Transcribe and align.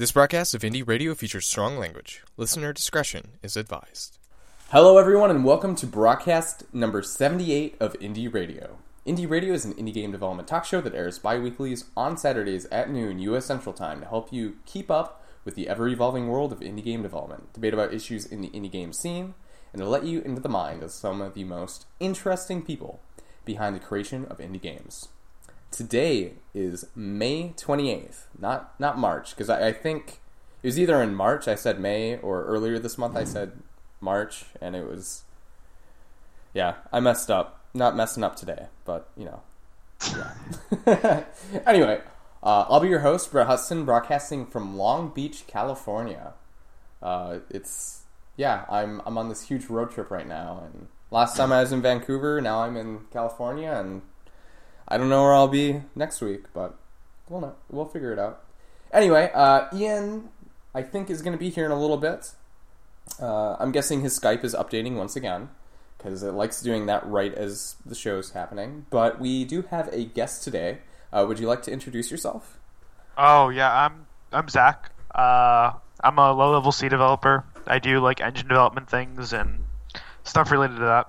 This 0.00 0.12
broadcast 0.12 0.54
of 0.54 0.62
Indie 0.62 0.88
Radio 0.88 1.14
features 1.14 1.46
strong 1.46 1.76
language. 1.76 2.22
Listener 2.38 2.72
discretion 2.72 3.32
is 3.42 3.54
advised. 3.54 4.16
Hello, 4.70 4.96
everyone, 4.96 5.28
and 5.30 5.44
welcome 5.44 5.76
to 5.76 5.86
broadcast 5.86 6.64
number 6.72 7.02
78 7.02 7.76
of 7.78 7.92
Indie 8.00 8.32
Radio. 8.32 8.78
Indie 9.06 9.28
Radio 9.28 9.52
is 9.52 9.66
an 9.66 9.74
indie 9.74 9.92
game 9.92 10.10
development 10.10 10.48
talk 10.48 10.64
show 10.64 10.80
that 10.80 10.94
airs 10.94 11.18
bi 11.18 11.38
weeklies 11.38 11.84
on 11.98 12.16
Saturdays 12.16 12.64
at 12.72 12.88
noon 12.88 13.18
U.S. 13.18 13.44
Central 13.44 13.74
Time 13.74 14.00
to 14.00 14.06
help 14.06 14.32
you 14.32 14.56
keep 14.64 14.90
up 14.90 15.22
with 15.44 15.54
the 15.54 15.68
ever 15.68 15.86
evolving 15.86 16.28
world 16.28 16.50
of 16.50 16.60
indie 16.60 16.82
game 16.82 17.02
development, 17.02 17.52
debate 17.52 17.74
about 17.74 17.92
issues 17.92 18.24
in 18.24 18.40
the 18.40 18.48
indie 18.48 18.72
game 18.72 18.94
scene, 18.94 19.34
and 19.74 19.82
to 19.82 19.86
let 19.86 20.04
you 20.04 20.22
into 20.22 20.40
the 20.40 20.48
mind 20.48 20.82
of 20.82 20.92
some 20.92 21.20
of 21.20 21.34
the 21.34 21.44
most 21.44 21.84
interesting 22.00 22.62
people 22.62 23.02
behind 23.44 23.76
the 23.76 23.80
creation 23.80 24.24
of 24.30 24.38
indie 24.38 24.62
games. 24.62 25.08
Today 25.70 26.34
is 26.54 26.86
May 26.94 27.54
28th, 27.56 28.24
not 28.38 28.78
not 28.80 28.98
March, 28.98 29.30
because 29.30 29.48
I, 29.48 29.68
I 29.68 29.72
think 29.72 30.20
it 30.62 30.66
was 30.66 30.78
either 30.78 31.00
in 31.02 31.14
March 31.14 31.48
I 31.48 31.54
said 31.54 31.80
May 31.80 32.18
or 32.18 32.44
earlier 32.44 32.78
this 32.78 32.98
month 32.98 33.16
I 33.16 33.24
said 33.24 33.52
March, 34.00 34.46
and 34.60 34.74
it 34.74 34.86
was 34.86 35.22
yeah 36.54 36.74
I 36.92 37.00
messed 37.00 37.30
up. 37.30 37.64
Not 37.72 37.94
messing 37.94 38.24
up 38.24 38.34
today, 38.34 38.66
but 38.84 39.08
you 39.16 39.26
know. 39.26 39.42
Yeah. 40.86 41.24
anyway, 41.66 42.00
uh, 42.42 42.64
I'll 42.68 42.80
be 42.80 42.88
your 42.88 43.00
host, 43.00 43.30
Brett 43.30 43.46
Hudson, 43.46 43.84
broadcasting 43.84 44.46
from 44.46 44.76
Long 44.76 45.10
Beach, 45.10 45.46
California. 45.46 46.32
Uh, 47.02 47.38
it's 47.50 48.02
yeah, 48.36 48.64
I'm 48.70 49.02
I'm 49.06 49.18
on 49.18 49.28
this 49.28 49.42
huge 49.42 49.66
road 49.66 49.92
trip 49.92 50.10
right 50.10 50.26
now, 50.26 50.62
and 50.64 50.88
last 51.10 51.36
time 51.36 51.52
I 51.52 51.60
was 51.60 51.72
in 51.72 51.82
Vancouver, 51.82 52.40
now 52.40 52.62
I'm 52.62 52.76
in 52.76 53.00
California, 53.12 53.72
and 53.72 54.02
I 54.90 54.98
don't 54.98 55.08
know 55.08 55.22
where 55.22 55.34
I'll 55.34 55.48
be 55.48 55.82
next 55.94 56.20
week, 56.20 56.44
but 56.52 56.74
we'll 57.28 57.40
know. 57.40 57.54
We'll 57.70 57.86
figure 57.86 58.12
it 58.12 58.18
out. 58.18 58.42
Anyway, 58.92 59.30
uh, 59.32 59.68
Ian, 59.72 60.30
I 60.74 60.82
think 60.82 61.10
is 61.10 61.22
going 61.22 61.32
to 61.32 61.38
be 61.38 61.50
here 61.50 61.64
in 61.64 61.70
a 61.70 61.80
little 61.80 61.96
bit. 61.96 62.32
Uh, 63.20 63.56
I'm 63.58 63.72
guessing 63.72 64.00
his 64.00 64.18
Skype 64.18 64.44
is 64.44 64.54
updating 64.54 64.96
once 64.96 65.16
again 65.16 65.48
because 65.96 66.22
it 66.22 66.32
likes 66.32 66.60
doing 66.62 66.86
that 66.86 67.06
right 67.06 67.32
as 67.34 67.76
the 67.84 67.94
show's 67.94 68.32
happening. 68.32 68.86
But 68.90 69.20
we 69.20 69.44
do 69.44 69.62
have 69.62 69.88
a 69.92 70.04
guest 70.04 70.42
today. 70.42 70.78
Uh, 71.12 71.24
would 71.28 71.38
you 71.38 71.46
like 71.46 71.62
to 71.62 71.70
introduce 71.72 72.10
yourself? 72.10 72.58
Oh 73.16 73.48
yeah, 73.48 73.84
I'm 73.84 74.06
I'm 74.32 74.48
Zak. 74.48 74.90
Uh, 75.14 75.72
I'm 76.02 76.18
a 76.18 76.32
low 76.32 76.52
level 76.52 76.72
C 76.72 76.88
developer. 76.88 77.44
I 77.66 77.78
do 77.78 78.00
like 78.00 78.20
engine 78.20 78.48
development 78.48 78.88
things 78.88 79.32
and 79.32 79.64
stuff 80.24 80.50
related 80.50 80.76
to 80.76 80.84
that. 80.84 81.08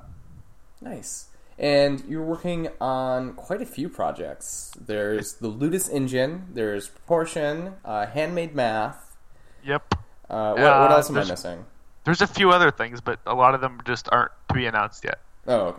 Nice. 0.81 1.27
And 1.59 2.03
you're 2.07 2.23
working 2.23 2.69
on 2.79 3.33
quite 3.33 3.61
a 3.61 3.65
few 3.65 3.87
projects. 3.89 4.71
There's 4.79 5.33
the 5.33 5.47
Ludus 5.47 5.89
engine. 5.89 6.47
There's 6.53 6.87
Proportion, 6.87 7.75
uh, 7.85 8.07
Handmade 8.07 8.55
Math. 8.55 9.15
Yep. 9.63 9.93
Uh, 10.29 10.53
what, 10.53 10.61
what 10.61 10.91
Uh, 10.91 10.95
else 10.95 11.09
am 11.09 11.17
I 11.17 11.23
missing? 11.25 11.65
There's 12.03 12.21
a 12.21 12.27
few 12.27 12.49
other 12.49 12.71
things, 12.71 12.99
but 12.99 13.19
a 13.27 13.35
lot 13.35 13.53
of 13.53 13.61
them 13.61 13.79
just 13.85 14.09
aren't 14.11 14.31
to 14.49 14.55
be 14.55 14.65
announced 14.65 15.03
yet. 15.03 15.19
Oh, 15.47 15.75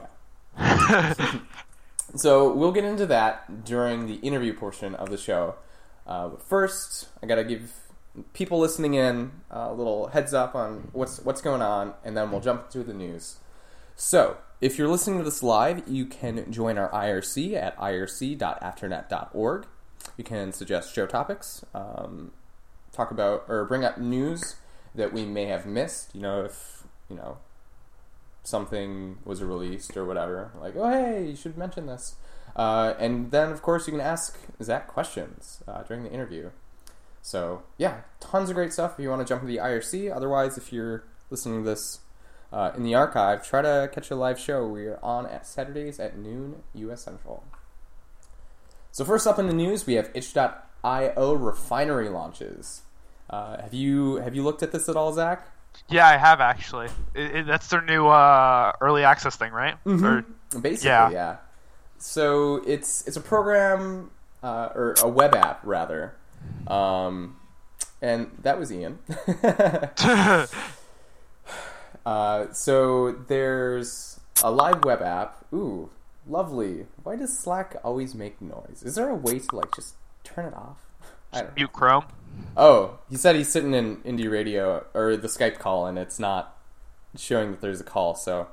okay. 0.59 1.39
So 2.15 2.53
we'll 2.53 2.73
get 2.73 2.85
into 2.85 3.07
that 3.07 3.65
during 3.65 4.07
the 4.07 4.17
interview 4.17 4.53
portion 4.53 4.95
of 4.95 5.09
the 5.09 5.17
show. 5.17 5.55
Uh, 6.07 6.29
but 6.29 6.43
first, 6.43 7.09
I 7.23 7.27
gotta 7.27 7.43
give 7.45 7.73
people 8.35 8.59
listening 8.59 8.93
in 8.95 9.33
a 9.51 9.73
little 9.73 10.09
heads 10.09 10.35
up 10.35 10.55
on 10.55 10.91
what's 10.93 11.21
what's 11.21 11.41
going 11.41 11.63
on, 11.63 11.95
and 12.05 12.15
then 12.15 12.31
we'll 12.31 12.41
jump 12.43 12.69
to 12.71 12.83
the 12.83 12.93
news. 12.93 13.37
So, 13.97 14.37
if 14.63 14.79
you're 14.79 14.89
listening 14.89 15.19
to 15.19 15.25
this 15.25 15.43
live, 15.43 15.83
you 15.89 16.07
can 16.07 16.51
join 16.51 16.79
our 16.79 16.89
IRC 16.91 17.55
at 17.55 17.77
irc.afternet.org. 17.79 19.67
You 20.17 20.25
can 20.25 20.53
suggest 20.53 20.95
show 20.95 21.05
topics, 21.05 21.65
um, 21.75 22.31
talk 22.93 23.11
about 23.11 23.45
or 23.49 23.65
bring 23.65 23.85
up 23.85 23.99
news 23.99 24.57
that 24.95 25.13
we 25.13 25.25
may 25.25 25.47
have 25.47 25.67
missed. 25.67 26.15
You 26.15 26.21
know, 26.21 26.45
if 26.45 26.85
you 27.11 27.17
know 27.17 27.39
something 28.45 29.19
was 29.25 29.43
released 29.43 29.97
or 29.97 30.05
whatever, 30.05 30.53
like, 30.61 30.77
oh, 30.77 30.89
hey, 30.89 31.31
you 31.31 31.37
should 31.37 31.59
mention 31.59 31.87
this. 31.87 32.15
Uh, 32.55 32.95
and 33.01 33.33
then, 33.33 33.51
of 33.51 33.63
course, 33.63 33.89
you 33.89 33.93
can 33.93 34.01
ask 34.01 34.39
Zak 34.63 34.87
questions 34.87 35.61
uh, 35.67 35.83
during 35.83 36.05
the 36.05 36.13
interview. 36.13 36.51
So, 37.21 37.65
yeah, 37.79 38.03
tons 38.21 38.49
of 38.49 38.55
great 38.55 38.73
stuff 38.73 38.93
if 38.93 39.03
you 39.03 39.09
want 39.09 39.27
to 39.27 39.29
jump 39.29 39.43
into 39.43 39.53
the 39.53 39.61
IRC. 39.61 40.15
Otherwise, 40.15 40.57
if 40.57 40.73
you're 40.73 41.03
listening 41.31 41.65
to 41.65 41.69
this 41.69 41.99
uh, 42.53 42.71
in 42.77 42.83
the 42.83 42.95
archive, 42.95 43.47
try 43.47 43.63
to 43.63 43.89
catch 43.93 44.11
a 44.11 44.15
live 44.15 44.39
show. 44.39 44.67
We're 44.67 44.99
on 45.03 45.27
at 45.27 45.47
Saturdays 45.47 45.99
at 45.99 46.17
noon 46.19 46.63
U.S. 46.75 47.03
Central. 47.03 47.45
So, 48.91 49.05
first 49.05 49.27
up 49.27 49.39
in 49.39 49.47
the 49.47 49.55
news, 49.55 49.87
we 49.87 49.95
have 49.95 50.11
itch.io 50.15 51.33
refinery 51.33 52.09
launches. 52.11 52.83
Uh, 53.31 53.61
have 53.63 53.73
you 53.73 54.17
have 54.17 54.35
you 54.35 54.43
looked 54.43 54.63
at 54.63 54.73
this 54.73 54.89
at 54.89 54.97
all, 54.97 55.13
Zak? 55.13 55.49
yeah, 55.89 56.07
I 56.07 56.19
have 56.19 56.41
actually. 56.43 56.89
It, 57.15 57.35
it, 57.37 57.47
that's 57.47 57.69
their 57.69 57.81
new 57.81 58.07
uh, 58.07 58.73
early 58.83 59.05
access 59.05 59.37
thing, 59.37 59.53
right? 59.53 59.77
Or, 59.87 60.25
Basically, 60.61 60.89
Yeah. 60.89 61.11
yeah. 61.11 61.37
So 61.97 62.57
it's 62.67 63.07
it's 63.07 63.17
a 63.17 63.21
program 63.23 64.11
uh, 64.43 64.69
or 64.75 64.95
a 65.01 65.09
web 65.09 65.35
app 65.35 65.61
rather, 65.65 66.15
um, 66.67 67.37
and 68.03 68.31
that 68.43 68.59
was 68.59 68.71
Ian. 68.71 68.99
uh, 72.05 72.53
so 72.53 73.13
there's 73.13 74.21
a 74.43 74.51
live 74.51 74.85
web 74.85 75.03
app. 75.03 75.45
Ooh, 75.53 75.91
lovely. 76.27 76.87
Why 77.03 77.17
does 77.17 77.39
Slack 77.39 77.77
always 77.85 78.15
make 78.15 78.41
noise? 78.41 78.83
Is 78.85 78.95
there 78.95 79.09
a 79.09 79.15
way 79.15 79.39
to 79.39 79.57
like 79.57 79.75
just 79.75 79.95
turn 80.25 80.47
it 80.47 80.55
off? 80.55 80.79
I 81.33 81.43
don't 81.43 81.57
mute 81.57 81.73
Chrome. 81.73 82.05
Oh, 82.57 82.99
he 83.09 83.17
said 83.17 83.37
he's 83.37 83.51
sitting 83.51 83.75
in 83.75 83.97
Indie 83.99 84.31
Radio 84.31 84.85
or 84.95 85.17
the 85.17 85.29
Skype 85.29 85.59
call, 85.59 85.87
and 85.87 85.99
it's 85.99 86.19
not 86.19 86.57
showing 87.17 87.51
that 87.53 87.61
there's 87.61 87.81
a 87.81 87.85
call. 87.85 88.15
So 88.15 88.49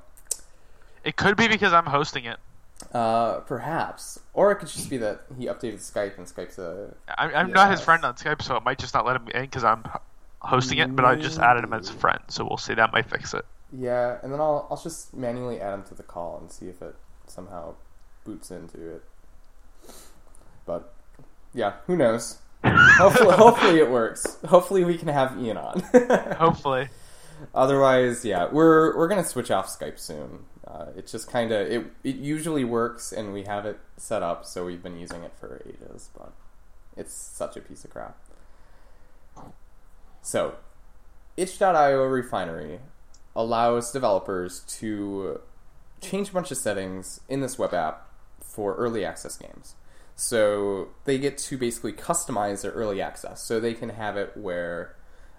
It 1.03 1.15
could 1.15 1.35
be 1.38 1.47
because 1.47 1.73
I'm 1.73 1.85
hosting 1.85 2.25
it. 2.25 2.38
Uh, 2.93 3.41
perhaps, 3.41 4.19
or 4.33 4.51
it 4.51 4.55
could 4.55 4.69
just 4.69 4.89
be 4.89 4.97
that 4.97 5.21
he 5.38 5.47
updated 5.47 5.79
Skype 5.79 6.17
and 6.17 6.25
Skype's 6.25 6.57
a. 6.57 6.93
I'm, 7.17 7.35
I'm 7.35 7.51
not 7.51 7.71
his 7.71 7.81
friend 7.81 8.05
on 8.05 8.15
Skype, 8.15 8.41
so 8.41 8.55
it 8.55 8.63
might 8.63 8.79
just 8.79 8.93
not 8.93 9.05
let 9.05 9.17
him 9.17 9.27
in 9.33 9.41
because 9.41 9.65
I'm 9.65 9.83
hosting 10.39 10.79
it. 10.79 10.95
But 10.95 11.05
I 11.05 11.16
just 11.16 11.39
added 11.39 11.63
him 11.63 11.73
as 11.73 11.89
a 11.89 11.94
friend, 11.94 12.19
so 12.27 12.45
we'll 12.45 12.57
see. 12.57 12.73
That 12.73 12.94
might 12.94 13.09
fix 13.09 13.33
it. 13.33 13.45
Yeah, 13.72 14.17
and 14.23 14.33
then 14.33 14.39
I'll 14.39 14.67
I'll 14.69 14.81
just 14.81 15.13
manually 15.13 15.59
add 15.61 15.73
him 15.73 15.83
to 15.83 15.95
the 15.95 16.03
call 16.03 16.39
and 16.39 16.51
see 16.51 16.67
if 16.67 16.81
it 16.81 16.95
somehow 17.27 17.75
boots 18.23 18.51
into 18.51 18.95
it. 18.95 19.03
But 20.66 20.94
yeah, 21.53 21.73
who 21.88 21.95
knows? 21.95 22.39
hopefully, 22.66 23.35
hopefully 23.35 23.79
it 23.79 23.89
works. 23.89 24.38
Hopefully 24.45 24.83
we 24.83 24.97
can 24.97 25.07
have 25.07 25.39
Ian 25.39 25.57
on. 25.57 25.79
Hopefully. 26.38 26.89
Otherwise, 27.56 28.25
yeah, 28.25 28.50
we're 28.51 28.97
we're 28.97 29.07
gonna 29.07 29.23
switch 29.23 29.50
off 29.50 29.67
Skype 29.67 29.97
soon. 29.97 30.45
Uh, 30.67 30.88
it's 30.97 31.11
just 31.11 31.31
kind 31.31 31.51
of 31.51 31.67
it. 31.67 31.85
It 32.03 32.17
usually 32.17 32.66
works, 32.66 33.13
and 33.13 33.31
we 33.33 33.44
have 33.44 33.66
it 33.66 33.79
set 33.95 34.21
up, 34.23 34.45
so 34.45 34.66
we've 34.66 34.83
been 34.83 35.00
using 35.00 35.23
it 35.23 35.31
for 35.39 35.61
ages. 35.66 36.09
But 36.17 36.33
it's 36.97 37.13
such 37.13 37.56
a 37.56 37.61
piece 37.61 37.85
of 37.85 37.91
crap. 37.91 38.17
So, 40.22 40.56
itch.io 41.38 42.03
refinery 42.03 42.80
allows 43.35 43.91
developers 43.91 44.62
to 44.80 45.41
change 46.02 46.30
a 46.30 46.34
bunch 46.34 46.52
of 46.52 46.57
settings 46.57 47.22
in 47.30 47.41
this 47.41 47.57
web 47.57 47.74
app 47.74 48.07
for 48.41 48.75
early 48.75 49.06
access 49.06 49.38
games. 49.38 49.75
So 50.16 50.90
they 51.06 51.18
get 51.18 51.38
to 51.38 51.57
basically 51.57 51.94
customize 51.94 52.62
their 52.62 52.72
early 52.72 53.02
access. 53.02 53.41
So 53.41 53.59
they 53.59 53.74
can 53.74 53.90
have 53.90 54.18
it 54.18 54.35
where 54.35 54.96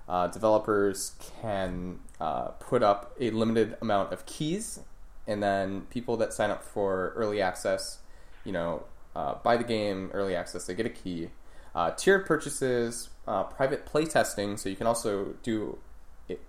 uh, 0.09 0.29
developers 0.29 1.13
can 1.43 2.01
uh, 2.21 2.49
put 2.53 2.83
up 2.83 3.15
a 3.21 3.31
limited 3.31 3.77
amount 3.83 4.13
of 4.13 4.25
keys, 4.27 4.81
and 5.27 5.43
then 5.43 5.83
people 5.91 6.17
that 6.17 6.33
sign 6.33 6.51
up 6.51 6.65
for 6.65 7.13
early 7.15 7.43
access, 7.43 7.99
you 8.45 8.53
know, 8.53 8.85
uh, 9.15 9.35
buy 9.35 9.57
the 9.57 9.65
game 9.65 10.11
early 10.15 10.35
access, 10.35 10.67
they 10.67 10.75
get 10.75 10.87
a 10.87 10.91
key. 10.91 11.31
Uh, 11.75 11.91
tiered 11.93 12.27
purchases, 12.27 13.11
uh, 13.29 13.45
private 13.45 13.87
playtesting, 13.87 14.59
so 14.59 14.69
you 14.69 14.77
can 14.77 14.87
also 14.87 15.35
do 15.43 15.79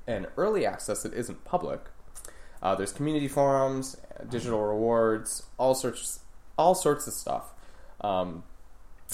an 0.08 0.28
early 0.38 0.66
access 0.66 1.04
that 1.04 1.14
isn't 1.14 1.44
public. 1.46 1.82
Uh, 2.62 2.76
there's 2.76 2.92
community 2.92 3.28
forums, 3.28 3.98
digital 4.30 4.62
rewards, 4.62 5.44
all 5.58 5.74
sorts, 5.74 6.20
all 6.58 6.76
sorts 6.76 7.08
of 7.08 7.14
stuff. 7.14 7.54
Um, 8.02 8.44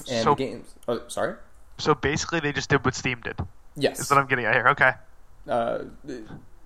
and 0.10 0.24
So- 0.24 0.36
games. 0.36 0.74
Oh, 0.88 1.02
sorry. 1.08 1.36
So 1.78 1.94
basically, 1.94 2.40
they 2.40 2.52
just 2.52 2.70
did 2.70 2.84
what 2.84 2.96
Steam 2.96 3.22
did. 3.22 3.38
Yes. 3.76 4.00
Is 4.00 4.10
what 4.10 4.18
I'm 4.20 4.26
getting 4.28 4.46
at 4.46 4.56
here. 4.56 4.68
Okay. 4.70 4.92
Uh, 5.48 5.80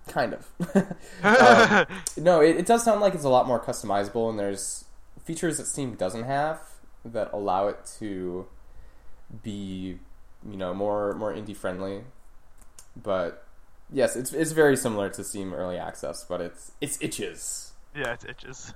kind 0.07 0.33
of. 0.33 0.47
Um, 1.23 1.85
no, 2.17 2.41
it, 2.41 2.57
it 2.57 2.65
does 2.65 2.83
sound 2.83 3.01
like 3.01 3.13
it's 3.13 3.23
a 3.23 3.29
lot 3.29 3.45
more 3.47 3.59
customizable, 3.59 4.29
and 4.29 4.39
there's 4.39 4.85
features 5.23 5.57
that 5.57 5.67
Steam 5.67 5.93
doesn't 5.95 6.23
have 6.23 6.59
that 7.05 7.31
allow 7.33 7.67
it 7.67 7.77
to 7.99 8.47
be, 9.43 9.99
you 10.49 10.57
know, 10.57 10.73
more 10.73 11.13
more 11.13 11.33
indie 11.33 11.55
friendly. 11.55 12.03
But 13.01 13.45
yes, 13.91 14.15
it's 14.15 14.33
it's 14.33 14.51
very 14.51 14.77
similar 14.77 15.09
to 15.09 15.23
Steam 15.23 15.53
Early 15.53 15.77
Access, 15.77 16.23
but 16.23 16.41
it's 16.41 16.71
it's 16.81 16.97
itches 17.01 17.71
yeah, 17.95 18.13
it 18.13 18.25
itches. 18.27 18.73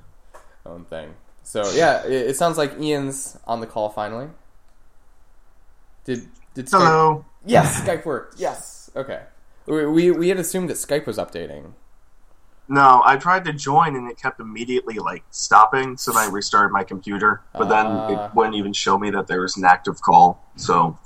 own 0.66 0.86
thing. 0.86 1.16
So 1.44 1.72
yeah, 1.72 2.06
it, 2.06 2.30
it 2.30 2.36
sounds 2.36 2.58
like 2.58 2.80
Ian's 2.80 3.38
on 3.46 3.62
the 3.62 3.68
call 3.68 3.90
finally. 3.90 4.28
Did 6.04 6.28
Did 6.54 6.68
Skype... 6.68 6.80
Hello. 6.80 7.26
Yes, 7.46 7.82
Skype 7.82 8.06
worked. 8.06 8.40
Yes. 8.40 8.90
Okay. 8.96 9.22
We, 9.68 9.86
we 9.86 10.12
we 10.12 10.30
had 10.30 10.40
assumed 10.40 10.70
that 10.70 10.78
Skype 10.78 11.06
was 11.06 11.18
updating. 11.18 11.74
No, 12.68 13.02
I 13.06 13.18
tried 13.18 13.46
to 13.46 13.54
join 13.54 13.96
and 13.96 14.10
it 14.10 14.18
kept 14.20 14.40
immediately 14.40 14.96
like 14.96 15.24
stopping, 15.30 15.98
so 15.98 16.12
then 16.12 16.28
I 16.28 16.32
restarted 16.32 16.72
my 16.72 16.84
computer. 16.84 17.42
But 17.54 17.70
then 17.70 17.86
Ah. 17.86 18.08
it 18.28 18.36
wouldn't 18.36 18.56
even 18.56 18.74
show 18.74 18.98
me 18.98 19.12
that 19.12 19.28
there 19.28 19.42
was 19.42 19.56
an 19.58 19.66
active 19.66 20.02
call. 20.02 20.44
So 20.56 20.98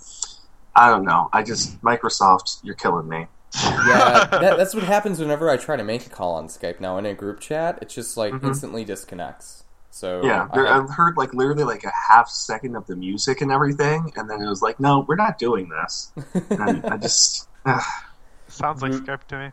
I 0.76 0.90
don't 0.90 1.04
know. 1.04 1.30
I 1.34 1.44
just 1.44 1.82
Microsoft, 1.82 2.60
you're 2.64 2.76
killing 2.76 3.10
me. 3.10 3.28
Yeah, 3.56 4.26
that, 4.32 4.58
that's 4.58 4.74
what 4.74 4.84
happens 4.84 5.20
whenever 5.20 5.50
I 5.50 5.58
try 5.58 5.76
to 5.76 5.84
make 5.84 6.06
a 6.06 6.10
call 6.10 6.36
on 6.36 6.48
Skype 6.48 6.80
now 6.80 6.98
in 6.98 7.06
a 7.06 7.14
group 7.14 7.40
chat. 7.42 7.80
It 7.82 7.90
just 7.90 8.16
like 8.16 8.34
Mhm. 8.34 8.44
instantly 8.46 8.86
disconnects. 8.86 9.66
So 9.92 10.22
Yeah, 10.24 10.48
I 10.52 10.56
there, 10.56 10.66
have- 10.68 10.84
I've 10.84 10.90
heard 10.92 11.18
like 11.18 11.34
literally 11.34 11.64
like 11.66 11.84
a 11.84 11.92
half 12.10 12.30
second 12.30 12.76
of 12.78 12.86
the 12.88 12.96
music 12.96 13.42
and 13.42 13.52
everything, 13.52 14.14
and 14.16 14.30
then 14.30 14.42
it 14.42 14.48
was 14.48 14.62
like, 14.62 14.80
no, 14.80 15.00
we're 15.08 15.16
not 15.16 15.38
doing 15.40 15.68
this. 15.70 16.12
And 16.52 16.86
I 16.86 16.96
just. 16.98 17.50
ugh. 17.66 17.82
Sounds 18.48 18.82
like 18.82 18.92
Mhm. 18.94 19.06
Skype 19.06 19.24
to 19.28 19.38
me. 19.40 19.52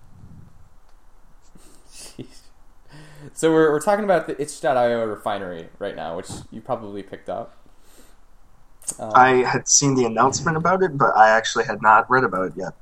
So 3.34 3.52
we're, 3.52 3.70
we're 3.72 3.80
talking 3.80 4.04
about 4.04 4.26
the 4.26 4.40
itch.io 4.40 5.04
refinery 5.04 5.68
right 5.78 5.96
now, 5.96 6.16
which 6.16 6.28
you 6.50 6.60
probably 6.60 7.02
picked 7.02 7.28
up. 7.28 7.56
Um, 8.98 9.12
I 9.14 9.28
had 9.44 9.68
seen 9.68 9.94
the 9.96 10.04
announcement 10.04 10.56
about 10.56 10.82
it, 10.82 10.96
but 10.96 11.16
I 11.16 11.30
actually 11.30 11.64
had 11.64 11.82
not 11.82 12.08
read 12.08 12.24
about 12.24 12.46
it 12.46 12.52
yet. 12.56 12.74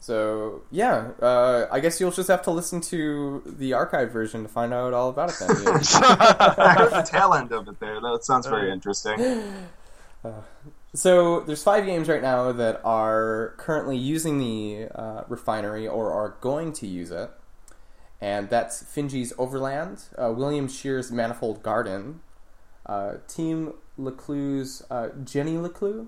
so 0.00 0.62
yeah, 0.70 1.10
uh, 1.20 1.66
I 1.70 1.80
guess 1.80 2.00
you'll 2.00 2.10
just 2.10 2.28
have 2.28 2.42
to 2.42 2.50
listen 2.50 2.80
to 2.82 3.42
the 3.44 3.74
archive 3.74 4.10
version 4.10 4.42
to 4.44 4.48
find 4.48 4.72
out 4.72 4.94
all 4.94 5.10
about 5.10 5.30
it. 5.30 5.36
Then. 5.38 5.48
I 5.58 6.74
heard 6.78 6.90
the 6.92 7.06
tail 7.06 7.34
end 7.34 7.52
of 7.52 7.68
it 7.68 7.78
there. 7.80 8.00
That 8.00 8.24
sounds 8.24 8.46
very 8.46 8.72
interesting. 8.72 9.18
So 10.94 11.40
there's 11.40 11.62
five 11.62 11.86
games 11.86 12.08
right 12.08 12.20
now 12.20 12.52
that 12.52 12.80
are 12.84 13.54
currently 13.56 13.96
using 13.96 14.38
the 14.38 14.88
uh, 14.94 15.24
refinery 15.28 15.88
or 15.88 16.12
are 16.12 16.36
going 16.40 16.72
to 16.74 16.86
use 16.86 17.10
it, 17.10 17.30
and 18.22 18.48
that's 18.48 18.84
Finji's 18.84 19.32
Overland, 19.36 20.04
uh, 20.16 20.32
William 20.34 20.68
Chyr's 20.68 21.10
Manifold 21.10 21.60
Garden, 21.64 22.20
uh, 22.86 23.14
Team 23.26 23.74
Leclue's 23.98 24.84
uh, 24.88 25.08
Jenny 25.24 25.54
LeClue, 25.54 26.06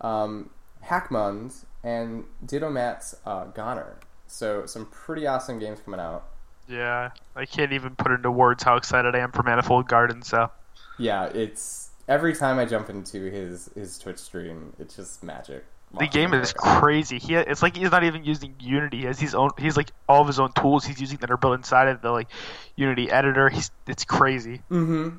um, 0.00 0.50
Hackmud, 0.84 1.64
and 1.82 2.24
Didomat's 2.44 3.16
uh, 3.26 3.46
Goner. 3.46 3.98
So 4.28 4.66
some 4.66 4.86
pretty 4.86 5.26
awesome 5.26 5.58
games 5.58 5.80
coming 5.84 5.98
out. 5.98 6.28
Yeah, 6.68 7.10
I 7.34 7.44
can't 7.44 7.72
even 7.72 7.96
put 7.96 8.12
into 8.12 8.30
words 8.30 8.62
how 8.62 8.76
excited 8.76 9.16
I 9.16 9.18
am 9.18 9.32
for 9.32 9.42
Manifold 9.42 9.88
Garden. 9.88 10.22
So 10.22 10.50
Yeah, 10.96 11.24
it's 11.26 11.90
every 12.06 12.36
time 12.36 12.60
I 12.60 12.66
jump 12.66 12.88
into 12.88 13.30
his 13.30 13.68
his 13.74 13.98
Twitch 13.98 14.18
stream, 14.18 14.74
it's 14.78 14.94
just 14.94 15.24
magic. 15.24 15.64
The 15.98 16.06
game 16.06 16.34
is 16.34 16.52
crazy. 16.52 17.18
He 17.18 17.34
it's 17.34 17.62
like 17.62 17.76
he's 17.76 17.90
not 17.90 18.04
even 18.04 18.24
using 18.24 18.54
Unity. 18.60 18.98
He 18.98 19.04
has 19.04 19.18
his 19.18 19.34
own. 19.34 19.50
He's 19.58 19.76
like 19.76 19.90
all 20.08 20.20
of 20.20 20.26
his 20.26 20.38
own 20.38 20.52
tools 20.52 20.84
he's 20.84 21.00
using 21.00 21.18
that 21.18 21.30
are 21.30 21.36
built 21.36 21.54
inside 21.54 21.88
of 21.88 22.02
the 22.02 22.10
like 22.10 22.28
Unity 22.74 23.10
editor. 23.10 23.48
He's 23.48 23.70
it's 23.86 24.04
crazy. 24.04 24.62
Mm-hmm. 24.70 25.18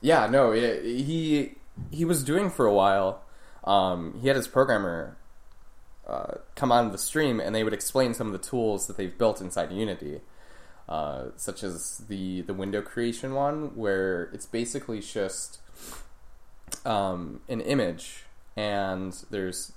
Yeah, 0.00 0.26
no, 0.26 0.52
it, 0.52 0.84
he 0.84 1.56
he 1.90 2.04
was 2.04 2.22
doing 2.24 2.50
for 2.50 2.66
a 2.66 2.72
while. 2.72 3.22
Um, 3.64 4.18
he 4.20 4.28
had 4.28 4.36
his 4.36 4.48
programmer 4.48 5.16
uh, 6.06 6.34
come 6.54 6.70
on 6.70 6.92
the 6.92 6.98
stream, 6.98 7.40
and 7.40 7.54
they 7.54 7.64
would 7.64 7.72
explain 7.72 8.14
some 8.14 8.26
of 8.26 8.32
the 8.32 8.38
tools 8.38 8.86
that 8.86 8.96
they've 8.96 9.16
built 9.16 9.40
inside 9.40 9.72
Unity, 9.72 10.20
uh, 10.88 11.26
such 11.36 11.62
as 11.62 12.02
the 12.08 12.42
the 12.42 12.54
window 12.54 12.82
creation 12.82 13.34
one, 13.34 13.74
where 13.74 14.24
it's 14.32 14.46
basically 14.46 15.00
just 15.00 15.58
um, 16.84 17.40
an 17.48 17.60
image, 17.60 18.24
and 18.56 19.24
there's 19.30 19.72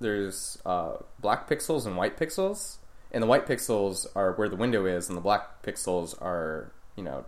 there's 0.00 0.58
uh, 0.66 0.94
black 1.20 1.48
pixels 1.48 1.86
and 1.86 1.96
white 1.96 2.16
pixels, 2.16 2.76
and 3.12 3.22
the 3.22 3.26
white 3.26 3.46
pixels 3.46 4.06
are 4.14 4.32
where 4.32 4.48
the 4.48 4.56
window 4.56 4.86
is, 4.86 5.08
and 5.08 5.16
the 5.16 5.22
black 5.22 5.62
pixels 5.62 6.20
are 6.22 6.72
you 6.96 7.02
know 7.04 7.24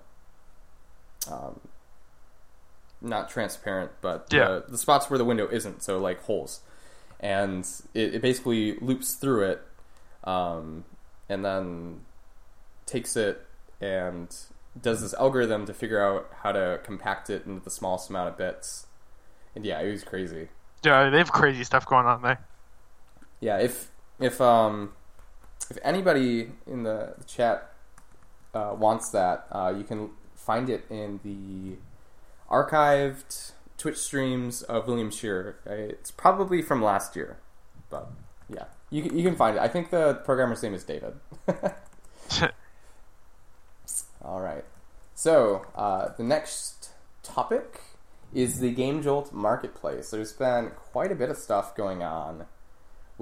um, 1.31 1.61
not 3.01 3.29
transparent, 3.31 3.91
but 4.01 4.27
Yeah. 4.33 4.47
the, 4.61 4.65
the 4.73 4.79
spots 4.79 5.11
where 5.11 5.19
the 5.19 5.25
window 5.25 5.49
isn't, 5.49 5.83
so 5.83 5.99
like 5.99 6.23
holes, 6.23 6.61
and 7.21 7.67
it, 7.95 8.17
it 8.17 8.23
basically 8.23 8.77
loops 8.81 9.15
through 9.15 9.43
it, 9.45 9.63
um, 10.25 10.85
and 11.29 11.45
then 11.45 12.01
takes 12.87 13.17
it 13.17 13.47
and 13.81 14.35
does 14.81 15.01
this 15.03 15.13
algorithm 15.15 15.67
to 15.67 15.75
figure 15.75 16.03
out 16.03 16.29
how 16.43 16.53
to 16.53 16.81
compact 16.85 17.29
it 17.29 17.45
into 17.47 17.63
the 17.63 17.71
smallest 17.71 18.09
amount 18.11 18.29
of 18.29 18.37
bits. 18.39 18.87
And 19.55 19.65
yeah, 19.67 19.81
it 19.81 19.91
was 19.91 20.03
crazy. 20.05 20.49
Yeah, 20.83 21.11
they 21.11 21.19
have 21.19 21.31
crazy 21.31 21.63
stuff 21.65 21.85
going 21.87 22.07
on 22.07 22.23
there. 22.23 22.39
Yeah, 23.43 23.59
if 23.59 23.91
if 24.21 24.41
um 24.41 24.93
if 25.69 25.77
anybody 25.83 26.53
in 26.67 26.85
the 26.85 27.15
chat 27.27 27.73
uh, 28.55 28.75
wants 28.79 29.11
that, 29.11 29.47
uh, 29.51 29.75
you 29.77 29.83
can 29.85 30.11
find 30.37 30.71
it 30.71 30.85
in 30.91 31.19
the 31.25 31.77
archived 32.49 33.51
Twitch 33.79 33.97
streams 33.99 34.63
of 34.63 34.87
William 34.87 35.11
Shearer. 35.11 35.57
It's 35.67 36.13
probably 36.13 36.63
from 36.63 36.81
last 36.83 37.17
year, 37.17 37.39
but 37.91 38.11
yeah, 38.49 38.67
you 38.91 39.03
can- 39.03 39.19
you 39.19 39.25
can 39.25 39.35
find 39.35 39.57
it. 39.57 39.61
I 39.61 39.67
think 39.69 39.91
the 39.91 40.15
programmer's 40.25 40.63
name 40.63 40.75
is 40.75 40.85
David. 40.85 41.15
All 44.25 44.41
right. 44.41 44.65
So 45.17 45.67
uh, 45.75 46.11
the 46.17 46.23
next 46.23 46.91
topic 47.25 47.81
is 48.33 48.61
the 48.61 48.71
Game 48.71 49.03
Jolt 49.03 49.33
marketplace. 49.33 50.11
There's 50.11 50.33
been 50.33 50.71
quite 50.77 51.11
a 51.11 51.15
bit 51.17 51.29
of 51.29 51.37
stuff 51.37 51.75
going 51.75 52.03
on 52.05 52.47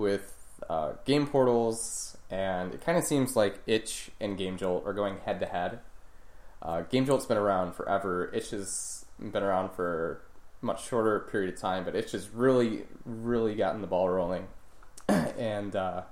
with 0.01 0.41
uh, 0.69 0.95
game 1.05 1.27
portals, 1.27 2.17
and 2.31 2.75
it 2.75 2.85
kind 2.85 2.99
of 2.99 3.05
seems 3.05 3.37
like 3.37 3.61
Itch 3.67 4.11
and 4.21 4.37
Game 4.37 4.57
Jolt 4.57 4.85
are 4.87 4.93
going 4.93 5.19
head 5.19 5.39
to 5.41 5.47
head. 5.47 5.81
Uh, 6.63 6.83
Game 6.83 7.07
Jolt's 7.07 7.27
been 7.27 7.37
around 7.37 7.75
forever. 7.75 8.31
Itch 8.35 8.51
has 8.51 9.05
been 9.19 9.43
around 9.43 9.71
for 9.73 10.23
much 10.63 10.87
shorter 10.87 11.21
period 11.21 11.55
of 11.55 11.61
time, 11.61 11.85
but 11.85 11.95
Itch 11.95 12.13
has 12.13 12.31
really, 12.31 12.85
really 13.05 13.55
gotten 13.55 13.81
the 13.81 13.87
ball 13.87 14.09
rolling, 14.09 14.49
and 15.09 15.77
uh, 15.77 16.03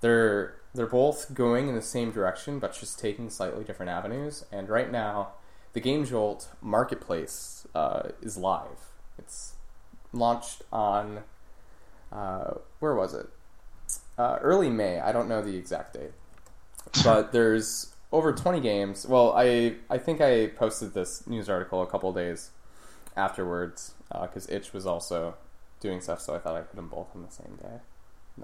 they're 0.00 0.56
they're 0.74 0.86
both 0.86 1.34
going 1.34 1.68
in 1.68 1.74
the 1.74 1.82
same 1.82 2.12
direction, 2.12 2.58
but 2.58 2.78
just 2.78 2.98
taking 2.98 3.28
slightly 3.28 3.64
different 3.64 3.90
avenues. 3.90 4.44
And 4.50 4.68
right 4.68 4.90
now, 4.90 5.32
the 5.74 5.80
Game 5.80 6.06
Jolt 6.06 6.48
marketplace 6.62 7.66
uh, 7.74 8.10
is 8.22 8.38
live. 8.38 8.90
It's 9.18 9.54
launched 10.12 10.62
on 10.72 11.24
uh, 12.12 12.54
where 12.80 12.94
was 12.94 13.14
it? 13.14 13.26
Uh, 14.18 14.38
early 14.40 14.68
May. 14.68 15.00
I 15.00 15.12
don't 15.12 15.28
know 15.28 15.42
the 15.42 15.56
exact 15.56 15.94
date, 15.94 16.12
but 17.02 17.32
there's 17.32 17.94
over 18.12 18.32
20 18.32 18.60
games. 18.60 19.06
Well, 19.06 19.32
I 19.36 19.76
I 19.88 19.98
think 19.98 20.20
I 20.20 20.48
posted 20.48 20.94
this 20.94 21.26
news 21.26 21.48
article 21.48 21.82
a 21.82 21.86
couple 21.86 22.12
days 22.12 22.50
afterwards 23.16 23.94
because 24.10 24.48
Itch 24.50 24.72
was 24.72 24.86
also 24.86 25.34
doing 25.80 26.00
stuff, 26.00 26.20
so 26.20 26.34
I 26.34 26.38
thought 26.38 26.54
I 26.54 26.60
put 26.60 26.76
them 26.76 26.88
both 26.88 27.08
on 27.14 27.22
the 27.22 27.30
same 27.30 27.56
day. 27.60 27.80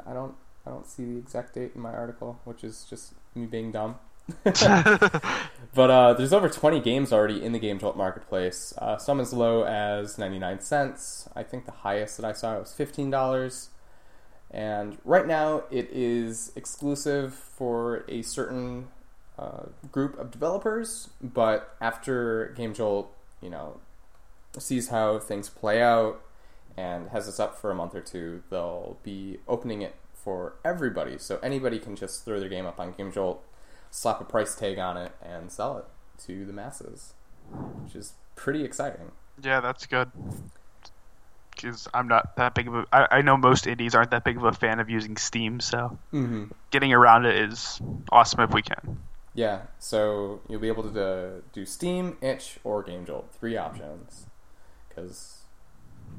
I 0.06 0.12
don't 0.12 0.34
I 0.66 0.70
don't 0.70 0.86
see 0.86 1.04
the 1.04 1.18
exact 1.18 1.54
date 1.54 1.72
in 1.74 1.80
my 1.80 1.92
article, 1.92 2.40
which 2.44 2.64
is 2.64 2.86
just 2.88 3.14
me 3.34 3.46
being 3.46 3.72
dumb. 3.72 3.96
But 5.78 5.90
uh, 5.90 6.14
there's 6.14 6.32
over 6.32 6.48
20 6.48 6.80
games 6.80 7.12
already 7.12 7.40
in 7.40 7.52
the 7.52 7.58
Game 7.60 7.78
Jolt 7.78 7.96
marketplace. 7.96 8.74
Uh, 8.78 8.96
some 8.96 9.20
as 9.20 9.32
low 9.32 9.62
as 9.62 10.18
99 10.18 10.60
cents. 10.60 11.28
I 11.36 11.44
think 11.44 11.66
the 11.66 11.70
highest 11.72 12.16
that 12.16 12.26
I 12.26 12.32
saw 12.32 12.58
was 12.58 12.74
$15. 12.76 13.68
And 14.50 14.98
right 15.04 15.24
now, 15.24 15.62
it 15.70 15.88
is 15.92 16.50
exclusive 16.56 17.32
for 17.32 18.04
a 18.08 18.22
certain 18.22 18.88
uh, 19.38 19.66
group 19.92 20.18
of 20.18 20.32
developers. 20.32 21.10
But 21.22 21.76
after 21.80 22.52
Game 22.56 22.74
Jolt, 22.74 23.14
you 23.40 23.50
know, 23.50 23.78
sees 24.58 24.88
how 24.88 25.20
things 25.20 25.48
play 25.48 25.80
out 25.80 26.20
and 26.76 27.10
has 27.10 27.26
this 27.26 27.38
up 27.38 27.56
for 27.56 27.70
a 27.70 27.74
month 27.76 27.94
or 27.94 28.00
two, 28.00 28.42
they'll 28.50 28.98
be 29.04 29.38
opening 29.46 29.82
it 29.82 29.94
for 30.12 30.54
everybody. 30.64 31.18
So 31.18 31.38
anybody 31.40 31.78
can 31.78 31.94
just 31.94 32.24
throw 32.24 32.40
their 32.40 32.48
game 32.48 32.66
up 32.66 32.80
on 32.80 32.92
Game 32.92 33.12
Jolt, 33.12 33.44
slap 33.90 34.20
a 34.20 34.24
price 34.24 34.54
tag 34.54 34.78
on 34.78 34.96
it, 34.96 35.12
and 35.22 35.50
sell 35.50 35.78
it 35.78 35.84
to 36.26 36.44
the 36.44 36.52
masses, 36.52 37.12
which 37.84 37.94
is 37.94 38.14
pretty 38.36 38.64
exciting. 38.64 39.12
yeah, 39.42 39.60
that's 39.60 39.86
good. 39.86 40.10
Because 41.54 41.88
I'm 41.92 42.06
not 42.06 42.36
that 42.36 42.54
big 42.54 42.68
of 42.68 42.74
a. 42.74 42.84
I, 42.92 43.18
I 43.18 43.22
know 43.22 43.36
most 43.36 43.66
indies 43.66 43.94
aren't 43.94 44.12
that 44.12 44.22
big 44.22 44.36
of 44.36 44.44
a 44.44 44.52
fan 44.52 44.78
of 44.78 44.88
using 44.88 45.16
Steam, 45.16 45.58
so 45.58 45.98
Mm-hmm. 46.12 46.44
getting 46.70 46.92
around 46.92 47.24
it 47.26 47.34
is 47.36 47.80
awesome 48.12 48.40
if 48.40 48.52
we 48.54 48.62
can. 48.62 49.00
Yeah, 49.34 49.62
so 49.80 50.40
you'll 50.48 50.60
be 50.60 50.68
able 50.68 50.84
to 50.90 51.42
do- 51.52 51.66
Steam, 51.66 52.16
Itch, 52.20 52.58
or 52.64 52.82
GameJolt. 52.84 53.30
Three 53.38 53.56
options. 53.56 54.26
Because, 54.88 55.38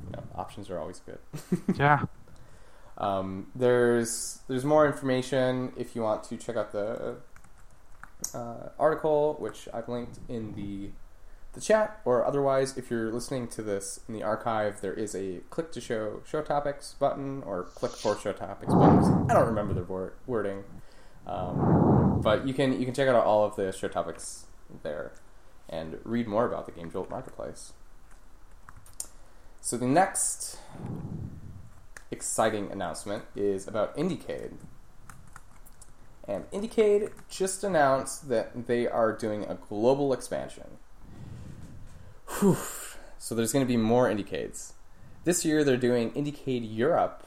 you 0.06 0.12
know, 0.18 0.24
options 0.36 0.70
are 0.70 0.78
always 0.80 1.00
good. 1.00 1.20
Yeah. 1.78 2.04
Um, 2.98 3.48
there's 3.56 4.40
there's 4.50 4.66
more 4.66 4.86
information 4.86 5.72
if 5.78 5.96
you 5.96 6.02
want 6.02 6.24
to 6.26 6.36
check 6.38 6.58
out 6.58 6.74
the 6.74 7.16
uh, 8.34 8.70
article, 8.78 9.36
which 9.40 9.68
I've 9.74 9.90
linked 9.90 10.20
in 10.28 10.54
the 10.54 10.92
the 11.54 11.62
chat, 11.62 12.00
or 12.06 12.26
otherwise, 12.26 12.78
if 12.78 12.92
you're 12.92 13.12
listening 13.12 13.48
to 13.48 13.64
this 13.64 14.02
in 14.08 14.14
the 14.14 14.22
archive, 14.22 14.82
there 14.82 14.94
is 14.94 15.16
a 15.16 15.40
click 15.50 15.72
to 15.72 15.82
show 15.82 16.22
show 16.28 16.42
topics 16.42 16.94
button 17.00 17.42
or 17.44 17.64
click 17.64 17.92
for 17.92 18.18
show 18.18 18.34
topics 18.34 18.74
buttons. 18.74 19.08
I 19.30 19.34
don't 19.34 19.48
remember 19.48 19.74
the 19.74 19.84
word, 19.84 20.14
wording, 20.28 20.64
um, 21.26 22.22
but 22.22 22.48
you 22.48 22.54
can 22.54 22.80
you 22.80 22.86
can 22.86 22.94
check 22.94 23.08
out 23.08 23.16
all 23.16 23.46
of 23.46 23.56
the 23.56 23.72
show 23.72 23.88
topics 23.88 24.46
there 24.84 25.14
and 25.68 25.98
read 26.04 26.28
more 26.28 26.46
about 26.46 26.66
the 26.66 26.72
Game 26.72 26.92
Jolt 26.92 27.10
marketplace. 27.10 27.74
So 29.62 29.78
the 29.78 29.88
next 29.88 30.58
exciting 32.12 32.72
announcement 32.72 33.24
is 33.36 33.68
about 33.68 33.96
IndieCade. 33.96 34.54
And 36.30 36.50
IndieCade 36.52 37.10
just 37.28 37.64
announced 37.64 38.30
that 38.30 38.68
they 38.68 38.88
are 38.88 39.12
doing 39.12 39.46
a 39.46 39.56
global 39.56 40.14
expansion. 40.14 40.78
Whew. 42.38 42.58
So 43.18 43.34
there's 43.34 43.52
going 43.52 43.66
to 43.66 43.68
be 43.68 43.78
more 43.78 44.08
IndieCades. 44.08 44.74
This 45.24 45.44
year 45.44 45.64
they're 45.64 45.76
doing 45.76 46.12
IndieCade 46.12 46.68
Europe 46.72 47.26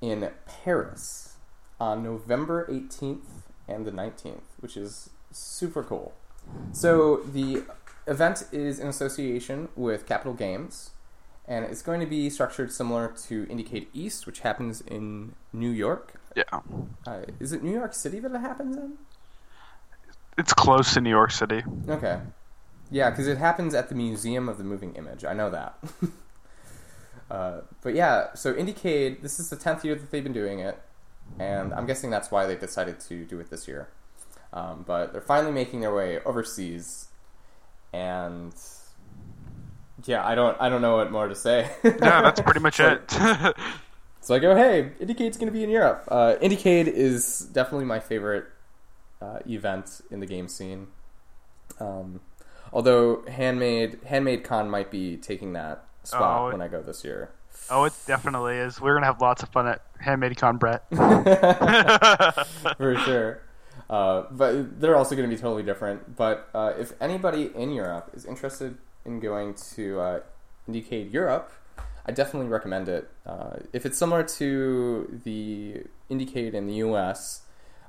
in 0.00 0.30
Paris 0.46 1.34
on 1.78 2.02
November 2.02 2.66
18th 2.70 3.42
and 3.68 3.84
the 3.84 3.92
19th, 3.92 4.40
which 4.60 4.74
is 4.74 5.10
super 5.30 5.82
cool. 5.82 6.14
So 6.72 7.18
the 7.18 7.64
event 8.06 8.44
is 8.52 8.78
in 8.80 8.88
association 8.88 9.68
with 9.76 10.06
Capital 10.06 10.32
Games, 10.32 10.90
and 11.46 11.66
it's 11.66 11.82
going 11.82 12.00
to 12.00 12.06
be 12.06 12.30
structured 12.30 12.72
similar 12.72 13.08
to 13.28 13.44
IndieCade 13.46 13.88
East, 13.92 14.24
which 14.24 14.40
happens 14.40 14.80
in 14.80 15.34
New 15.52 15.70
York. 15.70 16.19
Yeah, 16.36 16.60
Uh, 17.06 17.22
is 17.40 17.52
it 17.52 17.62
New 17.62 17.72
York 17.72 17.92
City 17.94 18.20
that 18.20 18.32
it 18.32 18.40
happens 18.40 18.76
in? 18.76 18.92
it's 20.38 20.52
close 20.54 20.94
to 20.94 21.00
New 21.00 21.10
York 21.10 21.30
City. 21.32 21.62
Okay. 21.88 22.18
Yeah, 22.90 23.10
because 23.10 23.26
it 23.28 23.36
happens 23.38 23.74
at 23.74 23.88
the 23.88 23.94
Museum 23.94 24.48
of 24.48 24.58
the 24.58 24.64
Moving 24.64 24.94
Image. 24.94 25.24
I 25.24 25.32
know 25.34 25.50
that. 25.50 25.76
uh, 27.30 27.60
but 27.82 27.94
yeah, 27.94 28.32
so 28.34 28.54
IndieCade, 28.54 29.22
this 29.22 29.38
is 29.38 29.50
the 29.50 29.56
10th 29.56 29.84
year 29.84 29.94
that 29.94 30.10
they've 30.10 30.22
been 30.24 30.32
doing 30.32 30.60
it, 30.60 30.80
and 31.38 31.74
I'm 31.74 31.84
guessing 31.86 32.10
that's 32.10 32.30
why 32.30 32.46
they 32.46 32.56
decided 32.56 33.00
to 33.00 33.24
do 33.24 33.38
it 33.40 33.50
this 33.50 33.68
year. 33.68 33.88
Um, 34.52 34.84
but 34.86 35.12
they're 35.12 35.20
finally 35.20 35.52
making 35.52 35.80
their 35.80 35.94
way 35.94 36.18
overseas, 36.24 37.08
and 37.92 38.52
yeah, 40.06 40.26
I 40.26 40.34
don't, 40.34 40.56
I 40.60 40.68
don't 40.68 40.80
know 40.82 40.96
what 40.96 41.12
more 41.12 41.28
to 41.28 41.34
say. 41.36 41.70
Yeah, 41.84 42.22
that's 42.22 42.40
pretty 42.40 42.60
much 42.60 42.80
it. 42.80 43.00
So 44.20 44.34
I 44.34 44.38
go, 44.38 44.54
hey, 44.54 44.92
Indiecade's 45.00 45.36
going 45.38 45.46
to 45.46 45.52
be 45.52 45.64
in 45.64 45.70
Europe. 45.70 46.04
Uh, 46.08 46.34
Indiecade 46.42 46.86
is 46.88 47.40
definitely 47.52 47.86
my 47.86 48.00
favorite 48.00 48.44
uh, 49.22 49.38
event 49.46 50.02
in 50.10 50.20
the 50.20 50.26
game 50.26 50.46
scene. 50.48 50.88
Um, 51.78 52.20
although 52.72 53.22
Handmade 53.26 53.98
Handmade 54.06 54.44
Con 54.44 54.68
might 54.70 54.90
be 54.90 55.16
taking 55.16 55.54
that 55.54 55.84
spot 56.04 56.40
Oh. 56.40 56.52
when 56.52 56.60
I 56.60 56.68
go 56.68 56.82
this 56.82 57.04
year. 57.04 57.30
oh, 57.70 57.84
it 57.84 57.92
definitely 58.06 58.56
is. 58.56 58.80
We're 58.80 58.94
gonna 58.94 59.06
have 59.06 59.20
lots 59.20 59.42
of 59.42 59.48
fun 59.50 59.66
at 59.66 59.82
Handmade 59.98 60.36
Con, 60.36 60.58
Brett. 60.58 60.84
For 62.76 62.96
sure. 63.04 63.40
Uh, 63.88 64.24
but 64.30 64.80
they're 64.80 64.96
also 64.96 65.16
going 65.16 65.28
to 65.28 65.34
be 65.34 65.40
totally 65.40 65.62
different. 65.64 66.14
But 66.16 66.48
uh, 66.54 66.74
if 66.78 66.92
anybody 67.00 67.50
in 67.56 67.72
Europe 67.72 68.10
is 68.14 68.24
interested 68.24 68.76
in 69.04 69.18
going 69.18 69.54
to 69.74 70.00
uh, 70.00 70.20
Indiecade 70.68 71.12
Europe, 71.12 71.50
I 72.06 72.12
definitely 72.12 72.48
recommend 72.48 72.88
it. 72.88 73.10
Uh, 73.26 73.56
if 73.72 73.84
it's 73.86 73.98
similar 73.98 74.22
to 74.22 75.20
the 75.24 75.84
Indiecade 76.10 76.54
in 76.54 76.66
the 76.66 76.74
US, 76.76 77.42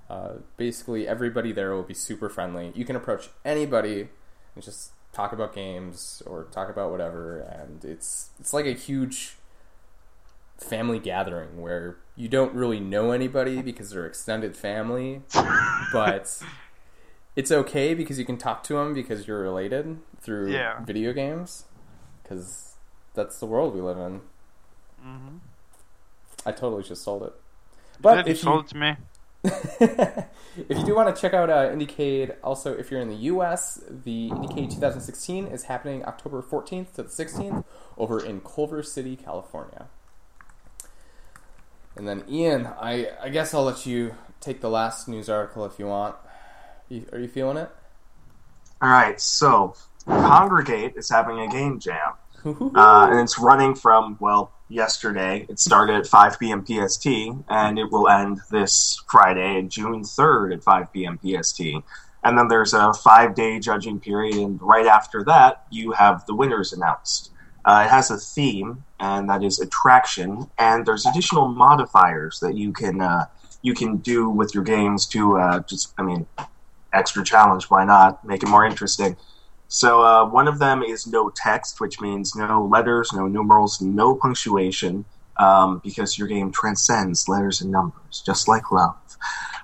uh, 0.09 0.33
basically 0.57 1.07
everybody 1.07 1.51
there 1.51 1.73
will 1.73 1.83
be 1.83 1.93
super 1.93 2.29
friendly. 2.29 2.71
You 2.75 2.85
can 2.85 2.95
approach 2.95 3.29
anybody 3.45 4.09
and 4.55 4.63
just 4.63 4.91
talk 5.13 5.31
about 5.33 5.53
games 5.55 6.21
or 6.25 6.43
talk 6.45 6.69
about 6.69 6.91
whatever, 6.91 7.39
and 7.39 7.83
it's 7.85 8.29
it's 8.39 8.53
like 8.53 8.65
a 8.65 8.73
huge 8.73 9.37
family 10.57 10.99
gathering 10.99 11.59
where 11.61 11.97
you 12.15 12.27
don't 12.27 12.53
really 12.53 12.79
know 12.79 13.11
anybody 13.11 13.61
because 13.61 13.89
they're 13.91 14.05
extended 14.05 14.55
family, 14.55 15.21
but 15.93 16.43
it's 17.35 17.51
okay 17.51 17.93
because 17.93 18.19
you 18.19 18.25
can 18.25 18.37
talk 18.37 18.63
to 18.63 18.73
them 18.75 18.93
because 18.93 19.27
you're 19.27 19.41
related 19.41 19.97
through 20.19 20.51
Yeah. 20.53 20.83
video 20.83 21.13
games 21.13 21.65
because 22.21 22.70
that's 23.13 23.39
the 23.39 23.45
world 23.45 23.73
we 23.73 23.81
live 23.81 23.97
in. 23.97 24.21
hmm 25.01 25.37
I 26.45 26.51
totally 26.51 26.83
just 26.83 27.03
sold 27.03 27.23
it. 27.23 27.33
But 27.99 28.27
you 28.27 28.33
if 28.33 28.39
sold 28.39 28.61
you, 28.61 28.65
it 28.65 28.69
to 28.69 28.77
me. 28.77 28.97
if 29.43 30.77
you 30.77 30.83
do 30.83 30.95
want 30.95 31.13
to 31.13 31.19
check 31.19 31.33
out 31.33 31.49
uh, 31.49 31.69
Indiecade, 31.69 32.35
also 32.43 32.73
if 32.73 32.91
you're 32.91 33.01
in 33.01 33.09
the 33.09 33.15
U.S., 33.15 33.81
the 33.89 34.33
Indiecade 34.35 34.69
2016 34.71 35.47
is 35.47 35.63
happening 35.63 36.05
October 36.05 36.41
14th 36.43 36.93
to 36.93 37.03
the 37.03 37.09
16th 37.09 37.63
over 37.97 38.23
in 38.23 38.41
Culver 38.41 38.83
City, 38.83 39.15
California. 39.15 39.87
And 41.95 42.07
then 42.07 42.23
Ian, 42.29 42.67
I 42.67 43.09
I 43.21 43.29
guess 43.29 43.53
I'll 43.53 43.63
let 43.63 43.85
you 43.85 44.15
take 44.39 44.61
the 44.61 44.69
last 44.69 45.07
news 45.07 45.29
article 45.29 45.65
if 45.65 45.77
you 45.79 45.87
want. 45.87 46.15
You, 46.89 47.05
are 47.13 47.19
you 47.19 47.27
feeling 47.27 47.57
it? 47.57 47.69
All 48.81 48.89
right, 48.89 49.19
so 49.21 49.75
Kongregate 50.23 50.97
is 50.97 51.09
having 51.09 51.39
a 51.39 51.47
game 51.47 51.79
jam, 51.79 52.13
uh, 52.45 53.07
and 53.11 53.19
it's 53.19 53.39
running 53.39 53.75
from 53.75 54.17
well 54.19 54.51
yesterday. 54.69 55.45
It 55.49 55.59
started 55.59 55.95
at 55.95 56.07
5 56.07 56.39
p.m. 56.39 56.65
PST, 56.65 57.05
and 57.49 57.77
it 57.77 57.91
will 57.91 58.07
end 58.07 58.39
this 58.49 59.03
Friday, 59.07 59.63
June 59.63 60.03
3rd 60.03 60.55
at 60.55 60.63
5 60.63 60.93
p.m. 60.93 61.19
PST. 61.19 61.61
And 62.23 62.37
then 62.37 62.47
there's 62.47 62.73
a 62.73 62.93
five-day 62.93 63.59
judging 63.59 63.99
period, 63.99 64.35
and 64.35 64.61
right 64.61 64.85
after 64.85 65.23
that, 65.23 65.65
you 65.71 65.91
have 65.91 66.25
the 66.27 66.35
winners 66.35 66.71
announced. 66.71 67.31
Uh, 67.65 67.83
it 67.85 67.89
has 67.89 68.11
a 68.11 68.17
theme, 68.17 68.83
and 68.99 69.29
that 69.29 69.43
is 69.43 69.59
attraction, 69.59 70.49
and 70.57 70.85
there's 70.85 71.05
additional 71.05 71.47
modifiers 71.47 72.39
that 72.39 72.55
you 72.55 72.71
can 72.71 73.01
uh, 73.01 73.25
you 73.61 73.73
can 73.73 73.97
do 73.97 74.29
with 74.29 74.53
your 74.53 74.63
games 74.63 75.05
to 75.07 75.37
uh, 75.37 75.59
just, 75.61 75.93
I 75.97 76.03
mean, 76.03 76.25
extra 76.93 77.23
challenge. 77.23 77.65
Why 77.65 77.85
not 77.85 78.25
make 78.25 78.43
it 78.43 78.49
more 78.49 78.65
interesting? 78.65 79.15
So 79.73 80.03
uh, 80.03 80.25
one 80.25 80.49
of 80.49 80.59
them 80.59 80.83
is 80.83 81.07
no 81.07 81.29
text, 81.33 81.79
which 81.79 82.01
means 82.01 82.35
no 82.35 82.65
letters, 82.65 83.13
no 83.13 83.29
numerals, 83.29 83.79
no 83.79 84.13
punctuation, 84.13 85.05
um, 85.37 85.79
because 85.81 86.17
your 86.17 86.27
game 86.27 86.51
transcends 86.51 87.29
letters 87.29 87.61
and 87.61 87.71
numbers, 87.71 88.21
just 88.25 88.49
like 88.49 88.69
love. 88.69 88.97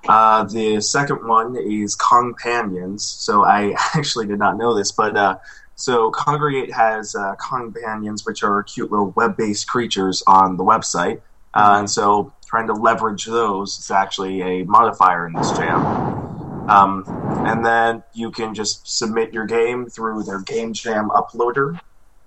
Uh, 0.08 0.46
the 0.46 0.80
second 0.80 1.28
one 1.28 1.58
is 1.58 1.94
companions. 1.96 3.04
So 3.04 3.44
I 3.44 3.76
actually 3.96 4.28
did 4.28 4.40
not 4.40 4.58
know 4.58 4.74
this, 4.74 4.94
but 4.94 5.18
uh, 5.18 5.40
so 5.76 6.10
Kongregate 6.12 6.72
has 6.72 7.14
uh, 7.14 7.36
companions, 7.36 8.26
which 8.26 8.44
are 8.44 8.64
cute 8.64 8.90
little 8.90 9.12
web-based 9.18 9.68
creatures 9.68 10.24
on 10.26 10.56
the 10.56 10.64
website, 10.64 11.20
uh, 11.54 11.80
and 11.80 11.90
so 11.90 12.32
trying 12.46 12.68
to 12.68 12.74
leverage 12.74 13.26
those 13.26 13.78
is 13.78 13.92
actually 13.92 14.42
a 14.42 14.64
modifier 14.64 15.28
in 15.28 15.34
this 15.34 15.52
jam. 15.52 16.27
Um, 16.68 17.06
and 17.46 17.66
then 17.66 18.04
you 18.14 18.32
can 18.32 18.54
just 18.54 18.88
submit 18.98 19.34
your 19.34 19.46
game 19.46 19.88
through 19.88 20.24
their 20.24 20.42
Game 20.42 20.74
Jam 20.74 21.10
uploader. 21.10 21.80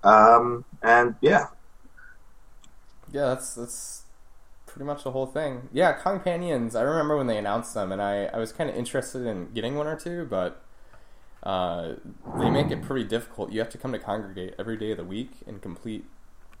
Um, 0.03 0.65
and 0.81 1.15
yeah, 1.21 1.47
Yeah, 3.11 3.25
that's 3.27 3.53
that's 3.55 4.03
pretty 4.65 4.85
much 4.85 5.03
the 5.03 5.11
whole 5.11 5.25
thing. 5.27 5.69
Yeah, 5.73 5.93
companions. 5.93 6.75
I 6.75 6.81
remember 6.83 7.17
when 7.17 7.27
they 7.27 7.37
announced 7.37 7.73
them, 7.73 7.91
and 7.91 8.01
I, 8.01 8.25
I 8.25 8.37
was 8.37 8.51
kind 8.53 8.69
of 8.69 8.75
interested 8.75 9.25
in 9.25 9.51
getting 9.53 9.75
one 9.75 9.87
or 9.87 9.97
two, 9.97 10.25
but 10.29 10.63
uh, 11.43 11.93
they 12.39 12.49
make 12.49 12.71
it 12.71 12.81
pretty 12.81 13.05
difficult. 13.07 13.51
You 13.51 13.59
have 13.59 13.69
to 13.71 13.77
come 13.77 13.91
to 13.93 13.99
Kongregate 13.99 14.55
every 14.59 14.77
day 14.77 14.91
of 14.91 14.97
the 14.97 15.03
week 15.05 15.31
and 15.47 15.61
complete 15.61 16.05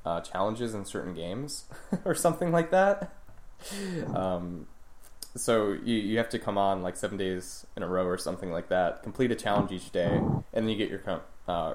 uh, 0.05 0.21
challenges 0.21 0.73
in 0.73 0.85
certain 0.85 1.13
games 1.13 1.65
or 2.05 2.15
something 2.15 2.51
like 2.51 2.71
that. 2.71 3.13
Um, 4.13 4.67
so 5.35 5.71
you 5.71 5.95
you 5.95 6.17
have 6.17 6.29
to 6.29 6.39
come 6.39 6.57
on 6.57 6.81
like 6.81 6.95
seven 6.95 7.17
days 7.17 7.65
in 7.77 7.83
a 7.83 7.87
row 7.87 8.05
or 8.05 8.17
something 8.17 8.51
like 8.51 8.69
that. 8.69 9.03
Complete 9.03 9.31
a 9.31 9.35
challenge 9.35 9.71
each 9.71 9.91
day, 9.91 10.17
and 10.17 10.43
then 10.53 10.69
you 10.69 10.75
get 10.75 10.89
your 10.89 11.01
uh, 11.47 11.73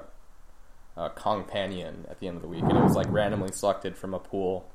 uh, 0.95 1.09
companion 1.09 2.05
at 2.09 2.19
the 2.19 2.27
end 2.27 2.35
of 2.35 2.41
the 2.41 2.47
week, 2.47 2.63
and 2.63 2.77
it 2.77 2.83
was 2.83 2.95
like 2.95 3.07
randomly 3.09 3.51
selected 3.51 3.97
from 3.97 4.13
a 4.13 4.19
pool, 4.19 4.69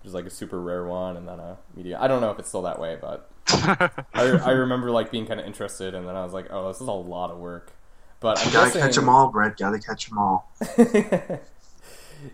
which 0.00 0.08
is 0.08 0.14
like 0.14 0.26
a 0.26 0.30
super 0.30 0.60
rare 0.60 0.84
one, 0.84 1.16
and 1.16 1.26
then 1.26 1.40
a 1.40 1.58
media. 1.74 1.98
I 2.00 2.08
don't 2.08 2.20
know 2.20 2.30
if 2.30 2.38
it's 2.38 2.48
still 2.48 2.62
that 2.62 2.80
way, 2.80 2.96
but 3.00 3.30
I, 4.14 4.40
I 4.44 4.50
remember 4.50 4.90
like 4.90 5.10
being 5.10 5.26
kind 5.26 5.40
of 5.40 5.46
interested, 5.46 5.94
and 5.94 6.06
then 6.06 6.14
I 6.14 6.24
was 6.24 6.32
like, 6.32 6.46
oh, 6.50 6.68
this 6.68 6.80
is 6.80 6.88
a 6.88 6.92
lot 6.92 7.30
of 7.30 7.38
work. 7.38 7.72
But 8.20 8.38
I'm 8.38 8.52
gotta 8.52 8.66
guessing, 8.66 8.82
catch 8.82 8.96
them 8.96 9.08
all, 9.08 9.30
Brett. 9.30 9.56
Gotta 9.56 9.78
catch 9.78 10.08
them 10.08 10.18
all. 10.18 10.52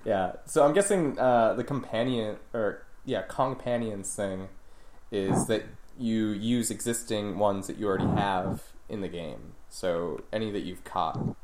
yeah, 0.05 0.33
so 0.47 0.65
I'm 0.65 0.73
guessing 0.73 1.19
uh, 1.19 1.55
the 1.55 1.65
companion 1.65 2.37
or 2.53 2.87
yeah, 3.05 3.23
companions 3.23 4.15
thing 4.15 4.49
is 5.11 5.47
that 5.47 5.65
you 5.99 6.29
use 6.29 6.71
existing 6.71 7.39
ones 7.39 7.67
that 7.67 7.79
you 7.79 7.87
already 7.87 8.07
have 8.09 8.63
in 8.89 9.01
the 9.01 9.09
game. 9.09 9.55
So 9.69 10.23
any 10.33 10.51
that 10.53 10.63
you've 10.63 10.85
caught 10.85 11.37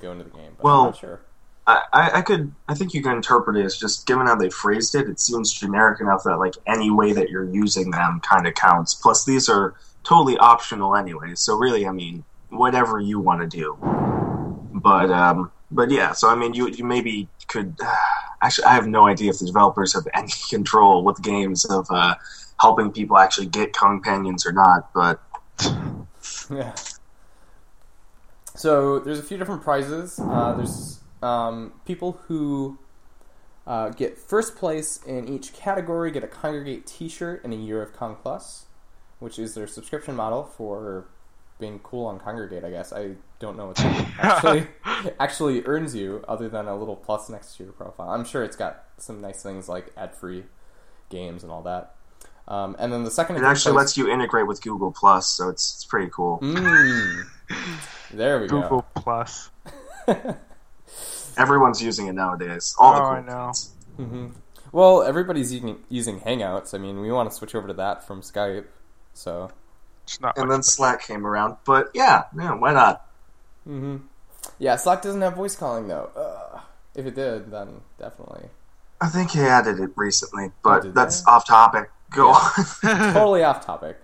go 0.00 0.12
into 0.12 0.24
the 0.24 0.30
game. 0.30 0.52
But 0.58 0.68
I'm 0.68 0.70
Well, 0.70 0.82
not 0.82 0.96
sure. 0.96 1.20
I, 1.66 1.82
I, 1.92 2.22
could, 2.22 2.52
I 2.68 2.74
think 2.74 2.92
you 2.92 3.02
can 3.02 3.12
interpret 3.12 3.56
it 3.56 3.64
as 3.64 3.78
just 3.78 4.06
given 4.06 4.26
how 4.26 4.34
they 4.36 4.50
phrased 4.50 4.94
it, 4.94 5.08
it 5.08 5.18
seems 5.18 5.52
generic 5.52 6.00
enough 6.00 6.24
that 6.24 6.38
like 6.38 6.54
any 6.66 6.90
way 6.90 7.12
that 7.14 7.30
you're 7.30 7.44
using 7.48 7.90
them 7.90 8.20
kind 8.20 8.46
of 8.46 8.54
counts. 8.54 8.94
Plus, 8.94 9.24
these 9.24 9.48
are 9.48 9.74
totally 10.04 10.36
optional 10.38 10.94
anyway. 10.94 11.34
So 11.34 11.56
really, 11.56 11.86
I 11.86 11.92
mean, 11.92 12.24
whatever 12.50 13.00
you 13.00 13.18
want 13.20 13.40
to 13.40 13.46
do. 13.46 13.78
but 14.72 15.10
um, 15.10 15.50
but 15.70 15.90
yeah. 15.90 16.12
So 16.12 16.28
I 16.28 16.34
mean, 16.34 16.54
you 16.54 16.68
you 16.68 16.84
maybe 16.84 17.28
could. 17.48 17.78
Actually, 18.42 18.66
I 18.66 18.74
have 18.74 18.86
no 18.86 19.06
idea 19.06 19.30
if 19.30 19.38
the 19.38 19.46
developers 19.46 19.94
have 19.94 20.06
any 20.14 20.32
control 20.50 21.02
with 21.02 21.22
games 21.22 21.64
of 21.64 21.86
uh, 21.90 22.14
helping 22.64 22.90
people 22.90 23.18
actually 23.18 23.46
get 23.46 23.74
companions 23.74 24.46
or 24.46 24.52
not. 24.52 24.90
But 24.94 25.20
Yeah. 26.50 26.74
So 28.54 28.98
there's 29.00 29.18
a 29.18 29.22
few 29.22 29.36
different 29.36 29.62
prizes. 29.62 30.18
Uh, 30.18 30.54
there's 30.54 31.00
um, 31.22 31.72
people 31.84 32.20
who 32.26 32.78
uh, 33.66 33.90
get 33.90 34.16
first 34.16 34.56
place 34.56 35.00
in 35.04 35.28
each 35.28 35.52
category 35.52 36.10
get 36.10 36.24
a 36.24 36.26
Kongregate 36.26 36.86
T-shirt 36.86 37.44
and 37.44 37.52
a 37.52 37.56
Year 37.56 37.82
of 37.82 37.92
Kong 37.92 38.16
Plus, 38.22 38.64
which 39.18 39.38
is 39.38 39.54
their 39.54 39.66
subscription 39.66 40.16
model 40.16 40.44
for 40.44 41.06
being 41.58 41.80
cool 41.80 42.06
on 42.06 42.18
Kongregate. 42.18 42.64
I 42.64 42.70
guess 42.70 42.92
I 42.92 43.16
don't 43.40 43.58
know 43.58 43.66
what 43.66 43.76
that 43.76 44.08
actually 44.18 44.66
actually 45.20 45.64
earns 45.66 45.94
you, 45.94 46.24
other 46.26 46.48
than 46.48 46.66
a 46.66 46.76
little 46.76 46.96
plus 46.96 47.28
next 47.28 47.56
to 47.56 47.64
your 47.64 47.72
profile. 47.72 48.10
I'm 48.10 48.24
sure 48.24 48.42
it's 48.42 48.56
got 48.56 48.84
some 48.96 49.20
nice 49.20 49.42
things 49.42 49.68
like 49.68 49.92
ad-free 49.96 50.44
games 51.10 51.42
and 51.42 51.52
all 51.52 51.62
that. 51.62 51.94
Um, 52.46 52.76
and 52.78 52.92
then 52.92 53.04
the 53.04 53.10
second 53.10 53.36
it 53.36 53.42
actually 53.44 53.72
place- 53.72 53.84
lets 53.84 53.96
you 53.96 54.08
integrate 54.10 54.46
with 54.46 54.62
Google 54.62 54.92
Plus, 54.92 55.26
so 55.28 55.48
it's 55.48 55.74
it's 55.76 55.84
pretty 55.84 56.10
cool. 56.12 56.38
Mm. 56.40 57.22
There 58.12 58.40
we 58.40 58.46
Google 58.48 58.60
go. 58.60 58.68
Google 58.68 58.86
Plus. 58.96 59.50
Everyone's 61.36 61.82
using 61.82 62.06
it 62.06 62.12
nowadays. 62.12 62.74
All 62.78 62.94
the 62.94 63.00
Oh, 63.00 63.02
cool 63.02 63.12
I 63.12 63.20
know. 63.22 63.46
kids. 63.48 63.70
hmm 63.96 64.26
Well, 64.72 65.02
everybody's 65.02 65.52
using, 65.52 65.78
using 65.88 66.20
Hangouts. 66.20 66.74
I 66.74 66.78
mean, 66.78 67.00
we 67.00 67.10
want 67.10 67.30
to 67.30 67.34
switch 67.36 67.54
over 67.54 67.66
to 67.68 67.74
that 67.74 68.06
from 68.06 68.20
Skype. 68.22 68.66
So, 69.14 69.50
It's 70.04 70.20
not. 70.20 70.36
And 70.36 70.46
much 70.48 70.54
then 70.54 70.62
Slack 70.62 71.02
came 71.02 71.26
around, 71.26 71.56
but 71.64 71.90
yeah, 71.94 72.24
yeah, 72.36 72.54
why 72.54 72.72
not? 72.72 73.06
hmm 73.64 73.96
yeah, 74.58 74.76
Slack 74.76 75.00
doesn't 75.00 75.22
have 75.22 75.34
voice 75.34 75.56
calling 75.56 75.88
though. 75.88 76.10
Ugh. 76.14 76.60
If 76.94 77.06
it 77.06 77.14
did, 77.14 77.50
then 77.50 77.80
definitely. 77.98 78.48
I 79.00 79.08
think 79.08 79.32
he 79.32 79.40
added 79.40 79.80
it 79.80 79.90
recently, 79.96 80.46
Oh, 80.46 80.52
but 80.62 80.82
did 80.82 80.94
that's 80.94 81.22
they? 81.22 81.30
off 81.30 81.46
topic. 81.46 81.90
Go 82.10 82.28
Yeah. 82.28 82.34
on. 82.34 83.12
totally 83.14 83.42
off 83.42 83.64
topic. 83.64 83.98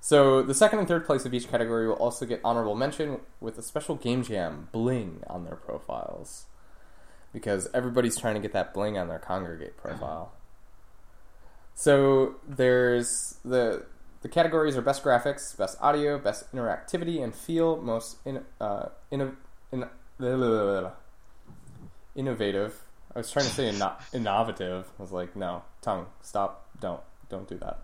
So, 0.00 0.42
the 0.42 0.54
second 0.54 0.80
and 0.80 0.88
third 0.88 1.06
place 1.06 1.24
of 1.24 1.32
each 1.32 1.48
category 1.48 1.86
will 1.88 1.94
also 1.94 2.26
get 2.26 2.40
honorable 2.44 2.74
mention 2.74 3.20
with 3.40 3.58
a 3.58 3.62
special 3.62 3.94
game 3.96 4.22
jam 4.22 4.68
bling 4.70 5.22
on 5.28 5.44
their 5.44 5.56
profiles. 5.56 6.44
Because 7.32 7.68
everybody's 7.74 8.16
trying 8.16 8.34
to 8.34 8.40
get 8.40 8.52
that 8.52 8.72
bling 8.74 8.96
on 8.98 9.08
their 9.08 9.18
Kongregate 9.18 9.76
profile. 9.76 10.32
So, 11.74 12.36
there's 12.46 13.38
the 13.44 13.86
the 14.20 14.28
categories 14.28 14.76
are 14.76 14.82
best 14.82 15.02
graphics, 15.02 15.54
best 15.56 15.76
audio, 15.82 16.18
best 16.18 16.50
interactivity 16.52 17.22
and 17.22 17.34
feel, 17.34 17.76
most 17.76 18.16
in, 18.24 18.42
uh, 18.58 18.86
inno, 19.12 19.34
in, 19.70 19.84
innovative. 22.14 22.83
I 23.14 23.18
was 23.18 23.30
trying 23.30 23.46
to 23.46 23.52
say 23.52 23.70
inno- 23.70 23.94
innovative. 24.12 24.86
I 24.98 25.02
was 25.02 25.12
like, 25.12 25.36
no, 25.36 25.62
tongue, 25.80 26.06
stop, 26.22 26.66
don't, 26.80 27.00
don't 27.28 27.48
do 27.48 27.58
that. 27.58 27.82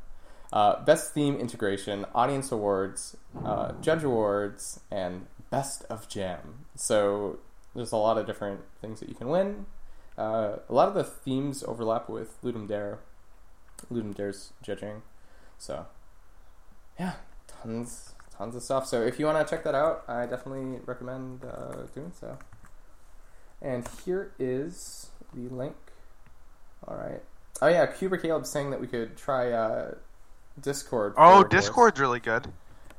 Uh, 0.52 0.82
best 0.84 1.14
theme 1.14 1.37
integration, 1.37 2.04
audience 2.14 2.50
awards, 2.50 3.16
uh, 3.44 3.72
judge 3.80 4.02
awards, 4.02 4.80
and 4.90 5.26
best 5.50 5.84
of 5.88 6.08
jam. 6.08 6.66
So 6.75 7.38
there's 7.75 7.92
a 7.92 7.96
lot 7.96 8.18
of 8.18 8.26
different 8.26 8.60
things 8.80 8.99
that 9.00 9.08
you 9.08 9.14
can 9.14 9.28
win. 9.28 9.66
Uh, 10.18 10.56
a 10.68 10.75
lot 10.75 10.88
of 10.88 10.94
the 10.94 11.04
themes 11.04 11.62
overlap 11.62 12.08
with 12.08 12.40
Ludum 12.42 12.66
Dare, 12.66 12.99
Ludum 13.92 14.14
Dare's 14.14 14.52
judging. 14.62 15.02
So 15.56 15.87
yeah, 16.99 17.14
tons, 17.46 18.12
tons 18.37 18.56
of 18.56 18.62
stuff. 18.62 18.87
So 18.87 19.02
if 19.02 19.20
you 19.20 19.26
want 19.26 19.46
to 19.46 19.49
check 19.49 19.62
that 19.64 19.76
out, 19.76 20.04
I 20.08 20.26
definitely 20.26 20.80
recommend 20.84 21.44
uh, 21.44 21.84
doing 21.94 22.12
so. 22.18 22.37
And 23.62 23.87
here 24.05 24.33
is 24.38 25.11
the 25.35 25.49
link. 25.55 25.76
All 26.88 26.97
right. 26.97 27.23
Oh 27.62 27.69
yeah, 27.69 27.87
Cuber 27.87 28.17
Caleb 28.17 28.47
saying 28.47 28.71
that 28.71 28.81
we 28.81 28.87
could 28.87 29.17
try 29.17 29.52
uh, 29.52 29.95
Discord. 30.61 31.14
Oh, 31.17 31.43
for 31.43 31.49
voice. 31.49 31.50
Discord's 31.50 32.00
really 32.00 32.21
good. 32.21 32.47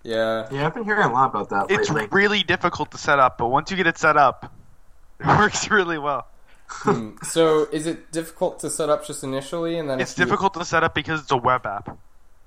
Yeah. 0.03 0.48
yeah, 0.51 0.65
I've 0.65 0.74
been 0.74 0.84
hearing 0.84 1.03
a 1.06 1.13
lot 1.13 1.30
about 1.30 1.50
that 1.50 1.69
It's 1.69 1.89
lately. 1.89 2.08
really 2.12 2.41
difficult 2.43 2.89
to 2.91 2.97
set 2.97 3.19
up, 3.19 3.38
but 3.38 3.50
once 3.50 3.69
you 3.69 3.78
get 3.78 3.86
it 3.86 4.00
set 4.00 4.17
up, 4.17 4.52
it 5.19 5.28
works 5.28 5.69
really 5.69 6.00
well. 6.00 6.26
Hmm. 6.67 7.12
So 7.24 7.65
is 7.71 7.86
it 7.86 8.12
difficult 8.12 8.60
to 8.62 8.69
set 8.69 8.89
up 8.89 9.06
just 9.06 9.24
initially, 9.24 9.78
and 9.78 9.89
then 9.89 10.00
It's 10.00 10.17
you- 10.17 10.26
difficult 10.26 10.54
to 10.56 10.65
set 10.65 10.84
up 10.84 10.95
because 10.95 11.21
it's 11.21 11.32
a 11.32 11.38
web 11.38 11.65
app. 11.65 11.97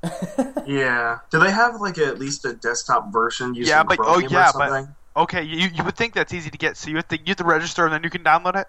Yeah. 0.66 1.18
Do 1.30 1.38
they 1.40 1.50
have 1.50 1.80
like 1.80 1.98
at 1.98 2.18
least 2.18 2.44
a 2.46 2.54
desktop 2.54 3.12
version 3.12 3.54
using 3.54 3.70
Yeah, 3.70 3.82
but- 3.82 3.98
oh, 4.00 4.04
Chromium 4.04 4.32
or 4.32 4.34
yeah, 4.34 4.50
but- 4.54 4.70
something? 4.70 4.94
Okay, 5.16 5.42
you, 5.42 5.68
you 5.72 5.84
would 5.84 5.96
think 5.96 6.14
that's 6.14 6.34
easy 6.34 6.50
to 6.50 6.58
get, 6.58 6.76
so 6.76 6.90
you 6.90 6.96
have 6.96 7.08
to 7.08 7.16
you 7.16 7.24
have 7.28 7.36
to 7.36 7.44
register 7.44 7.84
and 7.84 7.94
then 7.94 8.02
you 8.02 8.10
can 8.10 8.24
download 8.24 8.56
it. 8.56 8.66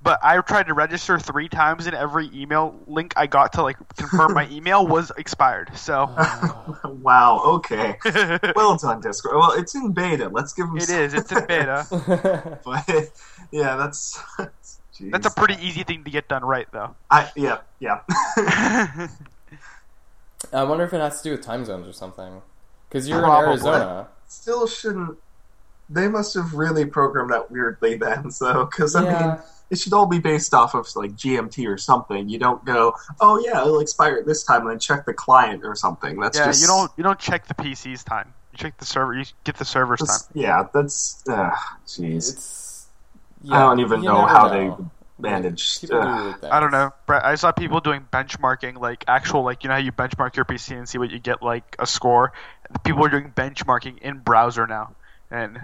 But 0.00 0.20
I 0.22 0.40
tried 0.42 0.68
to 0.68 0.74
register 0.74 1.18
three 1.18 1.48
times, 1.48 1.86
and 1.86 1.96
every 1.96 2.30
email 2.32 2.78
link 2.86 3.14
I 3.16 3.26
got 3.26 3.54
to 3.54 3.62
like 3.62 3.76
confirm 3.96 4.32
my 4.32 4.48
email 4.52 4.86
was 4.86 5.10
expired. 5.16 5.70
So 5.76 6.06
wow. 6.84 7.40
Okay. 7.44 7.96
it 8.04 8.52
Well 8.56 8.76
done, 8.76 9.00
Discord. 9.00 9.36
Well, 9.36 9.52
it's 9.52 9.74
in 9.74 9.92
beta. 9.92 10.28
Let's 10.28 10.52
give 10.52 10.66
them. 10.66 10.76
is. 10.76 11.14
It's 11.14 11.32
in 11.32 11.46
beta. 11.46 12.58
But 12.64 13.10
yeah, 13.50 13.76
that's. 13.76 14.22
Jeez. 14.94 15.10
That's 15.12 15.26
a 15.26 15.30
pretty 15.30 15.54
easy 15.64 15.84
thing 15.84 16.04
to 16.04 16.10
get 16.10 16.28
done 16.28 16.44
right, 16.44 16.66
though. 16.72 16.94
I 17.10 17.30
yeah 17.34 17.58
yeah. 17.80 18.00
I 20.52 20.64
wonder 20.64 20.84
if 20.84 20.92
it 20.92 21.00
has 21.00 21.22
to 21.22 21.28
do 21.28 21.30
with 21.32 21.42
time 21.42 21.64
zones 21.64 21.88
or 21.88 21.92
something. 21.92 22.42
Because 22.88 23.08
you're 23.08 23.20
Probably. 23.20 23.44
in 23.44 23.48
Arizona. 23.50 24.08
Still 24.26 24.66
shouldn't. 24.66 25.18
They 25.90 26.08
must 26.08 26.34
have 26.34 26.54
really 26.54 26.84
programmed 26.84 27.30
that 27.30 27.50
weirdly 27.50 27.96
then. 27.96 28.30
So 28.30 28.66
because 28.66 28.94
I 28.94 29.02
mean. 29.02 29.38
It 29.70 29.78
should 29.78 29.92
all 29.92 30.06
be 30.06 30.18
based 30.18 30.54
off 30.54 30.74
of 30.74 30.88
like 30.96 31.10
GMT 31.12 31.68
or 31.68 31.76
something. 31.76 32.26
You 32.30 32.38
don't 32.38 32.64
go, 32.64 32.94
oh 33.20 33.38
yeah, 33.44 33.60
it'll 33.60 33.80
expire 33.80 34.16
at 34.16 34.24
this 34.24 34.42
time, 34.42 34.62
and 34.62 34.70
then 34.70 34.78
check 34.78 35.04
the 35.04 35.12
client 35.12 35.62
or 35.62 35.74
something. 35.74 36.18
That's 36.18 36.38
yeah, 36.38 36.46
just 36.46 36.62
you 36.62 36.66
don't 36.66 36.90
you 36.96 37.04
don't 37.04 37.18
check 37.18 37.46
the 37.46 37.52
PC's 37.52 38.02
time. 38.02 38.32
You 38.52 38.56
check 38.56 38.78
the 38.78 38.86
server. 38.86 39.12
You 39.12 39.26
get 39.44 39.56
the 39.56 39.66
server's 39.66 40.00
time. 40.00 40.20
yeah, 40.32 40.66
that's 40.72 41.22
uh, 41.28 41.50
jeez. 41.86 42.32
It's. 42.32 42.86
I 43.50 43.58
don't 43.58 43.80
even 43.80 44.00
know 44.00 44.24
how 44.24 44.48
know. 44.48 44.76
they 44.78 44.84
manage. 45.18 45.80
People 45.80 46.00
do 46.00 46.06
uh. 46.06 46.34
I 46.50 46.60
don't 46.60 46.70
know, 46.70 46.92
I 47.08 47.34
saw 47.34 47.52
people 47.52 47.80
doing 47.80 48.06
benchmarking, 48.12 48.80
like 48.80 49.04
actual, 49.06 49.42
like 49.42 49.64
you 49.64 49.68
know 49.68 49.74
how 49.74 49.80
you 49.80 49.92
benchmark 49.92 50.36
your 50.36 50.44
PC 50.44 50.76
and 50.76 50.88
see 50.88 50.98
what 50.98 51.10
you 51.10 51.18
get, 51.18 51.42
like 51.42 51.76
a 51.78 51.86
score. 51.86 52.32
People 52.84 53.04
are 53.04 53.08
doing 53.08 53.32
benchmarking 53.36 53.98
in 53.98 54.18
browser 54.18 54.66
now, 54.66 54.94
and 55.30 55.58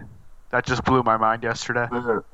that 0.50 0.64
just 0.66 0.84
blew 0.84 1.02
my 1.02 1.16
mind 1.16 1.42
yesterday. 1.42 1.86
Isn't, 1.92 2.24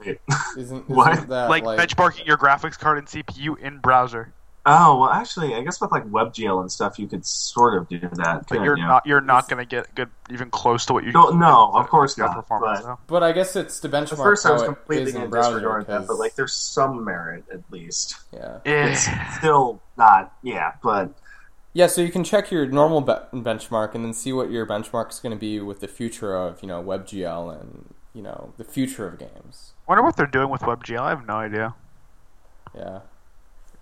isn't 0.59 0.89
What? 0.91 1.29
that 1.29 1.49
Like, 1.49 1.65
like, 1.65 1.79
benchmarking 1.79 2.27
your 2.27 2.37
graphics 2.37 2.79
card 2.79 2.99
and 2.99 3.07
CPU 3.07 3.59
in 3.59 3.79
browser, 3.79 4.33
Oh 4.67 5.01
well, 5.01 5.09
actually, 5.09 5.55
I 5.55 5.63
guess 5.63 5.81
with 5.81 5.91
like 5.91 6.05
WebGL 6.05 6.61
and 6.61 6.71
stuff, 6.71 6.99
you 6.99 7.07
could 7.09 7.25
sort 7.25 7.79
of 7.79 7.89
do 7.89 7.99
that. 7.99 8.45
but 8.47 8.63
you're 8.63 8.77
you? 8.77 8.85
not 8.87 9.07
you're 9.07 9.23
not 9.23 9.49
gonna 9.49 9.65
get 9.65 9.95
good 9.95 10.11
even 10.31 10.51
close 10.51 10.85
to 10.87 10.93
what 10.93 11.03
you. 11.05 11.13
No, 11.13 11.31
no, 11.31 11.71
of 11.75 11.89
course 11.89 12.19
your 12.19 12.27
not, 12.27 12.37
Performance, 12.37 12.81
but- 12.81 12.87
though. 12.87 12.99
But 13.07 13.23
I 13.23 13.33
guess 13.33 13.57
it's 13.57 13.81
to 13.81 13.89
benchmark 13.89 14.13
At 14.13 14.19
first, 14.19 14.45
I 14.45 14.53
was 14.53 14.63
completely 14.65 15.05
is 15.05 15.09
in 15.15 15.15
going 15.15 15.25
to 15.25 15.31
browser. 15.31 15.51
disregard 15.55 15.87
that, 15.87 16.01
but 16.03 16.07
'cause- 16.09 16.19
like, 16.19 16.35
there's 16.35 16.53
some 16.53 17.03
merit 17.05 17.45
at 17.51 17.61
least. 17.71 18.17
yeah. 18.35 18.59
It's 18.67 19.09
still 19.39 19.81
not, 19.97 20.35
yeah, 20.43 20.73
but 20.83 21.09
Yeah, 21.73 21.87
so 21.87 22.01
you 22.03 22.11
can 22.11 22.25
check 22.25 22.51
your 22.51 22.67
normal 22.67 23.01
be- 23.01 23.13
benchmark 23.33 23.95
and 23.95 24.05
then 24.05 24.13
see 24.13 24.33
what 24.33 24.51
your 24.51 24.67
benchmark 24.67 25.11
is 25.11 25.21
going 25.21 25.35
to 25.35 25.39
be 25.39 25.61
with 25.61 25.81
the 25.81 25.89
future 25.89 26.35
of, 26.37 26.61
you 26.63 26.69
know, 26.69 26.83
WebGL 26.83 27.61
and, 27.61 27.95
you 28.13 28.23
know, 28.23 28.53
the 28.57 28.65
future 28.65 29.07
of 29.07 29.19
games. 29.19 29.73
I 29.87 29.93
wonder 29.93 30.03
what 30.03 30.17
they're 30.17 30.27
doing 30.27 30.51
with 30.51 30.63
WebGL. 30.63 31.01
I 31.01 31.11
have 31.11 31.27
no 31.27 31.35
idea. 31.35 31.75
Yeah. 32.75 33.01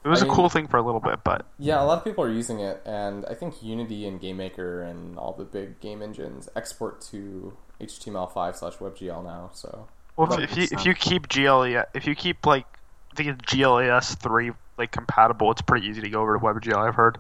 It 0.05 0.09
was 0.09 0.21
I 0.23 0.27
a 0.27 0.29
mean- 0.29 0.37
cool 0.37 0.49
thing 0.49 0.69
for 0.69 0.77
a 0.77 0.83
little 0.83 1.01
bit, 1.01 1.25
but 1.25 1.47
Yeah, 1.59 1.83
a 1.83 1.85
lot 1.85 1.99
of 1.99 2.05
people 2.05 2.23
are 2.25 2.31
using 2.31 2.61
it, 2.61 2.83
and 2.85 3.25
I 3.27 3.35
think 3.35 3.63
Unity 3.63 4.07
and 4.07 4.21
GameMaker 4.21 4.89
and 4.89 5.19
all 5.19 5.33
the 5.33 5.45
big 5.45 5.81
game 5.81 6.03
engines 6.03 6.49
export 6.55 7.01
to 7.11 7.57
HTML5 7.81 8.57
slash 8.57 8.75
WebGL 8.75 9.25
now, 9.25 9.51
so. 9.53 9.89
well, 10.17 10.33
if, 10.35 10.51
if 10.53 10.57
you 10.57 10.69
if 10.73 10.85
you 10.87 10.95
keep 10.95 11.29
GLE 11.29 11.85
if 11.95 12.07
you 12.07 12.15
keep 12.15 12.45
like 12.47 12.67
I 13.13 13.15
think 13.17 13.29
it's 13.31 13.53
GLES 13.55 14.15
three 14.17 14.53
like 14.77 14.93
compatible, 14.93 15.51
it's 15.51 15.63
pretty 15.63 15.87
easy 15.87 16.01
to 16.01 16.09
go 16.11 16.21
over 16.23 16.39
to 16.39 16.45
WebGL. 16.45 16.77
I've 16.77 16.95
heard. 16.95 17.19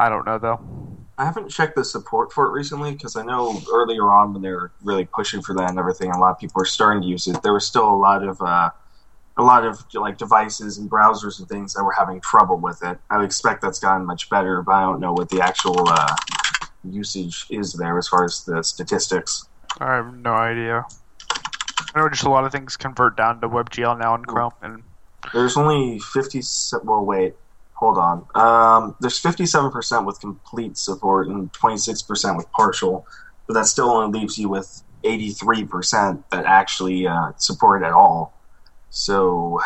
I 0.00 0.08
don't 0.08 0.24
know 0.24 0.38
though. 0.38 0.58
I 1.18 1.26
haven't 1.26 1.50
checked 1.50 1.76
the 1.76 1.84
support 1.84 2.32
for 2.32 2.46
it 2.46 2.52
recently 2.52 2.92
because 2.92 3.16
I 3.16 3.22
know 3.22 3.60
earlier 3.70 4.10
on 4.10 4.32
when 4.32 4.40
they 4.40 4.48
were 4.48 4.72
really 4.82 5.04
pushing 5.04 5.42
for 5.42 5.54
that 5.56 5.68
and 5.68 5.78
everything, 5.78 6.10
a 6.10 6.18
lot 6.18 6.30
of 6.30 6.38
people 6.38 6.58
were 6.58 6.64
starting 6.64 7.02
to 7.02 7.06
use 7.06 7.26
it. 7.26 7.42
There 7.42 7.52
was 7.52 7.66
still 7.66 7.86
a 7.86 7.94
lot 7.94 8.26
of 8.26 8.40
uh, 8.40 8.70
a 9.36 9.42
lot 9.42 9.66
of 9.66 9.84
like 9.92 10.16
devices 10.16 10.78
and 10.78 10.90
browsers 10.90 11.38
and 11.38 11.46
things 11.50 11.74
that 11.74 11.84
were 11.84 11.92
having 11.92 12.18
trouble 12.22 12.56
with 12.56 12.82
it. 12.82 12.98
I 13.10 13.18
would 13.18 13.26
expect 13.26 13.60
that's 13.60 13.78
gotten 13.78 14.06
much 14.06 14.30
better, 14.30 14.62
but 14.62 14.72
I 14.72 14.80
don't 14.80 15.00
know 15.00 15.12
what 15.12 15.28
the 15.28 15.42
actual 15.42 15.86
uh, 15.86 16.16
usage 16.82 17.44
is 17.50 17.74
there 17.74 17.98
as 17.98 18.08
far 18.08 18.24
as 18.24 18.42
the 18.44 18.62
statistics. 18.62 19.46
I 19.80 19.96
have 19.96 20.14
no 20.14 20.32
idea. 20.32 20.86
I 21.94 21.98
know 21.98 22.08
just 22.08 22.24
a 22.24 22.30
lot 22.30 22.46
of 22.46 22.52
things 22.52 22.78
convert 22.78 23.18
down 23.18 23.42
to 23.42 23.48
WebGL 23.50 24.00
now 24.00 24.14
in 24.14 24.24
Chrome, 24.24 24.52
and 24.62 24.82
There's 25.34 25.58
only 25.58 25.98
50. 25.98 26.40
Well, 26.84 27.04
wait, 27.04 27.34
hold 27.80 27.96
on. 27.96 28.26
Um, 28.34 28.94
there's 29.00 29.20
57% 29.20 30.04
with 30.04 30.20
complete 30.20 30.76
support 30.76 31.28
and 31.28 31.50
26% 31.54 32.36
with 32.36 32.52
partial, 32.52 33.06
but 33.46 33.54
that 33.54 33.64
still 33.66 33.90
only 33.90 34.20
leaves 34.20 34.38
you 34.38 34.50
with 34.50 34.82
83% 35.02 36.22
that 36.30 36.44
actually 36.44 37.06
uh, 37.06 37.32
support 37.38 37.82
at 37.82 37.92
all. 37.92 38.34
So, 38.90 39.60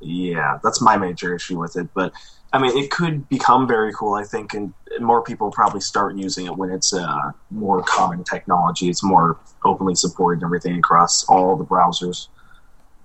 yeah, 0.00 0.58
that's 0.64 0.80
my 0.80 0.96
major 0.96 1.32
issue 1.32 1.60
with 1.60 1.76
it. 1.76 1.88
But 1.94 2.12
I 2.52 2.58
mean, 2.58 2.76
it 2.76 2.90
could 2.90 3.28
become 3.28 3.68
very 3.68 3.92
cool, 3.92 4.14
I 4.14 4.24
think, 4.24 4.52
and, 4.52 4.74
and 4.96 5.06
more 5.06 5.22
people 5.22 5.52
probably 5.52 5.80
start 5.80 6.16
using 6.16 6.46
it 6.46 6.56
when 6.56 6.70
it's 6.70 6.92
uh, 6.92 7.30
more 7.50 7.84
common 7.84 8.24
technology. 8.24 8.88
It's 8.88 9.04
more 9.04 9.38
openly 9.64 9.94
supported 9.94 10.38
and 10.38 10.48
everything 10.48 10.76
across 10.76 11.24
all 11.28 11.54
the 11.54 11.64
browsers. 11.64 12.26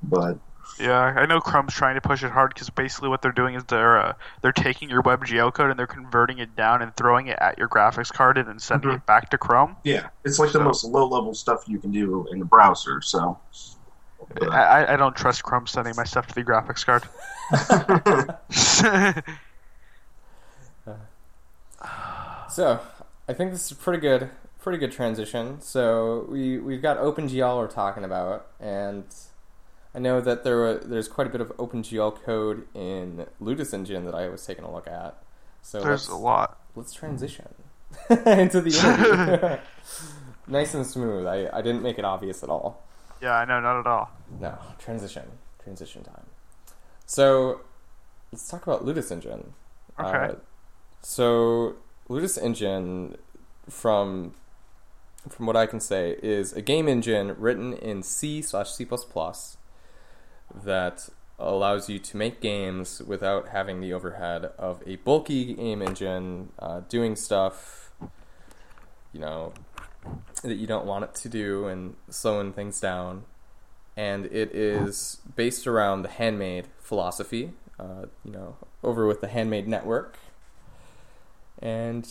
But 0.02 0.40
yeah, 0.80 1.00
I 1.18 1.26
know 1.26 1.40
Chrome's 1.40 1.74
trying 1.74 1.96
to 1.96 2.02
push 2.02 2.24
it 2.24 2.32
hard 2.32 2.54
because 2.54 2.70
basically 2.70 3.10
what 3.10 3.22
they're 3.22 3.32
doing 3.32 3.56
is 3.56 3.64
they're 3.66 3.98
uh, 4.00 4.14
they're 4.42 4.52
taking 4.52 4.90
your 4.90 5.02
WebGL 5.04 5.54
code 5.54 5.70
and 5.70 5.80
they're 5.80 5.88
converting 5.88 6.38
it 6.40 6.56
down 6.56 6.82
and 6.82 6.96
throwing 6.96 7.28
it 7.28 7.38
at 7.40 7.58
your 7.58 7.68
graphics 7.70 8.12
card 8.12 8.38
and 8.38 8.48
then 8.48 8.60
sending 8.60 8.90
Mhm. 8.92 8.96
it 8.98 9.06
back 9.06 9.30
to 9.30 9.38
Chrome. 9.38 9.76
yeah, 9.84 10.08
it's 10.24 10.40
like 10.40 10.52
the 10.52 10.60
most 10.60 10.84
low 10.84 11.08
level 11.08 11.34
stuff 11.34 11.64
you 11.68 11.80
can 11.80 11.92
do 11.92 12.28
in 12.32 12.40
the 12.40 12.46
browser. 12.46 13.02
So. 13.02 13.38
But- 14.40 14.52
I, 14.52 14.84
I- 14.84 14.94
I 14.94 14.96
don't 14.98 15.16
trust 15.16 15.44
Chrome 15.44 15.68
sending 15.68 15.94
my 15.96 16.04
stuff 16.04 16.28
to 16.28 16.34
the 16.36 16.44
graphics 16.44 16.84
card. 16.86 17.04
So, 22.50 22.80
I 23.28 23.34
think 23.34 23.52
this 23.52 23.70
is 23.70 23.78
pretty 23.78 24.00
good, 24.00 24.30
pretty 24.62 24.78
good 24.80 24.92
transition. 24.92 25.60
So 25.62 26.26
we 26.30 26.58
we've 26.58 26.82
got 26.82 26.98
OpenGL 26.98 27.58
we're 27.58 27.68
talking 27.68 28.04
about, 28.06 28.48
and 28.60 29.04
I 29.96 30.00
know 30.00 30.20
that 30.20 30.44
there 30.44 30.58
were, 30.58 30.74
there's 30.84 31.08
quite 31.08 31.26
a 31.28 31.30
bit 31.30 31.40
of 31.40 31.56
OpenGL 31.56 32.22
code 32.24 32.68
in 32.74 33.26
Ludus 33.40 33.74
Engine 33.74 34.04
that 34.06 34.14
I 34.14 34.28
was 34.28 34.46
taking 34.46 34.66
a 34.66 34.72
look 34.72 34.88
at. 34.88 35.16
So 35.62 35.82
There's 35.82 36.10
a 36.10 36.16
lot. 36.16 36.60
let's 36.76 36.94
transition 36.94 37.48
into 38.10 38.60
the 38.60 38.70
interview. 38.70 39.58
nice 40.48 40.74
and 40.74 40.86
smooth. 40.86 41.26
I, 41.26 41.50
I 41.52 41.62
didn't 41.62 41.82
make 41.82 41.98
it 41.98 42.04
obvious 42.04 42.44
at 42.44 42.50
all. 42.50 42.84
Yeah, 43.22 43.36
I 43.36 43.46
know, 43.46 43.62
not 43.62 43.80
at 43.80 43.88
all. 43.88 44.12
No, 44.40 44.58
transition. 44.78 45.24
Transition 45.64 46.04
time. 46.04 46.26
So, 47.06 47.62
let's 48.32 48.48
talk 48.48 48.68
about 48.68 48.84
Ludus 48.84 49.12
Engine. 49.12 49.54
Okay. 49.98 50.34
Uh, 50.34 50.36
so, 51.02 51.76
Ludus 52.10 52.38
Engine, 52.38 53.18
from 53.70 54.34
from 55.30 55.48
what 55.48 55.56
I 55.56 55.66
can 55.66 55.80
say, 55.80 56.18
is 56.22 56.54
a 56.54 56.62
game 56.62 56.88
engine 56.88 57.36
written 57.40 57.74
in 57.74 58.04
C 58.04 58.42
slash 58.42 58.72
C 58.72 58.86
that 60.64 61.10
allows 61.38 61.90
you 61.90 62.00
to 62.00 62.18
make 62.18 62.40
games 62.40 63.02
without 63.02 63.50
having 63.50 63.82
the 63.82 63.92
overhead 63.94 64.52
of 64.58 64.82
a 64.86 64.96
bulky 64.98 65.54
game 65.54 65.82
engine 65.82 66.50
uh, 66.60 66.82
doing 66.88 67.16
stuff, 67.16 67.92
you 69.12 69.20
know, 69.20 69.54
that 70.44 70.56
you 70.56 70.68
don't 70.68 70.86
want 70.86 71.04
it 71.04 71.14
to 71.16 71.30
do 71.30 71.68
and 71.68 71.96
slowing 72.10 72.54
things 72.54 72.80
down. 72.80 73.24
And 73.98 74.26
it 74.26 74.54
is 74.54 75.22
based 75.36 75.68
around 75.68 76.02
the 76.02 76.10
handmade 76.10 76.68
philosophy, 76.80 77.52
uh, 77.80 78.06
you 78.24 78.32
know, 78.32 78.58
over 78.84 79.08
with 79.08 79.22
the 79.22 79.28
handmade 79.28 79.68
network. 79.68 80.18
And 81.60 82.08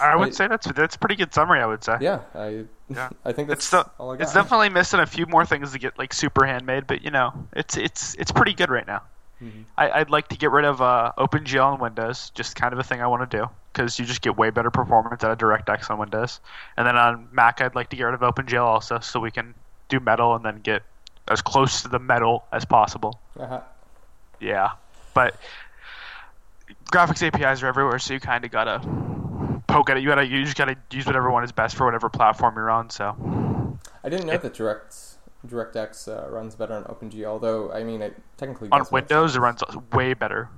I 0.00 0.16
would 0.16 0.34
say 0.34 0.46
that's 0.48 0.66
that's 0.72 0.96
a 0.96 0.98
pretty 0.98 1.16
good 1.16 1.32
summary. 1.34 1.60
I 1.60 1.66
would 1.66 1.82
say. 1.84 1.96
yeah, 2.00 2.20
I 2.34 2.64
Yeah. 2.88 3.10
I 3.24 3.32
think 3.32 3.48
that's 3.48 3.58
It's 3.60 3.66
still, 3.66 3.90
all 3.98 4.10
I 4.12 4.16
got. 4.16 4.22
it's 4.24 4.32
definitely 4.34 4.68
missing 4.70 5.00
a 5.00 5.06
few 5.06 5.26
more 5.26 5.44
things 5.44 5.72
to 5.72 5.78
get 5.78 5.98
like 5.98 6.12
super 6.12 6.44
handmade, 6.46 6.86
but 6.86 7.02
you 7.02 7.10
know, 7.10 7.32
it's 7.52 7.76
it's 7.76 8.14
it's 8.14 8.32
pretty 8.32 8.52
good 8.54 8.70
right 8.70 8.86
now. 8.86 9.02
Mhm. 9.42 9.64
I, 9.76 9.90
I'd 9.90 10.10
like 10.10 10.28
to 10.28 10.36
get 10.38 10.50
rid 10.50 10.64
of 10.64 10.80
uh, 10.80 11.12
OpenGL 11.18 11.74
on 11.74 11.78
Windows, 11.80 12.30
just 12.34 12.56
kind 12.56 12.72
of 12.72 12.78
a 12.78 12.82
thing 12.82 13.02
I 13.02 13.06
want 13.06 13.30
to 13.30 13.36
do 13.38 13.48
because 13.72 13.98
you 13.98 14.06
just 14.06 14.22
get 14.22 14.36
way 14.38 14.48
better 14.48 14.70
performance 14.70 15.22
out 15.22 15.30
of 15.30 15.36
DirectX 15.38 15.90
on 15.90 15.98
Windows. 15.98 16.40
And 16.78 16.86
then 16.86 16.96
on 16.96 17.28
Mac, 17.32 17.60
I'd 17.60 17.74
like 17.74 17.90
to 17.90 17.96
get 17.96 18.04
rid 18.04 18.14
of 18.14 18.20
OpenGL 18.20 18.62
also, 18.64 18.98
so 19.00 19.20
we 19.20 19.30
can 19.30 19.54
do 19.90 20.00
Metal 20.00 20.34
and 20.34 20.42
then 20.42 20.60
get 20.62 20.82
as 21.28 21.42
close 21.42 21.82
to 21.82 21.88
the 21.88 21.98
Metal 21.98 22.44
as 22.50 22.64
possible. 22.64 23.20
Uh-huh. 23.38 23.60
Yeah, 24.40 24.70
but 25.12 25.38
graphics 26.90 27.22
APIs 27.22 27.62
are 27.62 27.66
everywhere, 27.66 27.98
so 27.98 28.14
you 28.14 28.20
kind 28.20 28.44
of 28.44 28.50
gotta 28.50 28.80
poke 29.76 29.90
at 29.90 29.96
it. 29.98 30.02
You 30.02 30.08
gotta 30.08 30.26
you 30.26 30.42
just 30.44 30.56
gotta 30.56 30.76
use 30.90 31.06
whatever 31.06 31.30
one 31.30 31.44
is 31.44 31.52
best 31.52 31.76
for 31.76 31.84
whatever 31.84 32.08
platform 32.08 32.54
you're 32.56 32.70
on. 32.70 32.88
So 32.90 33.78
I 34.02 34.08
didn't 34.08 34.26
know 34.26 34.38
that 34.38 34.54
Direct 34.54 34.94
DirectX 35.46 36.08
uh, 36.08 36.28
runs 36.30 36.54
better 36.54 36.74
on 36.74 36.84
OpenGL, 36.84 37.26
although 37.26 37.72
I 37.72 37.84
mean 37.84 38.02
it 38.02 38.16
technically 38.36 38.68
on 38.72 38.84
Windows, 38.90 39.36
it 39.36 39.40
runs 39.40 39.62
way 39.92 40.14
better. 40.14 40.48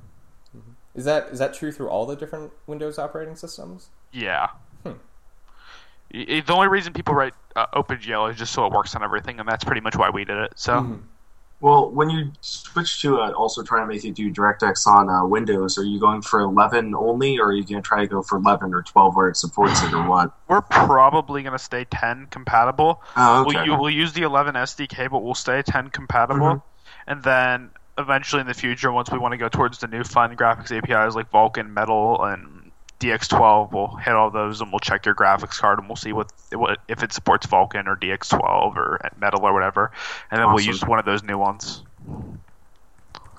Is 0.94 1.04
that 1.04 1.28
is 1.28 1.38
that 1.38 1.54
true 1.54 1.72
through 1.72 1.88
all 1.88 2.06
the 2.06 2.16
different 2.16 2.52
Windows 2.66 2.98
operating 2.98 3.36
systems? 3.36 3.88
Yeah. 4.12 4.48
Hmm. 4.82 4.92
Y- 6.14 6.42
The 6.44 6.52
only 6.52 6.68
reason 6.68 6.92
people 6.92 7.14
write 7.14 7.34
uh, 7.56 7.66
OpenGL 7.74 8.30
is 8.30 8.36
just 8.38 8.52
so 8.52 8.66
it 8.66 8.72
works 8.72 8.94
on 8.96 9.02
everything, 9.02 9.38
and 9.40 9.48
that's 9.48 9.64
pretty 9.64 9.80
much 9.80 9.96
why 9.96 10.10
we 10.10 10.24
did 10.24 10.38
it. 10.38 10.52
So 10.56 10.72
Mhm. 10.80 11.00
Well, 11.60 11.90
when 11.90 12.08
you 12.08 12.30
switch 12.40 13.02
to 13.02 13.18
uh, 13.18 13.32
also 13.32 13.64
trying 13.64 13.82
to 13.82 13.92
make 13.92 14.04
it 14.04 14.14
do 14.14 14.32
DirectX 14.32 14.86
on 14.86 15.10
uh, 15.10 15.26
Windows, 15.26 15.76
are 15.76 15.82
you 15.82 15.98
going 15.98 16.22
for 16.22 16.40
11 16.40 16.94
only, 16.94 17.38
or 17.38 17.46
are 17.46 17.52
you 17.52 17.64
going 17.64 17.82
to 17.82 17.86
try 17.86 18.00
to 18.00 18.06
go 18.06 18.22
for 18.22 18.38
11 18.38 18.72
or 18.72 18.82
12 18.82 19.16
where 19.16 19.28
it 19.28 19.36
supports 19.36 19.82
it, 19.82 19.92
or 19.92 20.08
what? 20.08 20.32
we're 20.48 20.62
probably 20.62 21.42
gonna 21.42 21.58
stay 21.58 21.84
10 21.84 22.26
compatible. 22.30 23.02
Oh, 23.16 23.44
okay. 23.46 23.68
We'll, 23.68 23.80
we'll 23.80 23.90
use 23.90 24.12
the 24.12 24.22
11 24.22 24.54
SDK, 24.54 25.10
but 25.10 25.22
we'll 25.22 25.34
stay 25.34 25.62
10 25.62 25.90
compatible. 25.90 26.46
Mhm. 26.46 26.62
And 27.06 27.22
then 27.22 27.70
eventually 27.98 28.40
in 28.40 28.46
the 28.46 28.54
future, 28.54 28.92
once 28.92 29.10
we 29.10 29.18
want 29.18 29.32
to 29.32 29.38
go 29.38 29.48
towards 29.48 29.78
the 29.78 29.88
new 29.88 30.04
fun 30.04 30.36
graphics 30.36 30.70
APIs 30.70 31.14
like 31.14 31.30
Vulkan, 31.30 31.70
Metal, 31.70 32.24
and 32.24 32.57
DX12, 33.00 33.72
we'll 33.72 33.96
hit 33.96 34.14
all 34.14 34.30
those 34.30 34.60
and 34.60 34.72
we'll 34.72 34.80
check 34.80 35.06
your 35.06 35.14
graphics 35.14 35.58
card 35.58 35.78
and 35.78 35.88
we'll 35.88 35.96
see 35.96 36.12
what, 36.12 36.32
what 36.52 36.80
if 36.88 37.02
it 37.02 37.12
supports 37.12 37.46
Vulkan 37.46 37.86
or 37.86 37.96
DX12 37.96 38.76
or 38.76 39.10
Metal 39.18 39.44
or 39.44 39.52
whatever. 39.52 39.92
And 40.30 40.40
then 40.40 40.48
we'll 40.48 40.64
use 40.64 40.84
one 40.84 40.98
of 40.98 41.04
those 41.04 41.22
new 41.22 41.38
ones. 41.38 41.82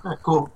Alright, 0.04 0.24
cool. 0.24 0.52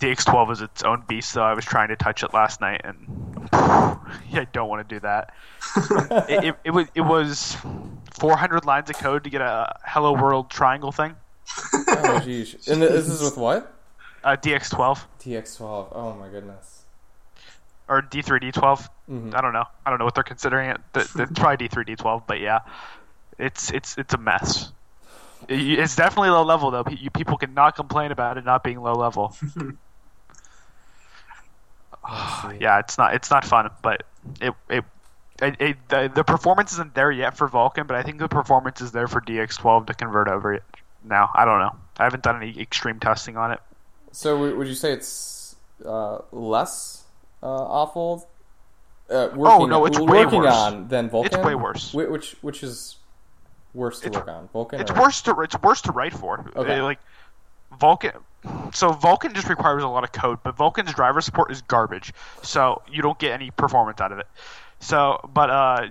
DX12 0.00 0.52
is 0.52 0.60
its 0.60 0.82
own 0.82 1.04
beast, 1.06 1.34
though. 1.34 1.42
I 1.42 1.54
was 1.54 1.64
trying 1.64 1.88
to 1.88 1.96
touch 1.96 2.22
it 2.22 2.34
last 2.34 2.60
night, 2.60 2.82
and 2.84 3.48
yeah, 3.52 4.40
I 4.40 4.46
don't 4.52 4.68
want 4.68 4.86
to 4.86 4.94
do 4.94 5.00
that. 5.00 5.34
it, 6.28 6.44
it, 6.44 6.56
it 6.64 6.70
was 6.70 6.86
it 6.94 7.00
was 7.00 7.56
400 8.18 8.66
lines 8.66 8.90
of 8.90 8.96
code 8.96 9.24
to 9.24 9.30
get 9.30 9.40
a 9.40 9.78
hello 9.84 10.12
world 10.12 10.50
triangle 10.50 10.92
thing. 10.92 11.16
oh 11.88 12.20
geez. 12.22 12.68
And 12.68 12.80
th- 12.80 12.90
this 12.90 13.08
is 13.08 13.22
with 13.22 13.38
what? 13.38 13.72
Uh, 14.22 14.36
DX12 14.36 15.00
DX12. 15.20 15.88
Oh 15.92 16.14
my 16.18 16.28
goodness. 16.28 16.75
Or 17.88 18.02
D3D12. 18.02 18.88
Mhm. 19.08 19.34
I 19.34 19.40
don't 19.40 19.52
know. 19.52 19.64
I 19.84 19.90
don't 19.90 19.98
know 20.00 20.04
what 20.04 20.14
they're 20.14 20.24
considering 20.24 20.70
it. 20.70 20.80
Th- 20.92 21.06
It's 21.14 21.32
probably 21.38 21.68
D3D12, 21.68 22.22
but 22.26 22.40
yeah, 22.40 22.60
it's 23.38 23.70
it's 23.70 23.96
it's 23.96 24.12
a 24.14 24.18
mess. 24.18 24.72
It's 25.48 25.94
definitely 25.94 26.30
low 26.30 26.42
level 26.42 26.70
though. 26.72 26.82
People 26.82 27.36
cannot 27.36 27.76
complain 27.76 28.10
about 28.10 28.38
it 28.38 28.44
not 28.44 28.64
being 28.64 28.80
low 28.80 28.94
level. 28.94 29.36
yeah, 32.60 32.78
it's 32.78 32.98
not 32.98 33.14
it's 33.14 33.30
not 33.30 33.44
fun, 33.44 33.70
but 33.82 34.02
it 34.40 34.54
it. 34.68 34.84
It, 35.42 35.54
it, 35.60 35.76
the, 35.90 36.10
the 36.14 36.24
performance 36.24 36.72
isn't 36.72 36.94
there 36.94 37.10
yet 37.10 37.36
for 37.36 37.46
Vulkan, 37.46 37.86
but 37.86 37.94
I 37.94 38.02
think 38.02 38.18
the 38.20 38.26
performance 38.26 38.80
is 38.80 38.92
there 38.92 39.06
for 39.06 39.20
DX12 39.20 39.88
to 39.88 39.92
convert 39.92 40.28
over 40.28 40.54
it. 40.54 40.62
Now 41.04 41.28
I 41.34 41.44
don't 41.44 41.58
know. 41.58 41.76
I 41.98 42.04
haven't 42.04 42.22
done 42.22 42.36
any 42.42 42.58
extreme 42.58 43.00
testing 43.00 43.36
on 43.36 43.52
it. 43.52 43.60
So 44.12 44.56
would 44.56 44.66
you 44.66 44.74
say 44.74 44.92
it's 44.94 45.54
uh, 45.84 46.20
less 46.32 47.04
uh, 47.42 47.46
awful? 47.46 48.26
Uh, 49.08 49.28
working, 49.34 49.46
Oh, 49.46 49.66
no, 49.66 49.86
it's 49.86 49.98
working 49.98 50.40
worse. 50.42 50.52
on 50.54 50.88
than 50.88 51.08
Vulkan. 51.08 51.26
It's 51.26 51.36
way 51.36 51.54
worse. 51.54 51.92
Whi- 51.92 52.06
Which 52.10 52.36
which 52.42 52.62
is 52.64 52.96
worse 53.74 54.00
to 54.00 54.08
It's- 54.08 54.20
work 54.20 54.28
on, 54.34 54.48
Vulkan. 54.54 54.80
It's 54.80 54.90
or- 54.90 55.00
worse 55.00 55.22
to 55.22 55.40
it's 55.42 55.56
worse 55.62 55.80
to 55.82 55.92
write 55.92 56.12
for. 56.12 56.44
Okay. 56.56 56.80
Uh, 56.80 56.84
Like 56.84 56.98
Vulkan. 57.80 58.20
So 58.74 58.90
Vulkan 58.92 59.32
just 59.34 59.48
requires 59.48 59.82
a 59.82 59.88
lot 59.88 60.02
of 60.04 60.12
code, 60.12 60.38
but 60.42 60.56
Vulkan's 60.56 60.92
driver 60.94 61.20
support 61.20 61.50
is 61.50 61.62
garbage. 61.62 62.12
So 62.42 62.82
you 62.90 63.02
don't 63.02 63.18
get 63.18 63.32
any 63.32 63.50
performance 63.50 64.00
out 64.00 64.12
of 64.12 64.18
it. 64.18 64.26
So, 64.80 65.20
but 65.32 65.50
uh, 65.50 65.86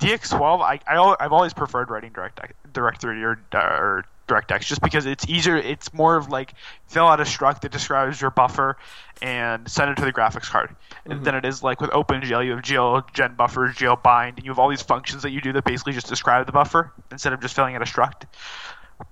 DX12, 0.00 0.60
I, 0.62 0.80
I 0.86 1.16
I've 1.20 1.32
always 1.32 1.52
preferred 1.52 1.90
writing 1.90 2.10
direct 2.12 2.40
Direct3 2.72 3.22
or, 3.22 3.38
or 3.54 4.04
DirectX 4.28 4.60
just 4.62 4.80
because 4.80 5.06
it's 5.06 5.28
easier. 5.28 5.56
It's 5.56 5.92
more 5.92 6.16
of 6.16 6.28
like 6.28 6.54
fill 6.86 7.06
out 7.06 7.20
a 7.20 7.24
struct 7.24 7.60
that 7.62 7.72
describes 7.72 8.20
your 8.20 8.30
buffer 8.30 8.76
and 9.20 9.68
send 9.68 9.90
it 9.90 9.96
to 9.96 10.04
the 10.04 10.12
graphics 10.12 10.48
card. 10.48 10.74
And 11.04 11.24
Than 11.24 11.34
it 11.34 11.44
is 11.44 11.62
like 11.62 11.80
with 11.80 11.90
OpenGL, 11.90 12.44
you 12.44 12.52
have 12.52 12.62
GL 12.62 13.12
gen 13.12 13.34
buffers, 13.34 13.76
GL 13.76 14.02
bind, 14.02 14.38
and 14.38 14.44
you 14.46 14.50
have 14.50 14.58
all 14.58 14.68
these 14.68 14.82
functions 14.82 15.22
that 15.22 15.30
you 15.30 15.40
do 15.40 15.52
that 15.52 15.64
basically 15.64 15.92
just 15.92 16.08
describe 16.08 16.46
the 16.46 16.52
buffer 16.52 16.92
instead 17.10 17.32
of 17.32 17.40
just 17.40 17.54
filling 17.54 17.74
out 17.74 17.82
a 17.82 17.84
struct. 17.84 18.22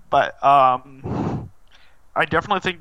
But 0.08 0.42
um, 0.44 1.50
I 2.14 2.24
definitely 2.24 2.60
think 2.60 2.80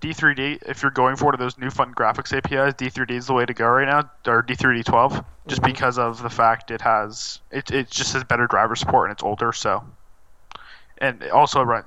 D3D, 0.00 0.62
if 0.68 0.82
you're 0.82 0.92
going 0.92 1.16
for 1.16 1.24
one 1.26 1.34
of 1.34 1.40
those 1.40 1.58
new 1.58 1.70
fun 1.70 1.92
graphics 1.94 2.32
APIs, 2.36 2.74
D3D 2.74 3.10
is 3.12 3.26
the 3.26 3.32
way 3.34 3.44
to 3.44 3.54
go 3.54 3.66
right 3.66 3.86
now, 3.88 4.08
or 4.32 4.42
D3D12, 4.42 5.24
just 5.48 5.60
Mhm. 5.62 5.66
because 5.66 5.98
of 5.98 6.22
the 6.22 6.30
fact 6.30 6.70
it 6.70 6.80
has 6.82 7.40
it 7.50 7.70
it 7.72 7.90
just 7.90 8.12
has 8.12 8.22
better 8.22 8.46
driver 8.46 8.76
support 8.76 9.08
and 9.10 9.16
it's 9.16 9.22
older, 9.24 9.52
so 9.52 9.84
and 10.98 11.22
also 11.30 11.62
run 11.62 11.84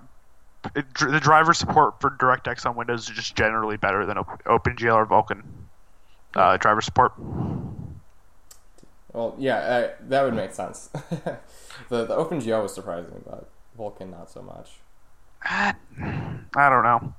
it, 0.76 0.86
the 0.95 1.19
driver 1.19 1.54
support 1.54 2.00
for 2.00 2.12
DirectX 2.12 2.65
on 2.65 2.76
Windows 2.76 3.10
is 3.10 3.15
just 3.15 3.36
generally 3.36 3.78
better 3.78 4.06
than 4.06 4.17
Op- 4.17 4.43
OpenGL 4.43 4.93
or 4.93 5.06
Vulkan 5.06 5.43
uh, 6.36 6.58
driver 6.58 6.82
support. 6.82 7.13
Well, 9.13 9.36
yeah, 9.38 9.58
uh, 9.58 9.89
that 10.08 10.24
would 10.24 10.36
make 10.36 10.54
sense. 10.54 10.88
the 11.89 12.06
the 12.06 12.15
OpenGL 12.15 12.63
was 12.63 12.74
surprising, 12.74 13.24
but 13.26 13.50
Vulkan 13.78 14.12
not 14.12 14.30
so 14.30 14.41
much. 14.41 14.78
I 15.43 15.74
don't 16.69 16.84
know. 16.84 17.13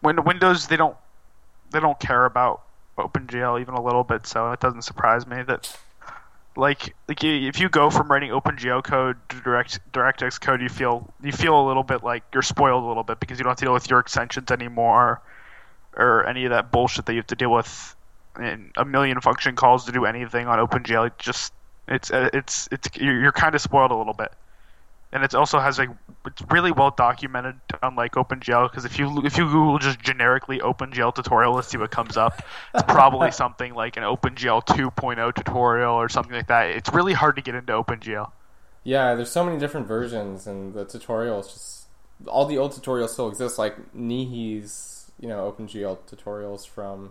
When 0.00 0.24
Windows 0.24 0.68
they 0.68 0.76
don't 0.76 0.96
they 1.72 1.80
don't 1.80 1.98
care 1.98 2.24
about 2.24 2.62
OpenGL 2.96 3.60
even 3.60 3.74
a 3.74 3.82
little 3.82 4.04
bit, 4.04 4.26
so 4.26 4.52
it 4.52 4.60
doesn't 4.60 4.82
surprise 4.82 5.26
me 5.26 5.42
that 5.42 5.76
like 6.56 6.94
like 7.08 7.22
if 7.22 7.60
you 7.60 7.68
go 7.68 7.90
from 7.90 8.08
writing 8.08 8.30
OpenGL 8.30 8.82
code 8.82 9.16
to 9.28 9.40
Direct 9.40 9.80
DirectX 9.92 10.40
code, 10.40 10.60
you 10.60 10.68
feel 10.68 11.12
you 11.22 11.32
feel 11.32 11.60
a 11.60 11.64
little 11.66 11.82
bit 11.82 12.02
like 12.02 12.24
you're 12.32 12.42
spoiled 12.42 12.84
a 12.84 12.86
little 12.86 13.02
bit 13.02 13.20
because 13.20 13.38
you 13.38 13.44
don't 13.44 13.50
have 13.52 13.58
to 13.58 13.64
deal 13.66 13.74
with 13.74 13.90
your 13.90 14.00
extensions 14.00 14.50
anymore 14.50 15.20
or 15.96 16.26
any 16.26 16.44
of 16.44 16.50
that 16.50 16.70
bullshit 16.70 17.06
that 17.06 17.12
you 17.12 17.18
have 17.18 17.26
to 17.28 17.36
deal 17.36 17.52
with 17.52 17.94
in 18.38 18.70
a 18.76 18.84
million 18.84 19.20
function 19.20 19.56
calls 19.56 19.86
to 19.86 19.92
do 19.92 20.04
anything 20.04 20.46
on 20.46 20.58
OpenGL. 20.58 21.08
It 21.08 21.18
just 21.18 21.52
it's 21.88 22.10
uh, 22.10 22.30
it's 22.32 22.68
it's 22.72 22.88
you're, 22.96 23.20
you're 23.20 23.32
kind 23.32 23.54
of 23.54 23.60
spoiled 23.60 23.90
a 23.90 23.96
little 23.96 24.14
bit 24.14 24.32
and 25.12 25.24
it 25.24 25.34
also 25.34 25.58
has 25.58 25.78
like 25.78 25.90
it's 26.26 26.42
really 26.50 26.72
well 26.72 26.90
documented 26.90 27.56
unlike 27.82 28.12
OpenGL 28.12 28.70
because 28.70 28.84
if 28.84 28.98
you 28.98 29.24
if 29.24 29.36
you 29.36 29.44
Google 29.44 29.78
just 29.78 30.00
generically 30.00 30.58
OpenGL 30.58 31.14
tutorial 31.14 31.54
let's 31.54 31.68
see 31.68 31.78
what 31.78 31.90
comes 31.90 32.16
up 32.16 32.42
it's 32.74 32.82
probably 32.84 33.30
something 33.42 33.74
like 33.74 33.96
an 33.96 34.02
OpenGL 34.02 34.66
2.0 34.66 35.34
tutorial 35.34 35.94
or 35.94 36.08
something 36.08 36.34
like 36.34 36.48
that. 36.48 36.70
It's 36.70 36.92
really 36.92 37.12
hard 37.12 37.36
to 37.36 37.42
get 37.42 37.54
into 37.54 37.72
OpenGL. 37.72 38.30
Yeah 38.84 39.14
there's 39.14 39.30
so 39.30 39.44
many 39.44 39.58
different 39.58 39.86
versions 39.86 40.46
and 40.46 40.74
the 40.74 40.84
tutorials 40.84 41.52
just 41.52 41.86
all 42.26 42.46
the 42.46 42.58
old 42.58 42.72
tutorials 42.72 43.10
still 43.10 43.28
exist 43.28 43.58
like 43.58 43.76
NeHe's 43.94 45.10
you 45.20 45.28
know 45.28 45.52
OpenGL 45.52 45.98
tutorials 46.08 46.66
from 46.66 47.10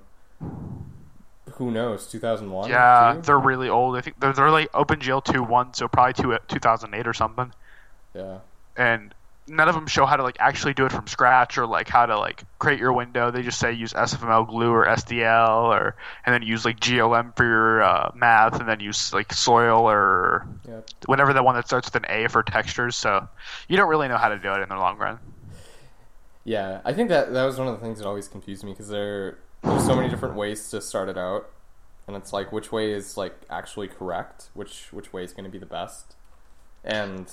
who 1.54 1.72
knows 1.72 2.08
2001 2.08 2.70
yeah 2.70 3.14
they 3.14 3.22
they're 3.22 3.40
really 3.40 3.70
old. 3.70 3.96
I 3.96 4.02
think 4.02 4.20
they're, 4.20 4.34
they're 4.34 4.52
like 4.52 4.72
OpenGL 4.72 5.24
2.1 5.24 5.76
so 5.76 5.88
probably 5.88 6.14
two, 6.14 6.38
2008 6.48 7.08
or 7.08 7.14
something. 7.14 7.54
Yeah. 8.14 8.40
And 8.78 9.14
none 9.48 9.70
of 9.70 9.76
them 9.76 9.86
show 9.86 10.06
how 10.06 10.16
to 10.16 10.24
like 10.24 10.38
actually 10.40 10.74
do 10.74 10.86
it 10.86 10.92
from 10.92 11.06
scratch 11.08 11.58
or 11.58 11.68
like 11.68 11.88
how 11.88 12.06
to 12.06 12.18
like 12.18 12.44
create 12.60 12.80
your 12.80 12.94
window. 12.94 13.32
They 13.32 13.44
just 13.44 13.60
say 13.60 13.74
use 13.74 13.94
SFML 13.94 14.50
GLEW 14.50 14.72
or 14.72 14.86
SDL 14.86 15.66
or 15.66 15.96
and 16.26 16.34
then 16.34 16.42
use 16.42 16.66
like 16.66 16.80
GLM 16.80 17.36
for 17.36 17.46
your 17.46 17.84
uh, 17.84 18.12
math 18.16 18.60
and 18.60 18.68
then 18.68 18.80
use 18.80 19.14
like 19.14 19.32
soil 19.32 19.90
or 19.90 20.48
yep. 20.68 20.90
whatever 21.06 21.34
the 21.34 21.44
one 21.44 21.56
that 21.56 21.68
starts 21.68 21.88
with 21.88 21.96
an 21.96 22.06
A 22.10 22.28
for 22.28 22.44
textures. 22.44 22.96
So 22.96 23.28
you 23.68 23.78
don't 23.78 23.90
really 23.90 24.08
know 24.08 24.18
how 24.18 24.30
to 24.30 24.40
do 24.40 24.52
it 24.54 24.62
in 24.62 24.70
the 24.70 24.78
long 24.78 24.98
run. 24.98 25.20
Yeah, 26.44 26.82
I 26.86 26.94
think 26.94 27.10
that 27.10 27.34
that 27.34 27.46
was 27.46 27.58
one 27.58 27.68
of 27.68 27.80
the 27.80 27.84
things 27.84 28.00
that 28.00 28.08
always 28.08 28.28
confused 28.28 28.64
me 28.64 28.72
because 28.72 28.90
there 28.90 29.40
there's 29.64 29.86
so 29.86 29.96
many 29.96 30.10
different 30.10 30.36
ways 30.36 30.70
to 30.70 30.80
start 30.80 31.10
it 31.10 31.18
out, 31.18 31.50
and 32.08 32.16
it's 32.16 32.32
like 32.32 32.52
which 32.52 32.72
way 32.72 32.92
is 32.92 33.18
like 33.18 33.36
actually 33.50 33.88
correct, 33.88 34.50
which 34.54 34.94
which 34.94 35.12
way 35.12 35.24
is 35.24 35.32
going 35.32 35.46
to 35.46 35.50
be 35.50 35.58
the 35.58 35.66
best, 35.66 36.14
and 36.84 37.28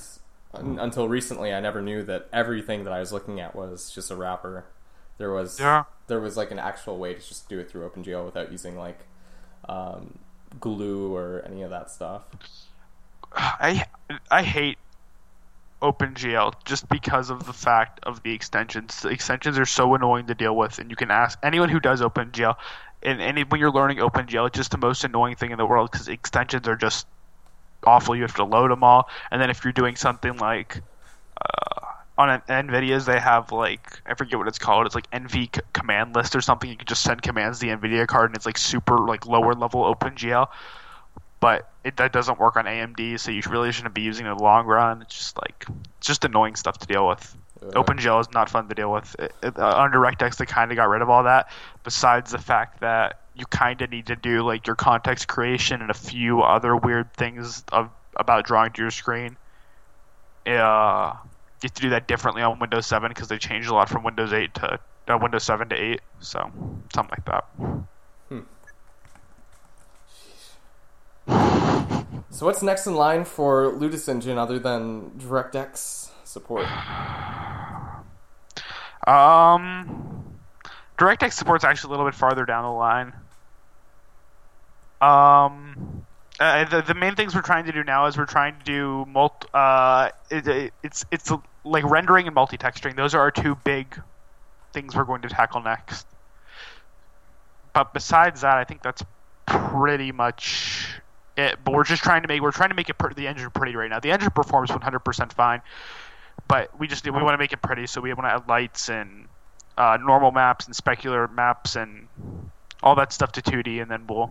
until 0.55 1.09
recently, 1.09 1.53
I 1.53 1.61
never 1.61 1.81
knew 1.81 2.03
that 2.05 2.29
everything 2.33 2.85
that 2.85 2.93
I 2.93 3.01
was 3.01 3.13
looking 3.13 3.41
at 3.41 3.55
was 3.55 3.91
just 3.91 4.11
a 4.11 4.17
wrapper. 4.17 4.67
There 5.19 5.33
was 5.33 5.59
yeah. 5.59 5.85
there 6.09 6.21
was 6.21 6.37
like 6.37 6.51
an 6.51 6.59
actual 6.59 6.99
way 6.99 7.15
to 7.15 7.21
just 7.21 7.49
do 7.49 7.59
it 7.59 7.71
through 7.71 7.89
OpenGL 7.89 8.25
without 8.25 8.51
using 8.51 8.77
like 8.77 9.01
um, 9.69 10.19
GLEW 10.61 11.13
or 11.13 11.43
any 11.47 11.63
of 11.63 11.71
that 11.71 11.91
stuff. 11.91 12.23
I 13.35 13.87
I 14.31 14.43
hate 14.43 14.79
OpenGL 15.81 16.55
just 16.65 16.89
because 16.89 17.31
of 17.31 17.47
the 17.47 17.53
fact 17.53 18.01
of 18.05 18.23
the 18.23 18.33
extensions. 18.33 19.01
The 19.01 19.09
extensions 19.09 19.59
are 19.59 19.67
so 19.67 19.95
annoying 19.95 20.27
to 20.27 20.35
deal 20.35 20.57
with, 20.57 20.79
and 20.79 20.91
you 20.91 20.97
can 20.97 21.11
ask 21.11 21.39
anyone 21.43 21.69
who 21.69 21.81
does 21.81 22.01
OpenGL, 22.01 22.57
and, 23.03 23.21
and 23.21 23.51
when 23.51 23.61
you're 23.61 23.73
learning 23.73 23.99
OpenGL, 23.99 24.49
it's 24.49 24.57
just 24.57 24.71
the 24.71 24.79
most 24.79 25.05
annoying 25.05 25.37
thing 25.37 25.51
in 25.51 25.59
the 25.59 25.67
world 25.67 25.91
because 25.91 26.09
extensions 26.09 26.69
are 26.69 26.77
just 26.77 27.07
awful. 27.85 28.17
You 28.17 28.23
have 28.23 28.35
to 28.37 28.45
load 28.45 28.71
them 28.71 28.85
all, 28.85 29.09
and 29.31 29.41
then 29.41 29.51
if 29.51 29.65
you're 29.65 29.73
doing 29.73 29.97
something 29.97 30.37
like 30.37 30.83
uh, 31.41 31.87
on 32.19 32.31
an 32.31 32.43
NVIDIA's, 32.49 33.07
they 33.07 33.19
have 33.19 33.53
like 33.53 34.01
I 34.07 34.15
forget 34.15 34.39
what 34.39 34.49
it's 34.49 34.59
called. 34.59 34.87
It's 34.87 34.95
like 34.95 35.11
NV 35.11 35.57
c- 35.57 35.63
command 35.73 36.15
list 36.15 36.37
or 36.37 36.41
something. 36.41 36.71
You 36.71 36.77
can 36.77 36.87
just 36.87 37.03
send 37.03 37.23
commands 37.23 37.59
to 37.61 37.67
the 37.67 37.77
NVIDIA 37.77 38.07
card, 38.07 38.31
and 38.31 38.37
it's 38.37 38.47
like 38.47 38.59
super 38.59 38.99
like 38.99 39.27
lower 39.27 39.55
level 39.55 39.83
OpenGL. 39.95 40.49
But 41.41 41.69
it, 41.83 41.97
that 41.97 42.13
doesn't 42.13 42.39
work 42.39 42.57
on 42.57 42.67
AMD, 42.67 43.19
so 43.19 43.33
you 43.33 43.43
really 43.49 43.73
shouldn't 43.73 43.95
be 43.95 44.03
using 44.03 44.27
it 44.27 44.31
in 44.31 44.37
the 44.37 44.43
long 44.43 44.67
run. 44.67 45.03
It's 45.03 45.17
just 45.17 45.37
like 45.39 45.65
it's 45.99 46.07
just 46.07 46.25
annoying 46.25 46.55
stuff 46.55 46.79
to 46.79 46.87
deal 46.87 47.09
with. 47.09 47.37
Uh, 47.61 47.83
OpenGL 47.83 48.21
is 48.21 48.31
not 48.33 48.49
fun 48.49 48.69
to 48.69 48.75
deal 48.75 48.93
with. 48.93 49.17
It, 49.19 49.33
it, 49.43 49.59
uh, 49.59 49.77
on 49.77 49.91
DirectX, 49.91 50.37
they 50.37 50.47
kind 50.47 50.71
of 50.71 50.77
got 50.77 50.89
rid 50.89 51.03
of 51.03 51.11
all 51.11 51.25
that. 51.25 51.51
Besides 51.83 52.31
the 52.31 52.39
fact 52.39 52.81
that 52.81 53.22
you 53.35 53.47
kind 53.47 53.81
of 53.81 53.91
need 53.91 54.07
to 54.07 54.17
do 54.17 54.43
like 54.43 54.67
your 54.67 54.77
context 54.77 55.29
creation 55.29 55.81
and 55.81 55.91
a 55.91 55.95
few 55.95 56.43
other 56.43 56.77
weird 56.77 57.13
things 57.15 57.65
of 57.73 57.91
about 58.17 58.45
drawing 58.45 58.73
to 58.73 58.83
your 58.83 58.91
screen. 58.91 59.37
Uh, 60.47 61.15
you 61.63 61.69
have 61.69 61.75
to 61.75 61.83
do 61.83 61.91
that 61.91 62.09
differently 62.09 62.43
on 62.43 62.59
Windows 62.59 62.87
7 62.87 63.09
because 63.09 63.29
they 63.29 63.39
changed 63.39 63.69
a 63.69 63.75
lot 63.75 63.89
from 63.89 64.03
Windows 64.03 64.33
8 64.33 64.55
to 64.55 64.81
uh, 65.09 65.19
Windows 65.19 65.45
7 65.45 65.69
to 65.69 65.75
8. 65.75 66.01
So 66.21 66.51
something 66.95 67.17
like 67.17 67.25
that. 67.27 67.45
Hmm. 68.29 68.41
So 72.31 72.47
what's 72.47 72.63
next 72.63 72.87
in 72.87 72.95
line 72.95 73.25
for 73.25 73.69
Ludus 73.69 74.09
Engine 74.09 74.39
other 74.39 74.59
than 74.59 75.11
DirectX 75.19 76.11
support? 76.25 76.67
Um, 79.05 80.22
DirectX 81.03 81.33
support's 81.33 81.65
actually 81.65 81.89
a 81.89 81.91
little 81.91 82.07
bit 82.07 82.15
farther 82.15 82.45
down 82.45 82.63
the 82.63 82.71
line. 82.71 83.13
Um, 85.01 86.07
uh, 86.39 86.65
the, 86.65 86.83
the 86.83 86.95
main 86.95 87.17
things 87.17 87.35
we're 87.35 87.43
trying 87.43 87.65
to 87.65 87.73
do 87.73 87.83
now 87.83 88.07
is 88.07 88.17
we're 88.17 88.25
trying 88.25 88.57
to 88.57 88.65
do 88.65 89.05
multi. 89.09 89.49
Uh, 89.53 90.11
it, 90.31 90.73
it's 90.85 91.05
it's 91.11 91.33
like 91.65 91.83
rendering 91.85 92.27
and 92.27 92.35
multi-texturing. 92.37 92.95
Those 92.95 93.17
are 93.17 93.21
our 93.21 93.33
two 93.33 93.57
big 93.65 94.01
things 94.73 94.95
we're 94.95 95.03
going 95.03 95.23
to 95.23 95.29
tackle 95.29 95.61
next. 95.61 96.07
But 97.73 97.93
besides 97.93 98.43
that, 98.43 98.59
I 98.59 98.65
think 98.65 98.83
that's 98.83 99.03
pretty 99.47 100.13
much 100.13 101.01
it. 101.37 101.57
But 101.65 101.75
we're 101.75 101.85
just 101.85 102.05
trying 102.05 102.23
to 102.23 102.29
make 102.29 102.43
we're 102.43 102.53
trying 102.53 102.71
to 102.71 102.77
make 102.77 102.91
it 102.91 102.99
per- 102.99 103.13
the 103.13 103.27
engine 103.27 103.51
pretty 103.51 103.75
right 103.75 103.91
now. 103.91 103.99
The 103.99 104.13
engine 104.13 104.31
performs 104.31 104.71
100% 104.71 105.33
fine, 105.33 105.63
but 106.47 106.79
we 106.79 106.87
just 106.87 107.05
we 107.05 107.11
want 107.11 107.35
to 107.35 107.39
make 107.39 107.53
it 107.53 107.61
pretty, 107.61 107.89
so 107.89 108.01
we 108.01 108.13
want 108.15 108.29
to 108.29 108.35
add 108.35 108.49
lights 108.49 108.89
and 108.89 109.27
uh, 109.77 109.99
normal 110.01 110.31
maps 110.31 110.67
and 110.67 110.75
specular 110.75 111.33
maps 111.33 111.77
and 111.77 112.09
all 112.83 112.95
that 112.97 113.13
stuff 113.13 113.33
to 113.33 113.43
2D, 113.43 113.81
and 113.81 113.91
then 113.91 114.07
we'll 114.07 114.31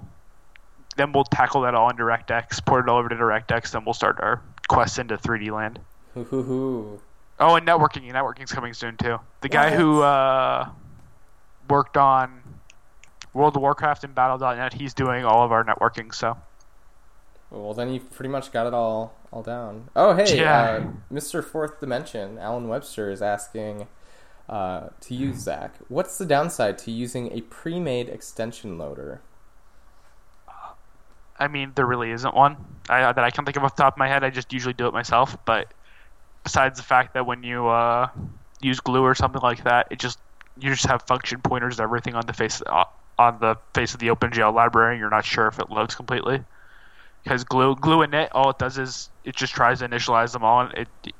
then 0.98 1.14
we'll 1.14 1.24
tackle 1.24 1.62
that 1.62 1.74
all 1.74 1.90
in 1.90 1.96
DirectX, 1.96 2.66
port 2.66 2.86
it 2.86 2.90
all 2.90 2.98
over 2.98 3.10
to 3.10 3.16
DirectX, 3.16 3.72
then 3.72 3.86
we'll 3.86 3.94
start 3.94 4.20
our 4.20 4.42
quest 4.68 5.00
into 5.00 5.18
3D 5.18 5.52
land. 5.52 5.80
Oh, 7.40 7.56
and 7.56 7.66
networking. 7.66 8.12
Networking's 8.12 8.52
coming 8.52 8.74
soon 8.74 8.98
too. 8.98 9.18
The 9.40 9.50
guy 9.50 9.72
what? 9.72 9.80
who 9.80 10.02
uh, 10.02 10.70
worked 11.70 11.98
on 11.98 12.42
World 13.34 13.56
of 13.56 13.62
Warcraft 13.62 14.04
and 14.04 14.14
Battle.net, 14.14 14.74
he's 14.74 14.94
doing 14.94 15.26
all 15.26 15.44
of 15.44 15.52
our 15.52 15.64
networking. 15.64 16.14
So. 16.14 16.38
Well, 17.50 17.74
then 17.74 17.92
you've 17.92 18.12
pretty 18.12 18.30
much 18.30 18.52
got 18.52 18.68
it 18.68 18.74
all 18.74 19.14
all 19.32 19.42
down. 19.42 19.90
Oh, 19.96 20.14
hey, 20.14 20.38
yeah. 20.38 20.62
uh, 20.62 20.84
Mr. 21.12 21.44
Fourth 21.44 21.80
Dimension, 21.80 22.38
Alan 22.38 22.68
Webster 22.68 23.10
is 23.10 23.22
asking 23.22 23.88
uh, 24.50 24.90
to 25.02 25.14
use 25.14 25.40
Zak. 25.40 25.76
What's 25.88 26.18
the 26.18 26.26
downside 26.26 26.78
to 26.80 26.92
using 26.92 27.32
a 27.32 27.42
pre-made 27.42 28.10
extension 28.10 28.78
loader? 28.78 29.22
I 31.40 31.48
mean, 31.48 31.72
there 31.74 31.88
really 31.88 32.12
isn't 32.12 32.36
one 32.36 32.58
I, 32.88 33.12
that 33.12 33.24
I 33.24 33.32
can 33.32 33.46
think 33.46 33.58
of 33.58 33.64
off 33.64 33.76
the 33.76 33.84
top 33.84 33.96
of 33.96 33.98
my 33.98 34.08
head. 34.08 34.24
I 34.24 34.30
just 34.30 34.54
usually 34.54 34.74
do 34.74 34.88
it 34.88 34.94
myself. 34.94 35.36
But 35.46 35.74
besides 36.44 36.78
the 36.78 36.84
fact 36.84 37.16
that 37.16 37.26
when 37.26 37.42
you 37.42 37.68
uh, 37.68 38.10
use 38.62 38.80
GLEW 38.80 39.02
or 39.02 39.16
something 39.16 39.42
like 39.42 39.64
that, 39.64 39.88
it 39.90 40.00
just 40.00 40.20
you 40.60 40.70
just 40.70 40.86
have 40.86 41.02
function 41.04 41.42
pointers 41.42 41.80
and 41.80 41.84
everything 41.84 42.14
on 42.14 42.26
the 42.28 42.34
face 42.34 42.62
uh, 42.68 42.84
on 43.18 43.40
the 43.40 43.56
face 43.74 43.94
of 43.94 44.00
the 44.00 44.08
OpenGL 44.08 44.54
library. 44.54 45.00
You're 45.00 45.10
not 45.10 45.26
sure 45.26 45.48
if 45.48 45.60
it 45.60 45.72
loads 45.72 45.96
completely 45.96 46.44
because 47.24 47.44
GLEW 47.44 47.76
GLEW 47.80 48.08
init 48.08 48.30
all 48.34 48.52
it 48.52 48.60
does 48.60 48.78
is 48.78 49.10
it 49.24 49.36
just 49.36 49.54
tries 49.54 49.80
to 49.80 49.88
initialize 49.88 50.34
them 50.34 50.44
all. 50.44 50.62
And 50.62 50.74
it 50.78 51.14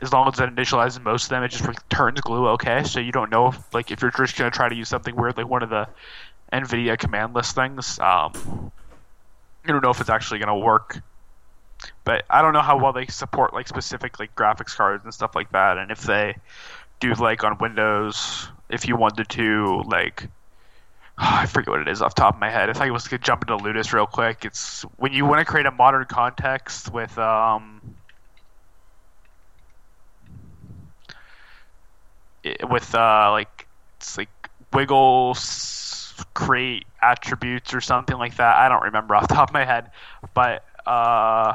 as 0.00 0.12
long 0.12 0.28
as 0.28 0.40
it 0.40 0.54
initializes 0.54 1.02
most 1.02 1.24
of 1.24 1.30
them, 1.30 1.42
it 1.42 1.48
just 1.48 1.66
returns 1.66 2.20
GLEW 2.20 2.48
okay. 2.54 2.84
So 2.84 3.00
you 3.00 3.12
don't 3.12 3.30
know 3.30 3.48
if 3.48 3.74
like 3.74 3.90
if 3.90 4.02
you're 4.02 4.10
just 4.10 4.36
gonna 4.36 4.50
try 4.50 4.68
to 4.68 4.74
use 4.74 4.88
something 4.88 5.14
weird 5.16 5.36
like 5.36 5.48
one 5.48 5.62
of 5.62 5.70
the 5.70 5.88
NVIDIA 6.52 6.98
command 6.98 7.34
list 7.34 7.54
things. 7.54 7.98
Um, 7.98 8.72
I 9.64 9.68
don't 9.68 9.82
know 9.82 9.90
if 9.90 10.00
it's 10.00 10.10
actually 10.10 10.40
to 10.40 10.54
work. 10.54 11.00
But 12.04 12.24
I 12.30 12.40
don't 12.40 12.52
know 12.54 12.62
how 12.62 12.78
well 12.78 12.92
they 12.92 13.06
support 13.06 13.52
like 13.52 13.68
specific 13.68 14.18
like 14.18 14.34
graphics 14.34 14.74
cards 14.74 15.04
and 15.04 15.12
stuff 15.12 15.34
like 15.34 15.52
that, 15.52 15.76
and 15.76 15.90
if 15.90 16.02
they 16.02 16.36
do 17.00 17.12
like 17.14 17.44
on 17.44 17.58
Windows, 17.58 18.48
if 18.70 18.88
you 18.88 18.96
wanted 18.96 19.28
to 19.30 19.82
like 19.86 20.28
Oh, 21.16 21.22
I 21.22 21.46
forget 21.46 21.68
what 21.68 21.80
it 21.80 21.88
is 21.88 22.02
off 22.02 22.14
top 22.14 22.34
of 22.34 22.40
my 22.40 22.50
head. 22.50 22.68
If 22.68 22.80
I 22.80 22.90
was 22.90 23.04
to 23.04 23.18
jump 23.18 23.42
into 23.42 23.56
Ludus 23.56 23.92
real 23.92 24.06
quick, 24.06 24.44
it's 24.44 24.82
when 24.96 25.12
you 25.12 25.24
want 25.24 25.40
to 25.40 25.44
create 25.44 25.66
a 25.66 25.70
modern 25.70 26.06
context 26.06 26.92
with 26.92 27.16
um, 27.18 27.80
with 32.68 32.94
uh, 32.94 33.30
like 33.30 33.66
it's 33.96 34.18
like 34.18 34.28
wiggles 34.72 36.14
create 36.34 36.84
attributes 37.02 37.74
or 37.74 37.80
something 37.80 38.16
like 38.16 38.36
that. 38.36 38.56
I 38.56 38.68
don't 38.68 38.82
remember 38.82 39.14
off 39.14 39.28
the 39.28 39.34
top 39.34 39.50
of 39.50 39.54
my 39.54 39.64
head, 39.64 39.90
but 40.34 40.64
uh, 40.86 41.54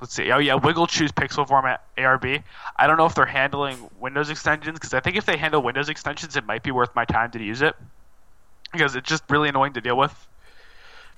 let's 0.00 0.14
see. 0.14 0.30
Oh 0.32 0.38
yeah, 0.38 0.54
Wiggle 0.54 0.86
choose 0.86 1.12
pixel 1.12 1.46
format 1.46 1.82
ARB. 1.96 2.42
I 2.76 2.86
don't 2.86 2.96
know 2.96 3.06
if 3.06 3.14
they're 3.14 3.26
handling 3.26 3.78
Windows 4.00 4.30
extensions 4.30 4.78
because 4.78 4.94
I 4.94 5.00
think 5.00 5.16
if 5.16 5.26
they 5.26 5.36
handle 5.36 5.62
Windows 5.62 5.88
extensions, 5.88 6.36
it 6.36 6.46
might 6.46 6.62
be 6.62 6.70
worth 6.70 6.94
my 6.94 7.04
time 7.04 7.30
to 7.32 7.42
use 7.42 7.62
it 7.62 7.74
because 8.72 8.96
it's 8.96 9.08
just 9.08 9.24
really 9.30 9.48
annoying 9.48 9.74
to 9.74 9.80
deal 9.80 9.96
with. 9.96 10.14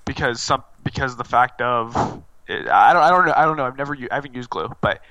Because 0.05 0.41
some 0.41 0.63
because 0.83 1.15
the 1.17 1.23
fact 1.23 1.61
of 1.61 1.95
it, 2.47 2.67
I 2.67 2.93
don't 2.93 3.03
I 3.03 3.09
don't 3.09 3.25
know 3.25 3.33
I 3.35 3.45
don't 3.45 3.57
know 3.57 3.65
I've 3.65 3.77
never 3.77 3.95
I 4.11 4.15
haven't 4.15 4.33
used 4.33 4.49
GLEW, 4.49 4.75
but 4.81 5.01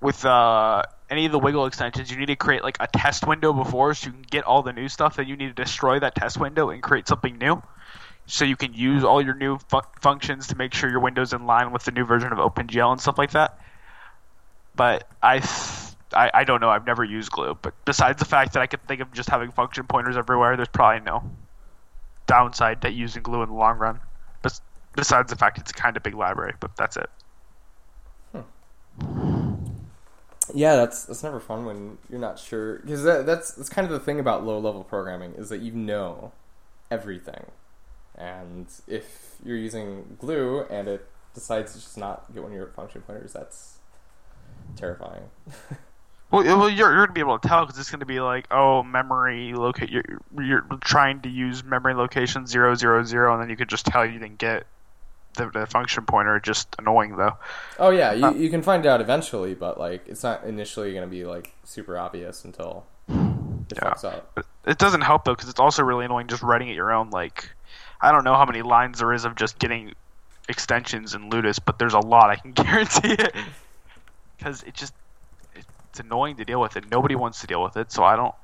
with 0.00 0.24
uh, 0.24 0.82
any 1.08 1.26
of 1.26 1.32
the 1.32 1.38
Wiggle 1.38 1.66
extensions, 1.66 2.10
you 2.10 2.16
need 2.16 2.26
to 2.26 2.36
create 2.36 2.62
like 2.62 2.76
a 2.80 2.86
test 2.86 3.26
window 3.26 3.52
before, 3.52 3.94
so 3.94 4.06
you 4.06 4.12
can 4.12 4.22
get 4.22 4.44
all 4.44 4.62
the 4.62 4.72
new 4.72 4.88
stuff. 4.88 5.16
Then 5.16 5.28
you 5.28 5.36
need 5.36 5.54
to 5.54 5.62
destroy 5.62 5.98
that 6.00 6.14
test 6.14 6.38
window 6.38 6.70
and 6.70 6.82
create 6.82 7.06
something 7.08 7.38
new 7.38 7.62
so 8.26 8.44
you 8.44 8.56
can 8.56 8.74
use 8.74 9.04
all 9.04 9.22
your 9.22 9.34
new 9.34 9.58
fu- 9.68 9.80
functions 10.00 10.48
to 10.48 10.56
make 10.56 10.74
sure 10.74 10.90
your 10.90 11.00
window's 11.00 11.32
in 11.32 11.46
line 11.46 11.70
with 11.70 11.84
the 11.84 11.92
new 11.92 12.04
version 12.04 12.32
of 12.32 12.38
OpenGL 12.38 12.92
and 12.92 13.00
stuff 13.00 13.18
like 13.18 13.30
that. 13.30 13.58
But 14.74 15.08
I, 15.22 15.36
I, 16.12 16.30
I 16.34 16.44
don't 16.44 16.60
know. 16.60 16.68
I've 16.68 16.86
never 16.86 17.04
used 17.04 17.30
GLEW, 17.30 17.58
but 17.62 17.72
besides 17.84 18.18
the 18.18 18.24
fact 18.24 18.52
that 18.54 18.62
I 18.62 18.66
could 18.66 18.86
think 18.86 19.00
of 19.00 19.12
just 19.12 19.30
having 19.30 19.52
function 19.52 19.84
pointers 19.86 20.16
everywhere, 20.16 20.56
there's 20.56 20.68
probably 20.68 21.04
no 21.04 21.22
downside 22.26 22.82
to 22.82 22.90
using 22.90 23.22
GLEW 23.22 23.44
in 23.44 23.48
the 23.50 23.54
long 23.54 23.78
run. 23.78 24.00
But 24.42 24.60
besides 24.96 25.30
the 25.30 25.36
fact 25.36 25.58
it's 25.58 25.70
a 25.70 25.74
kind 25.74 25.96
of 25.96 26.02
big 26.02 26.14
library, 26.14 26.54
but 26.58 26.76
that's 26.76 26.96
it. 26.96 27.08
Hmm. 28.32 29.54
Yeah, 30.54 30.76
that's 30.76 31.04
that's 31.04 31.22
never 31.22 31.40
fun 31.40 31.64
when 31.64 31.98
you're 32.10 32.20
not 32.20 32.38
sure 32.38 32.78
because 32.78 33.02
that, 33.04 33.26
that's 33.26 33.52
that's 33.52 33.68
kind 33.68 33.86
of 33.86 33.92
the 33.92 34.00
thing 34.00 34.20
about 34.20 34.44
low 34.44 34.58
level 34.58 34.84
programming 34.84 35.34
is 35.34 35.48
that 35.48 35.60
you 35.60 35.72
know 35.72 36.32
everything, 36.90 37.46
and 38.14 38.66
if 38.86 39.36
you're 39.44 39.56
using 39.56 40.16
GLEW 40.20 40.70
and 40.70 40.88
it 40.88 41.08
decides 41.34 41.72
to 41.74 41.80
just 41.80 41.98
not 41.98 42.32
get 42.32 42.42
one 42.42 42.52
of 42.52 42.56
your 42.56 42.68
function 42.68 43.02
pointers, 43.02 43.32
that's 43.32 43.78
terrifying. 44.76 45.24
Well, 46.28 46.42
well, 46.58 46.68
you're, 46.68 46.92
you're 46.92 47.06
gonna 47.06 47.12
be 47.12 47.20
able 47.20 47.38
to 47.38 47.48
tell 47.48 47.64
because 47.64 47.78
it's 47.78 47.90
gonna 47.90 48.04
be 48.04 48.18
like, 48.18 48.48
oh, 48.50 48.82
memory 48.82 49.52
locate. 49.52 49.90
You're, 49.90 50.02
you're 50.36 50.66
trying 50.80 51.20
to 51.20 51.28
use 51.28 51.62
memory 51.62 51.94
location 51.94 52.46
zero 52.46 52.74
zero 52.74 53.04
zero, 53.04 53.32
and 53.32 53.40
then 53.40 53.48
you 53.48 53.56
could 53.56 53.68
just 53.68 53.86
tell 53.86 54.04
you 54.04 54.18
didn't 54.18 54.38
get 54.38 54.66
the, 55.36 55.48
the 55.50 55.66
function 55.66 56.04
pointer. 56.04 56.40
Just 56.40 56.74
annoying 56.78 57.16
though. 57.16 57.36
oh 57.78 57.90
yeah, 57.90 58.12
you, 58.12 58.24
uh, 58.26 58.32
you 58.32 58.50
can 58.50 58.62
find 58.62 58.84
out 58.86 59.00
eventually, 59.00 59.54
but 59.54 59.78
like 59.78 60.06
it's 60.08 60.22
not 60.22 60.44
initially 60.44 60.92
going 60.92 61.04
to 61.04 61.10
be 61.10 61.24
like 61.24 61.52
super 61.64 61.96
obvious 61.98 62.44
until 62.44 62.84
it 63.08 63.14
Yeah. 63.14 63.90
fucks 63.92 64.04
up. 64.04 64.44
It 64.66 64.78
doesn't 64.78 65.02
help 65.02 65.24
though 65.24 65.34
because 65.34 65.48
it's 65.48 65.60
also 65.60 65.82
really 65.84 66.04
annoying 66.04 66.26
just 66.26 66.42
writing 66.42 66.68
it 66.68 66.74
your 66.74 66.92
own. 66.92 67.10
Like, 67.10 67.50
I 68.00 68.10
don't 68.12 68.24
know 68.24 68.34
how 68.34 68.44
many 68.44 68.62
lines 68.62 68.98
there 68.98 69.12
is 69.12 69.24
of 69.24 69.36
just 69.36 69.58
getting 69.58 69.94
extensions 70.48 71.14
in 71.14 71.30
Ludus, 71.30 71.58
but 71.64 71.78
there's 71.78 71.94
a 71.94 72.00
lot. 72.00 72.30
I 72.30 72.36
can 72.36 72.52
guarantee 72.52 73.12
it 73.12 73.34
because 74.36 74.62
it 74.64 74.74
just 74.74 74.92
it's 75.54 76.00
annoying 76.00 76.36
to 76.36 76.44
deal 76.44 76.60
with, 76.60 76.76
and 76.76 76.90
nobody 76.90 77.14
wants 77.14 77.40
to 77.40 77.46
deal 77.46 77.62
with 77.62 77.76
it. 77.76 77.90
So 77.92 78.02
I 78.04 78.16
don't. 78.16 78.34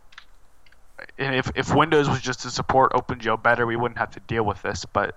And 1.18 1.34
if 1.34 1.50
if 1.56 1.74
Windows 1.74 2.08
was 2.08 2.20
just 2.20 2.40
to 2.40 2.50
support 2.50 2.92
OpenGL 2.92 3.42
better, 3.42 3.66
we 3.66 3.74
wouldn't 3.76 3.98
have 3.98 4.12
to 4.12 4.20
deal 4.20 4.44
with 4.44 4.62
this. 4.62 4.84
But 4.84 5.16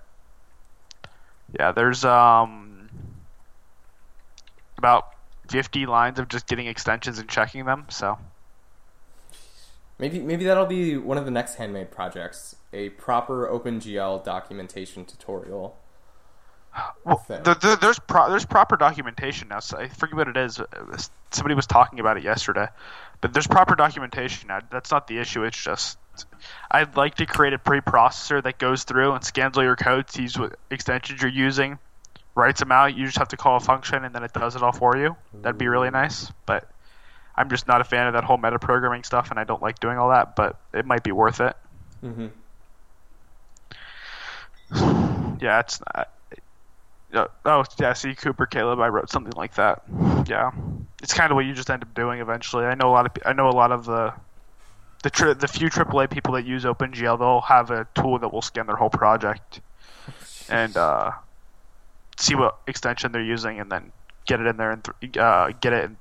yeah, 1.58 1.72
there's 1.72 2.04
um 2.04 2.88
about 4.78 5.08
50 5.48 5.86
lines 5.86 6.18
of 6.18 6.28
just 6.28 6.46
getting 6.46 6.66
extensions 6.66 7.18
and 7.18 7.28
checking 7.28 7.64
them. 7.64 7.86
So 7.88 8.18
Maybe 9.98 10.18
maybe 10.18 10.44
that'll 10.44 10.66
be 10.66 10.96
one 10.98 11.16
of 11.16 11.24
the 11.24 11.30
next 11.30 11.54
handmade 11.54 11.90
projects, 11.90 12.56
a 12.72 12.90
proper 12.90 13.48
OpenGL 13.48 14.22
documentation 14.24 15.06
tutorial. 15.06 15.78
Well, 17.04 17.16
thing. 17.16 17.42
there, 17.42 17.54
there, 17.54 17.76
there's 17.76 17.98
pro- 17.98 18.28
there's 18.28 18.44
proper 18.44 18.76
documentation 18.76 19.48
now. 19.48 19.60
So 19.60 19.78
I 19.78 19.88
forget 19.88 20.14
what 20.14 20.28
it 20.28 20.36
is. 20.36 20.60
Uh, 20.60 20.66
Somebody 21.30 21.54
was 21.54 21.66
talking 21.66 21.98
about 22.00 22.18
it 22.18 22.24
yesterday, 22.24 22.68
but 23.22 23.32
there's 23.32 23.46
proper 23.46 23.74
documentation 23.74 24.48
now. 24.48 24.60
That's 24.70 24.90
not 24.90 25.06
the 25.06 25.18
issue. 25.18 25.44
It's 25.44 25.56
just 25.56 25.98
I'd 26.70 26.96
like 26.96 27.16
to 27.16 27.26
create 27.26 27.52
a 27.52 27.58
preprocessor 27.58 28.42
that 28.42 28.58
goes 28.58 28.84
through 28.84 29.12
and 29.12 29.24
scans 29.24 29.56
all 29.56 29.64
your 29.64 29.76
code, 29.76 30.10
sees 30.10 30.38
what 30.38 30.58
extensions 30.70 31.20
you're 31.20 31.30
using, 31.30 31.78
writes 32.34 32.60
them 32.60 32.72
out. 32.72 32.96
You 32.96 33.04
just 33.06 33.18
have 33.18 33.28
to 33.28 33.36
call 33.36 33.56
a 33.56 33.60
function, 33.60 34.04
and 34.04 34.14
then 34.14 34.22
it 34.22 34.32
does 34.32 34.56
it 34.56 34.62
all 34.62 34.72
for 34.72 34.96
you. 34.96 35.16
That'd 35.42 35.58
be 35.58 35.68
really 35.68 35.90
nice. 35.90 36.30
But 36.46 36.68
I'm 37.36 37.50
just 37.50 37.66
not 37.68 37.80
a 37.80 37.84
fan 37.84 38.06
of 38.06 38.14
that 38.14 38.24
whole 38.24 38.38
metaprogramming 38.38 39.04
stuff, 39.04 39.30
and 39.30 39.38
I 39.38 39.44
don't 39.44 39.62
like 39.62 39.78
doing 39.80 39.98
all 39.98 40.10
that. 40.10 40.36
But 40.36 40.56
it 40.72 40.86
might 40.86 41.02
be 41.02 41.12
worth 41.12 41.40
it. 41.40 41.56
hmm 42.00 42.26
Yeah, 45.40 45.60
it's 45.60 45.80
not. 45.80 46.08
Uh, 47.14 47.26
oh 47.44 47.64
yeah, 47.78 47.92
see 47.92 48.14
Cooper 48.14 48.46
Caleb, 48.46 48.80
I 48.80 48.88
wrote 48.88 49.10
something 49.10 49.32
like 49.36 49.54
that. 49.54 49.82
Yeah, 50.26 50.50
it's 51.02 51.14
kind 51.14 51.30
of 51.30 51.36
what 51.36 51.44
you 51.44 51.54
just 51.54 51.70
end 51.70 51.82
up 51.82 51.94
doing 51.94 52.20
eventually. 52.20 52.64
I 52.64 52.74
know 52.74 52.88
a 52.88 52.92
lot 52.92 53.06
of 53.06 53.12
I 53.24 53.32
know 53.32 53.48
a 53.48 53.50
lot 53.50 53.72
of 53.72 53.84
the 53.84 54.12
the 55.06 55.10
tri- 55.10 55.34
the 55.34 55.46
few 55.46 55.70
AAA 55.70 56.10
people 56.10 56.34
that 56.34 56.44
use 56.44 56.64
OpenGL, 56.64 57.16
they'll 57.20 57.40
have 57.42 57.70
a 57.70 57.86
tool 57.94 58.18
that 58.18 58.32
will 58.32 58.42
scan 58.42 58.66
their 58.66 58.74
whole 58.74 58.90
project 58.90 59.60
and 60.48 60.76
uh, 60.76 61.12
see 62.16 62.34
what 62.34 62.58
extension 62.66 63.12
they're 63.12 63.22
using, 63.22 63.60
and 63.60 63.70
then 63.70 63.92
get 64.26 64.40
it 64.40 64.48
in 64.48 64.56
there 64.56 64.72
and 64.72 64.82
th- 64.82 65.16
uh, 65.16 65.50
get 65.60 65.72
it 65.72 65.84
and 65.84 65.96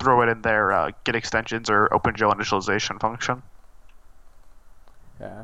throw 0.00 0.22
it 0.22 0.30
in 0.30 0.40
their 0.40 0.72
uh, 0.72 0.90
get 1.04 1.14
extensions 1.14 1.68
or 1.68 1.86
OpenGL 1.92 2.32
initialization 2.32 2.98
function. 2.98 3.42
Yeah, 5.20 5.42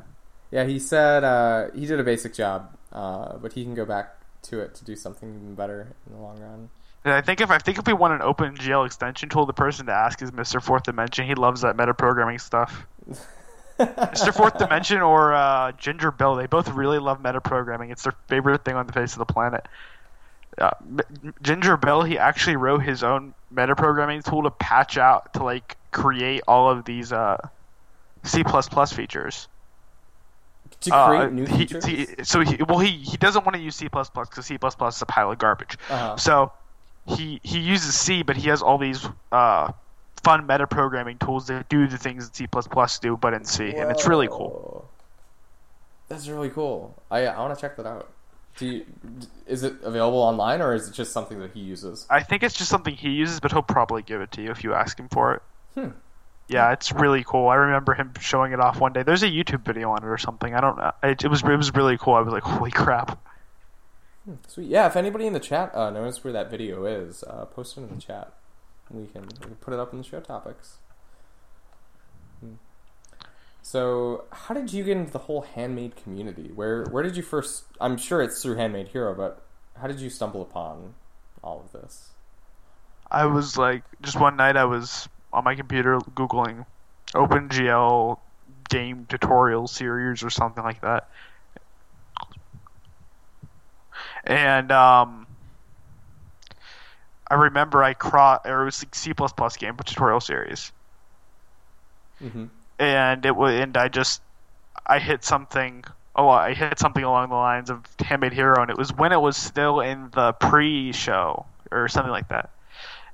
yeah. 0.50 0.64
He 0.64 0.78
said 0.78 1.22
uh, 1.22 1.66
he 1.74 1.84
did 1.84 2.00
a 2.00 2.04
basic 2.04 2.32
job, 2.32 2.74
uh, 2.94 3.36
but 3.36 3.52
he 3.52 3.62
can 3.62 3.74
go 3.74 3.84
back 3.84 4.16
to 4.44 4.60
it 4.60 4.74
to 4.76 4.86
do 4.86 4.96
something 4.96 5.28
even 5.28 5.54
better 5.54 5.94
in 6.06 6.14
the 6.14 6.18
long 6.18 6.40
run. 6.40 6.70
And 7.04 7.12
I 7.14 7.20
think 7.20 7.40
if 7.40 7.50
I 7.50 7.58
think 7.58 7.78
if 7.78 7.86
we 7.86 7.92
want 7.92 8.14
an 8.14 8.20
OpenGL 8.20 8.86
extension 8.86 9.28
tool, 9.28 9.44
the 9.46 9.52
person 9.52 9.86
to 9.86 9.92
ask 9.92 10.22
is 10.22 10.30
Mr. 10.30 10.62
Fourth 10.62 10.84
Dimension. 10.84 11.26
He 11.26 11.34
loves 11.34 11.62
that 11.62 11.76
metaprogramming 11.76 12.40
stuff. 12.40 12.86
Mr. 13.80 14.32
Fourth 14.36 14.56
Dimension 14.58 15.00
or 15.00 15.34
uh, 15.34 15.72
Ginger 15.72 16.12
Bill, 16.12 16.36
they 16.36 16.46
both 16.46 16.68
really 16.70 16.98
love 17.00 17.20
metaprogramming. 17.20 17.90
It's 17.90 18.04
their 18.04 18.14
favorite 18.28 18.64
thing 18.64 18.76
on 18.76 18.86
the 18.86 18.92
face 18.92 19.12
of 19.14 19.18
the 19.18 19.24
planet. 19.26 19.66
Uh, 20.58 20.70
Ginger 21.42 21.76
Bill, 21.76 22.02
he 22.02 22.18
actually 22.18 22.56
wrote 22.56 22.82
his 22.82 23.02
own 23.02 23.34
metaprogramming 23.52 24.22
tool 24.22 24.44
to 24.44 24.50
patch 24.50 24.96
out 24.98 25.32
to 25.34 25.42
like 25.42 25.76
create 25.90 26.42
all 26.46 26.70
of 26.70 26.84
these 26.84 27.12
uh, 27.12 27.36
C++ 28.22 28.44
features. 28.94 29.48
to 30.82 30.90
create 30.90 30.92
Uh, 30.92 31.26
new 31.30 31.46
he- 31.46 31.66
features. 31.66 31.84
he- 31.84 32.06
so 32.22 32.40
he 32.40 32.62
well 32.68 32.78
he 32.78 32.90
he 32.98 33.16
doesn't 33.16 33.44
want 33.44 33.56
to 33.56 33.62
use 33.62 33.74
C 33.76 33.88
because 33.88 34.46
C 34.46 34.54
is 34.62 35.02
a 35.02 35.06
pile 35.06 35.32
of 35.32 35.38
garbage. 35.38 35.76
Uh-huh. 35.90 36.16
So 36.16 36.52
he 37.06 37.40
he 37.42 37.58
uses 37.58 37.94
C, 37.94 38.22
but 38.22 38.36
he 38.36 38.48
has 38.48 38.62
all 38.62 38.78
these 38.78 39.06
uh, 39.30 39.72
fun 40.22 40.46
metaprogramming 40.46 41.18
tools 41.18 41.46
that 41.48 41.68
do 41.68 41.86
the 41.86 41.98
things 41.98 42.28
that 42.28 42.36
C 42.36 42.46
plus 42.46 42.98
do, 42.98 43.16
but 43.16 43.34
in 43.34 43.44
C, 43.44 43.70
and 43.74 43.90
it's 43.90 44.06
really 44.06 44.28
cool. 44.28 44.88
That's 46.08 46.28
really 46.28 46.50
cool. 46.50 46.94
I 47.10 47.26
I 47.26 47.40
want 47.40 47.54
to 47.54 47.60
check 47.60 47.76
that 47.76 47.86
out. 47.86 48.10
Do 48.58 48.66
you, 48.66 48.86
is 49.46 49.62
it 49.62 49.76
available 49.82 50.18
online 50.18 50.60
or 50.60 50.74
is 50.74 50.86
it 50.86 50.92
just 50.92 51.12
something 51.12 51.40
that 51.40 51.52
he 51.52 51.60
uses? 51.60 52.06
I 52.10 52.22
think 52.22 52.42
it's 52.42 52.54
just 52.54 52.68
something 52.68 52.94
he 52.94 53.08
uses, 53.08 53.40
but 53.40 53.50
he'll 53.50 53.62
probably 53.62 54.02
give 54.02 54.20
it 54.20 54.30
to 54.32 54.42
you 54.42 54.50
if 54.50 54.62
you 54.62 54.74
ask 54.74 54.98
him 55.00 55.08
for 55.08 55.34
it. 55.34 55.42
Hmm. 55.74 55.88
Yeah, 56.48 56.72
it's 56.72 56.92
really 56.92 57.24
cool. 57.24 57.48
I 57.48 57.54
remember 57.54 57.94
him 57.94 58.12
showing 58.20 58.52
it 58.52 58.60
off 58.60 58.78
one 58.78 58.92
day. 58.92 59.02
There's 59.04 59.22
a 59.22 59.28
YouTube 59.28 59.64
video 59.64 59.90
on 59.90 60.02
it 60.02 60.06
or 60.06 60.18
something. 60.18 60.54
I 60.54 60.60
don't 60.60 60.76
know. 60.76 60.92
It, 61.02 61.24
it 61.24 61.28
was 61.28 61.42
it 61.42 61.56
was 61.56 61.74
really 61.74 61.96
cool. 61.96 62.14
I 62.14 62.20
was 62.20 62.32
like, 62.32 62.42
holy 62.42 62.70
crap. 62.70 63.18
Sweet. 64.46 64.68
Yeah, 64.68 64.86
if 64.86 64.96
anybody 64.96 65.26
in 65.26 65.32
the 65.32 65.40
chat 65.40 65.74
uh, 65.74 65.90
knows 65.90 66.22
where 66.22 66.32
that 66.32 66.50
video 66.50 66.84
is, 66.84 67.24
uh, 67.24 67.44
post 67.46 67.76
it 67.76 67.82
in 67.82 67.94
the 67.94 68.00
chat. 68.00 68.32
We 68.90 69.06
can, 69.06 69.22
we 69.22 69.28
can 69.40 69.54
put 69.56 69.74
it 69.74 69.80
up 69.80 69.92
in 69.92 69.98
the 69.98 70.04
show 70.04 70.20
topics. 70.20 70.76
Hmm. 72.40 72.54
So, 73.62 74.24
how 74.30 74.54
did 74.54 74.72
you 74.72 74.84
get 74.84 74.96
into 74.96 75.12
the 75.12 75.20
whole 75.20 75.42
handmade 75.42 75.96
community? 75.96 76.50
Where 76.54 76.84
where 76.84 77.02
did 77.02 77.16
you 77.16 77.22
first? 77.22 77.64
I'm 77.80 77.96
sure 77.96 78.20
it's 78.22 78.42
through 78.42 78.56
Handmade 78.56 78.88
Hero, 78.88 79.14
but 79.14 79.42
how 79.80 79.86
did 79.86 80.00
you 80.00 80.10
stumble 80.10 80.42
upon 80.42 80.94
all 81.42 81.60
of 81.60 81.72
this? 81.80 82.10
I 83.10 83.26
was 83.26 83.56
like, 83.56 83.82
just 84.00 84.18
one 84.18 84.36
night 84.36 84.56
I 84.56 84.64
was 84.64 85.08
on 85.32 85.44
my 85.44 85.54
computer 85.54 85.98
googling 85.98 86.66
OpenGL 87.14 88.18
game 88.68 89.06
tutorial 89.08 89.68
series 89.68 90.22
or 90.22 90.30
something 90.30 90.64
like 90.64 90.80
that, 90.80 91.08
and 94.24 94.70
um, 94.72 95.26
I 97.30 97.34
remember 97.34 97.82
I 97.82 97.94
cro- 97.94 98.38
or 98.44 98.62
it 98.62 98.64
was 98.66 98.84
C 98.92 99.12
game 99.58 99.76
tutorial 99.76 100.20
series, 100.20 100.72
Mm-hmm. 102.22 102.44
and 102.78 103.24
it 103.26 103.34
was 103.36 103.54
and 103.58 103.76
I 103.76 103.88
just 103.88 104.22
I 104.86 104.98
hit 104.98 105.24
something. 105.24 105.84
Oh, 106.16 106.28
I 106.28 106.54
hit 106.54 106.78
something 106.78 107.02
along 107.04 107.30
the 107.30 107.36
lines 107.36 107.70
of 107.70 107.80
Handmade 108.00 108.32
Hero, 108.32 108.60
and 108.60 108.70
it 108.70 108.76
was 108.76 108.92
when 108.92 109.12
it 109.12 109.20
was 109.20 109.36
still 109.36 109.80
in 109.80 110.10
the 110.12 110.32
pre-show 110.32 111.46
or 111.70 111.88
something 111.88 112.10
like 112.10 112.28
that. 112.28 112.50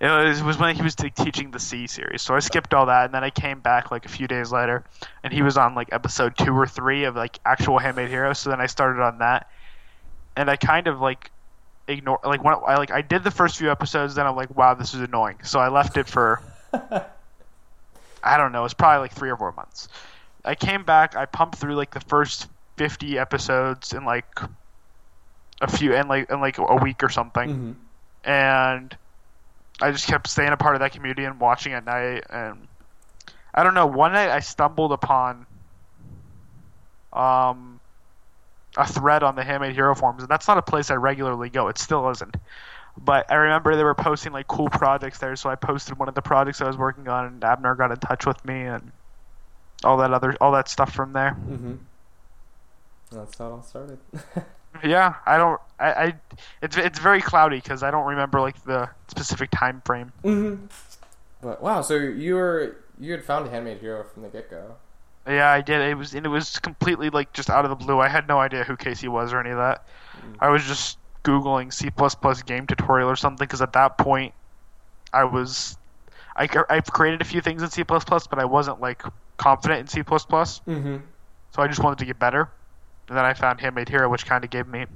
It 0.01 0.07
was, 0.09 0.41
it 0.41 0.45
was 0.45 0.59
when 0.59 0.75
he 0.77 0.83
was 0.83 0.95
t- 0.95 1.11
teaching 1.11 1.51
the 1.51 1.61
C 1.61 1.87
series, 1.87 2.23
so 2.23 2.35
I 2.35 2.41
skipped 2.41 2.75
all 2.75 2.87
that, 2.87 3.07
and 3.07 3.15
then 3.15 3.25
I 3.25 3.31
came 3.31 3.61
back 3.61 3.91
like 3.91 4.05
a 4.07 4.09
few 4.09 4.27
days 4.27 4.53
later, 4.53 4.85
and 5.23 5.33
he 5.33 5.43
was 5.43 5.57
on 5.57 5.75
like 5.75 5.89
episode 5.93 6.37
two 6.37 6.53
or 6.57 6.67
three 6.67 7.05
of 7.05 7.17
like 7.17 7.39
actual 7.45 7.79
Handmade 7.79 8.09
Hero. 8.09 8.33
So 8.33 8.51
then 8.51 8.61
I 8.61 8.67
started 8.67 9.03
on 9.03 9.19
that, 9.19 9.49
and 10.39 10.51
I 10.51 10.57
kind 10.57 10.89
of 10.89 11.01
like 11.01 11.33
ignore 11.89 12.21
like 12.25 12.45
when 12.45 12.55
I 12.55 12.77
like 12.77 12.91
I 12.93 13.03
did 13.03 13.25
the 13.25 13.31
first 13.31 13.59
few 13.59 13.71
episodes, 13.71 14.15
then 14.15 14.27
I'm 14.27 14.37
like, 14.37 14.55
wow, 14.57 14.75
this 14.75 14.95
is 14.95 15.01
annoying. 15.01 15.39
So 15.45 15.61
I 15.61 15.69
left 15.69 15.97
it 15.99 16.09
for 16.09 16.43
I 18.23 18.37
don't 18.39 18.53
know, 18.53 18.65
it's 18.65 18.75
probably 18.75 19.01
like 19.03 19.13
three 19.13 19.31
or 19.31 19.37
four 19.37 19.53
months. 19.53 19.89
I 20.45 20.55
came 20.55 20.85
back, 20.85 21.17
I 21.17 21.27
pumped 21.27 21.59
through 21.59 21.77
like 21.77 21.93
the 21.93 22.01
first 22.01 22.49
fifty 22.77 23.19
episodes 23.19 23.93
in 23.93 24.05
like 24.05 24.27
a 25.61 25.69
few 25.69 25.95
and 25.95 26.09
like 26.09 26.31
in 26.31 26.41
like 26.41 26.59
a 26.59 26.77
week 26.77 27.03
or 27.03 27.09
something, 27.09 27.51
Mm-hmm. 27.51 27.73
and 28.25 28.97
I 29.81 29.91
just 29.93 30.07
kept 30.07 30.29
staying 30.29 30.51
a 30.51 30.57
part 30.57 30.75
of 30.77 30.81
that 30.81 30.93
community 30.93 31.25
and 31.25 31.41
watching 31.41 31.73
at 31.73 31.85
night. 31.85 32.25
And 32.31 32.69
I 33.55 33.65
don't 33.65 33.75
know, 33.75 33.87
one 33.87 34.13
night 34.13 34.31
I 34.31 34.41
stumbled 34.41 34.93
upon 34.93 35.47
um 37.13 37.78
a 38.79 38.87
thread 38.87 39.23
on 39.23 39.35
the 39.35 39.45
Handmade 39.45 39.75
Hero 39.75 39.95
forums, 39.95 40.23
and 40.23 40.31
that's 40.31 40.49
not 40.49 40.57
a 40.57 40.63
place 40.63 40.91
I 40.91 40.95
regularly 40.95 41.51
go. 41.51 41.69
It 41.69 41.77
still 41.77 42.09
isn't. 42.11 42.37
But 42.97 43.31
I 43.31 43.35
remember 43.35 43.77
they 43.77 43.85
were 43.85 43.95
posting 43.95 44.33
like 44.33 44.47
cool 44.47 44.71
projects 44.71 45.19
there, 45.19 45.37
so 45.37 45.51
I 45.51 45.57
posted 45.57 45.99
one 45.99 46.09
of 46.09 46.15
the 46.15 46.23
projects 46.23 46.61
I 46.61 46.67
was 46.67 46.77
working 46.77 47.09
on, 47.09 47.27
and 47.27 47.45
Abner 47.45 47.75
got 47.75 47.91
in 47.91 47.99
touch 47.99 48.25
with 48.25 48.43
me 48.45 48.63
and 48.63 48.91
all 49.85 49.99
that 49.99 50.13
other 50.13 50.37
all 50.41 50.53
that 50.53 50.69
stuff 50.69 50.93
from 50.93 51.13
there. 51.13 51.37
Mm-hmm. 51.49 51.75
That's 53.13 53.39
how 53.39 53.47
it 53.47 53.51
all 53.51 53.63
started. 53.63 53.99
Yeah, 54.85 55.15
I 55.27 55.39
don't. 55.39 55.61
I, 55.81 55.93
I 55.93 56.15
it's 56.63 56.77
it's 56.77 56.99
very 56.99 57.21
cloudy 57.21 57.57
because 57.57 57.83
I 57.83 57.91
don't 57.91 58.07
remember 58.07 58.41
like 58.41 58.63
the 58.65 58.89
specific 59.09 59.51
time 59.51 59.83
frame. 59.85 60.13
mm-hmm. 60.23 60.67
But 61.41 61.63
wow, 61.63 61.83
so 61.83 61.95
you 61.97 62.35
were 62.35 62.77
you 63.01 63.13
had 63.13 63.25
found 63.25 63.47
a 63.47 63.51
Handmade 63.51 63.79
Hero 63.79 64.05
from 64.05 64.23
the 64.23 64.29
get 64.29 64.51
go. 64.51 64.77
Yeah, 65.29 65.51
I 65.51 65.61
did. 65.61 65.81
It 65.83 65.95
was 65.97 66.15
and 66.15 66.25
it 66.25 66.31
was 66.31 66.59
completely 66.59 67.11
like 67.11 67.33
just 67.33 67.51
out 67.51 67.65
of 67.65 67.71
the 67.71 67.77
blue. 67.77 68.01
I 68.01 68.09
had 68.09 68.27
no 68.29 68.39
idea 68.39 68.65
who 68.65 68.77
Casey 68.77 69.09
was 69.09 69.33
or 69.33 69.41
any 69.41 69.51
of 69.51 69.59
that. 69.59 69.85
I 70.41 70.49
was 70.49 70.65
just 70.65 70.99
googling 71.25 71.73
C++ 71.73 71.91
game 72.47 72.67
tutorial 72.67 73.11
or 73.11 73.17
something 73.17 73.45
because 73.45 73.61
at 73.61 73.73
that 73.75 73.99
point 73.99 74.33
I 75.13 75.25
was 75.25 75.77
I 76.37 76.49
I've 76.71 76.87
created 76.87 77.21
a 77.21 77.25
few 77.25 77.41
things 77.41 77.63
in 77.63 77.71
C++, 77.71 77.83
but 77.83 78.39
I 78.39 78.45
wasn't 78.45 78.81
like 78.81 79.03
confident 79.37 79.81
in 79.81 79.87
C++, 79.89 80.03
so 80.09 80.17
Mm-hmm. 80.67 80.97
I 81.57 81.67
just 81.69 81.83
wanted 81.83 81.99
to 81.99 82.05
get 82.05 82.19
better. 82.19 82.51
And 83.09 83.17
then 83.17 83.25
I 83.25 83.35
found 83.35 83.61
Handmade 83.61 83.89
Hero, 83.89 84.09
which 84.09 84.27
kind 84.27 84.45
of 84.45 84.51
gave 84.51 84.67
me 84.69 84.87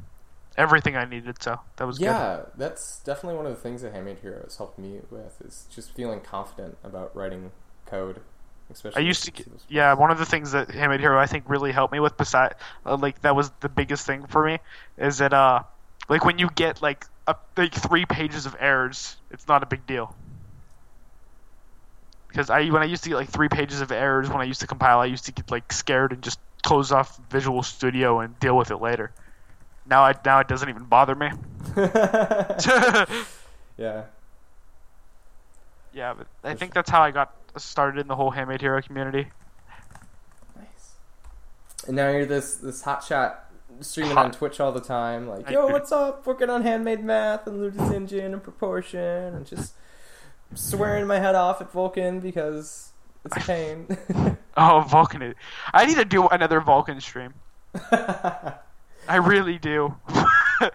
everything 0.57 0.97
I 0.97 1.05
needed. 1.05 1.43
So 1.43 1.59
that 1.77 1.87
was 1.87 1.99
good. 1.99 2.07
Yeah, 2.07 2.41
that's 2.57 3.01
definitely 3.01 3.37
one 3.37 3.47
of 3.47 3.55
the 3.55 3.61
things 3.61 3.83
that 3.83 3.93
Handmade 3.93 4.19
Hero 4.21 4.43
has 4.45 4.57
helped 4.57 4.79
me 4.79 5.01
with 5.11 5.41
is 5.45 5.67
just 5.75 5.93
feeling 5.95 6.21
confident 6.21 6.79
about 6.85 7.15
writing 7.17 7.51
code. 7.87 8.21
Especially 8.71 9.03
I 9.03 9.07
used 9.07 9.25
to 9.25 9.31
get, 9.31 9.47
yeah, 9.69 9.95
one 9.95 10.11
of 10.11 10.19
the 10.19 10.27
things 10.27 10.53
that 10.53 10.71
Handmade 10.71 11.01
Hero 11.01 11.19
I 11.19 11.27
think 11.27 11.45
really 11.49 11.73
helped 11.73 11.93
me 11.93 12.01
with 12.01 12.17
beside 12.17 12.55
uh, 12.87 12.97
like 12.97 13.21
that 13.23 13.37
was 13.37 13.51
the 13.61 13.69
biggest 13.69 14.07
thing 14.07 14.27
for 14.27 14.45
me 14.45 14.59
is 14.97 15.19
that 15.19 15.33
uh 15.33 15.63
like 16.09 16.25
when 16.25 16.39
you 16.39 16.49
get 16.55 16.81
like 16.83 17.07
a, 17.27 17.37
like 17.57 17.75
three 17.75 18.07
pages 18.07 18.47
of 18.47 18.57
errors, 18.59 19.17
it's 19.31 19.47
not 19.47 19.63
a 19.63 19.67
big 19.67 19.87
deal. 19.87 20.15
Because 22.29 22.51
I 22.51 22.67
when 22.67 22.83
I 22.83 22.87
used 22.87 23.05
to 23.05 23.11
get 23.11 23.17
like 23.17 23.29
three 23.29 23.49
pages 23.49 23.81
of 23.81 23.93
errors 23.93 24.29
when 24.29 24.41
I 24.41 24.45
used 24.45 24.61
to 24.61 24.67
compile, 24.67 25.01
I 25.01 25.07
used 25.07 25.27
to 25.27 25.33
get 25.33 25.51
like 25.51 25.71
scared 25.73 26.13
and 26.13 26.23
just 26.23 26.39
close 26.63 26.93
off 26.93 27.19
Visual 27.31 27.63
Studio 27.63 28.21
and 28.21 28.39
deal 28.41 28.57
with 28.57 28.71
it 28.71 28.79
later. 28.79 29.13
Now 29.87 30.03
I 30.03 30.15
now 30.25 30.41
it 30.41 30.49
doesn't 30.49 30.69
even 30.69 30.85
bother 30.85 31.15
me. 31.15 31.31
yeah. 33.77 34.05
yeah, 35.93 36.15
but 36.15 36.27
I 36.43 36.55
think 36.55 36.73
that's 36.73 36.89
how 36.89 37.03
I 37.03 37.11
got 37.11 37.35
started 37.57 38.01
in 38.01 38.09
the 38.09 38.17
whole 38.17 38.31
Handmade 38.31 38.61
Hero 38.61 38.81
community. 38.83 39.29
Nice. 40.57 40.93
And 41.87 41.97
now 41.97 42.11
you're 42.11 42.27
this 42.27 42.57
this 42.57 42.83
hotshot 42.83 43.37
streaming 43.81 44.19
on 44.19 44.31
Twitch 44.31 44.61
all 44.61 44.73
the 44.73 44.81
time, 44.81 45.29
like, 45.29 45.49
yo, 45.51 45.67
what's 45.67 45.93
up? 45.93 46.27
Working 46.27 46.51
on 46.51 46.63
handmade 46.63 47.03
math 47.03 47.47
and 47.47 47.61
Ludus 47.61 47.93
Engine 47.93 48.33
and 48.33 48.43
proportion 48.43 49.35
and 49.35 49.47
just 49.47 49.75
swearing 50.55 51.07
my 51.07 51.19
head 51.19 51.35
off 51.35 51.61
at 51.61 51.73
Vulkan 51.73 52.21
because 52.21 52.93
it's 53.25 53.37
a 53.37 53.41
pain. 53.47 53.87
Oh, 54.55 54.85
Vulkan! 54.87 55.35
I 55.73 55.87
need 55.87 55.97
to 55.97 56.05
do 56.05 56.29
another 56.29 56.61
Vulkan 56.61 57.01
stream. 57.01 57.33
I 57.91 59.17
really 59.17 59.57
do. 59.57 59.95
I 60.09 60.71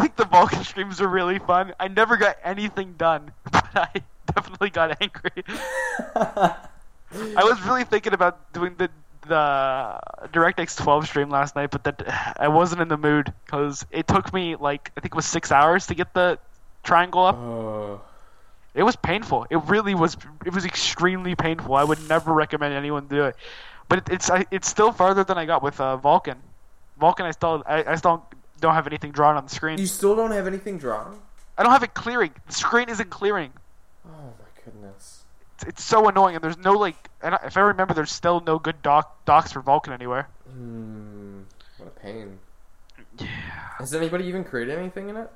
think 0.00 0.16
the 0.16 0.24
Vulkan 0.24 0.64
streams 0.64 1.02
are 1.02 1.08
really 1.08 1.38
fun. 1.38 1.74
I 1.78 1.88
never 1.88 2.16
got 2.16 2.38
anything 2.42 2.94
done, 2.94 3.32
but 3.52 3.66
I 3.74 4.02
definitely 4.34 4.70
got 4.70 5.00
angry. 5.00 5.44
I 7.36 7.44
was 7.44 7.60
really 7.66 7.84
thinking 7.84 8.12
about 8.14 8.52
doing 8.52 8.74
the 8.78 8.90
the 9.28 10.00
DirectX 10.32 10.76
12 10.82 11.06
stream 11.06 11.30
last 11.30 11.54
night, 11.54 11.70
but 11.70 11.84
that 11.84 12.34
I 12.40 12.48
wasn't 12.48 12.80
in 12.82 12.88
the 12.88 12.96
mood 12.96 13.32
because 13.46 13.86
it 13.92 14.08
took 14.08 14.32
me 14.32 14.56
like 14.56 14.90
I 14.96 15.00
think 15.00 15.14
it 15.14 15.16
was 15.16 15.26
six 15.26 15.52
hours 15.52 15.86
to 15.88 15.94
get 15.94 16.12
the 16.14 16.38
triangle 16.82 17.24
up. 17.24 17.36
oh, 17.36 18.00
It 18.74 18.82
was 18.82 18.96
painful. 18.96 19.46
It 19.50 19.58
really 19.66 19.94
was. 19.94 20.16
It 20.44 20.52
was 20.52 20.64
extremely 20.64 21.36
painful. 21.36 21.74
I 21.74 21.84
would 21.84 22.08
never 22.08 22.32
recommend 22.32 22.74
anyone 22.74 23.06
do 23.06 23.24
it. 23.26 23.36
But 23.88 23.98
it, 23.98 24.08
it's 24.10 24.30
I, 24.30 24.46
it's 24.50 24.68
still 24.68 24.90
farther 24.90 25.22
than 25.22 25.38
I 25.38 25.44
got 25.44 25.62
with 25.62 25.80
uh, 25.80 25.98
Vulkan. 26.02 26.36
Vulkan, 27.00 27.22
I 27.22 27.30
still 27.30 27.62
I, 27.66 27.84
I 27.84 27.94
still 27.96 28.26
don't 28.60 28.74
have 28.74 28.86
anything 28.88 29.12
drawn 29.12 29.36
on 29.36 29.44
the 29.44 29.54
screen. 29.54 29.78
you 29.78 29.86
still 29.86 30.16
don't 30.16 30.30
have 30.32 30.46
anything 30.46 30.78
drawn? 30.78 31.20
I 31.58 31.62
don't 31.62 31.72
have 31.72 31.82
it 31.82 31.94
clearing. 31.94 32.32
The 32.46 32.54
screen 32.54 32.88
isn't 32.88 33.10
clearing. 33.10 33.52
Oh 34.06 34.32
my 34.38 34.62
goodness. 34.64 35.22
It's, 35.54 35.64
it's 35.64 35.84
so 35.84 36.08
annoying. 36.08 36.34
And 36.36 36.44
there's 36.44 36.58
no 36.58 36.72
like. 36.72 37.08
And 37.22 37.36
if 37.44 37.56
I 37.56 37.60
remember, 37.60 37.94
there's 37.94 38.12
still 38.12 38.40
no 38.40 38.58
good 38.58 38.82
doc 38.82 39.24
docs 39.24 39.52
for 39.52 39.62
Vulkan 39.62 39.92
anywhere. 39.92 40.28
Hmm. 40.50 41.40
What 41.78 41.88
a 41.88 42.00
pain. 42.00 42.38
Yeah. 43.18 43.26
Has 43.78 43.94
anybody 43.94 44.24
even 44.24 44.44
created 44.44 44.78
anything 44.78 45.08
in 45.08 45.16
it? 45.16 45.30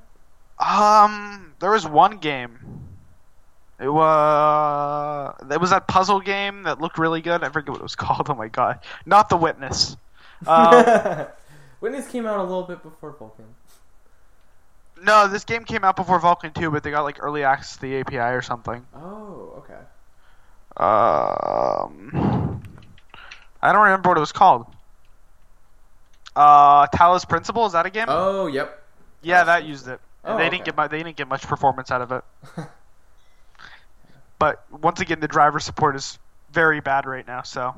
Um, 0.59 1.53
there 1.61 1.71
was 1.71 1.87
one 1.87 2.19
game. 2.19 2.59
It 3.79 3.89
was 3.89 5.35
it 5.51 5.61
was 5.61 5.71
that 5.71 5.87
puzzle 5.87 6.21
game 6.21 6.63
that 6.63 6.81
looked 6.81 6.99
really 6.99 7.21
good. 7.21 7.45
I 7.45 7.51
forget 7.51 7.71
what 7.71 7.81
it 7.81 7.83
was 7.83 7.97
called. 7.97 8.31
Oh 8.31 8.35
my 8.35 8.49
god, 8.49 8.81
not 9.05 9.29
the 9.29 9.37
Witness. 9.37 9.97
Um, 10.47 11.29
Witness 11.81 12.09
came 12.09 12.27
out 12.27 12.39
a 12.39 12.43
little 12.43 12.65
bit 12.65 12.83
before 12.83 13.15
Vulkan. 13.15 13.47
No, 15.03 15.29
this 15.29 15.45
game 15.45 15.65
came 15.65 15.85
out 15.85 15.97
before 15.97 16.21
Vulkan 16.21 16.55
2, 16.55 16.71
but 16.71 16.83
they 16.83 16.91
got 16.91 17.03
like 17.03 17.23
early 17.23 17.45
access 17.45 17.77
to 17.77 17.83
the 17.83 18.01
API 18.01 18.17
or 18.35 18.43
something. 18.43 18.87
Oh, 18.95 19.63
okay. 19.65 19.81
Um, 20.79 22.63
I 23.63 23.73
don't 23.73 23.83
remember 23.85 24.09
what 24.11 24.17
it 24.17 24.21
was 24.21 24.33
called. 24.33 24.67
Uh, 26.35 26.87
Talos 26.89 27.27
Principle 27.29 27.67
is 27.67 27.73
that 27.73 27.87
a 27.87 27.91
game? 27.91 28.07
Oh, 28.09 28.47
yep. 28.47 28.83
yeah, 29.23 29.45
that 29.45 29.65
used 29.65 29.89
it. 29.89 30.01
Oh, 30.25 30.37
they 30.37 30.45
okay. 30.45 30.51
didn't 30.51 30.65
get 30.65 30.77
mu- 30.77 30.89
they 30.89 30.99
didn't 31.03 31.17
get 31.17 31.29
much 31.29 31.43
performance 31.47 31.91
out 31.91 32.03
of 32.03 32.13
it. 32.13 32.25
but 34.39 34.65
once 34.71 35.01
again, 35.01 35.21
the 35.21 35.29
driver 35.29 35.61
support 35.61 35.97
is 35.97 36.19
very 36.51 36.81
bad 36.81 37.07
right 37.07 37.27
now. 37.27 37.43
So 37.43 37.75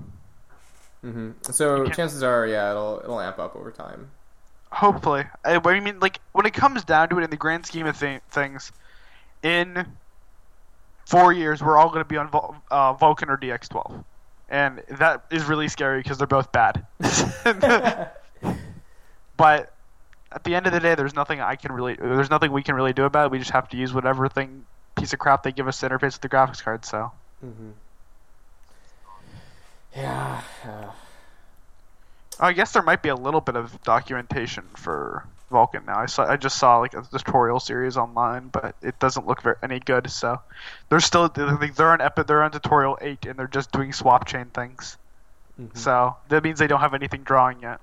hmm 1.02 1.32
So 1.50 1.86
chances 1.90 2.22
are, 2.22 2.46
yeah, 2.46 2.70
it'll 2.70 3.00
it'll 3.04 3.20
amp 3.20 3.38
up 3.38 3.54
over 3.54 3.70
time. 3.70 4.10
Hopefully, 4.70 5.24
I, 5.44 5.60
I 5.64 5.80
mean, 5.80 5.98
like 6.00 6.20
when 6.32 6.46
it 6.46 6.52
comes 6.52 6.84
down 6.84 7.08
to 7.10 7.18
it, 7.18 7.24
in 7.24 7.30
the 7.30 7.36
grand 7.36 7.66
scheme 7.66 7.86
of 7.86 7.96
thi- 7.96 8.20
things, 8.30 8.70
in 9.42 9.96
four 11.06 11.32
years, 11.32 11.62
we're 11.62 11.76
all 11.76 11.88
going 11.88 12.00
to 12.00 12.04
be 12.04 12.16
on 12.18 12.28
Vul- 12.28 12.62
uh, 12.70 12.94
Vulkan 12.94 13.28
or 13.28 13.38
DX12, 13.38 14.04
and 14.48 14.82
that 14.98 15.22
is 15.30 15.44
really 15.46 15.68
scary 15.68 16.00
because 16.02 16.18
they're 16.18 16.26
both 16.26 16.52
bad. 16.52 16.86
but 19.36 19.70
at 20.32 20.44
the 20.44 20.54
end 20.54 20.66
of 20.66 20.72
the 20.72 20.80
day, 20.80 20.94
there's 20.94 21.14
nothing 21.14 21.40
I 21.40 21.56
can 21.56 21.72
really, 21.72 21.94
there's 21.94 22.30
nothing 22.30 22.52
we 22.52 22.62
can 22.62 22.74
really 22.74 22.92
do 22.92 23.04
about 23.04 23.26
it. 23.26 23.30
We 23.32 23.38
just 23.38 23.52
have 23.52 23.68
to 23.70 23.76
use 23.76 23.94
whatever 23.94 24.28
thing 24.28 24.64
piece 24.96 25.12
of 25.12 25.18
crap 25.18 25.42
they 25.44 25.52
give 25.52 25.68
us 25.68 25.80
to 25.80 25.88
interface 25.88 26.14
with 26.14 26.20
the 26.20 26.28
graphics 26.28 26.62
card. 26.62 26.84
So 26.84 27.10
hmm 27.40 27.70
Yeah. 29.96 30.42
uh, 30.64 30.90
I 32.40 32.52
guess 32.52 32.72
there 32.72 32.82
might 32.82 33.02
be 33.02 33.08
a 33.08 33.14
little 33.16 33.40
bit 33.40 33.56
of 33.56 33.80
documentation 33.82 34.64
for 34.76 35.24
Vulkan 35.50 35.86
now. 35.86 35.98
I 35.98 36.06
saw, 36.06 36.24
I 36.30 36.36
just 36.36 36.58
saw 36.58 36.78
like 36.78 36.94
a 36.94 37.02
tutorial 37.02 37.58
series 37.60 37.96
online, 37.96 38.48
but 38.48 38.74
it 38.82 38.98
doesn't 38.98 39.26
look 39.26 39.42
very 39.42 39.56
any 39.62 39.80
good. 39.80 40.10
So 40.10 40.40
they're 40.88 41.00
still 41.00 41.28
they're 41.28 41.90
on 41.90 42.00
epi- 42.00 42.22
they're 42.24 42.42
on 42.42 42.50
tutorial 42.52 42.98
eight, 43.00 43.24
and 43.26 43.38
they're 43.38 43.46
just 43.48 43.72
doing 43.72 43.92
swap 43.92 44.26
chain 44.26 44.46
things. 44.46 44.96
mhm. 45.60 45.76
So 45.76 46.16
that 46.28 46.44
means 46.44 46.58
they 46.58 46.66
don't 46.66 46.80
have 46.80 46.94
anything 46.94 47.22
drawing 47.22 47.60
yet. 47.62 47.80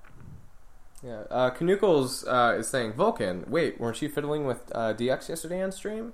Yeah. 1.04 1.24
Uh, 1.30 1.50
Canuckles 1.52 2.26
uh, 2.26 2.56
is 2.60 2.68
saying 2.68 2.94
Vulkan. 2.94 3.48
Wait, 3.48 3.80
weren't 3.80 4.02
you 4.02 4.10
fiddling 4.10 4.46
with 4.46 4.60
uh, 4.74 4.94
DX 4.94 5.30
yesterday 5.30 5.62
on 5.62 5.72
stream? 5.72 6.14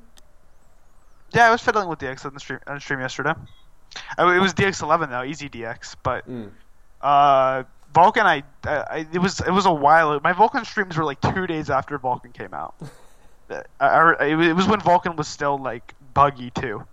Yeah, 1.33 1.47
I 1.47 1.51
was 1.51 1.61
fiddling 1.61 1.87
with 1.87 1.99
DX 1.99 2.25
on 2.25 2.33
the 2.33 2.39
stream 2.39 2.59
on 2.67 2.79
stream 2.79 2.99
yesterday. 2.99 3.33
I, 4.17 4.35
it 4.35 4.39
was 4.39 4.53
DX11 4.53 5.09
though, 5.09 5.23
easy 5.23 5.47
DX, 5.49 5.95
but 6.03 6.27
Mm. 6.27 6.51
uh, 7.01 7.63
Vulkan, 7.93 8.23
I, 8.25 8.43
I, 8.63 9.05
it 9.11 9.19
was 9.19 9.39
it 9.41 9.51
was 9.51 9.65
a 9.65 9.71
while. 9.73 10.19
My 10.23 10.33
Vulkan 10.33 10.65
streams 10.65 10.95
were 10.97 11.03
like 11.03 11.19
two 11.21 11.47
days 11.47 11.69
after 11.69 11.97
Vulkan 11.99 12.33
came 12.33 12.53
out. 12.53 12.75
I, 13.79 14.13
I- 14.19 14.25
it 14.25 14.55
was 14.55 14.67
when 14.67 14.79
Vulkan 14.79 15.15
was 15.17 15.27
still 15.27 15.57
like 15.57 15.93
buggy 16.13 16.51
too. 16.51 16.83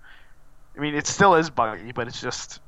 I 0.76 0.80
mean, 0.80 0.94
it 0.94 1.06
still 1.06 1.34
is 1.34 1.50
buggy, 1.50 1.92
but 1.92 2.08
it's 2.08 2.20
just 2.20 2.60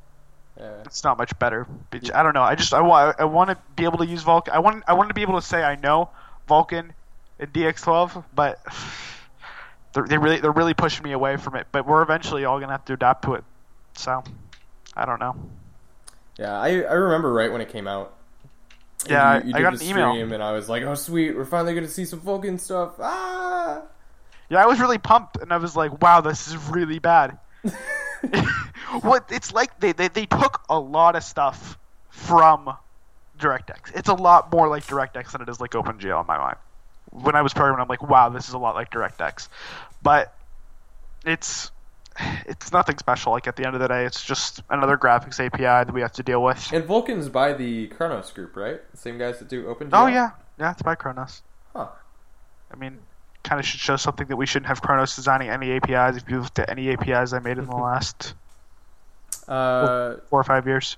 Yeah. 0.57 0.83
it's 0.85 1.03
not 1.05 1.18
much 1.18 1.37
better. 1.39 1.66
I 2.14 2.22
don't 2.22 2.35
know. 2.35 2.43
I 2.43 2.55
just 2.55 2.72
I 2.74 2.81
want 2.83 3.18
I 3.18 3.24
want 3.24 3.51
to 3.51 3.59
be 3.76 3.85
able 3.85 3.99
to 3.99 4.07
use 4.07 4.22
Vulkan. 4.24 4.53
I 4.53 4.59
want 4.61 4.85
I 4.87 4.93
want 4.95 5.09
to 5.11 5.14
be 5.14 5.22
able 5.22 5.41
to 5.41 5.47
say 5.47 5.62
I 5.62 5.76
know 5.76 6.11
Vulkan 6.49 6.91
and 7.39 7.53
DX12, 7.53 8.24
but 8.35 8.61
they're, 9.93 10.05
they 10.07 10.18
really 10.18 10.39
they're 10.41 10.53
really 10.53 10.74
pushing 10.74 11.03
me 11.03 11.12
away 11.12 11.37
from 11.37 11.57
it. 11.57 11.66
But 11.72 11.87
we're 11.87 12.03
eventually 12.03 12.45
all 12.45 12.61
gonna 12.61 12.72
have 12.72 12.85
to 12.87 12.93
adapt 12.93 13.24
to 13.24 13.35
it. 13.35 13.45
So 13.95 14.22
I 14.97 15.05
don't 15.05 15.18
know. 15.20 15.35
Yeah, 16.39 16.59
I 16.59 16.68
I 16.83 16.93
remember 16.95 17.33
right 17.33 17.51
when 17.51 17.61
it 17.61 17.68
came 17.70 17.89
out. 17.89 18.14
Yeah, 19.09 19.42
you, 19.42 19.51
you 19.51 19.55
I 19.57 19.62
got 19.62 19.78
the 19.78 19.84
an 19.84 19.90
email. 19.90 20.32
and 20.34 20.42
I 20.42 20.53
was 20.53 20.68
like, 20.68 20.82
"Oh, 20.82 20.94
sweet, 20.94 21.36
we're 21.36 21.44
finally 21.44 21.74
gonna 21.74 21.88
see 21.88 22.05
some 22.05 22.20
Vulkan 22.20 22.59
stuff." 22.59 22.92
Ah, 23.01 23.82
Yeah, 24.48 24.62
I 24.62 24.66
was 24.66 24.80
really 24.80 24.98
pumped, 24.98 25.36
and 25.38 25.53
I 25.53 25.57
was 25.57 25.76
like, 25.76 26.03
"Wow, 26.03 26.20
this 26.20 26.48
is 26.48 26.57
really 26.68 26.98
bad." 26.98 27.38
what 29.03 29.24
it's 29.30 29.53
like 29.53 29.78
they, 29.80 29.92
they 29.92 30.09
they 30.09 30.26
took 30.26 30.62
a 30.68 30.78
lot 30.78 31.16
of 31.16 31.24
stuff 31.24 31.78
from 32.11 32.74
DirectX. 33.38 33.94
It's 33.94 34.09
a 34.09 34.14
lot 34.14 34.53
more 34.53 34.68
like 34.68 34.86
DirectX 34.86 35.32
than 35.32 35.42
it 35.42 35.48
is 35.48 35.61
like 35.61 35.70
OpenGL 35.70 36.20
in 36.20 36.26
my 36.26 36.38
mind. 36.38 36.57
When 37.11 37.34
I 37.34 37.42
was 37.42 37.53
programming, 37.53 37.82
I'm 37.82 37.88
like, 37.88 38.03
"Wow, 38.03 38.28
this 38.28 38.48
is 38.48 38.55
a 38.55 38.59
lot 38.59 38.74
like 38.74 38.90
DirectX," 38.90 39.48
but 40.03 40.34
it's 41.24 41.70
it's 42.46 42.72
nothing 42.72 42.98
special. 42.98 43.32
Like 43.32 43.46
at 43.46 43.56
the 43.56 43.64
end 43.66 43.74
of 43.74 43.80
the 43.80 43.88
day, 43.88 44.04
it's 44.04 44.22
just 44.24 44.62
another 44.70 44.96
graphics 44.96 45.38
API 45.44 45.62
that 45.86 45.92
we 45.92 46.00
have 46.00 46.12
to 46.12 46.22
deal 46.22 46.42
with. 46.42 46.72
and 46.72 46.84
Vulkan's 46.84 47.28
by 47.28 47.52
the 47.52 47.88
Khronos 47.88 48.32
group, 48.34 48.56
right? 48.56 48.80
The 48.90 48.96
same 48.96 49.18
guys 49.18 49.38
that 49.38 49.48
do 49.48 49.64
OpenGL. 49.64 49.90
Oh 49.92 50.06
yeah, 50.06 50.30
yeah, 50.58 50.70
it's 50.72 50.82
by 50.82 50.94
Khronos. 50.94 51.42
Huh. 51.74 51.88
I 52.72 52.76
mean, 52.76 52.98
kind 53.42 53.58
of 53.60 53.66
should 53.66 53.80
show 53.80 53.96
something 53.96 54.26
that 54.28 54.36
we 54.36 54.46
shouldn't 54.46 54.66
have 54.68 54.80
Khronos 54.82 55.14
designing 55.16 55.48
any 55.48 55.72
APIs. 55.72 56.16
If 56.16 56.28
you 56.30 56.40
looked 56.40 56.58
at 56.58 56.68
any 56.70 56.90
APIs 56.92 57.32
I 57.32 57.38
made 57.40 57.58
in 57.58 57.66
the 57.66 57.76
last 57.76 58.34
Uh, 59.48 60.16
four 60.28 60.40
or 60.40 60.44
five 60.44 60.66
years. 60.66 60.96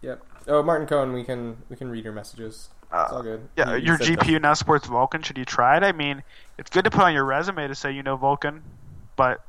yep. 0.00 0.22
Oh, 0.48 0.62
Martin 0.62 0.86
Cohen, 0.88 1.12
we 1.12 1.22
can 1.24 1.56
we 1.68 1.76
can 1.76 1.88
read 1.90 2.04
your 2.04 2.12
messages. 2.12 2.68
It's 2.94 3.12
all 3.12 3.22
good. 3.22 3.48
Yeah, 3.56 3.70
You- 3.70 3.76
you 3.76 3.86
your 3.86 3.98
said 3.98 4.18
GPU 4.18 4.40
now 4.40 4.54
supports 4.54 4.86
Vulkan. 4.86 5.24
Should 5.24 5.38
you 5.38 5.44
try 5.44 5.76
it? 5.76 5.82
I 5.82 5.92
mean, 5.92 6.22
it's 6.58 6.68
good 6.68 6.84
to 6.84 6.90
put 6.90 7.02
on 7.02 7.14
your 7.14 7.24
resume 7.24 7.66
to 7.68 7.74
say 7.74 7.92
you 7.92 8.02
know 8.02 8.18
Vulkan, 8.18 8.60
but 9.16 9.40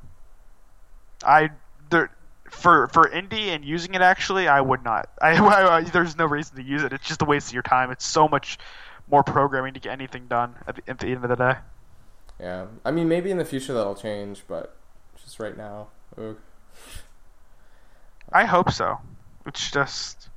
I 1.25 1.49
there 1.89 2.09
for 2.49 2.87
for 2.89 3.05
indie 3.09 3.47
and 3.47 3.63
using 3.65 3.93
it 3.95 4.01
actually, 4.01 4.47
I 4.47 4.61
would 4.61 4.83
not. 4.83 5.09
I, 5.21 5.33
I- 5.77 5.81
there's 5.83 6.17
no 6.17 6.25
reason 6.25 6.55
to 6.57 6.63
use 6.63 6.83
it. 6.83 6.93
It's 6.93 7.07
just 7.07 7.21
a 7.21 7.25
waste 7.25 7.47
of 7.49 7.53
your 7.53 7.63
time. 7.63 7.91
It's 7.91 8.05
so 8.05 8.27
much 8.27 8.57
more 9.09 9.23
programming 9.23 9.73
to 9.73 9.79
get 9.79 9.91
anything 9.91 10.27
done 10.27 10.55
at 10.67 10.75
the, 10.77 10.81
at 10.87 10.99
the 10.99 11.07
end 11.07 11.23
of 11.23 11.29
the 11.29 11.35
day. 11.35 11.55
Yeah, 12.39 12.65
I 12.85 12.91
mean, 12.91 13.07
maybe 13.07 13.31
in 13.31 13.37
the 13.37 13.45
future 13.45 13.73
that'll 13.73 13.95
change, 13.95 14.43
but 14.47 14.75
just 15.21 15.39
right 15.39 15.55
now. 15.57 15.87
I 18.31 18.45
hope 18.45 18.71
so. 18.71 18.99
It's 19.45 19.71
just 19.71 20.29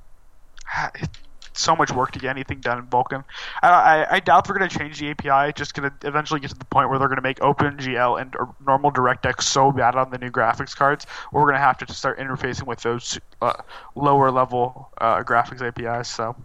it's 0.95 1.19
so 1.57 1.75
much 1.75 1.91
work 1.91 2.11
to 2.11 2.19
get 2.19 2.29
anything 2.29 2.59
done 2.59 2.77
in 2.79 2.85
Vulkan. 2.87 3.23
I, 3.61 3.69
I, 3.69 4.15
I 4.15 4.19
doubt 4.19 4.45
they're 4.45 4.57
going 4.57 4.69
to 4.69 4.77
change 4.77 4.99
the 4.99 5.09
API. 5.09 5.49
It's 5.49 5.57
just 5.57 5.73
going 5.73 5.89
to 5.89 6.07
eventually 6.07 6.39
get 6.39 6.49
to 6.51 6.57
the 6.57 6.65
point 6.65 6.89
where 6.89 6.99
they're 6.99 7.07
going 7.07 7.17
to 7.17 7.21
make 7.21 7.39
OpenGL 7.39 8.21
and 8.21 8.35
normal 8.65 8.91
DirectX 8.91 9.43
so 9.43 9.71
bad 9.71 9.95
on 9.95 10.11
the 10.11 10.17
new 10.17 10.29
graphics 10.29 10.75
cards, 10.75 11.05
we're 11.31 11.43
going 11.43 11.55
to 11.55 11.59
have 11.59 11.77
to 11.79 11.85
just 11.85 11.99
start 11.99 12.19
interfacing 12.19 12.65
with 12.67 12.81
those 12.81 13.19
uh, 13.41 13.53
lower 13.95 14.31
level 14.31 14.89
uh, 14.99 15.23
graphics 15.23 15.61
APIs. 15.61 16.07
So 16.07 16.35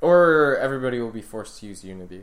or 0.00 0.56
everybody 0.58 1.00
will 1.00 1.10
be 1.10 1.22
forced 1.22 1.60
to 1.60 1.66
use 1.66 1.84
Unity. 1.84 2.22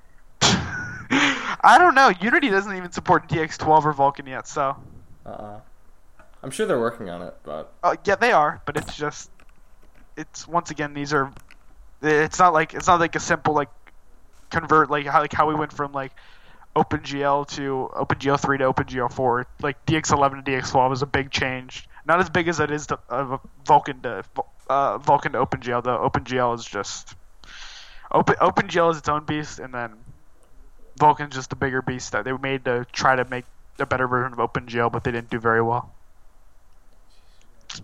I 0.42 1.76
don't 1.78 1.94
know. 1.94 2.12
Unity 2.20 2.48
doesn't 2.48 2.74
even 2.74 2.92
support 2.92 3.28
DX12 3.28 3.84
or 3.84 3.94
Vulkan 3.94 4.26
yet. 4.26 4.48
So 4.48 4.76
Uh-uh. 5.26 5.60
I'm 6.42 6.50
sure 6.50 6.66
they're 6.66 6.80
working 6.80 7.10
on 7.10 7.22
it, 7.22 7.34
but 7.44 7.72
Uh, 7.82 7.96
yeah, 8.04 8.14
they 8.14 8.32
are, 8.32 8.62
but 8.64 8.76
it's 8.76 8.96
just, 8.96 9.30
it's 10.16 10.46
once 10.46 10.70
again 10.70 10.94
these 10.94 11.12
are, 11.12 11.32
it's 12.02 12.38
not 12.38 12.52
like 12.52 12.74
it's 12.74 12.86
not 12.86 13.00
like 13.00 13.14
a 13.14 13.20
simple 13.20 13.54
like 13.54 13.68
convert 14.50 14.90
like 14.90 15.06
how 15.06 15.20
like 15.20 15.32
how 15.32 15.48
we 15.48 15.54
went 15.54 15.72
from 15.72 15.92
like 15.92 16.12
OpenGL 16.76 17.48
to 17.56 17.90
OpenGL 17.92 18.40
three 18.40 18.58
to 18.58 18.72
OpenGL 18.72 19.12
four. 19.12 19.46
Like 19.60 19.84
DX11 19.86 20.44
to 20.44 20.50
DX12 20.50 20.92
is 20.92 21.02
a 21.02 21.06
big 21.06 21.30
change. 21.30 21.88
Not 22.06 22.20
as 22.20 22.30
big 22.30 22.48
as 22.48 22.60
it 22.60 22.70
is 22.70 22.86
to 22.88 22.98
uh, 23.08 23.38
Vulkan 23.64 24.02
to 24.02 24.24
uh, 24.68 24.98
Vulkan 24.98 25.32
to 25.32 25.44
OpenGL. 25.44 25.82
Though 25.82 26.08
OpenGL 26.08 26.54
is 26.56 26.64
just 26.64 27.14
Open 28.12 28.34
OpenGL 28.36 28.90
is 28.92 28.98
its 28.98 29.08
own 29.08 29.24
beast, 29.24 29.58
and 29.58 29.72
then 29.72 29.92
Vulkan's 30.98 31.34
just 31.34 31.52
a 31.52 31.56
bigger 31.56 31.80
beast 31.82 32.12
that 32.12 32.24
they 32.24 32.32
made 32.32 32.64
to 32.64 32.84
try 32.92 33.14
to 33.14 33.24
make 33.24 33.44
a 33.78 33.86
better 33.86 34.08
version 34.08 34.38
of 34.38 34.52
OpenGL, 34.52 34.90
but 34.90 35.04
they 35.04 35.12
didn't 35.12 35.30
do 35.30 35.38
very 35.38 35.62
well. 35.62 35.92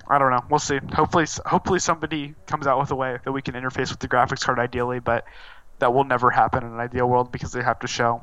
I 0.09 0.19
don't 0.19 0.31
know. 0.31 0.45
We'll 0.49 0.59
see. 0.59 0.79
Hopefully, 0.95 1.27
hopefully 1.45 1.79
somebody 1.79 2.35
comes 2.47 2.67
out 2.67 2.79
with 2.79 2.91
a 2.91 2.97
way 2.97 3.19
that 3.25 3.33
we 3.33 3.43
can 3.43 3.55
interface 3.55 3.91
with 3.91 3.99
the 3.99 4.09
graphics 4.09 4.45
card 4.45 4.59
ideally, 4.59 5.01
but 5.01 5.25
that 5.79 5.93
will 5.93 6.05
never 6.05 6.31
happen 6.31 6.65
in 6.65 6.73
an 6.73 6.81
ideal 6.81 7.07
world 7.07 7.33
because 7.33 7.53
they 7.53 7.63
have 7.63 7.79
to 7.81 7.87
show 7.87 8.23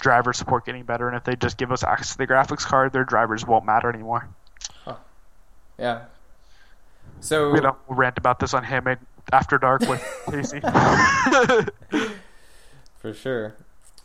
driver 0.00 0.32
support 0.32 0.66
getting 0.66 0.84
better, 0.84 1.08
and 1.08 1.16
if 1.16 1.24
they 1.24 1.36
just 1.36 1.58
give 1.58 1.72
us 1.72 1.82
access 1.82 2.12
to 2.12 2.18
the 2.18 2.26
graphics 2.26 2.64
card, 2.64 2.92
their 2.92 3.04
drivers 3.04 3.46
won't 3.46 3.64
matter 3.64 3.88
anymore. 3.88 4.28
yeah. 5.78 6.04
So 7.20 7.54
You 7.54 7.60
know, 7.60 7.76
we'll 7.88 7.98
rant 7.98 8.18
about 8.18 8.40
this 8.40 8.54
on 8.54 8.62
Handmade 8.62 8.98
After 9.32 9.58
Dark 9.58 9.82
with 9.82 10.02
Casey. 10.30 10.60
for 12.98 13.14
sure. 13.14 13.54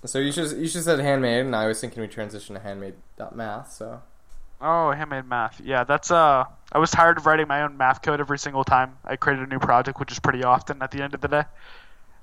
So 0.06 0.20
you 0.20 0.32
should 0.32 0.58
you 0.58 0.68
should 0.68 0.84
said 0.84 1.00
handmade, 1.00 1.46
and 1.46 1.56
I 1.56 1.68
was 1.68 1.80
thinking 1.80 2.02
we 2.02 2.08
transition 2.08 2.56
to 2.56 2.62
handmade.math. 2.62 3.72
So 3.72 4.02
oh, 4.62 4.92
Handmade 4.92 5.26
Math. 5.26 5.60
Yeah, 5.64 5.84
that's 5.84 6.12
uh. 6.12 6.46
I 6.74 6.80
was 6.80 6.90
tired 6.90 7.18
of 7.18 7.26
writing 7.26 7.50
my 7.50 7.64
own 7.64 7.76
math 7.76 8.02
code 8.02 8.22
every 8.22 8.40
single 8.40 8.64
time 8.64 8.98
I 9.04 9.18
created 9.18 9.46
a 9.46 9.50
new 9.50 9.60
project, 9.60 10.00
which 10.00 10.10
is 10.12 10.20
pretty 10.20 10.44
often 10.46 10.82
at 10.82 10.92
the 10.92 11.04
end 11.04 11.14
of 11.14 11.20
the 11.20 11.28
day. 11.28 11.44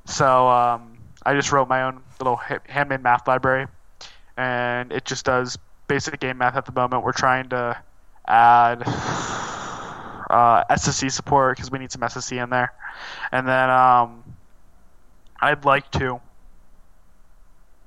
So 0.07 0.49
um, 0.49 0.97
I 1.27 1.35
just 1.35 1.53
wrote 1.53 1.69
my 1.69 1.83
own 1.83 2.01
little 2.19 2.37
handmade 2.37 3.03
math 3.03 3.29
library, 3.29 3.67
and 4.39 4.91
it 4.91 5.05
just 5.05 5.27
does 5.27 5.59
basic 5.87 6.19
game 6.19 6.39
math 6.39 6.57
at 6.57 6.65
the 6.65 6.73
moment. 6.73 7.05
We're 7.05 7.13
trying 7.13 7.51
to 7.51 7.77
add 8.27 8.83
uh, 10.31 10.65
SSE 10.71 11.13
support 11.13 11.57
because 11.57 11.71
we 11.71 11.79
need 11.79 11.93
some 11.93 12.03
SSE 12.03 12.43
in 12.43 12.49
there, 12.51 12.73
and 13.33 13.47
then 13.47 13.71
um, 13.71 14.25
I'd 15.41 15.65
like 15.65 15.91
to. 15.93 16.21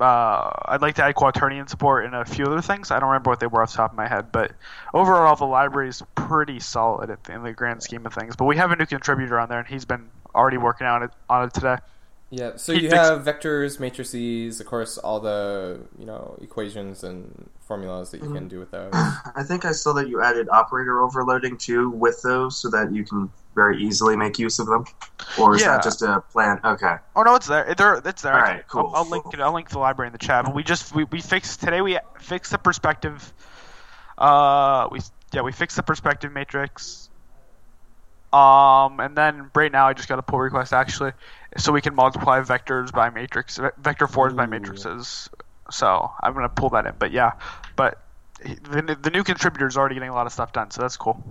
Uh, 0.02 0.52
I'd 0.66 0.82
like 0.82 0.96
to 0.96 1.04
add 1.04 1.16
quaternion 1.16 1.70
support 1.70 2.06
and 2.06 2.16
a 2.16 2.26
few 2.26 2.46
other 2.46 2.62
things. 2.62 2.90
I 2.92 3.00
don't 3.00 3.10
remember 3.10 3.30
what 3.30 3.40
they 3.40 3.48
were 3.48 3.62
off 3.62 3.72
the 3.72 3.78
top 3.78 3.92
of 3.92 3.98
my 3.98 4.08
head, 4.08 4.32
but 4.32 4.52
overall 4.94 5.36
the 5.36 5.46
library 5.46 5.90
is 5.90 6.02
pretty 6.16 6.60
solid 6.60 7.16
the, 7.24 7.34
in 7.34 7.44
the 7.44 7.54
grand 7.54 7.84
scheme 7.84 8.06
of 8.06 8.14
things. 8.14 8.36
But 8.36 8.46
we 8.46 8.58
have 8.58 8.72
a 8.72 8.76
new 8.76 8.86
contributor 8.86 9.40
on 9.40 9.48
there, 9.50 9.60
and 9.60 9.68
he's 9.68 9.86
been 9.86 10.10
already 10.34 10.58
working 10.58 10.88
on 10.88 11.04
it 11.04 11.12
on 11.30 11.46
it 11.48 11.54
today. 11.54 11.78
yeah. 12.32 12.54
So 12.56 12.74
He 12.74 12.84
you 12.84 12.90
fixed- 12.90 13.10
have 13.12 13.24
vectors, 13.24 13.80
matrices, 13.80 14.60
of 14.60 14.66
course, 14.66 14.98
all 14.98 15.20
the 15.20 15.80
you 16.00 16.06
know 16.06 16.38
equations 16.42 17.04
and 17.04 17.50
formulas 17.60 18.12
that 18.12 18.22
you 18.24 18.32
can 18.34 18.48
do 18.48 18.60
with 18.60 18.72
those. 18.72 18.92
I 18.94 19.44
think 19.44 19.66
I 19.66 19.72
saw 19.72 19.94
that 19.94 20.10
you 20.10 20.22
added 20.22 20.50
operator 20.50 21.02
overloading 21.02 21.58
too 21.58 21.90
with 21.90 22.22
those, 22.22 22.58
so 22.58 22.70
that 22.72 22.92
you 22.94 23.04
can 23.06 23.30
very 23.56 23.84
easily 23.84 24.16
make 24.16 24.40
use 24.40 24.60
of 24.60 24.68
them. 24.68 24.86
Or 25.40 25.56
is 25.56 25.62
Yeah. 25.62 25.78
that 25.78 25.84
just 25.84 26.02
a 26.02 26.22
plan? 26.32 26.60
Okay. 26.64 26.96
Oh 27.16 27.24
no, 27.24 27.36
it's 27.36 27.48
there. 27.48 27.74
They're, 27.76 28.02
it's 28.04 28.22
there. 28.22 28.34
All 28.34 28.42
right, 28.42 28.68
cool, 28.68 28.92
I'll, 28.94 29.04
I'll 29.04 29.10
link 29.10 29.24
cool. 29.24 29.34
it. 29.34 29.40
I'll 29.40 29.54
link 29.54 29.70
the 29.70 29.80
library 29.80 30.08
in 30.08 30.14
the 30.14 30.20
chat. 30.20 30.46
But 30.46 30.56
we 30.56 30.64
just 30.64 30.94
we, 30.94 31.04
we 31.06 31.22
fixed 31.22 31.60
today. 31.62 31.82
We 31.82 31.98
fixed 32.20 32.52
the 32.52 32.58
perspective. 32.58 33.34
Uh, 34.18 34.88
we 34.92 35.00
yeah 35.34 35.42
we 35.42 35.52
fixed 35.52 35.78
the 35.78 35.84
perspective 35.84 36.32
matrix. 36.32 37.10
Um, 38.34 39.02
and 39.02 39.16
then 39.18 39.52
right 39.54 39.72
now 39.72 39.88
I 39.88 39.94
just 39.94 40.08
got 40.08 40.18
a 40.18 40.22
pull 40.22 40.40
request 40.40 40.72
actually, 40.72 41.12
so 41.58 41.74
we 41.74 41.82
can 41.82 41.96
multiply 41.96 42.40
vectors 42.42 42.92
by 42.92 43.10
matrix 43.10 43.60
vector 43.78 44.08
fours 44.08 44.34
by 44.34 44.46
matrices. 44.46 45.30
So 45.70 46.12
I'm 46.22 46.34
gonna 46.34 46.50
pull 46.50 46.70
that 46.70 46.86
in. 46.86 46.94
But 46.98 47.12
yeah, 47.12 47.34
but 47.76 48.02
the 48.44 48.98
the 49.02 49.10
new 49.10 49.24
contributor 49.24 49.68
is 49.68 49.78
already 49.78 49.96
getting 49.96 50.10
a 50.10 50.14
lot 50.14 50.28
of 50.28 50.34
stuff 50.34 50.54
done, 50.54 50.72
so 50.72 50.82
that's 50.82 50.98
cool. 50.98 51.22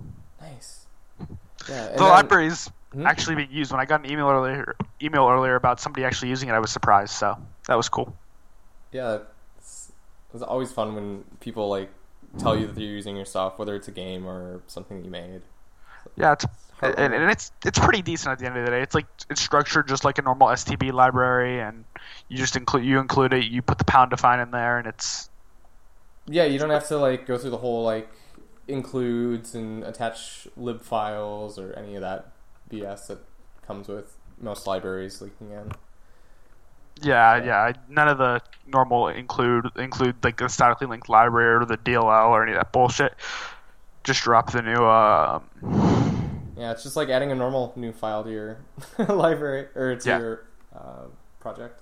Nice. 1.61 1.69
Yeah. 1.69 1.87
The 1.87 1.97
then- 1.97 2.09
library 2.09 2.47
is 2.47 2.69
Hmm? 2.93 3.07
actually 3.07 3.35
being 3.35 3.51
used. 3.51 3.71
When 3.71 3.79
I 3.79 3.85
got 3.85 4.03
an 4.03 4.11
email 4.11 4.27
earlier, 4.27 4.75
email 5.01 5.25
earlier 5.29 5.55
about 5.55 5.79
somebody 5.79 6.03
actually 6.03 6.27
using 6.27 6.49
it, 6.49 6.51
I 6.53 6.59
was 6.59 6.71
surprised. 6.71 7.13
So 7.13 7.37
that 7.67 7.75
was 7.75 7.87
cool. 7.87 8.13
Yeah, 8.91 9.19
it's, 9.57 9.93
it's 10.33 10.43
always 10.43 10.73
fun 10.73 10.93
when 10.93 11.23
people 11.39 11.69
like 11.69 11.89
tell 12.37 12.57
you 12.57 12.67
that 12.67 12.75
they're 12.75 12.83
using 12.83 13.15
your 13.15 13.23
stuff, 13.25 13.57
whether 13.57 13.75
it's 13.75 13.87
a 13.87 13.91
game 13.91 14.27
or 14.27 14.61
something 14.67 15.05
you 15.05 15.09
made. 15.09 15.41
Yeah, 16.17 16.33
it's 16.33 16.45
and, 16.81 17.13
and 17.13 17.31
it's 17.31 17.51
it's 17.63 17.79
pretty 17.79 18.01
decent 18.01 18.33
at 18.33 18.39
the 18.39 18.45
end 18.45 18.57
of 18.57 18.65
the 18.65 18.71
day. 18.71 18.81
It's 18.81 18.95
like 18.95 19.05
it's 19.29 19.39
structured 19.39 19.87
just 19.87 20.03
like 20.03 20.17
a 20.17 20.21
normal 20.23 20.47
STB 20.49 20.91
library, 20.91 21.61
and 21.61 21.85
you 22.27 22.37
just 22.37 22.57
include 22.57 22.83
you 22.83 22.99
include 22.99 23.33
it. 23.33 23.45
You 23.45 23.61
put 23.61 23.77
the 23.77 23.85
pound 23.85 24.09
define 24.09 24.39
in 24.41 24.51
there, 24.51 24.79
and 24.79 24.87
it's 24.87 25.29
Yeah, 26.25 26.43
you 26.43 26.59
don't 26.59 26.71
have 26.71 26.87
to 26.89 26.97
like 26.97 27.25
go 27.25 27.37
through 27.37 27.51
the 27.51 27.57
whole 27.57 27.85
like 27.85 28.09
includes 28.67 29.55
and 29.55 29.83
attach 29.83 30.47
lib 30.55 30.81
files 30.81 31.57
or 31.59 31.73
any 31.73 31.95
of 31.95 32.01
that 32.01 32.31
BS 32.69 33.07
that 33.07 33.19
comes 33.65 33.87
with 33.87 34.15
most 34.39 34.65
libraries 34.67 35.21
leaking 35.21 35.51
in. 35.51 35.71
yeah 37.01 37.37
yeah. 37.43 37.71
None 37.89 38.07
of 38.07 38.17
the 38.17 38.41
normal 38.67 39.07
include 39.07 39.67
include 39.75 40.15
like 40.23 40.37
the 40.37 40.47
statically 40.49 40.87
linked 40.87 41.09
library 41.09 41.61
or 41.61 41.65
the 41.65 41.77
DLL 41.77 42.29
or 42.29 42.43
any 42.43 42.51
of 42.53 42.57
that 42.59 42.71
bullshit. 42.71 43.13
Just 44.03 44.21
drop 44.23 44.51
the 44.51 44.61
new. 44.61 44.83
Uh, 44.83 45.39
Yeah, 46.57 46.71
it's 46.71 46.83
just 46.83 46.95
like 46.95 47.09
adding 47.09 47.31
a 47.31 47.35
normal 47.35 47.73
new 47.75 47.91
file 47.91 48.23
to 48.23 48.29
your 48.31 48.57
library 49.09 49.67
or 49.75 49.95
to 49.95 50.09
Yeah. 50.09 50.19
your 50.19 50.45
uh, 50.75 51.05
project. 51.39 51.81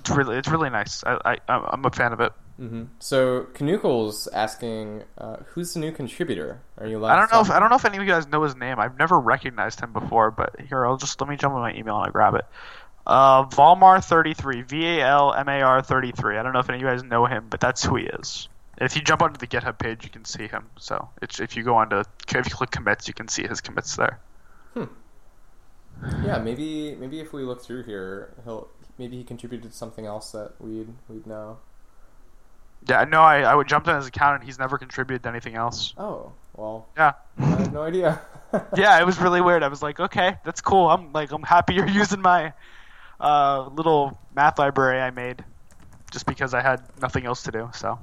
It's 0.00 0.10
really 0.10 0.36
it's 0.36 0.48
really 0.48 0.70
nice. 0.70 1.02
I, 1.04 1.18
I 1.24 1.38
I'm 1.48 1.84
a 1.84 1.90
fan 1.90 2.12
of 2.12 2.20
it. 2.20 2.32
Mm-hmm. 2.60 2.84
So 2.98 3.46
Canuckles 3.52 4.28
asking, 4.28 5.04
uh, 5.18 5.36
who's 5.48 5.74
the 5.74 5.80
new 5.80 5.92
contributor? 5.92 6.60
Are 6.78 6.86
you? 6.86 7.04
I 7.04 7.14
don't 7.16 7.30
know 7.30 7.40
if 7.40 7.50
I 7.50 7.60
don't 7.60 7.68
know 7.68 7.76
if 7.76 7.84
any 7.84 7.98
of 7.98 8.02
you 8.02 8.08
guys 8.08 8.26
know 8.26 8.42
his 8.42 8.56
name. 8.56 8.78
I've 8.78 8.98
never 8.98 9.18
recognized 9.18 9.80
him 9.80 9.92
before, 9.92 10.30
but 10.30 10.58
here 10.68 10.86
I'll 10.86 10.96
just 10.96 11.20
let 11.20 11.28
me 11.28 11.36
jump 11.36 11.54
on 11.54 11.60
my 11.60 11.74
email 11.74 11.98
and 11.98 12.08
I 12.08 12.10
grab 12.10 12.34
it. 12.34 12.46
Uh, 13.06 13.44
Valmar 13.44 14.02
thirty 14.02 14.32
three, 14.32 14.62
V 14.62 14.86
A 14.86 15.06
L 15.06 15.34
M 15.34 15.48
A 15.48 15.60
R 15.60 15.82
thirty 15.82 16.12
three. 16.12 16.38
I 16.38 16.42
don't 16.42 16.54
know 16.54 16.60
if 16.60 16.68
any 16.68 16.78
of 16.78 16.82
you 16.82 16.88
guys 16.88 17.02
know 17.02 17.26
him, 17.26 17.46
but 17.50 17.60
that's 17.60 17.84
who 17.84 17.96
he 17.96 18.04
is. 18.04 18.48
And 18.78 18.86
if 18.88 18.96
you 18.96 19.02
jump 19.02 19.22
onto 19.22 19.38
the 19.38 19.46
GitHub 19.46 19.78
page, 19.78 20.04
you 20.04 20.10
can 20.10 20.24
see 20.24 20.48
him. 20.48 20.66
So 20.78 21.10
it's, 21.22 21.40
if 21.40 21.56
you 21.56 21.62
go 21.62 21.76
onto 21.76 21.98
if 22.00 22.34
you 22.34 22.42
click 22.42 22.70
commits, 22.70 23.06
you 23.06 23.14
can 23.14 23.28
see 23.28 23.46
his 23.46 23.60
commits 23.60 23.96
there. 23.96 24.18
Yeah, 26.24 26.38
maybe 26.38 26.94
maybe 26.94 27.20
if 27.20 27.32
we 27.32 27.42
look 27.42 27.62
through 27.62 27.84
here, 27.84 28.34
he'll 28.44 28.68
maybe 28.98 29.16
he 29.16 29.24
contributed 29.24 29.72
something 29.72 30.04
else 30.04 30.32
that 30.32 30.52
we'd 30.60 30.88
we'd 31.08 31.26
know. 31.26 31.58
Yeah, 32.88 33.04
no, 33.04 33.20
I 33.20 33.40
I 33.40 33.54
would 33.54 33.68
jump 33.68 33.88
on 33.88 33.96
his 33.96 34.06
account 34.06 34.36
and 34.40 34.44
he's 34.44 34.58
never 34.58 34.78
contributed 34.78 35.22
to 35.24 35.28
anything 35.28 35.54
else. 35.54 35.94
Oh 35.96 36.32
well, 36.54 36.88
Yeah. 36.96 37.12
I 37.38 37.44
had 37.44 37.72
no 37.72 37.82
idea. 37.82 38.20
yeah, 38.76 39.00
it 39.00 39.06
was 39.06 39.18
really 39.20 39.40
weird. 39.40 39.62
I 39.62 39.68
was 39.68 39.82
like, 39.82 40.00
okay, 40.00 40.36
that's 40.44 40.60
cool. 40.60 40.88
I'm 40.88 41.12
like, 41.12 41.32
I'm 41.32 41.42
happy 41.42 41.74
you're 41.74 41.88
using 42.02 42.20
my 42.22 42.52
uh, 43.20 43.68
little 43.68 44.18
math 44.34 44.58
library 44.58 45.00
I 45.00 45.10
made, 45.10 45.44
just 46.12 46.26
because 46.26 46.54
I 46.54 46.62
had 46.62 46.82
nothing 47.00 47.26
else 47.26 47.42
to 47.44 47.50
do. 47.50 47.70
So, 47.74 47.98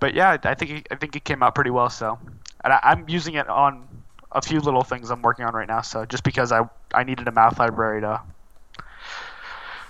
but 0.00 0.14
yeah, 0.14 0.36
I 0.42 0.54
think 0.54 0.70
it, 0.70 0.88
I 0.90 0.96
think 0.96 1.16
it 1.16 1.24
came 1.24 1.42
out 1.42 1.54
pretty 1.54 1.70
well. 1.70 1.90
So, 1.90 2.18
and 2.64 2.72
I, 2.72 2.80
I'm 2.82 3.08
using 3.08 3.34
it 3.34 3.48
on 3.48 3.86
a 4.32 4.42
few 4.42 4.60
little 4.60 4.82
things 4.82 5.10
I'm 5.10 5.22
working 5.22 5.44
on 5.44 5.54
right 5.54 5.68
now. 5.68 5.82
So, 5.82 6.04
just 6.04 6.24
because 6.24 6.52
I 6.52 6.62
I 6.94 7.04
needed 7.04 7.28
a 7.28 7.32
math 7.32 7.58
library 7.58 8.00
to, 8.00 8.22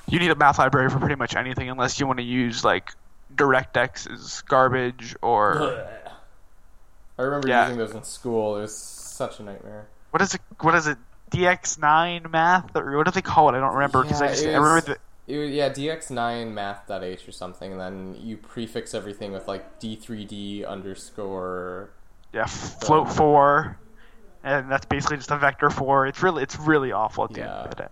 you 0.09 0.19
need 0.19 0.31
a 0.31 0.35
math 0.37 0.59
library 0.59 0.89
for 0.91 0.99
pretty 0.99 1.15
much 1.17 1.35
anything 1.37 1.69
unless 1.69 1.99
you 2.01 2.07
want 2.07 2.19
to 2.19 2.25
use 2.25 2.65
like 2.65 2.91
DirectX 3.35 4.11
is 4.13 4.43
garbage 4.49 5.17
or 5.23 5.87
I 7.19 7.23
remember 7.23 7.49
Yeah. 7.49 7.65
using 7.65 7.79
those 7.79 7.93
in 7.95 8.03
school. 8.05 8.57
It 8.59 8.63
was 8.63 8.77
such 8.77 9.41
a 9.41 9.43
nightmare. 9.43 9.87
what 10.11 10.23
is 10.23 10.35
it? 10.35 10.41
What 10.61 10.75
is 10.75 10.87
it? 10.87 10.99
DX9 11.31 12.31
math 12.31 12.75
or 12.77 12.97
what 12.97 13.05
do 13.07 13.11
they 13.11 13.23
call 13.23 13.49
it? 13.49 13.57
I 13.57 13.61
don't 13.61 13.75
remember 13.75 14.03
because 14.03 14.23
I 14.23 14.29
just 14.29 14.45
it 14.45 14.55
I 14.55 14.59
remember 14.59 14.81
the, 15.27 15.37
was, 15.39 15.51
yeah, 15.51 15.69
dx9 15.71 16.53
math.h 16.53 17.29
or 17.29 17.33
something, 17.33 17.73
and 17.73 17.81
then 17.81 18.17
you 18.21 18.37
prefix 18.37 18.95
everything 18.95 19.33
with 19.33 19.49
like 19.49 19.81
d3d 19.81 20.65
underscore. 20.67 21.91
yeah 22.33 22.47
float 22.47 23.09
four, 23.13 23.77
and 24.45 24.71
that's 24.71 24.87
basically 24.87 25.17
just 25.17 25.33
a 25.33 25.37
vector 25.37 25.69
four. 25.69 26.07
It's 26.07 26.23
really 26.23 26.45
it's 26.45 26.57
really 26.61 26.93
awful 26.93 27.25
at 27.25 27.33
the 27.33 27.41
end 27.41 27.51
of 27.51 27.71
the 27.71 27.77
day. 27.77 27.89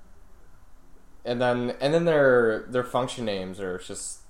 And 1.24 1.40
then 1.40 1.74
and 1.80 1.94
then 1.94 2.04
their 2.04 2.66
their 2.68 2.84
function 2.84 3.24
names 3.24 3.60
are 3.60 3.78
just 3.78 4.20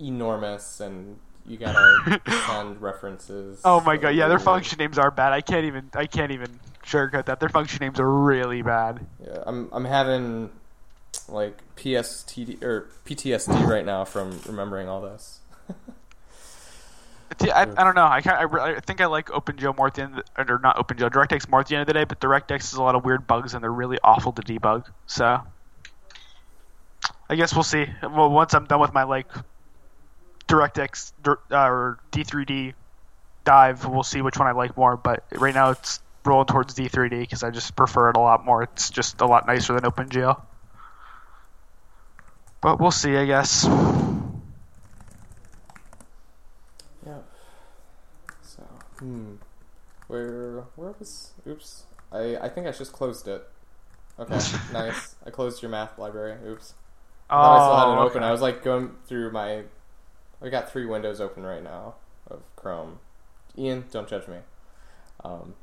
enormous, 0.00 0.80
and 0.80 1.18
you 1.46 1.58
gotta 1.58 2.20
send 2.46 2.80
references. 2.80 3.60
Oh 3.64 3.80
my 3.80 3.96
god, 3.96 4.10
yeah, 4.10 4.28
their 4.28 4.38
function 4.38 4.78
names 4.78 4.98
are 4.98 5.10
bad. 5.10 5.32
I 5.32 5.40
can't 5.40 5.66
even 5.66 5.90
I 5.94 6.06
can't 6.06 6.32
even 6.32 6.58
sugarcoat 6.84 7.26
that. 7.26 7.40
Their 7.40 7.48
function 7.48 7.80
names 7.80 8.00
are 8.00 8.10
really 8.10 8.62
bad. 8.62 9.04
Yeah, 9.22 9.42
I'm 9.46 9.68
I'm 9.72 9.84
having 9.84 10.50
like 11.28 11.58
PSTD 11.76 12.62
or 12.62 12.88
PTSD 13.04 13.66
right 13.66 13.84
now 13.84 14.04
from 14.04 14.40
remembering 14.46 14.88
all 14.88 15.00
this. 15.00 15.40
I, 17.40 17.62
I 17.62 17.84
don't 17.84 17.94
know. 17.94 18.04
I, 18.04 18.22
I, 18.24 18.76
I 18.76 18.80
think 18.80 19.00
I 19.00 19.06
like 19.06 19.28
OpenGL 19.28 19.76
more 19.76 19.88
at 19.88 19.94
the 19.94 20.02
end, 20.02 20.18
of 20.18 20.46
the, 20.46 20.52
or 20.52 20.58
not 20.58 20.76
OpenGL, 20.76 21.10
DirectX 21.10 21.48
more 21.50 21.60
at 21.60 21.66
the 21.66 21.74
end 21.74 21.82
of 21.82 21.86
the 21.88 21.92
day. 21.92 22.04
But 22.04 22.20
DirectX 22.20 22.50
has 22.50 22.74
a 22.74 22.82
lot 22.82 22.94
of 22.94 23.04
weird 23.04 23.26
bugs, 23.26 23.54
and 23.54 23.62
they're 23.62 23.72
really 23.72 23.98
awful 24.04 24.32
to 24.32 24.42
debug. 24.42 24.86
So, 25.06 25.42
I 27.28 27.34
guess 27.34 27.54
we'll 27.54 27.64
see. 27.64 27.86
Well, 28.02 28.30
once 28.30 28.54
I'm 28.54 28.66
done 28.66 28.80
with 28.80 28.92
my 28.92 29.02
like 29.02 29.28
DirectX 30.48 31.12
uh, 31.26 31.34
or 31.50 31.98
D3D 32.12 32.74
dive, 33.44 33.84
we'll 33.86 34.02
see 34.02 34.22
which 34.22 34.38
one 34.38 34.46
I 34.46 34.52
like 34.52 34.76
more. 34.76 34.96
But 34.96 35.24
right 35.32 35.54
now, 35.54 35.70
it's 35.70 36.00
rolling 36.24 36.46
towards 36.46 36.74
D3D 36.74 37.20
because 37.20 37.42
I 37.42 37.50
just 37.50 37.74
prefer 37.76 38.10
it 38.10 38.16
a 38.16 38.20
lot 38.20 38.44
more. 38.44 38.62
It's 38.62 38.90
just 38.90 39.20
a 39.20 39.26
lot 39.26 39.46
nicer 39.46 39.72
than 39.74 39.90
OpenGL. 39.90 40.40
But 42.60 42.80
we'll 42.80 42.90
see, 42.90 43.16
I 43.16 43.26
guess. 43.26 43.64
Yeah. 47.06 47.18
So, 48.42 48.62
hmm. 48.98 49.34
Where 50.08 50.64
where 50.76 50.94
was 50.98 51.32
oops. 51.46 51.84
I 52.12 52.36
I 52.36 52.48
think 52.48 52.66
I 52.66 52.72
just 52.72 52.92
closed 52.92 53.26
it. 53.28 53.46
Okay, 54.18 54.38
nice. 54.72 55.16
I 55.24 55.30
closed 55.30 55.62
your 55.62 55.70
math 55.70 55.98
library. 55.98 56.36
Oops. 56.46 56.74
I 57.34 57.56
I 57.56 57.58
still 57.58 57.76
had 57.76 57.88
it 57.88 57.96
Oh, 57.96 57.98
open. 57.98 58.22
I 58.22 58.32
was 58.32 58.40
like 58.40 58.62
going 58.62 58.94
through 59.06 59.30
my 59.32 59.64
I 60.42 60.48
got 60.50 60.70
three 60.70 60.86
windows 60.86 61.20
open 61.20 61.44
right 61.44 61.62
now 61.62 61.94
of 62.30 62.42
Chrome. 62.56 63.00
Ian, 63.58 63.84
don't 63.90 64.08
judge 64.08 64.28
me. 64.28 64.38
Um 65.24 65.54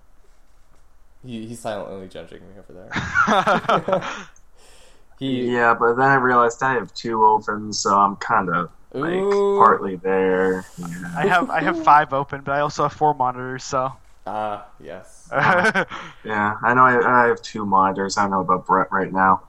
he, 1.26 1.47
he's 1.47 1.59
silently 1.61 2.07
judging 2.09 2.41
me 2.49 2.55
over 2.59 2.74
there. 2.74 2.97
he 5.20 5.53
Yeah, 5.55 5.74
but 5.74 5.93
then 5.95 6.05
I 6.09 6.16
realized 6.16 6.61
I 6.64 6.74
have 6.74 6.93
two 6.93 7.26
open, 7.26 7.74
so 7.74 7.97
I'm 7.97 8.16
kind 8.18 8.49
of 8.49 8.72
like 8.99 9.14
Ooh. 9.22 9.55
partly 9.55 9.95
there. 9.97 10.66
Yeah. 10.78 10.88
I 11.16 11.26
have 11.28 11.49
I 11.49 11.61
have 11.61 11.78
five 11.78 12.14
open, 12.14 12.41
but 12.41 12.53
I 12.53 12.59
also 12.61 12.84
have 12.84 12.93
four 12.93 13.14
monitors. 13.14 13.64
So 13.64 13.93
Ah, 14.26 14.68
yes. 14.80 15.32
Yeah, 16.24 16.55
I 16.64 16.74
know 16.74 16.84
I, 16.84 17.24
I 17.24 17.28
have 17.28 17.41
two 17.41 17.66
monitors. 17.66 18.18
I 18.18 18.24
don't 18.24 18.32
know 18.32 18.41
about 18.41 18.66
Brett 18.66 18.91
right 18.91 19.11
now. 19.11 19.43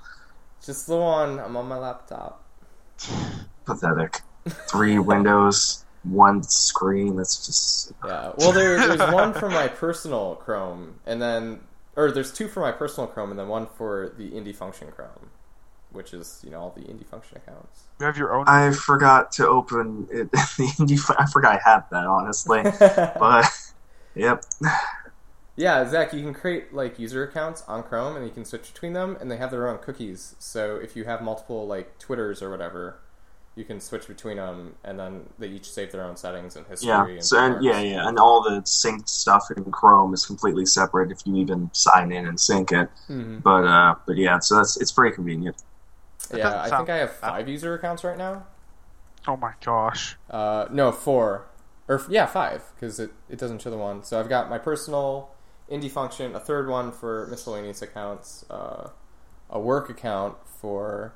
Just 0.65 0.87
the 0.87 0.97
one. 0.97 1.39
I'm 1.39 1.57
on 1.57 1.67
my 1.67 1.77
laptop. 1.77 2.43
Pathetic. 3.65 4.21
Three 4.69 4.99
windows, 4.99 5.85
one 6.03 6.43
screen. 6.43 7.17
That's 7.17 7.47
just 7.47 7.93
Yeah. 8.05 8.33
Well, 8.37 8.53
there, 8.53 8.77
there's 8.79 9.13
one 9.13 9.33
for 9.33 9.49
my 9.49 9.69
personal 9.69 10.37
Chrome, 10.37 11.01
and 11.07 11.21
then, 11.21 11.61
or 11.97 12.11
there's 12.11 12.33
two 12.33 12.49
for 12.49 12.61
my 12.61 12.73
personal 12.73 13.07
Chrome, 13.07 13.31
and 13.31 13.39
then 13.39 13.49
one 13.49 13.67
for 13.67 14.13
the 14.19 14.31
Indie 14.31 14.55
Function 14.55 14.91
Chrome, 14.93 15.31
which 15.93 16.13
is 16.13 16.41
you 16.45 16.51
know 16.51 16.61
all 16.61 16.75
the 16.77 16.83
Indie 16.83 17.07
Function 17.07 17.39
accounts. 17.39 17.85
you 18.01 18.07
have 18.07 18.19
your 18.19 18.35
own. 18.35 18.45
I 18.47 18.71
forgot 18.73 19.33
to 19.33 19.49
open 19.49 20.09
it. 20.11 20.31
The 20.33 20.67
indie. 20.79 21.15
I 21.19 21.27
forgot 21.27 21.55
I 21.55 21.71
had 21.71 21.85
that 21.91 22.07
honestly, 22.07 22.63
but 23.19 23.47
yep. 24.15 24.45
Yeah, 25.57 25.89
Zak, 25.89 26.13
you 26.13 26.21
can 26.23 26.35
create 26.35 26.75
like 26.75 26.99
user 26.99 27.23
accounts 27.23 27.63
on 27.69 27.83
Chrome, 27.85 28.17
and 28.17 28.25
you 28.27 28.33
can 28.33 28.45
switch 28.45 28.73
between 28.73 28.93
them, 28.93 29.17
and 29.21 29.31
they 29.31 29.37
have 29.37 29.51
their 29.53 29.69
own 29.69 29.79
cookies. 29.79 30.35
So 30.39 30.77
if 30.77 30.97
you 30.97 31.05
have 31.05 31.23
multiple 31.23 31.67
like 31.67 31.99
Twitters 31.99 32.43
or 32.43 32.51
whatever, 32.51 32.99
you 33.55 33.65
can 33.65 33.81
switch 33.81 34.09
between 34.09 34.37
them, 34.39 34.75
and 34.83 34.99
then 34.99 35.29
they 35.39 35.47
each 35.49 35.71
save 35.71 35.93
their 35.93 36.03
own 36.03 36.17
settings 36.17 36.57
and 36.57 36.67
history. 36.67 36.89
Yeah. 36.89 37.07
and 37.19 37.25
So 37.25 37.39
and 37.39 37.63
yeah, 37.65 37.81
yeah, 37.81 38.09
and 38.09 38.19
all 38.19 38.43
the 38.43 38.63
synced 38.63 39.09
stuff 39.09 39.51
in 39.57 39.65
Chrome 39.71 40.13
is 40.13 40.27
completely 40.27 40.67
separate 40.67 41.11
if 41.13 41.21
you 41.25 41.37
even 41.37 41.71
sign 41.73 42.11
in 42.13 42.27
and 42.27 42.39
sync 42.41 42.73
it. 42.73 42.91
Mhm. 43.09 43.43
But 43.43 43.65
uh, 43.65 43.95
but 44.07 44.17
yeah, 44.17 44.39
so 44.41 44.57
that's 44.57 44.77
it's 44.81 44.93
pretty 44.93 45.15
convenient. 45.15 45.57
That 46.31 46.39
Yeah, 46.39 46.63
I 46.63 46.71
think 46.71 46.89
I 46.91 46.97
have 46.99 47.13
five 47.17 47.49
user 47.49 47.75
accounts 47.75 48.05
right 48.05 48.19
now. 48.19 48.47
oh 49.27 49.37
my 49.37 49.53
gosh. 49.65 50.17
Uh, 50.31 50.67
no, 50.71 50.93
four. 50.93 51.47
Or 51.89 52.03
yeah, 52.09 52.27
five 52.27 52.63
because 52.75 52.99
it, 52.99 53.11
it 53.29 53.39
doesn't 53.39 53.61
show 53.61 53.71
the 53.71 53.77
one. 53.77 54.03
So 54.05 54.19
I've 54.19 54.29
got 54.29 54.49
my 54.49 54.59
personal 54.59 55.31
indie 55.71 55.91
function, 55.91 56.35
a 56.35 56.41
third 56.41 56.69
one 56.69 56.93
for 56.93 57.27
miscellaneous 57.29 57.83
accounts, 57.83 58.45
uh, 58.51 58.91
a 59.51 59.59
work 59.59 59.91
account 59.91 60.37
for 60.61 61.15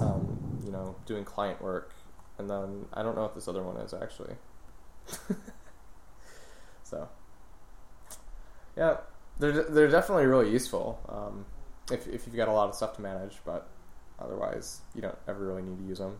um, 0.00 0.60
you 0.64 0.70
know 0.70 0.96
doing 1.06 1.24
client 1.24 1.62
work, 1.62 1.94
and 2.38 2.48
then 2.48 2.86
I 2.92 3.02
don't 3.02 3.14
know 3.14 3.22
what 3.22 3.34
this 3.34 3.48
other 3.48 3.62
one 3.62 3.76
is 3.78 3.94
actually. 3.94 4.34
so 6.82 7.08
yeah, 8.76 8.96
they're 9.38 9.64
they're 9.64 9.88
definitely 9.88 10.26
really 10.26 10.50
useful 10.50 11.00
um, 11.08 11.46
if 11.92 12.06
if 12.06 12.26
you've 12.26 12.36
got 12.36 12.48
a 12.48 12.52
lot 12.52 12.68
of 12.68 12.74
stuff 12.74 12.96
to 12.96 13.02
manage, 13.02 13.38
but 13.44 13.68
otherwise 14.18 14.80
you 14.94 15.02
don't 15.02 15.18
ever 15.26 15.46
really 15.46 15.62
need 15.62 15.78
to 15.78 15.84
use 15.84 15.98
them. 15.98 16.18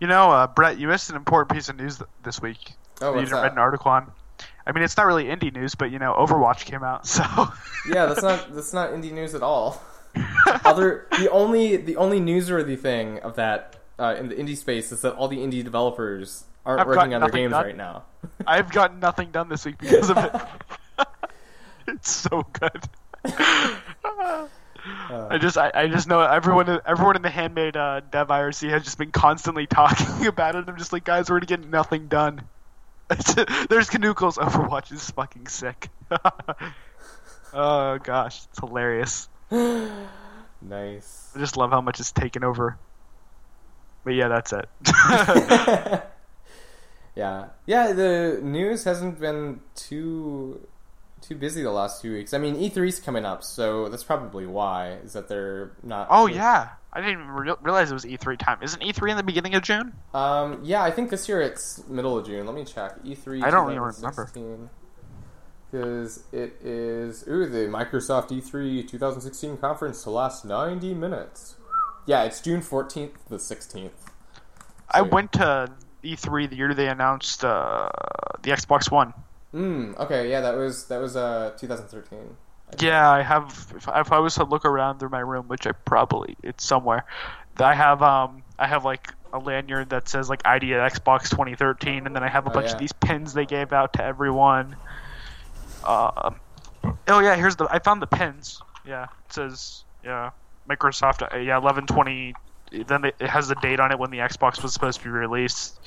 You 0.00 0.08
know, 0.08 0.30
uh, 0.30 0.46
Brett, 0.46 0.78
you 0.78 0.88
missed 0.88 1.10
an 1.10 1.16
important 1.16 1.56
piece 1.56 1.68
of 1.68 1.76
news 1.76 1.98
th- 1.98 2.08
this 2.22 2.42
week. 2.42 2.72
Oh, 3.00 3.06
that 3.06 3.12
you 3.12 3.16
what's 3.16 3.30
didn't 3.30 3.42
read 3.42 3.52
an 3.52 3.58
article 3.58 3.90
on. 3.90 4.10
I 4.66 4.72
mean, 4.72 4.82
it's 4.82 4.96
not 4.96 5.06
really 5.06 5.24
indie 5.24 5.52
news, 5.52 5.74
but 5.74 5.90
you 5.90 5.98
know, 5.98 6.14
Overwatch 6.14 6.64
came 6.64 6.82
out, 6.82 7.06
so 7.06 7.24
Yeah, 7.88 8.06
that's 8.06 8.22
not 8.22 8.54
that's 8.54 8.72
not 8.72 8.90
indie 8.90 9.12
news 9.12 9.34
at 9.34 9.42
all. 9.42 9.82
Other 10.64 11.06
the 11.18 11.30
only 11.30 11.76
the 11.76 11.96
only 11.96 12.20
newsworthy 12.20 12.78
thing 12.78 13.18
of 13.20 13.36
that 13.36 13.76
uh, 13.98 14.14
in 14.18 14.28
the 14.28 14.34
indie 14.34 14.56
space 14.56 14.92
is 14.92 15.00
that 15.02 15.14
all 15.14 15.28
the 15.28 15.38
indie 15.38 15.64
developers 15.64 16.44
aren't 16.64 16.80
I've 16.80 16.86
working 16.86 17.14
on 17.14 17.20
their 17.20 17.30
games 17.30 17.52
done. 17.52 17.64
right 17.64 17.76
now. 17.76 18.04
I've 18.46 18.70
gotten 18.70 19.00
nothing 19.00 19.30
done 19.30 19.48
this 19.48 19.64
week 19.64 19.78
because 19.78 20.10
of 20.10 20.18
it. 20.18 21.06
it's 21.88 22.10
so 22.10 22.46
good. 22.52 22.88
I 24.86 25.38
just, 25.38 25.56
I, 25.56 25.70
I 25.74 25.88
just 25.88 26.08
know 26.08 26.20
everyone, 26.20 26.80
everyone 26.86 27.16
in 27.16 27.22
the 27.22 27.30
handmade 27.30 27.76
uh, 27.76 28.00
dev 28.00 28.28
IRC 28.28 28.68
has 28.70 28.84
just 28.84 28.98
been 28.98 29.12
constantly 29.12 29.66
talking 29.66 30.26
about 30.26 30.54
it. 30.56 30.64
I'm 30.68 30.76
just 30.76 30.92
like, 30.92 31.04
guys, 31.04 31.30
we're 31.30 31.40
gonna 31.40 31.46
get 31.46 31.68
nothing 31.68 32.08
done. 32.08 32.42
There's 33.68 33.90
Canuckles. 33.90 34.38
Overwatch 34.38 34.92
is 34.92 35.10
fucking 35.10 35.46
sick. 35.48 35.90
oh 37.52 37.98
gosh, 37.98 38.44
it's 38.50 38.58
hilarious. 38.58 39.28
Nice. 40.66 41.30
I 41.36 41.40
just 41.40 41.56
love 41.58 41.70
how 41.70 41.82
much 41.82 42.00
it's 42.00 42.10
taken 42.10 42.42
over. 42.42 42.78
But 44.02 44.14
yeah, 44.14 44.28
that's 44.28 44.52
it. 44.52 44.68
yeah, 47.14 47.46
yeah. 47.66 47.92
The 47.92 48.40
news 48.42 48.84
hasn't 48.84 49.20
been 49.20 49.60
too 49.74 50.66
too 51.20 51.34
busy 51.34 51.62
the 51.62 51.70
last 51.70 52.02
few 52.02 52.12
weeks. 52.12 52.34
I 52.34 52.38
mean, 52.38 52.56
E3's 52.56 53.00
coming 53.00 53.24
up, 53.24 53.42
so 53.42 53.88
that's 53.88 54.04
probably 54.04 54.46
why 54.46 54.92
is 55.04 55.14
that 55.14 55.28
they're 55.28 55.72
not. 55.82 56.08
oh 56.10 56.26
yeah, 56.26 56.70
I 56.94 57.00
didn't 57.00 57.22
even 57.22 57.28
re- 57.28 57.54
realize 57.62 57.90
it 57.90 57.94
was 57.94 58.04
E3 58.04 58.38
time. 58.38 58.58
Isn't 58.62 58.80
E3 58.80 59.10
in 59.10 59.16
the 59.16 59.22
beginning 59.22 59.54
of 59.54 59.62
June? 59.62 59.92
Um, 60.14 60.60
yeah, 60.62 60.82
I 60.82 60.92
think 60.92 61.10
this 61.10 61.28
year 61.28 61.40
it's 61.40 61.86
middle 61.88 62.16
of 62.16 62.24
June. 62.24 62.46
Let 62.46 62.54
me 62.54 62.64
check. 62.64 63.02
E3. 63.02 63.42
I 63.42 63.50
don't 63.50 63.70
even 63.70 63.82
remember. 63.82 64.30
Because 65.70 66.22
it 66.32 66.56
is 66.62 67.26
ooh 67.26 67.46
the 67.48 67.66
Microsoft 67.66 68.28
E3 68.28 68.86
2016 68.88 69.56
conference 69.56 70.04
to 70.04 70.10
last 70.10 70.44
90 70.44 70.94
minutes. 70.94 71.56
Yeah, 72.06 72.22
it's 72.22 72.40
June 72.40 72.60
14th 72.60 73.14
to 73.14 73.28
the 73.28 73.36
16th. 73.38 73.90
I 74.90 75.02
went 75.02 75.32
to 75.32 75.72
E3 76.04 76.48
the 76.48 76.56
year 76.56 76.74
they 76.74 76.88
announced 76.88 77.44
uh, 77.44 77.88
the 78.42 78.50
Xbox 78.50 78.90
One. 78.90 79.14
Mm, 79.52 79.98
okay, 79.98 80.30
yeah, 80.30 80.40
that 80.40 80.56
was 80.56 80.86
that 80.86 81.00
was 81.00 81.16
uh 81.16 81.52
2013. 81.58 82.36
Yeah, 82.80 83.08
I 83.10 83.22
have. 83.22 83.72
If, 83.76 83.88
if 83.88 84.12
I 84.12 84.18
was 84.18 84.34
to 84.36 84.44
look 84.44 84.64
around 84.64 84.98
through 84.98 85.10
my 85.10 85.20
room, 85.20 85.46
which 85.48 85.66
I 85.66 85.72
probably 85.72 86.36
it's 86.42 86.64
somewhere, 86.64 87.04
I 87.58 87.74
have 87.74 88.02
um 88.02 88.42
I 88.58 88.66
have 88.66 88.84
like 88.84 89.12
a 89.32 89.38
lanyard 89.38 89.90
that 89.90 90.08
says 90.08 90.28
like 90.28 90.42
ID 90.44 90.74
at 90.74 90.92
Xbox 90.92 91.28
2013, 91.30 92.06
and 92.06 92.14
then 92.16 92.22
I 92.22 92.28
have 92.28 92.46
a 92.46 92.50
Oh, 92.50 92.52
bunch 92.54 92.66
yeah. 92.68 92.72
of 92.74 92.78
these 92.80 92.92
pins 92.92 93.32
they 93.34 93.46
gave 93.46 93.72
out 93.72 93.92
to 93.94 94.02
everyone. 94.04 94.76
Uh, 95.84 96.30
oh 97.08 97.20
yeah, 97.20 97.36
here's 97.36 97.56
the 97.56 97.66
I 97.70 97.78
found 97.78 98.00
the 98.02 98.06
pins. 98.06 98.60
Yeah, 98.86 99.04
it 99.04 99.32
says 99.32 99.84
yeah 100.04 100.30
Microsoft 100.68 101.22
uh, 101.22 101.36
yeah 101.36 101.58
1120. 101.58 102.34
Then 102.86 103.04
it 103.04 103.14
it 103.20 103.30
has 103.30 103.46
the 103.48 103.54
date 103.56 103.78
on 103.78 103.92
it 103.92 103.98
when 103.98 104.10
the 104.10 104.18
Xbox 104.18 104.62
was 104.62 104.72
supposed 104.72 104.98
to 104.98 105.04
be 105.04 105.10
released, 105.10 105.78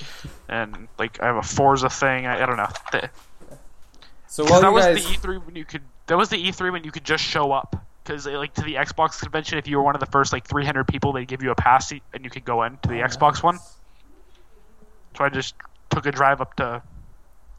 and 0.47 0.87
like 0.97 1.21
I 1.21 1.25
have 1.25 1.35
a 1.37 1.41
Forza 1.43 1.89
thing. 1.89 2.25
I, 2.27 2.43
I 2.43 2.45
don't 2.45 2.57
know. 2.57 2.69
So 4.27 4.45
while 4.45 4.61
that 4.61 4.71
was 4.71 4.85
guys, 4.85 5.03
the 5.05 5.15
E3 5.15 5.45
when 5.45 5.55
you 5.55 5.65
could. 5.65 5.81
That 6.07 6.17
was 6.17 6.29
the 6.29 6.37
E3 6.37 6.71
when 6.71 6.83
you 6.83 6.91
could 6.91 7.03
just 7.03 7.23
show 7.23 7.51
up. 7.51 7.75
Because 8.03 8.25
like 8.25 8.53
to 8.53 8.61
the 8.61 8.75
Xbox 8.75 9.19
convention, 9.21 9.57
if 9.57 9.67
you 9.67 9.77
were 9.77 9.83
one 9.83 9.93
of 9.95 9.99
the 9.99 10.05
first 10.05 10.31
like 10.31 10.47
300 10.47 10.87
people, 10.87 11.11
they'd 11.11 11.27
give 11.27 11.43
you 11.43 11.51
a 11.51 11.55
pass 11.55 11.91
and 11.91 12.01
you 12.23 12.29
could 12.29 12.45
go 12.45 12.63
in 12.63 12.77
to 12.77 12.89
the 12.89 12.95
Xbox 12.95 13.43
one. 13.43 13.59
So 15.17 15.23
I 15.25 15.29
just 15.29 15.55
took 15.89 16.05
a 16.05 16.11
drive 16.11 16.39
up 16.39 16.55
to. 16.55 16.81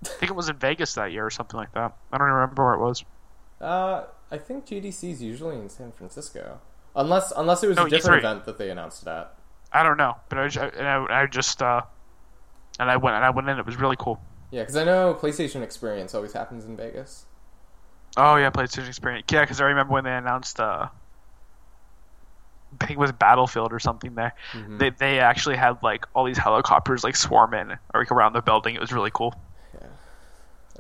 I 0.05 0.09
think 0.09 0.31
it 0.31 0.35
was 0.35 0.49
in 0.49 0.57
Vegas 0.57 0.95
that 0.95 1.13
year 1.13 1.27
or 1.27 1.31
something 1.31 1.59
like 1.59 1.73
that. 1.75 1.97
I 2.13 2.19
don't 2.19 2.27
even 2.29 2.35
remember 2.35 2.65
where 2.65 2.75
it 2.75 2.81
was. 2.81 3.05
Uh, 3.61 4.05
I 4.31 4.39
think 4.39 4.65
GDC 4.67 5.11
is 5.11 5.23
usually 5.23 5.57
in 5.57 5.69
San 5.69 5.93
Francisco, 5.93 6.61
unless 6.95 7.33
unless 7.37 7.63
it 7.63 7.69
was 7.69 7.77
No, 7.77 7.87
a 7.87 7.91
different 7.91 8.23
E3. 8.23 8.31
event 8.31 8.45
that 8.47 8.57
they 8.59 8.71
announced 8.71 9.03
it 9.03 9.09
at. 9.09 9.35
I 9.73 9.83
don't 9.83 9.97
know, 9.99 10.17
but 10.29 10.39
I, 10.39 10.49
ju- 10.49 10.61
and 10.61 10.87
I, 10.87 11.23
I 11.23 11.27
just 11.27 11.63
uh, 11.63 11.83
and 12.79 12.91
I 12.91 12.97
went 12.97 13.17
and 13.17 13.25
I 13.25 13.31
went 13.31 13.49
in. 13.49 13.59
It 13.59 13.67
was 13.67 13.77
really 13.77 13.97
cool. 13.99 14.21
Yeah, 14.51 14.63
because 14.63 14.77
I 14.77 14.85
know 14.85 15.13
PlayStation 15.21 15.63
Experience 15.63 16.15
always 16.15 16.33
happens 16.33 16.65
in 16.65 16.77
Vegas. 16.77 17.27
Oh 18.19 18.35
yeah, 18.37 18.51
PlayStation 18.51 18.89
Experience. 18.89 19.27
Yeah, 19.31 19.43
because 19.43 19.61
I 19.61 19.67
remember 19.67 19.93
when 19.95 20.05
they 20.05 20.13
announced. 20.13 20.59
Uh, 20.59 20.89
I 22.81 22.85
think 22.85 22.99
it 22.99 22.99
was 22.99 23.13
Battlefield 23.13 23.73
or 23.73 23.79
something 23.79 24.15
there. 24.15 24.35
Mhm. 24.53 24.79
They 24.79 24.91
they 24.91 25.21
actually 25.21 25.57
had 25.57 25.83
like 25.83 26.05
all 26.15 26.25
these 26.25 26.37
helicopters 26.37 27.05
like 27.05 27.17
swarm 27.17 27.55
in 27.55 27.71
or 27.95 28.01
like 28.01 28.11
around 28.11 28.33
the 28.33 28.43
building. 28.43 28.75
It 28.75 28.81
was 28.81 28.93
really 28.93 29.11
cool. 29.15 29.35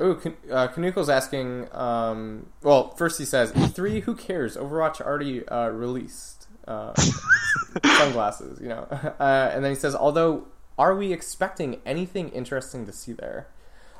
Oh, 0.00 0.14
Kan- 0.14 0.36
uh, 0.50 0.68
Kanuko's 0.68 1.08
asking. 1.08 1.68
Um, 1.72 2.46
well, 2.62 2.90
first 2.90 3.18
he 3.18 3.24
says 3.24 3.52
E3. 3.52 4.02
Who 4.02 4.14
cares? 4.14 4.56
Overwatch 4.56 5.00
already 5.00 5.46
uh, 5.48 5.68
released 5.70 6.46
uh, 6.68 6.92
sunglasses, 7.84 8.60
you 8.60 8.68
know. 8.68 8.86
Uh, 9.18 9.50
and 9.52 9.64
then 9.64 9.72
he 9.72 9.74
says, 9.74 9.96
although, 9.96 10.46
are 10.78 10.94
we 10.94 11.12
expecting 11.12 11.80
anything 11.84 12.28
interesting 12.28 12.86
to 12.86 12.92
see 12.92 13.12
there? 13.12 13.48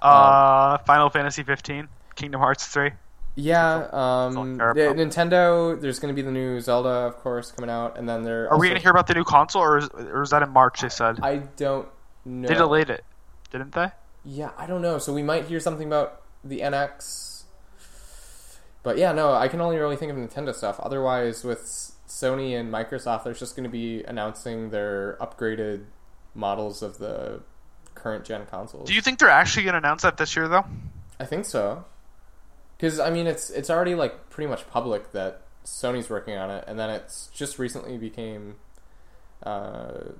Uh, 0.01 0.79
Final 0.79 1.11
Fantasy 1.11 1.43
15, 1.43 1.89
Kingdom 2.15 2.41
Hearts 2.41 2.67
3. 2.69 2.93
Yeah, 3.41 3.87
um, 3.93 4.57
the- 4.57 4.65
Nintendo. 4.97 5.81
There's 5.81 6.01
going 6.01 6.13
to 6.13 6.17
be 6.17 6.23
the 6.23 6.33
new 6.33 6.61
Zelda, 6.61 6.89
of 6.89 7.19
course, 7.19 7.53
coming 7.53 7.71
out, 7.71 7.97
and 7.97 8.09
then 8.09 8.25
there. 8.25 8.51
Are 8.51 8.59
we 8.59 8.67
gonna 8.67 8.81
hear 8.81 8.91
about 8.91 9.07
the 9.07 9.15
new 9.15 9.23
console, 9.23 9.63
or 9.63 9.79
is, 9.79 9.89
or 9.91 10.23
is 10.23 10.31
that 10.31 10.43
in 10.43 10.51
March? 10.51 10.81
They 10.81 10.89
said 10.89 11.21
I 11.23 11.37
don't 11.57 11.87
know. 12.25 12.49
they 12.49 12.55
delayed 12.55 12.91
it, 12.91 13.05
didn't 13.53 13.73
they? 13.75 13.93
Yeah, 14.25 14.51
I 14.59 14.67
don't 14.67 14.83
know. 14.83 14.99
So 14.99 15.13
we 15.13 15.23
might 15.23 15.45
hear 15.45 15.61
something 15.61 15.87
about 15.87 16.21
the 16.43 16.61
NX. 16.63 17.45
But 18.83 18.99
yeah, 18.99 19.13
no, 19.13 19.33
I 19.33 19.47
can 19.47 19.61
only 19.61 19.77
really 19.77 19.97
think 19.97 20.11
of 20.11 20.19
Nintendo 20.19 20.53
stuff. 20.53 20.81
Otherwise, 20.81 21.45
with 21.45 21.61
Sony 22.09 22.59
and 22.59 22.73
Microsoft, 22.73 23.23
they're 23.23 23.35
just 23.35 23.55
going 23.55 23.65
to 23.65 23.71
be 23.71 24.03
announcing 24.03 24.71
their 24.71 25.17
upgraded 25.21 25.85
models 26.35 26.83
of 26.83 26.99
the 26.99 27.41
current 27.95 28.25
gen 28.25 28.47
consoles. 28.47 28.89
Do 28.89 28.95
you 28.95 29.01
think 29.01 29.21
they're 29.21 29.31
actually 29.31 29.65
gonna 29.65 29.79
announce 29.79 30.03
that 30.03 30.17
this 30.17 30.35
year, 30.35 30.49
though? 30.49 30.65
I 31.21 31.25
think 31.25 31.45
so. 31.45 31.85
Because 32.79 33.01
I 33.01 33.11
mean, 33.11 33.27
it's 33.27 33.51
it's 33.51 33.71
already 33.71 33.95
like 33.95 34.31
pretty 34.31 34.49
much 34.49 34.69
public 34.71 35.13
that 35.13 35.43
Sony's 35.65 36.09
working 36.09 36.37
on 36.37 36.51
it, 36.51 36.65
and 36.67 36.79
then 36.79 36.91
it's 36.91 37.29
just 37.35 37.59
recently 37.59 37.99
became 37.99 38.57
uh, 39.43 40.13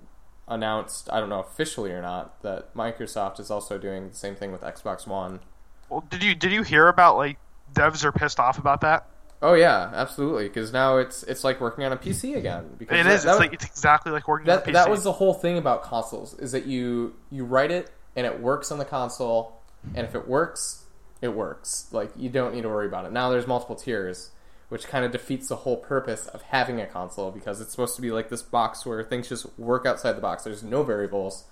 announced. 0.49 1.09
I 1.13 1.21
don't 1.21 1.29
know 1.29 1.41
officially 1.41 1.93
or 1.93 2.03
not 2.03 2.43
that 2.43 2.75
Microsoft 2.75 3.39
is 3.39 3.51
also 3.51 3.79
doing 3.79 4.09
the 4.09 4.15
same 4.15 4.35
thing 4.35 4.51
with 4.51 4.63
Xbox 4.63 5.07
One. 5.07 5.41
Well, 5.89 6.05
did 6.11 6.23
you 6.23 6.35
did 6.35 6.51
you 6.51 6.63
hear 6.63 6.89
about 6.89 7.17
like 7.17 7.39
devs 7.75 8.03
are 8.05 8.13
pissed 8.13 8.41
off 8.41 8.59
about 8.59 8.81
that? 8.81 9.07
Oh 9.41 9.55
yeah, 9.55 9.93
absolutely. 9.95 10.49
Because 10.49 10.73
now 10.73 10.97
it's 10.97 11.23
it's 11.23 11.45
like 11.45 11.61
working 11.61 11.85
on 11.85 11.93
a 11.93 11.97
PC 11.97 12.37
again. 12.37 12.71
Because 12.77 12.99
It 12.99 13.05
that, 13.05 13.13
is. 13.13 13.23
That, 13.23 13.31
It's 13.31 13.39
like 13.39 13.53
it's 13.53 13.65
exactly 13.67 14.11
like 14.11 14.27
working 14.27 14.47
that, 14.47 14.63
on 14.65 14.69
a 14.69 14.71
PC. 14.71 14.73
that 14.73 14.91
was 14.91 15.05
the 15.05 15.13
whole 15.13 15.35
thing 15.35 15.59
about 15.59 15.85
consoles 15.85 16.35
is 16.35 16.51
that 16.53 16.67
you 16.67 17.15
you 17.31 17.45
write 17.45 17.71
it 17.71 17.91
and 18.17 18.27
it 18.27 18.41
works 18.41 18.73
on 18.73 18.79
the 18.79 18.85
console, 18.85 19.61
and 19.95 20.05
if 20.05 20.17
it 20.17 20.27
works, 20.27 20.85
it 21.21 21.29
works. 21.35 21.87
Like 21.93 22.11
you 22.17 22.29
don't 22.29 22.55
need 22.55 22.63
to 22.63 22.69
worry 22.69 22.87
about 22.87 23.05
it. 23.05 23.13
Now 23.13 23.31
there's 23.31 23.47
multiple 23.47 23.77
tiers, 23.77 24.31
which 24.69 24.87
kind 24.87 25.05
of 25.05 25.13
defeats 25.13 25.49
the 25.49 25.57
whole 25.57 25.77
purpose 25.77 26.27
of 26.29 26.43
having 26.43 26.81
a 26.81 26.87
console 26.87 27.31
because 27.31 27.61
it's 27.61 27.71
supposed 27.71 27.97
to 27.97 28.03
be 28.03 28.11
like 28.11 28.29
this 28.29 28.43
box 28.43 28.85
where 28.87 29.03
things 29.03 29.29
just 29.29 29.47
work 29.59 29.87
outside 29.87 30.13
the 30.13 30.21
box. 30.21 30.45
There's 30.45 30.63
no 30.63 30.83
variables, 30.83 31.45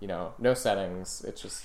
you 0.00 0.08
know, 0.08 0.34
no 0.38 0.54
settings. 0.54 1.24
It's 1.26 1.40
just 1.40 1.64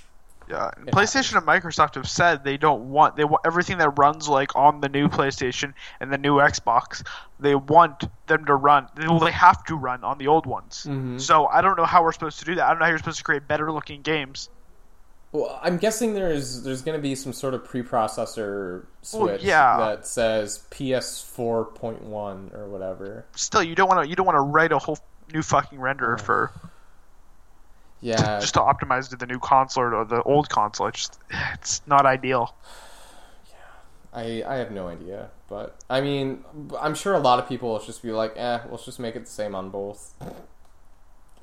Yeah, 0.50 0.72
It 0.86 0.94
PlayStation 0.94 1.38
and 1.38 1.46
Microsoft 1.48 1.96
have 1.96 2.10
said 2.10 2.44
they 2.44 2.58
don't 2.58 2.90
want 2.90 3.16
they 3.16 3.24
want 3.24 3.44
everything 3.46 3.78
that 3.78 3.90
runs 3.98 4.28
like 4.28 4.56
on 4.56 4.82
the 4.82 4.90
new 4.90 5.08
PlayStation 5.08 5.74
and 6.00 6.12
the 6.12 6.18
new 6.18 6.38
Xbox. 6.38 7.06
They 7.40 7.56
want 7.56 8.10
them 8.28 8.46
to 8.46 8.56
run. 8.56 8.88
Well, 8.98 9.20
they 9.20 9.32
have 9.32 9.64
to 9.66 9.76
run 9.76 10.04
on 10.04 10.18
the 10.18 10.28
old 10.28 10.46
ones. 10.46 10.86
Mhm. 10.90 11.22
So 11.22 11.46
I 11.48 11.62
don't 11.62 11.78
know 11.78 11.86
how 11.86 12.04
we're 12.04 12.12
supposed 12.12 12.40
to 12.40 12.46
do 12.46 12.56
that. 12.56 12.66
I 12.66 12.70
don't 12.70 12.80
know 12.80 12.86
how 12.86 12.90
you're 12.90 12.98
supposed 12.98 13.20
to 13.20 13.24
create 13.24 13.48
better 13.48 13.72
looking 13.72 14.02
games. 14.02 14.50
Well, 15.34 15.60
I'm 15.64 15.78
guessing 15.78 16.14
there's 16.14 16.62
there's 16.64 16.84
going 16.84 16.98
to 16.98 17.02
be 17.02 17.16
some 17.16 17.34
sort 17.34 17.56
of 17.56 17.64
preprocessor 17.64 18.86
Well, 19.12 19.38
switch 19.38 19.44
yeah. 19.44 19.78
that 19.78 20.06
says 20.08 20.64
PS4.1 20.72 22.54
or 22.56 22.68
whatever. 22.70 23.26
Still, 23.36 23.64
you 23.64 23.76
don't 23.76 23.88
want 23.90 24.04
to 24.04 24.10
you 24.10 24.16
don't 24.16 24.28
want 24.28 24.38
to 24.38 24.42
write 24.42 24.72
a 24.72 24.78
whole 24.80 25.00
new 25.34 25.42
fucking 25.42 25.80
renderer 25.80 26.20
for 26.22 26.52
Yeah, 28.00 28.40
just 28.40 28.54
to 28.56 28.60
optimize 28.60 29.10
to 29.10 29.16
the 29.16 29.26
new 29.26 29.40
console 29.40 29.86
or 29.86 30.06
the 30.06 30.22
old 30.24 30.50
console. 30.50 30.88
It's 30.88 31.00
just 31.00 31.20
it's 31.54 31.82
not 31.88 32.06
ideal. 32.06 32.54
Yeah, 33.50 33.56
I 34.14 34.44
I 34.46 34.56
have 34.58 34.72
no 34.72 34.88
idea, 34.88 35.30
but 35.50 35.76
I 35.90 36.02
mean, 36.02 36.44
I'm 36.80 36.94
sure 36.96 37.14
a 37.14 37.20
lot 37.20 37.40
of 37.40 37.48
people 37.50 37.70
will 37.70 37.80
just 37.80 38.04
be 38.04 38.12
like, 38.12 38.34
"Eh, 38.38 38.60
let's 38.70 38.86
just 38.86 39.00
make 39.00 39.16
it 39.16 39.22
the 39.26 39.32
same 39.32 39.56
on 39.56 39.70
both." 39.72 40.14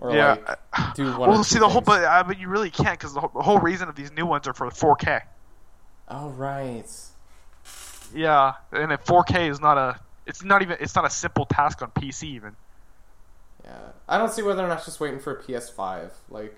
Or 0.00 0.14
yeah. 0.14 0.36
like 0.48 0.94
do 0.94 1.04
one. 1.16 1.30
well, 1.30 1.44
see 1.44 1.58
the 1.58 1.68
whole 1.68 1.82
but 1.82 2.02
uh, 2.02 2.24
but 2.26 2.38
you 2.38 2.48
really 2.48 2.70
can't 2.70 2.98
because 2.98 3.14
the 3.14 3.20
whole, 3.20 3.30
the 3.34 3.42
whole 3.42 3.58
reason 3.58 3.88
of 3.88 3.94
these 3.94 4.10
new 4.10 4.26
ones 4.26 4.48
are 4.48 4.54
for 4.54 4.66
4K. 4.68 5.22
Oh 6.08 6.30
right. 6.30 6.90
Yeah, 8.12 8.54
and 8.72 8.90
if 8.90 9.04
4K 9.04 9.50
is 9.50 9.60
not 9.60 9.78
a, 9.78 10.00
it's 10.26 10.42
not 10.42 10.62
even, 10.62 10.78
it's 10.80 10.96
not 10.96 11.04
a 11.04 11.10
simple 11.10 11.44
task 11.44 11.80
on 11.82 11.90
PC 11.92 12.24
even. 12.24 12.56
Yeah, 13.64 13.76
I 14.08 14.18
don't 14.18 14.32
see 14.32 14.42
why 14.42 14.54
they're 14.54 14.66
not 14.66 14.84
just 14.84 14.98
waiting 14.98 15.20
for 15.20 15.32
a 15.36 15.42
PS5. 15.42 16.10
Like, 16.28 16.56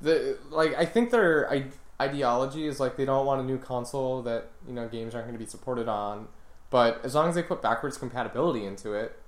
the 0.00 0.38
like 0.50 0.74
I 0.76 0.84
think 0.84 1.10
their 1.10 1.50
I- 1.50 1.70
ideology 2.00 2.66
is 2.66 2.78
like 2.78 2.96
they 2.96 3.04
don't 3.04 3.26
want 3.26 3.40
a 3.40 3.44
new 3.44 3.58
console 3.58 4.22
that 4.22 4.48
you 4.68 4.74
know 4.74 4.86
games 4.86 5.14
aren't 5.14 5.26
going 5.26 5.38
to 5.38 5.44
be 5.44 5.50
supported 5.50 5.88
on. 5.88 6.28
But 6.68 7.00
as 7.04 7.16
long 7.16 7.28
as 7.28 7.34
they 7.34 7.42
put 7.42 7.62
backwards 7.62 7.96
compatibility 7.96 8.64
into 8.64 8.92
it, 8.92 9.18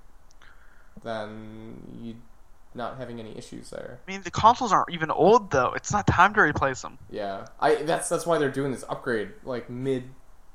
then 1.03 1.99
you 2.01 2.15
not 2.75 2.97
having 2.97 3.19
any 3.19 3.37
issues 3.37 3.69
there. 3.69 3.99
I 4.07 4.11
mean, 4.11 4.21
the 4.21 4.31
consoles 4.31 4.71
aren't 4.71 4.91
even 4.91 5.11
old 5.11 5.51
though. 5.51 5.73
It's 5.73 5.91
not 5.91 6.07
time 6.07 6.33
to 6.33 6.41
replace 6.41 6.81
them. 6.81 6.97
Yeah, 7.09 7.47
I 7.59 7.75
that's 7.75 8.09
that's 8.09 8.25
why 8.25 8.37
they're 8.37 8.51
doing 8.51 8.71
this 8.71 8.83
upgrade 8.89 9.29
like 9.43 9.69
mid 9.69 10.03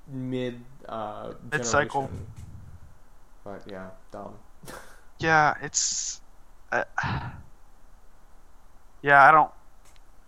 mid 0.08 0.60
uh 0.88 1.32
Mid-cycle. 1.52 2.10
But 3.44 3.62
yeah, 3.66 3.88
dumb. 4.12 4.34
Yeah, 5.20 5.54
it's, 5.62 6.20
uh, 6.70 6.84
yeah, 9.02 9.20
I 9.20 9.32
don't, 9.32 9.50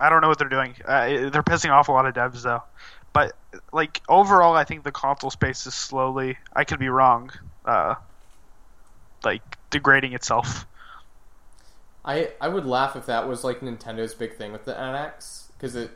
I 0.01 0.09
don't 0.11 0.21
know 0.21 0.27
what 0.27 0.41
they're 0.41 0.49
doing. 0.49 0.75
Uh, 0.85 1.31
they're 1.31 1.45
pissing 1.45 1.71
off 1.71 1.87
a 1.87 1.93
lot 1.93 2.07
of 2.07 2.15
devs 2.15 2.43
though. 2.43 2.65
But 3.13 3.37
like 3.73 4.01
overall, 4.09 4.55
I 4.55 4.65
think 4.65 4.83
the 4.83 4.91
console 4.91 5.31
space 5.31 5.65
is 5.67 5.75
slowly. 5.75 6.39
I 6.53 6.65
could 6.65 6.81
be 6.81 6.89
wrong. 6.89 7.31
Uh, 7.65 7.95
like 9.25 9.43
degrading 9.71 10.13
itself. 10.13 10.67
I 12.05 12.31
I 12.41 12.49
would 12.49 12.67
laugh 12.67 12.97
if 12.97 13.07
that 13.07 13.29
was 13.29 13.45
like 13.45 13.61
Nintendo's 13.61 14.15
big 14.15 14.37
thing 14.37 14.53
with 14.53 14.65
the 14.65 14.73
NX 14.73 15.49
because 15.53 15.77
it, 15.77 15.91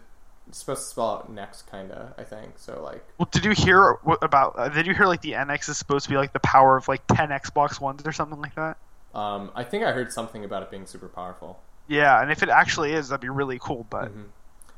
it's 0.49 0.59
supposed 0.59 0.83
to 0.83 0.87
spell 0.89 1.11
out 1.11 1.33
next 1.33 1.71
kinda. 1.71 2.15
I 2.19 2.25
think 2.25 2.59
so. 2.59 2.83
Like, 2.83 3.05
Well, 3.19 3.29
did 3.31 3.45
you 3.45 3.53
hear 3.53 3.95
what 4.03 4.23
about? 4.23 4.55
Uh, 4.59 4.69
did 4.69 4.87
you 4.87 4.95
hear 4.95 5.07
like 5.07 5.23
the 5.23 5.33
NX 5.33 5.71
is 5.71 5.79
supposed 5.79 6.05
to 6.05 6.11
be 6.11 6.17
like 6.17 6.33
the 6.33 6.41
power 6.41 6.77
of 6.77 6.87
like 6.89 7.07
ten 7.07 7.31
Xbox 7.31 7.81
Ones 7.81 8.03
or 8.07 8.13
something 8.13 8.41
like 8.41 8.55
that? 8.57 8.77
um, 9.15 9.51
I 9.55 9.65
think 9.65 9.85
I 9.85 9.93
heard 9.93 10.13
something 10.13 10.45
about 10.45 10.63
it 10.63 10.71
being 10.71 10.87
super 10.87 11.09
powerful. 11.09 11.61
Yeah, 11.87 12.21
and 12.21 12.31
if 12.33 12.43
it 12.43 12.49
actually 12.49 12.93
is, 12.93 13.09
that'd 13.11 13.21
be 13.21 13.29
really 13.29 13.59
cool. 13.59 13.87
But 13.89 14.11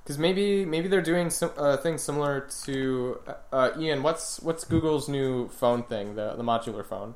Because 0.05 0.19
maybe 0.19 0.65
maybe 0.65 0.87
they're 0.89 1.01
doing 1.03 1.31
some 1.31 1.51
uh, 1.57 1.77
things 1.79 2.03
similar 2.03 2.47
to 2.65 3.21
uh, 3.53 3.71
Ian. 3.79 4.03
What's 4.05 4.41
what's 4.41 4.65
Google's 4.65 5.09
new 5.09 5.49
phone 5.49 5.83
thing? 5.83 6.15
The 6.15 6.35
the 6.37 6.45
modular 6.45 6.85
phone. 6.87 7.15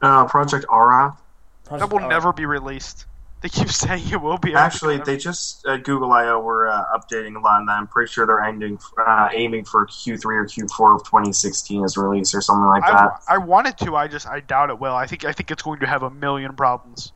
Uh, 0.00 0.24
Project 0.26 0.64
Ara. 0.72 1.16
Project 1.64 1.80
that 1.90 1.94
will 1.94 2.00
Ara. 2.00 2.08
never 2.08 2.32
be 2.32 2.46
released. 2.46 3.06
They 3.40 3.48
keep 3.48 3.68
saying 3.70 4.08
it 4.10 4.20
will 4.20 4.38
be. 4.38 4.54
Actually, 4.54 4.98
they 4.98 5.16
just 5.16 5.66
at 5.66 5.84
Google 5.84 6.12
I/O 6.12 6.40
were 6.40 6.68
uh, 6.68 6.84
updating 6.96 7.36
a 7.36 7.40
lot, 7.40 7.60
and 7.60 7.70
I'm 7.70 7.86
pretty 7.86 8.12
sure 8.12 8.26
they're 8.26 8.42
ending 8.42 8.78
uh, 8.98 9.28
aiming 9.32 9.64
for 9.64 9.86
Q3 9.86 10.24
or 10.24 10.44
Q4 10.46 10.96
of 10.96 11.04
2016 11.04 11.84
as 11.84 11.96
release 11.96 12.34
or 12.34 12.40
something 12.40 12.66
like 12.66 12.84
I, 12.84 12.92
that. 12.92 13.10
I 13.28 13.38
wanted 13.38 13.78
to. 13.78 13.96
I 13.96 14.08
just 14.08 14.26
I 14.26 14.40
doubt 14.40 14.70
it 14.70 14.78
will. 14.78 14.94
I 14.94 15.06
think 15.06 15.24
I 15.24 15.32
think 15.32 15.50
it's 15.50 15.62
going 15.62 15.80
to 15.80 15.86
have 15.86 16.02
a 16.02 16.10
million 16.10 16.54
problems 16.54 17.12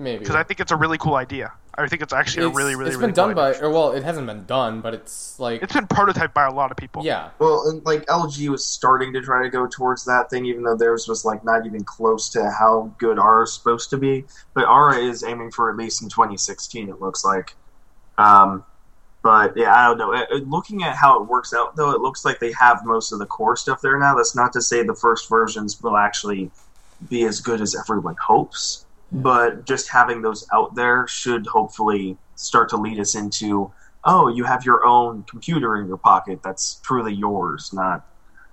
maybe 0.00 0.18
because 0.20 0.34
I 0.34 0.42
think 0.42 0.60
it's 0.60 0.72
a 0.72 0.76
really 0.76 0.98
cool 0.98 1.14
idea. 1.14 1.52
I 1.74 1.86
think 1.86 2.02
it's 2.02 2.12
actually 2.12 2.46
it's, 2.46 2.54
a 2.54 2.56
really 2.56 2.74
really. 2.74 2.90
it's 2.90 2.96
really 2.98 3.08
been 3.08 3.14
done 3.14 3.34
by 3.34 3.54
or 3.54 3.70
well, 3.70 3.92
it 3.92 4.02
hasn't 4.02 4.26
been 4.26 4.44
done, 4.44 4.80
but 4.80 4.94
it's 4.94 5.38
like 5.38 5.62
It's 5.62 5.72
been 5.72 5.86
prototyped 5.86 6.34
by 6.34 6.46
a 6.46 6.52
lot 6.52 6.70
of 6.70 6.76
people. 6.76 7.04
yeah, 7.04 7.30
Well, 7.38 7.68
and, 7.68 7.84
like 7.84 8.06
LG 8.06 8.48
was 8.48 8.64
starting 8.64 9.12
to 9.12 9.22
try 9.22 9.42
to 9.42 9.50
go 9.50 9.66
towards 9.66 10.04
that 10.04 10.30
thing, 10.30 10.46
even 10.46 10.62
though 10.62 10.76
theirs 10.76 11.06
was 11.08 11.24
like 11.24 11.44
not 11.44 11.66
even 11.66 11.84
close 11.84 12.28
to 12.30 12.50
how 12.50 12.92
good 12.98 13.18
Ara 13.18 13.44
is 13.44 13.52
supposed 13.52 13.90
to 13.90 13.96
be. 13.96 14.24
But 14.54 14.64
Ara 14.64 14.96
is 14.96 15.22
aiming 15.22 15.52
for 15.52 15.66
release 15.66 16.02
in 16.02 16.08
2016. 16.08 16.88
It 16.88 17.00
looks 17.00 17.24
like. 17.24 17.54
Um, 18.18 18.64
but 19.22 19.56
yeah, 19.56 19.74
I 19.74 19.88
don't 19.88 19.98
know. 19.98 20.14
Uh, 20.14 20.24
uh, 20.32 20.36
Looking 20.38 20.82
at 20.82 20.96
how 20.96 21.22
it 21.22 21.28
works 21.28 21.52
out, 21.52 21.76
though, 21.76 21.90
it 21.90 22.00
looks 22.00 22.24
like 22.24 22.40
they 22.40 22.52
have 22.52 22.84
most 22.84 23.12
of 23.12 23.18
the 23.18 23.26
core 23.26 23.56
stuff 23.56 23.80
there 23.80 23.98
now. 23.98 24.14
That's 24.14 24.34
not 24.34 24.52
to 24.54 24.62
say 24.62 24.82
the 24.82 24.94
first 24.94 25.28
versions 25.28 25.80
will 25.82 25.96
actually 25.96 26.50
be 27.08 27.24
as 27.24 27.40
good 27.40 27.60
as 27.60 27.74
everyone 27.74 28.16
hopes, 28.16 28.86
but 29.12 29.64
just 29.66 29.88
having 29.88 30.22
those 30.22 30.46
out 30.52 30.74
there 30.74 31.06
should 31.08 31.46
hopefully 31.46 32.16
start 32.36 32.68
to 32.70 32.76
lead 32.76 32.98
us 32.98 33.14
into 33.14 33.72
oh, 34.04 34.28
you 34.28 34.44
have 34.44 34.64
your 34.64 34.86
own 34.86 35.22
computer 35.24 35.76
in 35.76 35.86
your 35.86 35.98
pocket 35.98 36.42
that's 36.42 36.80
truly 36.82 37.12
yours, 37.12 37.70
not. 37.74 38.06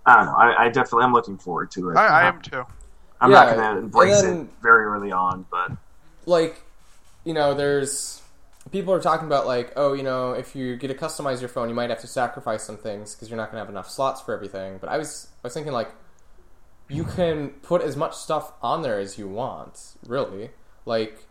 I 0.06 0.18
don't 0.18 0.26
know. 0.26 0.36
I, 0.36 0.66
I 0.66 0.70
definitely 0.70 1.06
am 1.06 1.14
looking 1.14 1.38
forward 1.38 1.72
to 1.72 1.90
it. 1.92 1.96
I, 1.96 2.06
I 2.24 2.28
am 2.28 2.42
too. 2.42 2.66
I'm 3.22 3.32
Yeah, 3.32 3.44
not 3.44 3.56
going 3.56 3.76
to 3.76 3.80
embrace 3.82 4.22
then- 4.22 4.42
it 4.42 4.50
very 4.62 4.84
early 4.86 5.12
on, 5.14 5.46
but 5.50 5.72
like 6.26 6.62
you 7.24 7.34
know 7.34 7.54
there's 7.54 8.22
people 8.72 8.94
are 8.94 9.00
talking 9.02 9.26
about 9.28 9.48
like 9.48 9.72
oh 9.78 9.94
you 9.94 10.04
know 10.04 10.34
if 10.34 10.54
you 10.54 10.76
get 10.76 10.90
to 10.90 10.94
customize 10.94 11.40
your 11.40 11.48
phone 11.48 11.70
you 11.70 11.76
might 11.76 11.90
have 11.90 12.02
to 12.02 12.08
sacrifice 12.08 12.64
some 12.64 12.76
things 12.76 13.16
because 13.16 13.30
you're 13.30 13.38
not 13.38 13.46
going 13.50 13.56
to 13.56 13.60
have 13.60 13.70
enough 13.70 13.90
slots 13.90 14.20
for 14.20 14.34
everything 14.34 14.78
but 14.80 14.90
i 14.90 14.98
was 14.98 15.30
i 15.42 15.48
was 15.48 15.54
thinking 15.54 15.72
like 15.72 15.90
you 16.90 17.04
can 17.04 17.50
put 17.62 17.82
as 17.82 17.96
much 17.96 18.16
stuff 18.16 18.54
on 18.62 18.82
there 18.82 19.00
as 19.00 19.18
you 19.18 19.28
want 19.28 19.94
really 20.06 20.52
like 20.86 21.26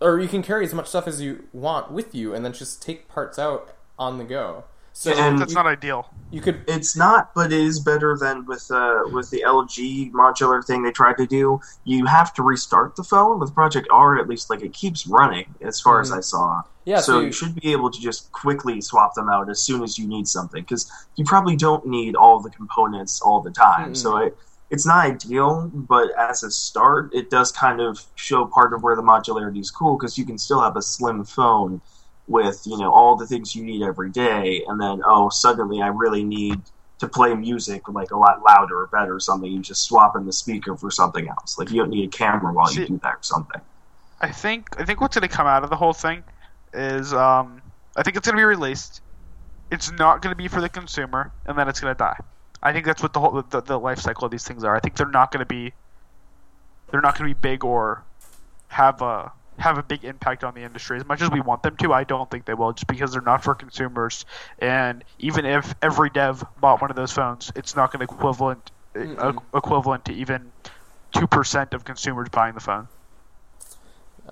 or 0.00 0.18
you 0.20 0.28
can 0.28 0.42
carry 0.42 0.64
as 0.64 0.74
much 0.74 0.86
stuff 0.88 1.06
as 1.08 1.20
you 1.20 1.44
want 1.52 1.90
with 1.90 2.14
you 2.14 2.34
and 2.34 2.44
then 2.44 2.52
just 2.52 2.82
take 2.82 3.08
parts 3.08 3.38
out 3.38 3.74
on 3.98 4.18
the 4.18 4.24
go 4.24 4.64
so 4.92 5.12
And- 5.12 5.38
That's 5.38 5.50
you, 5.52 5.56
not 5.56 5.66
ideal. 5.66 6.08
you 6.30 6.40
could 6.40 6.62
it's 6.66 6.96
not. 6.96 7.34
But 7.34 7.52
it 7.52 7.60
is 7.60 7.80
better 7.80 8.16
than 8.18 8.46
with 8.46 8.70
uh, 8.70 9.02
with 9.12 9.28
the 9.28 9.44
LG 9.46 10.10
modular 10.12 10.64
thing 10.64 10.82
they 10.84 10.90
tried 10.90 11.18
to 11.18 11.26
do. 11.26 11.60
You 11.84 12.06
have 12.06 12.32
to 12.32 12.42
restart 12.42 12.96
the 12.96 13.04
phone 13.04 13.38
with 13.38 13.52
Project 13.54 13.88
Ara. 13.92 14.18
At 14.22 14.26
least 14.26 14.48
like 14.48 14.62
it 14.62 14.72
keeps 14.72 15.06
running 15.06 15.54
as 15.60 15.82
far 15.82 16.00
as 16.00 16.10
Mhm. 16.10 16.16
I 16.16 16.20
saw. 16.20 16.62
yeah 16.86 17.00
so 17.00 17.12
so, 17.12 17.20
you 17.20 17.30
should 17.32 17.54
be 17.56 17.72
able 17.72 17.90
to 17.90 18.00
just 18.00 18.32
quickly 18.32 18.80
swap 18.80 19.12
them 19.14 19.28
out 19.28 19.50
as 19.50 19.60
soon 19.60 19.82
as 19.82 19.98
you 19.98 20.06
need 20.08 20.26
something 20.28 20.62
because 20.62 20.90
you 21.16 21.26
probably 21.26 21.56
don't 21.56 21.84
need 21.86 22.16
all 22.16 22.40
the 22.40 22.48
components 22.50 23.20
all 23.20 23.42
the 23.42 23.50
time. 23.50 23.90
Mhm. 23.92 23.96
So 23.98 24.16
it, 24.16 24.38
it's 24.70 24.86
not 24.86 25.06
ideal, 25.06 25.70
but 25.72 26.10
as 26.18 26.42
a 26.42 26.50
start, 26.50 27.14
it 27.14 27.30
does 27.30 27.52
kind 27.52 27.80
of 27.80 28.02
show 28.16 28.46
part 28.46 28.72
of 28.72 28.82
where 28.82 28.96
the 28.96 29.02
modularity 29.02 29.60
is 29.60 29.70
cool 29.70 29.96
because 29.96 30.18
you 30.18 30.24
can 30.24 30.38
still 30.38 30.60
have 30.60 30.76
a 30.76 30.82
slim 30.82 31.24
phone 31.24 31.80
with 32.26 32.62
you 32.66 32.76
know 32.76 32.92
all 32.92 33.14
the 33.14 33.26
things 33.26 33.54
you 33.54 33.62
need 33.62 33.82
every 33.82 34.10
day, 34.10 34.64
and 34.66 34.80
then 34.80 35.00
oh 35.06 35.28
suddenly 35.28 35.80
I 35.80 35.88
really 35.88 36.24
need 36.24 36.60
to 36.98 37.08
play 37.08 37.34
music 37.34 37.88
like 37.88 38.10
a 38.10 38.16
lot 38.16 38.42
louder 38.42 38.82
or 38.82 38.86
better 38.88 39.14
or 39.14 39.20
something. 39.20 39.50
You 39.50 39.60
just 39.60 39.84
swap 39.84 40.16
in 40.16 40.26
the 40.26 40.32
speaker 40.32 40.76
for 40.76 40.90
something 40.90 41.28
else. 41.28 41.58
Like 41.58 41.70
you 41.70 41.76
don't 41.76 41.90
need 41.90 42.08
a 42.08 42.16
camera 42.16 42.52
while 42.52 42.72
you 42.72 42.86
do 42.86 42.98
that 43.02 43.14
or 43.14 43.22
something. 43.22 43.60
I 44.20 44.32
think 44.32 44.66
I 44.80 44.84
think 44.84 45.00
what's 45.00 45.16
going 45.16 45.28
to 45.28 45.34
come 45.34 45.46
out 45.46 45.62
of 45.62 45.70
the 45.70 45.76
whole 45.76 45.92
thing 45.92 46.24
is 46.72 47.12
um, 47.12 47.62
I 47.96 48.02
think 48.02 48.16
it's 48.16 48.26
going 48.26 48.36
to 48.36 48.40
be 48.40 48.44
released. 48.44 49.00
It's 49.70 49.92
not 49.92 50.22
going 50.22 50.32
to 50.32 50.36
be 50.36 50.48
for 50.48 50.60
the 50.60 50.68
consumer, 50.68 51.32
and 51.44 51.58
then 51.58 51.68
it's 51.68 51.80
going 51.80 51.94
to 51.94 51.98
die. 51.98 52.16
I 52.66 52.72
think 52.72 52.84
that's 52.84 53.00
what 53.00 53.12
the 53.12 53.20
whole 53.20 53.42
the, 53.42 53.60
the 53.60 53.78
life 53.78 54.00
cycle 54.00 54.24
of 54.24 54.32
these 54.32 54.42
things 54.42 54.64
are. 54.64 54.74
I 54.74 54.80
think 54.80 54.96
they're 54.96 55.06
not 55.06 55.30
going 55.30 55.38
to 55.38 55.46
be 55.46 55.72
they're 56.90 57.00
not 57.00 57.16
going 57.16 57.30
to 57.30 57.34
be 57.34 57.40
big 57.40 57.64
or 57.64 58.02
have 58.68 59.02
a 59.02 59.30
have 59.58 59.78
a 59.78 59.84
big 59.84 60.04
impact 60.04 60.42
on 60.42 60.54
the 60.54 60.62
industry 60.62 60.98
as 60.98 61.06
much 61.06 61.22
as 61.22 61.30
we 61.30 61.40
want 61.40 61.62
them 61.62 61.76
to. 61.76 61.92
I 61.92 62.02
don't 62.02 62.28
think 62.28 62.44
they 62.44 62.54
will, 62.54 62.72
just 62.72 62.88
because 62.88 63.12
they're 63.12 63.22
not 63.22 63.44
for 63.44 63.54
consumers. 63.54 64.26
And 64.58 65.04
even 65.20 65.46
if 65.46 65.76
every 65.80 66.10
dev 66.10 66.44
bought 66.60 66.80
one 66.80 66.90
of 66.90 66.96
those 66.96 67.12
phones, 67.12 67.52
it's 67.54 67.76
not 67.76 67.92
going 67.92 68.04
to 68.04 68.12
equivalent 68.12 68.72
uh, 68.96 69.32
equivalent 69.54 70.04
to 70.06 70.12
even 70.12 70.50
two 71.14 71.28
percent 71.28 71.72
of 71.72 71.84
consumers 71.84 72.28
buying 72.30 72.54
the 72.54 72.60
phone. 72.60 72.88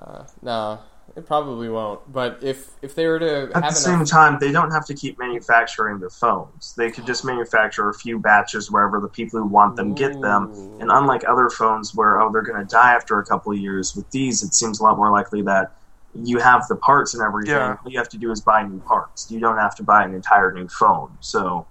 uh, 0.01 0.24
no 0.43 0.80
it 1.17 1.27
probably 1.27 1.69
won't 1.69 2.01
but 2.12 2.43
if 2.43 2.71
if 2.83 2.95
they 2.95 3.07
were 3.07 3.19
to 3.19 3.51
At 3.55 3.62
have 3.65 3.75
the 3.75 3.81
same 3.81 3.95
enough 3.95 4.11
time, 4.11 4.39
they 4.41 4.53
don't 4.53 4.71
have 4.71 4.85
to 4.87 4.95
keep 4.95 5.19
manufacturing 5.19 5.99
the 6.01 6.11
phones. 6.11 6.75
They 6.77 6.91
could 6.91 7.07
just 7.07 7.25
manufacture 7.25 7.89
a 7.89 7.95
few 7.95 8.19
batches 8.19 8.71
wherever 8.71 9.01
the 9.01 9.09
people 9.09 9.41
who 9.41 9.47
want 9.47 9.77
them 9.77 9.95
get 9.95 10.21
them. 10.21 10.53
Ooh. 10.53 10.79
And 10.81 10.91
unlike 10.91 11.23
other 11.29 11.49
phones 11.51 11.95
where 11.95 12.21
oh 12.21 12.31
they're 12.33 12.43
going 12.43 12.61
to 12.61 12.71
die 12.71 12.95
after 12.95 13.19
a 13.21 13.25
couple 13.25 13.53
of 13.53 13.59
years, 13.59 13.95
with 13.95 14.11
these 14.11 14.43
it 14.43 14.55
seems 14.55 14.81
a 14.81 14.83
lot 14.83 14.97
more 14.97 15.11
likely 15.11 15.43
that 15.43 15.73
you 16.15 16.39
have 16.39 16.67
the 16.69 16.77
parts 16.77 17.15
and 17.15 17.23
everything. 17.23 17.55
Yeah. 17.55 17.77
All 17.85 17.91
you 17.91 17.99
have 17.99 18.09
to 18.11 18.19
do 18.19 18.31
is 18.31 18.41
buy 18.41 18.62
new 18.62 18.81
parts. 18.81 19.31
You 19.31 19.41
don't 19.41 19.59
have 19.59 19.75
to 19.77 19.83
buy 19.83 20.05
an 20.05 20.15
entire 20.15 20.53
new 20.53 20.69
phone. 20.69 21.11
So 21.21 21.67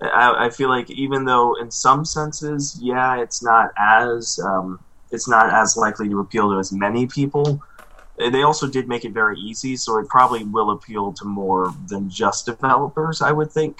I, 0.00 0.46
I 0.46 0.50
feel 0.50 0.68
like 0.68 0.90
even 0.90 1.24
though 1.24 1.54
in 1.54 1.70
some 1.70 2.04
senses, 2.04 2.78
yeah, 2.80 3.20
it's 3.20 3.42
not 3.42 3.70
as 3.78 4.40
um, 4.40 4.80
it's 5.10 5.28
not 5.28 5.52
as 5.52 5.76
likely 5.76 6.08
to 6.08 6.20
appeal 6.20 6.50
to 6.50 6.58
as 6.58 6.72
many 6.72 7.06
people. 7.06 7.62
They 8.28 8.42
also 8.42 8.66
did 8.66 8.88
make 8.88 9.04
it 9.04 9.12
very 9.12 9.38
easy, 9.38 9.76
so 9.76 9.98
it 9.98 10.08
probably 10.08 10.44
will 10.44 10.70
appeal 10.70 11.12
to 11.14 11.24
more 11.24 11.74
than 11.88 12.10
just 12.10 12.46
developers. 12.46 13.22
I 13.22 13.32
would 13.32 13.50
think. 13.50 13.78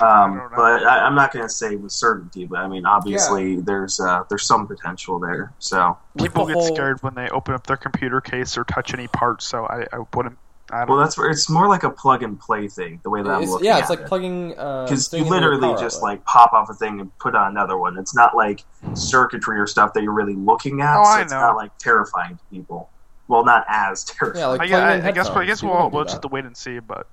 Um, 0.00 0.38
don't 0.38 0.50
but 0.56 0.84
I, 0.84 1.06
I'm 1.06 1.14
not 1.14 1.32
going 1.32 1.44
to 1.44 1.52
say 1.52 1.76
with 1.76 1.92
certainty. 1.92 2.46
But 2.46 2.60
I 2.60 2.68
mean, 2.68 2.84
obviously, 2.84 3.60
there's 3.60 4.00
uh, 4.00 4.24
there's 4.28 4.44
some 4.44 4.66
potential 4.66 5.18
there. 5.18 5.52
So, 5.58 5.96
People 6.18 6.46
the 6.46 6.54
get 6.54 6.64
scared 6.64 7.02
when 7.02 7.14
they 7.14 7.28
open 7.28 7.54
up 7.54 7.66
their 7.66 7.76
computer 7.76 8.20
case 8.20 8.58
or 8.58 8.64
touch 8.64 8.92
any 8.92 9.06
parts, 9.08 9.46
so 9.46 9.64
I, 9.66 9.86
I 9.92 10.04
wouldn't. 10.14 10.38
I 10.70 10.80
don't 10.80 10.88
well, 10.88 10.98
that's 10.98 11.18
where 11.18 11.28
it's 11.28 11.50
more 11.50 11.68
like 11.68 11.82
a 11.82 11.90
plug 11.90 12.22
and 12.22 12.40
play 12.40 12.66
thing. 12.66 12.98
The 13.02 13.10
way 13.10 13.22
that 13.22 13.30
I'm 13.30 13.44
looking 13.44 13.66
yeah, 13.66 13.76
at 13.76 13.80
it's 13.80 13.90
like 13.90 14.00
it. 14.00 14.06
plugging. 14.06 14.58
uh, 14.58 14.84
because 14.84 15.06
thing 15.08 15.24
you 15.24 15.30
literally 15.30 15.72
just 15.78 15.98
outlet. 15.98 16.02
like 16.02 16.24
pop 16.24 16.52
off 16.54 16.70
a 16.70 16.74
thing 16.74 16.98
and 16.98 17.16
put 17.18 17.34
on 17.34 17.50
another 17.50 17.76
one. 17.76 17.98
It's 17.98 18.14
not 18.14 18.34
like 18.34 18.64
circuitry 18.94 19.58
or 19.58 19.66
stuff 19.66 19.92
that 19.92 20.02
you're 20.02 20.12
really 20.12 20.34
looking 20.34 20.80
at. 20.80 20.98
Oh, 20.98 21.04
so 21.04 21.10
I 21.10 21.22
it's 21.22 21.32
know. 21.32 21.40
not 21.40 21.56
like 21.56 21.76
terrifying 21.78 22.36
to 22.36 22.44
people. 22.50 22.88
Well, 23.28 23.44
not 23.44 23.64
as 23.68 24.04
terrifying. 24.04 24.40
Yeah, 24.40 24.46
like 24.46 24.60
I, 24.60 24.66
plugging 24.68 25.04
I, 25.04 25.08
I 25.08 25.12
guess. 25.12 25.28
I 25.28 25.44
guess 25.44 25.62
we'll, 25.62 25.90
we'll 25.90 26.04
just 26.04 26.14
have 26.14 26.22
to 26.22 26.28
wait 26.28 26.44
and 26.44 26.56
see. 26.56 26.78
But 26.78 27.06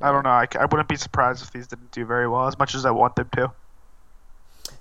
I 0.00 0.12
don't 0.12 0.24
know. 0.24 0.30
I 0.30 0.64
wouldn't 0.64 0.88
be 0.88 0.96
surprised 0.96 1.42
if 1.42 1.52
these 1.52 1.66
didn't 1.66 1.92
do 1.92 2.04
very 2.04 2.28
well 2.28 2.46
as 2.46 2.58
much 2.58 2.74
as 2.74 2.84
I 2.84 2.90
want 2.90 3.16
them 3.16 3.28
to. 3.36 3.52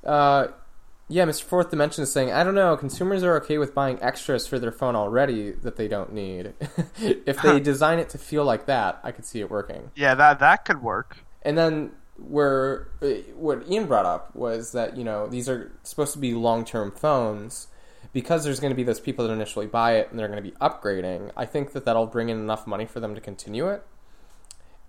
Uh, 0.04 0.48
yeah, 1.12 1.26
Mr. 1.26 1.44
Fourth 1.44 1.72
Dimension 1.72 2.04
is 2.04 2.12
saying, 2.12 2.32
I 2.32 2.44
don't 2.44 2.54
know, 2.54 2.78
consumers 2.78 3.24
are 3.24 3.36
okay 3.38 3.58
with 3.58 3.74
buying 3.74 3.98
extras 4.02 4.46
for 4.46 4.60
their 4.60 4.72
phone 4.72 4.96
already 4.96 5.52
that 5.52 5.76
they 5.76 5.88
don't 5.88 6.14
need. 6.14 6.54
if 7.00 7.42
they 7.42 7.60
design 7.60 7.98
it 7.98 8.10
to 8.10 8.20
feel 8.20 8.46
like 8.46 8.68
that, 8.68 9.00
I 9.04 9.12
could 9.12 9.26
see 9.26 9.40
it 9.40 9.50
working. 9.50 9.90
Yeah, 9.96 10.14
that 10.16 10.40
that 10.40 10.66
could 10.66 10.84
work. 10.84 11.18
And 11.42 11.58
then 11.58 11.92
where 12.18 12.90
uh, 13.02 13.08
what 13.36 13.68
Ian 13.68 13.88
brought 13.88 14.06
up 14.06 14.36
was 14.36 14.72
that 14.74 14.98
you 14.98 15.04
know 15.04 15.26
these 15.28 15.50
are 15.50 15.72
supposed 15.84 16.14
to 16.14 16.20
be 16.20 16.34
long 16.34 16.64
term 16.64 16.92
phones 16.92 17.68
because 18.14 18.44
there's 18.44 18.60
going 18.60 18.72
to 18.72 18.76
be 18.76 18.84
those 18.84 19.00
people 19.00 19.28
that 19.28 19.34
initially 19.34 19.68
buy 19.68 19.94
it 19.98 20.10
and 20.10 20.20
they're 20.20 20.28
going 20.28 20.42
to 20.44 20.50
be 20.50 20.56
upgrading. 20.58 21.32
I 21.38 21.46
think 21.46 21.74
that 21.74 21.86
that'll 21.86 22.08
bring 22.08 22.30
in 22.30 22.38
enough 22.40 22.66
money 22.68 22.86
for 22.86 23.00
them 23.00 23.16
to 23.16 23.22
continue 23.22 23.68
it, 23.68 23.84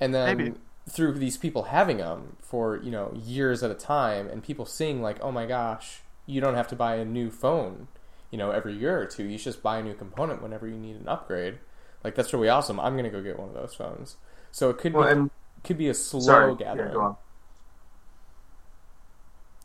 and 0.00 0.14
then 0.14 0.36
Maybe. 0.36 0.54
through 0.88 1.12
these 1.18 1.36
people 1.36 1.64
having 1.64 1.98
them 1.98 2.36
for 2.40 2.76
you 2.78 2.90
know 2.90 3.12
years 3.14 3.62
at 3.62 3.70
a 3.70 3.74
time 3.74 4.28
and 4.28 4.42
people 4.42 4.66
seeing 4.66 5.02
like 5.02 5.18
oh 5.22 5.30
my 5.30 5.46
gosh 5.46 6.00
you 6.26 6.40
don't 6.40 6.54
have 6.54 6.68
to 6.68 6.76
buy 6.76 6.96
a 6.96 7.04
new 7.04 7.30
phone 7.30 7.88
you 8.30 8.38
know 8.38 8.50
every 8.50 8.74
year 8.74 9.00
or 9.00 9.06
two 9.06 9.24
you 9.24 9.38
just 9.38 9.62
buy 9.62 9.78
a 9.78 9.82
new 9.82 9.94
component 9.94 10.42
whenever 10.42 10.66
you 10.66 10.76
need 10.76 10.96
an 10.96 11.06
upgrade 11.08 11.58
like 12.02 12.14
that's 12.14 12.32
really 12.32 12.48
awesome 12.48 12.80
i'm 12.80 12.94
going 12.94 13.04
to 13.04 13.10
go 13.10 13.22
get 13.22 13.38
one 13.38 13.48
of 13.48 13.54
those 13.54 13.74
phones 13.74 14.16
so 14.50 14.70
it 14.70 14.78
could 14.78 14.94
Well, 14.94 15.04
be 15.04 15.08
and 15.08 15.30
could 15.62 15.78
be 15.78 15.88
a 15.88 15.94
slow 15.94 16.20
sorry, 16.26 16.56
yeah, 16.74 16.86
gathering 16.86 16.96
on. 16.96 17.16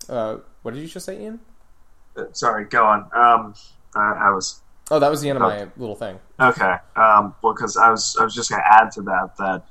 uh, 0.09 0.37
what 0.61 0.73
did 0.73 0.81
you 0.81 0.87
just 0.87 1.05
say, 1.05 1.21
Ian? 1.21 1.39
Uh, 2.15 2.25
sorry, 2.31 2.65
go 2.65 2.85
on. 2.85 3.01
Um, 3.13 3.53
I, 3.95 4.27
I 4.27 4.29
was 4.31 4.61
Oh, 4.91 4.99
that 4.99 5.09
was 5.09 5.21
the 5.21 5.29
end 5.29 5.37
of 5.37 5.41
my 5.41 5.67
little 5.77 5.95
thing. 5.95 6.19
Okay. 6.39 6.75
Um, 6.95 7.33
well, 7.41 7.53
because 7.53 7.75
I 7.75 7.89
was 7.89 8.15
I 8.19 8.23
was 8.23 8.35
just 8.35 8.49
going 8.49 8.61
to 8.61 8.67
add 8.67 8.91
to 8.91 9.01
that 9.03 9.35
that 9.37 9.65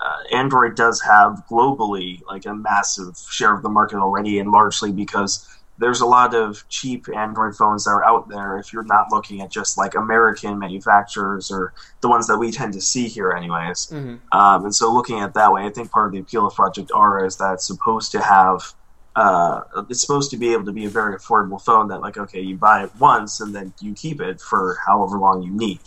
uh, 0.00 0.36
Android 0.36 0.76
does 0.76 1.00
have 1.02 1.44
globally 1.50 2.22
like 2.26 2.46
a 2.46 2.54
massive 2.54 3.16
share 3.28 3.54
of 3.54 3.62
the 3.62 3.68
market 3.68 3.98
already, 3.98 4.38
and 4.38 4.52
largely 4.52 4.92
because 4.92 5.46
there's 5.78 6.02
a 6.02 6.06
lot 6.06 6.34
of 6.34 6.68
cheap 6.68 7.06
Android 7.08 7.56
phones 7.56 7.84
that 7.84 7.90
are 7.90 8.04
out 8.04 8.28
there. 8.28 8.58
If 8.58 8.72
you're 8.72 8.84
not 8.84 9.06
looking 9.10 9.40
at 9.40 9.50
just 9.50 9.76
like 9.76 9.96
American 9.96 10.58
manufacturers 10.58 11.50
or 11.50 11.72
the 12.00 12.08
ones 12.08 12.28
that 12.28 12.38
we 12.38 12.52
tend 12.52 12.74
to 12.74 12.80
see 12.80 13.08
here, 13.08 13.32
anyways. 13.32 13.86
Mm-hmm. 13.86 14.38
Um, 14.38 14.64
and 14.66 14.74
so 14.74 14.92
looking 14.92 15.18
at 15.20 15.30
it 15.30 15.34
that 15.34 15.52
way, 15.52 15.64
I 15.64 15.70
think 15.70 15.90
part 15.90 16.06
of 16.06 16.12
the 16.12 16.20
appeal 16.20 16.46
of 16.46 16.54
Project 16.54 16.92
Ara 16.94 17.26
is 17.26 17.38
that 17.38 17.54
it's 17.54 17.66
supposed 17.66 18.12
to 18.12 18.20
have 18.20 18.74
uh, 19.16 19.62
it's 19.88 20.00
supposed 20.00 20.30
to 20.30 20.36
be 20.36 20.52
able 20.52 20.64
to 20.64 20.72
be 20.72 20.84
a 20.84 20.90
very 20.90 21.16
affordable 21.16 21.60
phone 21.60 21.88
that 21.88 22.00
like 22.00 22.16
okay 22.16 22.40
you 22.40 22.56
buy 22.56 22.84
it 22.84 22.90
once 22.98 23.40
and 23.40 23.54
then 23.54 23.72
you 23.80 23.92
keep 23.94 24.20
it 24.20 24.40
for 24.40 24.78
however 24.86 25.18
long 25.18 25.42
you 25.42 25.50
need. 25.52 25.80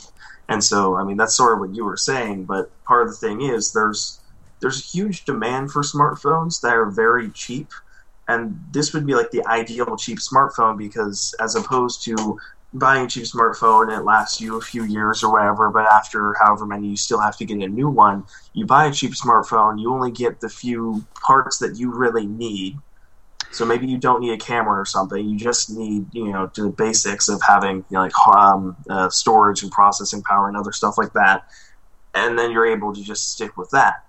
And 0.50 0.64
so 0.64 0.98
i 0.98 1.04
mean 1.04 1.18
that's 1.18 1.36
sort 1.36 1.54
of 1.54 1.60
what 1.60 1.76
you 1.76 1.86
were 1.86 1.98
saying 1.98 2.44
but 2.46 2.70
part 2.84 3.04
of 3.04 3.10
the 3.10 3.16
thing 3.16 3.42
is 3.42 3.72
there's 3.72 4.20
there's 4.64 4.80
a 4.80 4.98
huge 4.98 5.26
demand 5.26 5.72
for 5.72 5.82
smartphones 5.82 6.62
that 6.62 6.74
are 6.74 6.90
very 6.90 7.30
cheap. 7.32 7.68
And 8.30 8.58
this 8.72 8.94
would 8.94 9.06
be 9.06 9.14
like 9.14 9.30
the 9.30 9.46
ideal 9.46 9.98
cheap 9.98 10.20
smartphone 10.20 10.78
because 10.78 11.36
as 11.42 11.56
opposed 11.56 12.02
to 12.06 12.40
buying 12.74 13.06
a 13.06 13.10
cheap 13.10 13.26
smartphone 13.26 13.96
it 13.96 14.04
lasts 14.04 14.40
you 14.40 14.58
a 14.58 14.62
few 14.62 14.86
years 14.86 15.22
or 15.22 15.32
whatever 15.32 15.70
but 15.70 15.86
after 15.86 16.34
however 16.42 16.66
many 16.66 16.88
you 16.88 16.98
still 16.98 17.20
have 17.20 17.38
to 17.38 17.46
get 17.46 17.60
a 17.60 17.68
new 17.68 17.90
one. 17.90 18.24
You 18.54 18.66
buy 18.66 18.86
a 18.86 18.92
cheap 18.92 19.12
smartphone 19.12 19.80
you 19.82 19.94
only 19.94 20.12
get 20.12 20.40
the 20.40 20.50
few 20.50 21.06
parts 21.28 21.58
that 21.58 21.78
you 21.78 21.94
really 21.94 22.26
need 22.26 22.78
so 23.54 23.66
maybe 23.66 23.86
you 23.86 23.98
don't 23.98 24.22
need 24.22 24.34
a 24.34 24.38
camera 24.38 24.80
or 24.80 24.86
something. 24.86 25.24
You 25.30 25.38
just 25.38 25.70
need, 25.70 26.08
you 26.12 26.32
know, 26.32 26.52
the 26.56 26.70
basics 26.70 27.30
of 27.30 27.42
having 27.42 27.78
you 27.78 27.86
know, 27.92 28.02
like 28.02 28.28
um, 28.36 28.76
uh, 28.90 29.10
storage 29.10 29.62
and 29.62 29.72
processing 29.72 30.24
power 30.24 30.48
and 30.48 30.58
other 30.58 30.72
stuff 30.72 30.98
like 30.98 31.14
that, 31.14 31.48
and 32.16 32.38
then 32.38 32.52
you're 32.52 32.66
able 32.66 32.94
to 32.94 33.04
just 33.04 33.32
stick 33.32 33.56
with 33.56 33.70
that. 33.70 34.06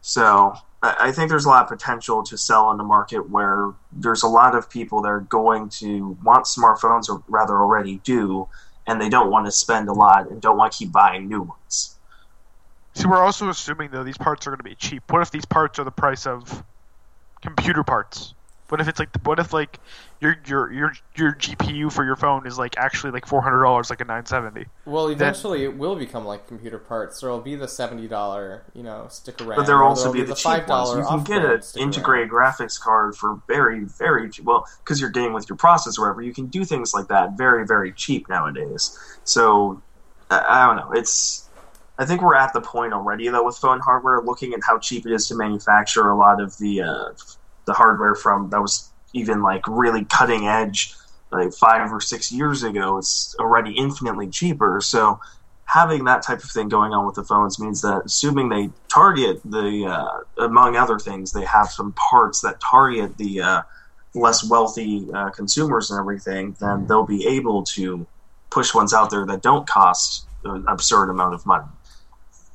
So 0.00 0.54
I 0.82 1.12
think 1.12 1.28
there's 1.28 1.44
a 1.44 1.48
lot 1.48 1.62
of 1.62 1.68
potential 1.68 2.22
to 2.24 2.38
sell 2.38 2.64
on 2.66 2.78
the 2.78 2.84
market 2.84 3.28
where 3.28 3.70
there's 3.92 4.22
a 4.22 4.28
lot 4.28 4.54
of 4.54 4.70
people 4.70 5.02
that 5.02 5.08
are 5.08 5.20
going 5.20 5.68
to 5.80 6.16
want 6.24 6.46
smartphones, 6.46 7.08
or 7.08 7.22
rather 7.28 7.54
already 7.54 8.00
do, 8.02 8.48
and 8.86 9.00
they 9.00 9.08
don't 9.08 9.30
want 9.30 9.46
to 9.46 9.52
spend 9.52 9.88
a 9.88 9.92
lot 9.92 10.30
and 10.30 10.40
don't 10.40 10.56
want 10.56 10.72
to 10.72 10.78
keep 10.78 10.90
buying 10.90 11.28
new 11.28 11.42
ones. 11.42 11.98
See, 12.94 13.06
we're 13.06 13.22
also 13.22 13.48
assuming 13.50 13.90
though 13.92 14.02
these 14.02 14.18
parts 14.18 14.46
are 14.46 14.50
going 14.50 14.58
to 14.58 14.64
be 14.64 14.74
cheap. 14.74 15.04
What 15.12 15.22
if 15.22 15.30
these 15.30 15.44
parts 15.44 15.78
are 15.78 15.84
the 15.84 15.92
price 15.92 16.26
of 16.26 16.64
computer 17.40 17.84
parts? 17.84 18.34
What 18.70 18.80
if 18.80 18.88
it's 18.88 18.98
like 18.98 19.08
what 19.24 19.38
if 19.38 19.52
like 19.52 19.78
your 20.20 20.36
your 20.46 20.72
your 20.72 20.92
your 21.16 21.34
GPU 21.34 21.92
for 21.92 22.04
your 22.04 22.14
phone 22.14 22.46
is 22.46 22.58
like 22.58 22.76
actually 22.78 23.10
like 23.10 23.26
four 23.26 23.42
hundred 23.42 23.62
dollars, 23.62 23.90
like 23.90 24.00
a 24.00 24.04
nine 24.04 24.26
seventy? 24.26 24.66
Well, 24.84 25.08
eventually 25.08 25.64
it 25.64 25.76
will 25.76 25.96
become 25.96 26.24
like 26.24 26.46
computer 26.46 26.78
parts. 26.78 27.20
There 27.20 27.30
will 27.30 27.40
be 27.40 27.56
the 27.56 27.66
seventy 27.66 28.06
dollar, 28.06 28.62
you 28.74 28.82
know, 28.82 29.06
stick 29.08 29.40
around. 29.40 29.56
But 29.56 29.66
there 29.66 29.78
will 29.78 29.86
also 29.86 30.12
be 30.12 30.22
the, 30.22 30.34
cheap 30.34 30.68
ones. 30.68 30.96
You 30.96 31.04
can 31.04 31.24
get 31.24 31.44
an 31.44 31.60
integrated 31.76 32.30
around. 32.30 32.52
graphics 32.54 32.80
card 32.80 33.16
for 33.16 33.40
very 33.48 33.84
very 33.84 34.30
cheap. 34.30 34.44
Well, 34.44 34.66
because 34.84 35.00
you're 35.00 35.10
dealing 35.10 35.32
with 35.32 35.48
your 35.48 35.58
processor, 35.58 35.98
whatever. 35.98 36.22
You 36.22 36.32
can 36.32 36.46
do 36.46 36.64
things 36.64 36.94
like 36.94 37.08
that 37.08 37.36
very 37.36 37.66
very 37.66 37.92
cheap 37.92 38.28
nowadays. 38.28 38.96
So 39.24 39.82
I, 40.30 40.44
I 40.48 40.66
don't 40.66 40.76
know. 40.76 40.92
It's 40.92 41.48
I 41.98 42.06
think 42.06 42.22
we're 42.22 42.34
at 42.34 42.52
the 42.52 42.60
point 42.60 42.92
already 42.92 43.28
though 43.28 43.44
with 43.44 43.56
phone 43.56 43.80
hardware, 43.80 44.20
looking 44.22 44.54
at 44.54 44.60
how 44.62 44.78
cheap 44.78 45.06
it 45.06 45.12
is 45.12 45.28
to 45.28 45.34
manufacture 45.34 46.08
a 46.08 46.16
lot 46.16 46.40
of 46.40 46.56
the. 46.58 46.82
Uh, 46.82 47.12
the 47.70 47.74
hardware 47.74 48.16
from 48.16 48.50
that 48.50 48.60
was 48.60 48.90
even 49.12 49.42
like 49.42 49.62
really 49.68 50.04
cutting 50.04 50.48
edge 50.48 50.94
like 51.30 51.52
five 51.52 51.92
or 51.92 52.00
six 52.00 52.32
years 52.32 52.64
ago 52.64 52.98
it's 52.98 53.36
already 53.38 53.72
infinitely 53.72 54.28
cheaper. 54.28 54.80
So 54.82 55.20
having 55.66 56.04
that 56.04 56.22
type 56.22 56.42
of 56.42 56.50
thing 56.50 56.68
going 56.68 56.92
on 56.92 57.06
with 57.06 57.14
the 57.14 57.22
phones 57.22 57.60
means 57.60 57.80
that 57.82 58.02
assuming 58.04 58.48
they 58.48 58.70
target 58.92 59.40
the 59.44 59.86
uh, 59.86 60.44
among 60.44 60.74
other 60.74 60.98
things 60.98 61.30
they 61.30 61.44
have 61.44 61.68
some 61.68 61.92
parts 61.92 62.40
that 62.40 62.60
target 62.60 63.16
the 63.18 63.40
uh, 63.40 63.62
less 64.14 64.42
wealthy 64.50 65.06
uh, 65.14 65.30
consumers 65.30 65.92
and 65.92 66.00
everything 66.00 66.56
then 66.58 66.84
they'll 66.88 67.06
be 67.06 67.24
able 67.24 67.62
to 67.62 68.04
push 68.50 68.74
ones 68.74 68.92
out 68.92 69.10
there 69.10 69.24
that 69.24 69.42
don't 69.42 69.68
cost 69.68 70.26
an 70.44 70.64
absurd 70.66 71.08
amount 71.08 71.34
of 71.34 71.46
money 71.46 71.68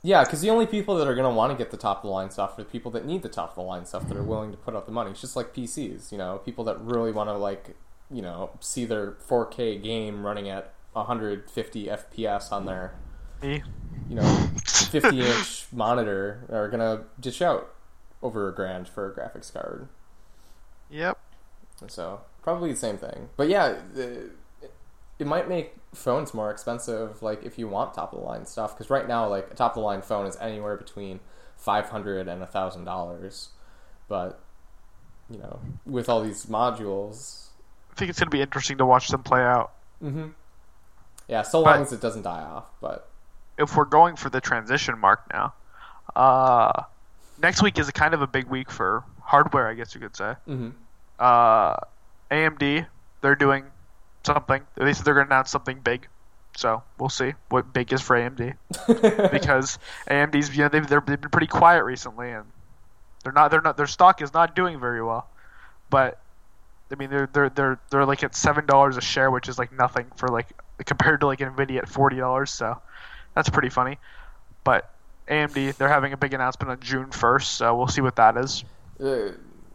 yeah, 0.06 0.24
because 0.24 0.42
the 0.42 0.52
only 0.52 0.68
people 0.68 0.96
that 0.98 1.08
are 1.08 1.16
going 1.16 1.28
to 1.28 1.36
want 1.36 1.52
to 1.52 1.58
get 1.58 1.72
the 1.72 1.78
top 1.78 1.98
of 1.98 2.04
the 2.04 2.10
line 2.10 2.30
stuff 2.30 2.60
are 2.60 2.64
the 2.64 2.70
people 2.70 2.92
that 2.92 3.08
need 3.08 3.24
the 3.24 3.30
top 3.30 3.50
of 3.50 3.56
the 3.56 3.64
line 3.64 3.86
stuff 3.86 4.08
that 4.08 4.16
are 4.16 4.24
willing 4.24 4.52
to 4.52 4.58
put 4.58 4.76
up 4.76 4.86
the 4.86 4.92
money. 4.92 5.10
It's 5.10 5.20
just 5.20 5.36
like 5.36 5.52
PCs, 5.52 6.12
you 6.12 6.18
know, 6.20 6.38
people 6.46 6.64
that 6.66 6.80
really 6.80 7.12
want 7.12 7.28
to 7.30 7.34
like, 7.36 7.76
you 8.12 8.22
know, 8.22 8.52
see 8.60 8.86
their 8.86 9.14
4K 9.14 9.82
game 9.82 10.24
running 10.24 10.48
at 10.48 10.76
150 10.94 11.88
FPS 11.88 12.52
on 12.52 12.68
their, 12.68 12.94
you 13.42 13.62
know, 14.10 14.48
50 14.68 15.22
inch 15.26 15.66
monitor 15.72 16.46
are 16.52 16.70
going 16.70 16.82
to 16.82 17.06
dish 17.20 17.42
out 17.42 17.74
over 18.22 18.48
a 18.48 18.54
grand 18.54 18.88
for 18.88 19.12
a 19.12 19.16
graphics 19.16 19.52
card. 19.52 19.88
Yep. 20.92 21.18
And 21.82 21.90
so 21.90 22.22
probably 22.44 22.72
the 22.72 22.78
same 22.78 23.00
thing, 23.00 23.30
but 23.38 23.50
yeah. 23.50 23.80
The, 23.96 24.30
it 25.18 25.28
might 25.28 25.48
make 25.48 25.76
phones 25.96 26.34
more 26.34 26.52
expensive 26.52 27.22
like 27.22 27.44
if 27.44 27.58
you 27.58 27.68
want 27.68 27.94
top 27.94 28.14
of 28.14 28.20
the 28.20 28.26
line 28.26 28.46
stuff 28.46 28.76
because 28.76 28.90
right 28.90 29.08
now 29.08 29.28
like 29.28 29.50
a 29.52 29.56
top 29.56 29.72
of 29.72 29.76
the 29.76 29.82
line 29.82 30.02
phone 30.02 30.26
is 30.26 30.38
anywhere 30.38 30.76
between 30.76 31.20
500 31.58 32.28
and 32.28 32.44
a 32.44 32.46
thousand 32.46 32.84
dollars 32.84 33.50
but 34.08 34.40
you 35.30 35.38
know 35.38 35.60
with 35.86 36.10
all 36.10 36.22
these 36.22 36.46
modules 36.46 37.48
i 37.92 37.96
think 37.96 38.10
it's 38.10 38.20
going 38.20 38.28
to 38.28 38.36
be 38.36 38.42
interesting 38.42 38.78
to 38.78 38.86
watch 38.86 39.08
them 39.08 39.24
play 39.24 39.42
out 39.42 39.72
mm-hmm. 40.04 40.28
yeah 41.28 41.42
so 41.42 41.62
long 41.62 41.82
as 41.82 41.92
it 41.92 42.02
doesn't 42.02 42.24
die 42.24 42.42
off 42.42 42.66
but 42.82 43.10
if 43.58 43.76
we're 43.76 43.86
going 43.86 44.16
for 44.16 44.30
the 44.30 44.42
transition 44.42 44.98
mark 45.00 45.22
now 45.32 45.54
uh 46.16 46.84
next 47.42 47.64
week 47.64 47.80
is 47.80 47.88
a 47.88 47.94
kind 47.94 48.14
of 48.14 48.22
a 48.22 48.28
big 48.28 48.48
week 48.48 48.70
for 48.70 49.04
hardware 49.22 49.68
i 49.68 49.74
guess 49.74 49.96
you 49.96 50.02
could 50.02 50.16
say 50.16 50.36
mm-hmm. 50.48 50.70
uh 51.20 51.76
amd 52.32 52.86
they're 53.22 53.36
doing 53.36 53.64
something. 54.26 54.62
They 54.76 54.94
said 54.94 55.06
they're 55.06 55.14
going 55.14 55.28
to 55.28 55.34
announce 55.34 55.52
something 55.52 55.80
big. 55.80 56.08
So 56.58 56.84
we'll 56.98 57.10
see 57.10 57.34
what 57.50 57.74
big 57.74 57.92
is 57.92 58.02
for 58.02 58.16
AMD 58.16 58.56
because 59.32 59.78
AMD's 60.10 60.56
you 60.56 60.64
know 60.64 60.70
they've 60.70 60.88
they've 60.88 61.06
been 61.06 61.20
pretty 61.30 61.48
quiet 61.48 61.84
recently 61.84 62.32
and 62.32 62.46
they're 63.24 63.34
not 63.34 63.52
they're 63.52 63.62
not 63.62 63.76
their 63.76 63.88
stock 63.88 64.22
is 64.22 64.34
not 64.34 64.56
doing 64.56 64.80
very 64.80 65.04
well, 65.04 65.28
but 65.90 66.22
I 66.92 66.96
mean 66.96 67.10
they're 67.10 67.30
they're 67.34 67.50
they're 67.50 67.80
they're 67.90 68.06
like 68.06 68.24
at 68.24 68.36
seven 68.36 68.66
dollars 68.66 68.96
a 68.96 69.02
share, 69.02 69.30
which 69.30 69.50
is 69.50 69.60
like 69.60 69.74
nothing 69.74 70.06
for 70.16 70.30
like 70.30 70.48
compared 70.86 71.20
to 71.22 71.28
like 71.28 71.40
Nvidia 71.40 71.80
at 71.80 71.90
forty 71.90 72.18
dollars. 72.18 72.52
So 72.52 72.82
that's 73.34 73.50
pretty 73.50 73.70
funny. 73.70 73.98
But 74.64 74.90
AMD 75.28 75.76
they're 75.76 75.90
having 75.90 76.14
a 76.14 76.18
big 76.18 76.34
announcement 76.34 76.72
on 76.72 76.80
June 76.80 77.12
first, 77.12 77.54
so 77.54 77.76
we'll 77.76 77.88
see 77.88 78.02
what 78.02 78.16
that 78.16 78.38
is. 78.38 78.64
Uh, 79.04 79.32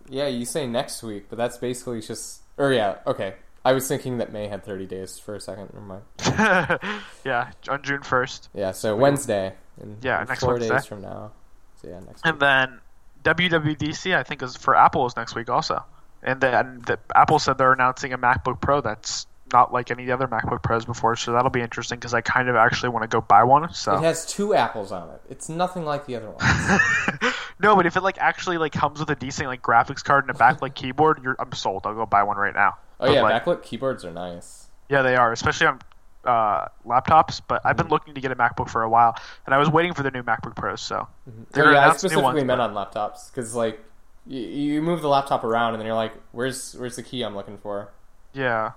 yeah, 0.09 0.29
you 0.29 0.47
say 0.47 0.67
next 0.67 1.03
week, 1.03 1.27
but 1.29 1.37
that's 1.37 1.59
basically 1.59 2.01
just 2.01 2.41
or 2.57 2.73
yeah 2.73 2.99
okay 3.07 3.35
I 3.65 3.73
was 3.73 3.87
thinking 3.87 4.19
that 4.19 4.33
May 4.33 4.49
had 4.49 4.65
30 4.65 4.87
days 4.87 5.19
for 5.19 5.35
a 5.35 5.41
second. 5.41 5.71
Never 5.75 5.85
mind. 5.85 6.03
yeah, 7.25 7.51
on 7.69 7.83
June 7.83 8.01
1st. 8.01 8.49
Yeah, 8.55 8.73
so 8.73 8.97
Wednesday. 8.97 9.55
In, 9.81 9.99
yeah, 10.03 10.25
next 10.27 10.41
four 10.41 10.55
Wednesday. 10.55 10.75
days 10.75 10.87
from 10.87 11.03
now. 11.03 11.33
So 11.81 11.89
yeah, 11.89 12.01
next. 12.01 12.23
And 12.25 12.35
week. 12.35 12.41
then 12.41 12.81
WWDC, 13.25 14.17
I 14.17 14.23
think, 14.23 14.43
is 14.43 14.57
for 14.57 14.75
Apple 14.75 15.07
is 15.07 15.17
next 15.17 15.35
week 15.35 15.51
also. 15.51 15.85
And 16.23 16.41
then 16.41 16.83
the, 16.87 16.99
Apple 17.15 17.39
said 17.39 17.59
they're 17.59 17.73
announcing 17.73 18.13
a 18.13 18.19
MacBook 18.19 18.61
Pro 18.61 18.81
that's 18.81 19.27
not 19.53 19.73
like 19.73 19.91
any 19.91 20.11
other 20.11 20.29
MacBook 20.29 20.63
Pros 20.63 20.85
before, 20.85 21.17
so 21.17 21.33
that'll 21.33 21.51
be 21.51 21.61
interesting 21.61 21.99
because 21.99 22.15
I 22.15 22.21
kind 22.21 22.49
of 22.49 22.57
actually 22.57 22.91
want 22.91 23.03
to 23.03 23.09
go 23.09 23.21
buy 23.21 23.45
one. 23.45 23.73
So 23.73 23.97
it 23.97 24.03
has 24.03 24.27
two 24.27 24.55
apples 24.55 24.93
on 24.93 25.09
it. 25.11 25.21
It's 25.29 25.49
nothing 25.49 25.85
like 25.85 26.07
the 26.07 26.17
other 26.17 26.31
one. 26.31 27.33
no, 27.61 27.75
but 27.75 27.87
if 27.87 27.97
it 27.97 28.03
like 28.03 28.19
actually 28.19 28.59
like 28.59 28.73
comes 28.73 29.01
with 29.01 29.11
a 29.11 29.17
decent 29.17 29.49
like 29.49 29.63
graphics 29.63 30.05
card 30.05 30.29
and 30.29 30.37
a 30.37 30.39
backlit 30.39 30.75
keyboard, 30.75 31.21
you're, 31.23 31.37
I'm 31.39 31.53
sold. 31.53 31.83
I'll 31.85 31.95
go 31.95 32.07
buy 32.07 32.23
one 32.23 32.37
right 32.37 32.55
now. 32.55 32.77
Oh 33.01 33.13
yeah, 33.13 33.23
like, 33.23 33.45
backlit 33.45 33.63
keyboards 33.63 34.05
are 34.05 34.13
nice. 34.13 34.69
Yeah, 34.89 35.03
they 35.03 35.17
are, 35.17 35.33
especially 35.33 35.69
on 35.69 35.81
uh, 36.25 36.67
laptops. 36.87 37.41
But 37.47 37.63
I've 37.65 37.77
been 37.77 37.85
Mm-hmm. 37.87 37.93
looking 37.93 38.15
to 38.15 38.21
get 38.21 38.31
a 38.33 38.37
MacBook 38.37 38.69
for 38.69 38.83
a 38.83 38.89
while, 38.89 39.17
and 39.47 39.55
I 39.55 39.59
was 39.59 39.71
waiting 39.71 39.95
for 39.95 40.03
the 40.03 40.11
new 40.11 40.23
MacBook 40.23 40.55
Pros. 40.57 40.81
So 40.81 41.07
Mm-hmm. 41.29 41.61
Oh, 41.61 41.71
yeah, 41.71 41.89
I 41.89 41.91
specifically 41.93 42.23
ones, 42.23 42.45
meant 42.45 42.59
but- 42.59 42.71
on 42.71 42.75
laptops 42.75 43.31
because 43.31 43.55
like 43.55 43.83
you, 44.27 44.41
you 44.43 44.83
move 44.83 45.01
the 45.01 45.09
laptop 45.09 45.45
around 45.45 45.73
and 45.75 45.81
then 45.81 45.87
you're 45.87 45.97
like, 45.97 46.13
"Where's 46.33 46.75
where's 46.75 46.97
the 46.97 47.03
key 47.03 47.23
I'm 47.23 47.35
looking 47.35 47.59
for?" 47.59 47.89
Yeah. 48.35 48.73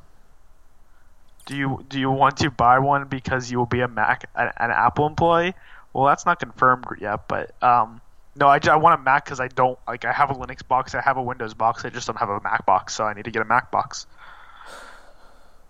Do 1.46 1.58
you 1.58 1.86
do 1.90 2.00
you 2.00 2.10
want 2.10 2.38
to 2.38 2.50
buy 2.50 2.80
one 2.80 3.06
because 3.10 3.52
you 3.52 3.58
will 3.58 3.66
be 3.66 3.82
a 3.82 3.88
Mac 3.88 4.30
an, 4.36 4.50
an 4.58 4.72
Apple 4.72 5.06
employee? 5.06 5.54
Well, 5.92 6.06
that's 6.06 6.26
not 6.26 6.40
confirmed 6.40 6.86
yet, 7.02 7.28
but 7.28 7.52
um, 7.62 8.00
no, 8.36 8.48
I, 8.48 8.60
I 8.70 8.76
want 8.76 9.00
a 9.00 9.04
Mac 9.04 9.26
because 9.26 9.40
I 9.40 9.48
don't 9.48 9.78
like 9.88 10.06
I 10.06 10.12
have 10.12 10.30
a 10.32 10.34
Linux 10.34 10.68
box, 10.68 10.96
I 10.96 11.02
have 11.02 11.18
a 11.18 11.22
Windows 11.22 11.54
box, 11.54 11.86
I 11.86 11.90
just 11.90 12.08
don't 12.08 12.18
have 12.18 12.30
a 12.30 12.40
Mac 12.42 12.66
box, 12.66 12.96
so 12.96 13.04
I 13.04 13.14
need 13.14 13.26
to 13.26 13.32
get 13.32 13.42
a 13.42 13.46
Mac 13.46 13.72
box. 13.72 14.08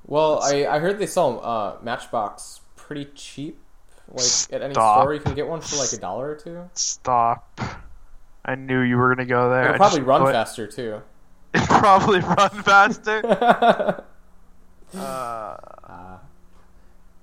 Well, 0.05 0.41
I, 0.43 0.66
I 0.66 0.80
heard 0.80 0.99
they 0.99 1.05
sell 1.07 1.43
uh, 1.43 1.76
Matchbox 1.82 2.61
pretty 2.76 3.05
cheap. 3.16 3.59
Like 4.09 4.26
at 4.51 4.61
any 4.61 4.74
store, 4.74 5.14
you 5.14 5.22
can 5.22 5.34
get 5.34 5.47
one 5.47 5.61
for 5.61 5.78
like 5.78 5.93
a 5.93 5.97
dollar 5.97 6.32
or 6.32 6.36
two. 6.36 6.70
Stop! 6.74 7.59
I 8.45 8.55
knew 8.55 8.82
you 8.82 8.97
were 8.97 9.16
gonna 9.16 9.26
go 9.26 9.49
there. 9.49 9.66
It'll 9.66 9.78
probably 9.78 10.01
run 10.01 10.26
faster 10.26 10.68
too. 10.68 11.01
It'll 11.53 11.68
probably 11.68 12.20
run 12.20 12.49
faster. 12.64 14.03
Uh, 14.95 15.57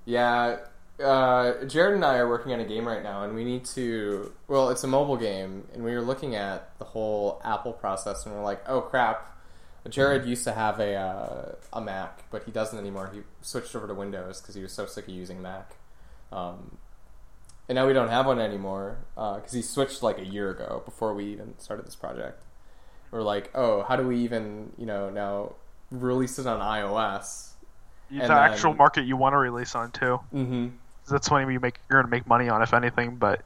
Yeah, 0.03 0.57
uh, 1.01 1.65
Jared 1.65 1.95
and 1.95 2.05
I 2.05 2.17
are 2.17 2.27
working 2.27 2.53
on 2.53 2.59
a 2.59 2.65
game 2.65 2.87
right 2.87 3.03
now, 3.03 3.23
and 3.23 3.35
we 3.35 3.43
need 3.43 3.65
to. 3.65 4.31
Well, 4.47 4.69
it's 4.69 4.83
a 4.83 4.87
mobile 4.87 5.17
game, 5.17 5.67
and 5.73 5.83
we 5.83 5.93
were 5.93 6.01
looking 6.01 6.35
at 6.35 6.77
the 6.79 6.85
whole 6.85 7.41
Apple 7.43 7.73
process, 7.73 8.25
and 8.25 8.35
we're 8.35 8.43
like, 8.43 8.63
oh 8.67 8.81
crap. 8.81 9.27
Jared 9.89 10.27
used 10.27 10.43
to 10.43 10.51
have 10.51 10.79
a 10.79 10.93
uh, 10.93 11.55
a 11.73 11.81
Mac, 11.81 12.29
but 12.29 12.43
he 12.43 12.51
doesn't 12.51 12.77
anymore. 12.77 13.09
He 13.11 13.21
switched 13.41 13.75
over 13.75 13.87
to 13.87 13.95
Windows 13.95 14.39
because 14.39 14.53
he 14.53 14.61
was 14.61 14.71
so 14.71 14.85
sick 14.85 15.07
of 15.07 15.13
using 15.13 15.41
Mac. 15.41 15.75
Um, 16.31 16.77
and 17.67 17.77
now 17.77 17.87
we 17.87 17.93
don't 17.93 18.09
have 18.09 18.25
one 18.25 18.39
anymore 18.39 18.97
because 19.15 19.53
he 19.53 19.61
switched 19.61 20.03
like 20.03 20.19
a 20.19 20.25
year 20.25 20.49
ago 20.49 20.81
before 20.85 21.13
we 21.13 21.25
even 21.31 21.57
started 21.57 21.85
this 21.85 21.95
project. 21.95 22.43
We're 23.11 23.23
like, 23.23 23.49
oh, 23.55 23.83
how 23.83 23.95
do 23.95 24.07
we 24.07 24.19
even, 24.19 24.71
you 24.77 24.85
know, 24.85 25.09
now 25.09 25.55
release 25.89 26.37
it 26.37 26.47
on 26.47 26.59
iOS? 26.59 27.49
the 28.09 28.23
actual 28.33 28.71
then- 28.71 28.77
market 28.77 29.05
you 29.05 29.15
want 29.15 29.33
to 29.33 29.37
release 29.37 29.73
on 29.73 29.91
too. 29.91 30.19
Mm-hmm. 30.33 30.67
That's 31.09 31.29
when 31.29 31.49
you 31.49 31.59
make 31.59 31.79
you're 31.89 32.01
gonna 32.01 32.11
make 32.11 32.27
money 32.27 32.49
on, 32.49 32.61
if 32.61 32.73
anything. 32.73 33.15
But 33.15 33.43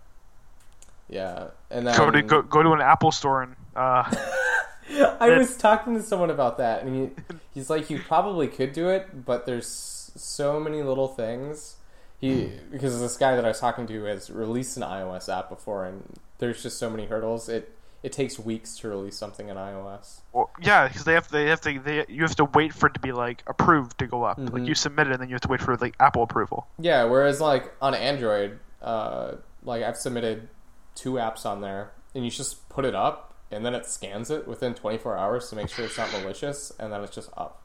Yeah, 1.10 1.48
and 1.70 1.88
then 1.88 1.98
go 1.98 2.12
to 2.12 2.22
go, 2.22 2.42
go 2.42 2.64
to 2.64 2.74
an 2.74 2.82
Apple 2.82 3.12
store 3.12 3.44
and 3.44 3.56
uh, 3.76 4.12
I 5.20 5.38
was 5.38 5.58
talking 5.58 5.96
to 5.96 6.04
someone 6.04 6.30
about 6.30 6.58
that, 6.58 6.84
and 6.84 6.96
he, 6.96 7.38
he's 7.54 7.70
like, 7.70 7.90
you 7.90 8.00
probably 8.00 8.48
could 8.48 8.72
do 8.72 8.90
it, 8.90 9.26
but 9.26 9.46
there's 9.46 10.12
so 10.16 10.60
many 10.60 10.84
little 10.84 11.08
things. 11.08 11.78
He 12.22 12.52
because 12.72 13.00
this 13.00 13.18
guy 13.18 13.36
that 13.36 13.44
I 13.44 13.50
was 13.50 13.60
talking 13.60 13.88
to 13.88 14.04
has 14.06 14.30
released 14.30 14.78
an 14.78 14.84
iOS 14.84 15.28
app 15.28 15.50
before, 15.50 15.86
and 15.86 16.18
there's 16.38 16.64
just 16.64 16.78
so 16.78 16.90
many 16.90 17.08
hurdles. 17.08 17.50
It 17.50 17.75
it 18.06 18.12
takes 18.12 18.38
weeks 18.38 18.78
to 18.78 18.88
release 18.88 19.18
something 19.18 19.50
in 19.50 19.58
iOS. 19.58 20.20
well, 20.32 20.52
yeah, 20.62 20.88
because 20.88 21.06
they 21.06 21.14
have 21.14 21.28
they 21.30 21.48
have 21.50 21.60
to 21.62 21.80
they 21.80 22.06
you 22.08 22.22
have 22.22 22.36
to 22.36 22.46
wait 22.46 22.72
for 22.74 22.86
it 22.88 22.94
to 22.94 23.00
be 23.00 23.12
like 23.12 23.44
approved 23.48 23.98
to 23.98 24.06
go 24.06 24.24
up. 24.24 24.38
Mhm. 24.40 24.54
Like 24.54 24.66
you 24.68 24.76
submit 24.76 25.08
it 25.08 25.14
and 25.14 25.22
then 25.22 25.30
you 25.30 25.34
have 25.36 25.42
to 25.42 25.48
wait 25.48 25.62
for 25.62 25.76
like 25.78 25.96
Apple 26.00 26.22
approval. 26.24 26.68
Yeah, 26.78 27.06
whereas 27.06 27.42
like 27.42 27.74
on 27.82 27.96
Android, 27.96 28.60
uh, 28.82 29.34
like 29.64 29.82
I've 29.84 29.98
submitted 29.98 30.48
two 30.94 31.14
apps 31.14 31.46
on 31.48 31.62
there, 31.62 31.92
and 32.14 32.24
you 32.24 32.30
just 32.30 32.70
put 32.70 32.86
it 32.86 32.94
up, 32.94 33.34
and 33.52 33.66
then 33.66 33.74
it 33.74 33.88
scans 33.88 34.30
it 34.30 34.48
within 34.48 34.76
24 34.76 35.18
hours 35.18 35.50
to 35.50 35.56
make 35.56 35.70
sure 35.70 35.84
it's 35.86 35.98
not 35.98 36.12
malicious, 36.22 36.72
and 36.80 36.94
then 36.94 37.02
it's 37.04 37.16
just 37.16 37.30
up. 37.36 37.62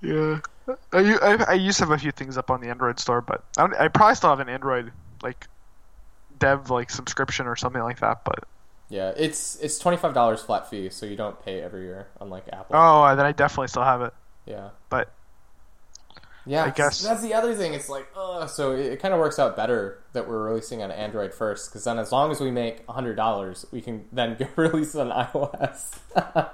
Yeah, 0.00 0.38
I, 0.92 1.18
I, 1.22 1.44
I 1.48 1.52
used 1.54 1.78
to 1.78 1.84
have 1.86 1.90
a 1.92 1.98
few 1.98 2.12
things 2.12 2.38
up 2.38 2.50
on 2.50 2.60
the 2.60 2.68
Android 2.68 3.00
store, 3.00 3.20
but 3.22 3.42
I, 3.58 3.64
I 3.86 3.88
probably 3.88 4.14
still 4.14 4.30
have 4.30 4.40
an 4.40 4.48
Android 4.48 4.92
like 5.22 5.46
dev 6.38 6.70
like 6.70 6.90
subscription 6.90 7.46
or 7.46 7.56
something 7.56 7.82
like 7.82 8.00
that. 8.00 8.22
But 8.24 8.44
Yeah, 8.88 9.12
it's 9.16 9.56
it's 9.60 9.78
twenty 9.78 9.96
five 9.96 10.14
dollars 10.14 10.40
flat 10.42 10.68
fee, 10.70 10.90
so 10.90 11.06
you 11.06 11.16
don't 11.16 11.42
pay 11.44 11.60
every 11.62 11.84
year, 11.84 12.08
unlike 12.20 12.44
Apple. 12.52 12.76
oh, 12.76 13.16
then 13.16 13.24
I 13.26 13.32
definitely 13.32 13.68
still 13.68 13.82
have 13.84 14.02
it. 14.02 14.12
Yeah, 14.46 14.70
But 14.90 15.10
yeah. 16.44 16.64
I 16.64 16.70
guess- 16.70 17.02
that's 17.02 17.22
the 17.22 17.32
other 17.32 17.54
thing. 17.54 17.72
It's 17.72 17.88
like, 17.88 18.06
uh, 18.14 18.46
so 18.46 18.72
it, 18.72 18.80
it 18.92 19.00
kind 19.00 19.14
of 19.14 19.20
works 19.20 19.38
out 19.38 19.56
better 19.56 20.02
that 20.12 20.28
we're 20.28 20.42
releasing 20.42 20.82
on 20.82 20.90
Android 20.90 21.32
first, 21.32 21.70
because 21.70 21.84
then 21.84 21.98
as 21.98 22.12
long 22.12 22.30
as 22.30 22.40
we 22.40 22.50
make 22.50 22.86
hundred 22.86 23.14
dollars, 23.16 23.64
we 23.72 23.80
can 23.80 24.04
then 24.12 24.36
go 24.38 24.46
release 24.56 24.94
it 24.94 25.00
on 25.00 25.08
iOS. 25.26 25.98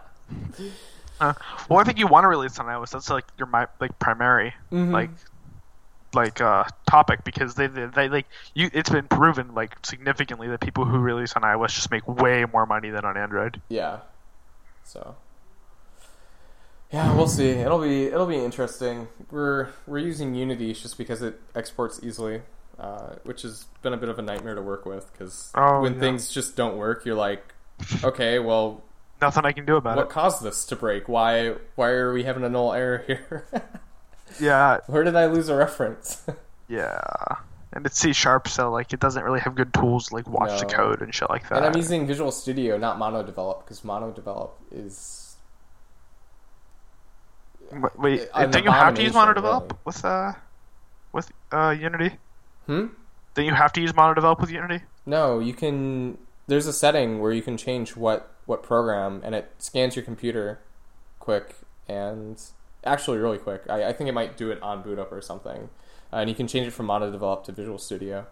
uh, 1.20 1.33
well, 1.68 1.78
I 1.81 1.85
think 1.85 1.99
you 1.99 2.07
want 2.07 2.24
to 2.24 2.28
release 2.28 2.59
on 2.59 2.66
iOS. 2.66 2.91
That's 2.93 3.11
like 3.11 3.24
your 3.39 3.47
my 3.49 3.66
like 3.81 3.99
primary 3.99 4.55
Mhm. 4.72 4.93
like 4.93 5.11
like 6.14 6.40
uh 6.40 6.64
topic 6.88 7.22
because 7.24 7.54
they, 7.54 7.66
they 7.68 7.86
they 7.86 8.08
like 8.08 8.26
you. 8.54 8.70
It's 8.72 8.90
been 8.90 9.06
proven 9.08 9.54
like 9.54 9.76
significantly 9.84 10.48
that 10.48 10.61
people 10.61 10.84
who 10.84 10.98
release 10.98 11.34
on 11.34 11.42
iOS 11.42 11.68
just 11.74 11.90
make 11.90 12.06
way 12.08 12.44
more 12.52 12.66
money 12.66 12.90
than 12.90 13.04
on 13.04 13.16
Android. 13.16 13.61
yeah. 13.68 13.98
So. 14.84 15.14
Yeah, 16.92 17.14
we'll 17.14 17.28
see. 17.28 17.50
It'll 17.50 17.78
be 17.80 18.06
it'll 18.06 18.26
be 18.26 18.38
interesting. 18.38 19.06
We're 19.30 19.68
we're 19.86 19.98
using 20.00 20.34
Unity 20.34 20.72
just 20.74 20.98
because 20.98 21.22
it 21.22 21.40
exports 21.54 22.00
easily, 22.02 22.42
uh, 22.80 23.14
which 23.22 23.42
has 23.42 23.66
been 23.82 23.92
a 23.92 23.96
bit 23.96 24.08
of 24.08 24.18
a 24.18 24.22
nightmare 24.22 24.56
to 24.56 24.62
work 24.62 24.84
with. 24.86 25.12
Because 25.12 25.52
Oh, 25.54 25.82
when 25.82 25.94
yeah. 25.94 26.00
things 26.00 26.32
just 26.34 26.56
don't 26.56 26.76
work, 26.76 27.04
you're 27.06 27.14
like, 27.14 27.54
okay, 28.02 28.40
well, 28.40 28.82
Nothing 29.22 29.44
I 29.44 29.52
can 29.52 29.66
do 29.66 29.76
about 29.76 29.96
what 29.96 30.02
it. 30.02 30.06
What 30.06 30.11
caused 30.12 30.42
this 30.42 30.64
to 30.66 30.74
break? 30.76 31.08
Why 31.08 31.54
why 31.76 31.90
are 31.90 32.12
we 32.12 32.24
having 32.24 32.42
a 32.42 32.48
null 32.48 32.72
error 32.72 33.04
here? 33.06 33.46
Yeah, 34.39 34.78
Where 34.87 35.05
did 35.05 35.16
I 35.16 35.26
lose 35.26 35.49
a 35.49 35.57
reference? 35.57 36.22
yeah. 36.68 37.01
And 37.72 37.87
it's 37.87 37.99
C 37.99 38.12
sharp, 38.12 38.49
so 38.49 38.70
like 38.70 38.93
it 38.93 39.01
doesn't 39.01 39.22
really 39.22 39.41
have 39.41 39.55
good 39.55 39.72
tools 39.72 40.09
to, 40.09 40.14
like 40.14 40.28
watch 40.28 40.59
the 40.61 40.66
code 40.66 41.03
and 41.03 41.14
shit 41.14 41.31
like 41.31 41.49
that. 41.49 41.59
and 41.59 41.66
I'm 41.66 41.76
using 41.76 42.07
Visual 42.07 42.33
Studio, 42.33 42.76
not 42.76 42.99
Mono 42.99 43.22
Develop, 43.22 43.64
because 43.64 43.85
Mono 43.85 44.11
Develop 44.11 44.59
is 44.72 45.37
Wait, 47.97 48.28
don't 48.35 48.64
you 48.64 48.70
have 48.70 48.95
to 48.95 49.03
use 49.03 49.14
Mono 49.14 49.33
Develop 49.33 49.64
really. 49.64 49.78
with 49.85 50.05
uh 50.05 50.33
with 51.12 51.31
uh 51.53 51.74
Unity? 51.78 52.16
hmm. 52.66 52.87
Then 53.35 53.45
you 53.45 53.55
have 53.55 53.72
to 53.74 53.81
use 53.81 53.95
Mono 53.95 54.14
Develop 54.14 54.41
with 54.41 54.51
Unity. 54.51 54.85
No, 55.07 55.39
you 55.39 55.55
can. 55.55 56.18
There's 56.49 56.66
a 56.66 56.72
setting 56.72 57.20
where 57.20 57.33
you 57.33 57.43
can 57.43 57.57
change 57.57 57.97
what 57.97 58.33
what 58.47 58.64
program, 58.64 59.20
and 59.24 59.35
it 59.35 59.53
scans 59.59 59.95
your 59.95 60.05
computer 60.05 60.59
quick 61.20 61.55
and 61.89 62.43
actually 62.85 63.18
really 63.18 63.39
quick. 63.39 63.62
I, 63.68 63.85
I 63.89 63.93
think 63.93 64.09
it 64.09 64.12
might 64.14 64.37
do 64.37 64.51
it 64.51 64.62
on 64.62 64.83
boot 64.83 64.99
up 64.99 65.12
or 65.12 65.20
something, 65.20 65.68
uh, 66.12 66.16
and 66.16 66.28
you 66.31 66.37
can 66.37 66.47
change 66.47 66.66
it 66.66 66.72
from 66.72 66.87
Mono 66.87 67.11
Develop 67.11 67.45
to 67.45 67.53
Visual 67.53 67.78
Studio. 67.78 68.26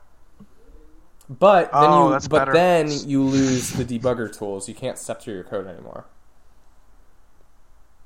But 1.28 1.70
then 1.72 1.80
Oh, 1.84 2.08
you 2.14 2.20
but 2.20 2.30
better. 2.30 2.52
then 2.52 2.90
you 2.90 3.22
lose 3.22 3.70
the 3.72 3.84
debugger 3.84 4.34
tools. 4.36 4.68
You 4.68 4.74
can't 4.74 4.96
step 4.98 5.20
through 5.20 5.34
your 5.34 5.44
code 5.44 5.66
anymore, 5.66 6.06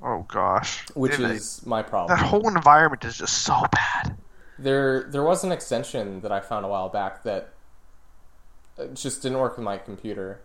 Oh 0.01 0.25
gosh, 0.27 0.83
which 0.95 1.15
Dude, 1.15 1.31
is 1.31 1.65
my 1.65 1.81
problem. 1.81 2.17
that 2.17 2.25
whole 2.25 2.47
environment 2.49 3.05
is 3.05 3.17
just 3.17 3.43
so 3.43 3.63
bad. 3.71 4.17
There, 4.59 5.03
there 5.09 5.23
was 5.23 5.43
an 5.45 5.51
extension 5.53 6.19
that 6.21 6.31
I 6.31 6.41
found 6.41 6.65
a 6.65 6.67
while 6.67 6.89
back 6.89 7.23
that 7.23 7.53
uh, 8.77 8.87
just 8.87 9.21
didn't 9.21 9.37
work 9.39 9.55
with 9.57 9.63
my 9.63 9.77
computer, 9.77 10.41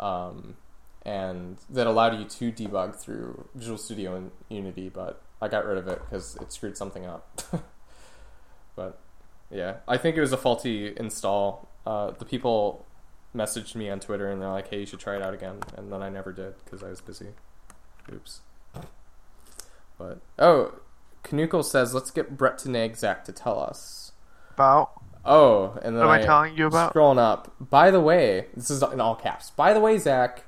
um, 0.00 0.56
and 1.04 1.58
that 1.68 1.86
allowed 1.86 2.18
you 2.18 2.24
to 2.24 2.50
debug 2.52 2.96
through 2.96 3.46
Visual 3.54 3.76
Studio 3.76 4.16
and 4.16 4.30
Unity, 4.48 4.88
but 4.88 5.20
I 5.40 5.48
got 5.48 5.66
rid 5.66 5.78
of 5.78 5.88
it 5.88 6.00
because 6.04 6.36
it 6.36 6.52
screwed 6.52 6.76
something 6.76 7.06
up. 7.06 7.42
but 8.76 9.00
yeah, 9.50 9.76
I 9.86 9.96
think 9.96 10.16
it 10.16 10.20
was 10.20 10.32
a 10.32 10.36
faulty 10.36 10.92
install. 10.96 11.68
Uh, 11.86 12.12
the 12.12 12.24
people 12.24 12.86
messaged 13.34 13.74
me 13.74 13.90
on 13.90 14.00
Twitter 14.00 14.30
and 14.30 14.40
they're 14.40 14.50
like, 14.50 14.68
"Hey, 14.68 14.80
you 14.80 14.86
should 14.86 15.00
try 15.00 15.16
it 15.16 15.22
out 15.22 15.34
again," 15.34 15.58
and 15.76 15.92
then 15.92 16.02
I 16.02 16.08
never 16.08 16.32
did 16.32 16.54
because 16.64 16.82
I 16.82 16.88
was 16.88 17.00
busy. 17.00 17.28
Oops. 18.12 18.40
But 19.98 20.20
oh, 20.38 20.80
Canuckle 21.22 21.64
says, 21.64 21.94
"Let's 21.94 22.10
get 22.10 22.36
Brett 22.36 22.58
to 22.58 22.94
Zak 22.94 23.24
to 23.24 23.32
tell 23.32 23.60
us." 23.60 24.12
About 24.54 25.04
Oh, 25.24 25.78
and 25.82 25.96
then 25.96 26.06
What 26.06 26.14
am 26.14 26.22
I 26.22 26.22
telling 26.22 26.56
you 26.56 26.66
about? 26.66 26.92
Scrolling 26.92 27.18
up. 27.18 27.54
By 27.58 27.90
the 27.90 28.00
way, 28.00 28.46
this 28.54 28.70
is 28.70 28.82
in 28.82 29.00
all 29.00 29.14
caps. 29.14 29.50
By 29.50 29.72
the 29.72 29.80
way, 29.80 29.96
Zak, 29.96 30.44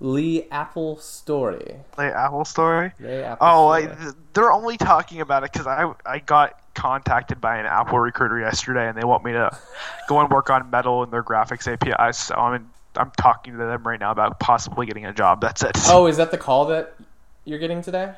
Lee 0.00 0.46
Apple 0.50 0.98
story. 0.98 1.76
the 1.96 2.14
Apple 2.14 2.44
story. 2.44 2.92
Lee 3.00 3.22
Apple 3.22 3.46
Oh, 3.48 3.78
story. 3.80 3.96
th- 3.96 4.14
they're 4.34 4.52
only 4.52 4.76
talking 4.76 5.20
about 5.20 5.42
it 5.44 5.52
because 5.52 5.66
I 5.66 5.90
I 6.04 6.18
got 6.18 6.58
contacted 6.74 7.40
by 7.40 7.56
an 7.56 7.64
Apple 7.66 7.98
recruiter 7.98 8.38
yesterday, 8.38 8.86
and 8.88 8.96
they 8.96 9.04
want 9.04 9.24
me 9.24 9.32
to 9.32 9.56
go 10.08 10.20
and 10.20 10.30
work 10.30 10.50
on 10.50 10.68
Metal 10.70 11.02
and 11.02 11.10
their 11.12 11.22
graphics 11.22 11.66
APIs. 11.66 12.18
So 12.18 12.34
I'm 12.34 12.70
I'm 12.96 13.10
talking 13.16 13.52
to 13.52 13.58
them 13.58 13.86
right 13.86 13.98
now 14.00 14.10
about 14.10 14.38
possibly 14.38 14.84
getting 14.86 15.06
a 15.06 15.12
job. 15.14 15.40
That's 15.40 15.62
it. 15.62 15.72
oh, 15.88 16.06
is 16.06 16.16
that 16.18 16.30
the 16.30 16.38
call 16.38 16.66
that 16.66 16.94
you're 17.44 17.58
getting 17.58 17.80
today? 17.82 18.12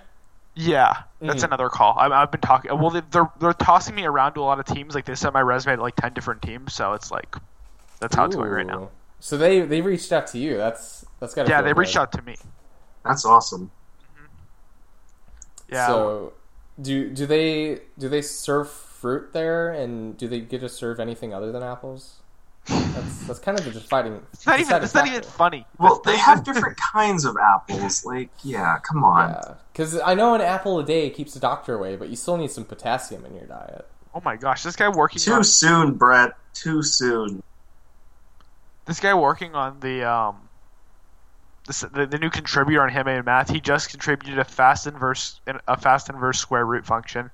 Yeah, 0.55 1.03
that's 1.21 1.43
Mhm. 1.43 1.49
another 1.49 1.69
call. 1.69 1.97
I, 1.97 2.09
I've 2.09 2.33
been 2.33 2.41
talking. 2.41 2.77
Well, 2.77 2.91
they- 2.91 3.03
they're 3.13 3.31
they're 3.39 3.53
tossing 3.53 3.95
me 3.95 4.05
around 4.05 4.33
to 4.35 4.41
a 4.41 4.43
lot 4.43 4.59
of 4.59 4.65
teams. 4.67 4.97
Like 4.97 5.05
they 5.05 5.15
sent 5.15 5.33
my 5.35 5.43
resume 5.43 5.77
to 5.77 5.83
like 5.83 5.95
ten 5.95 6.13
different 6.13 6.43
teams. 6.43 6.75
So 6.75 6.95
it's 6.95 7.13
like 7.13 7.37
that's 8.01 8.17
how 8.17 8.25
it's 8.25 8.35
going 8.35 8.51
right 8.51 8.67
now. 8.67 8.89
Ooh. 9.19 9.23
So 9.23 9.37
they 9.37 9.61
they 9.61 9.81
reached 9.81 10.13
out 10.13 10.27
to 10.29 10.39
you. 10.39 10.57
That's 10.57 11.05
that's 11.21 11.35
got. 11.35 11.49
Yeah, 11.49 11.63
they 11.63 11.73
reached 11.73 11.97
out 11.97 12.13
to 12.13 12.23
me. 12.23 12.37
That's 13.05 13.25
awesome. 13.25 13.71
Yeah. 15.71 15.87
So 15.87 16.33
do 16.81 17.11
do 17.11 17.27
they 17.27 17.81
do 17.99 18.09
they 18.09 18.23
serve 18.23 18.71
fruit 18.71 19.33
there, 19.33 19.71
and 19.71 20.17
do 20.17 20.29
they 20.29 20.41
get 20.41 20.61
to 20.61 20.69
serve 20.69 21.01
anything 21.01 21.35
other 21.35 21.53
than 21.53 21.63
apples? 21.63 22.17
That's 22.67 23.27
that's 23.27 23.39
kind 23.39 23.59
of 23.59 23.65
the 23.65 23.71
deciding. 23.73 24.23
it's 24.33 24.47
not 24.47 24.61
even. 24.61 24.83
It's 24.83 24.95
not 24.95 25.07
even 25.07 25.23
funny. 25.23 25.67
Well, 25.79 26.01
they 26.05 26.17
have 26.17 26.45
different 26.45 26.77
kinds 26.93 27.25
of 27.25 27.37
apples. 27.37 28.05
Like, 28.05 28.31
yeah, 28.45 28.79
come 28.79 29.05
on. 29.05 29.31
Yeah, 29.31 29.55
because 29.73 29.99
I 30.01 30.15
know 30.15 30.35
an 30.35 30.41
apple 30.41 30.79
a 30.79 30.85
day 30.85 31.11
keeps 31.11 31.35
the 31.35 31.41
doctor 31.41 31.75
away, 31.75 31.97
but 31.97 32.09
you 32.09 32.17
still 32.17 32.37
need 32.37 32.51
some 32.51 32.65
potassium 32.65 33.25
in 33.25 33.35
your 33.35 33.47
diet. 33.47 33.87
Oh 34.15 34.23
my 34.25 34.37
gosh, 34.37 34.63
this 34.63 34.77
guy 34.77 34.89
working 34.89 35.21
Too 35.21 35.33
on 35.33 35.45
soon, 35.45 35.95
Brett. 35.95 36.35
Too 36.55 36.83
soon. 36.83 37.43
This 38.89 39.01
guy 39.01 39.13
working 39.13 39.55
on 39.55 39.81
the 39.81 40.11
um 40.11 40.49
this, 41.67 41.81
the, 41.81 42.07
the 42.07 42.19
new 42.19 42.31
contributor 42.31 42.81
on 42.83 42.89
handmade 42.89 43.23
math. 43.23 43.51
He 43.51 43.61
just 43.61 43.91
contributed 43.91 44.39
a 44.39 44.45
fast 44.45 44.87
inverse 44.87 45.43
a 45.69 45.79
fast 45.79 46.09
inverse 46.09 46.41
square 46.41 46.65
root 46.65 46.87
function. 46.87 47.31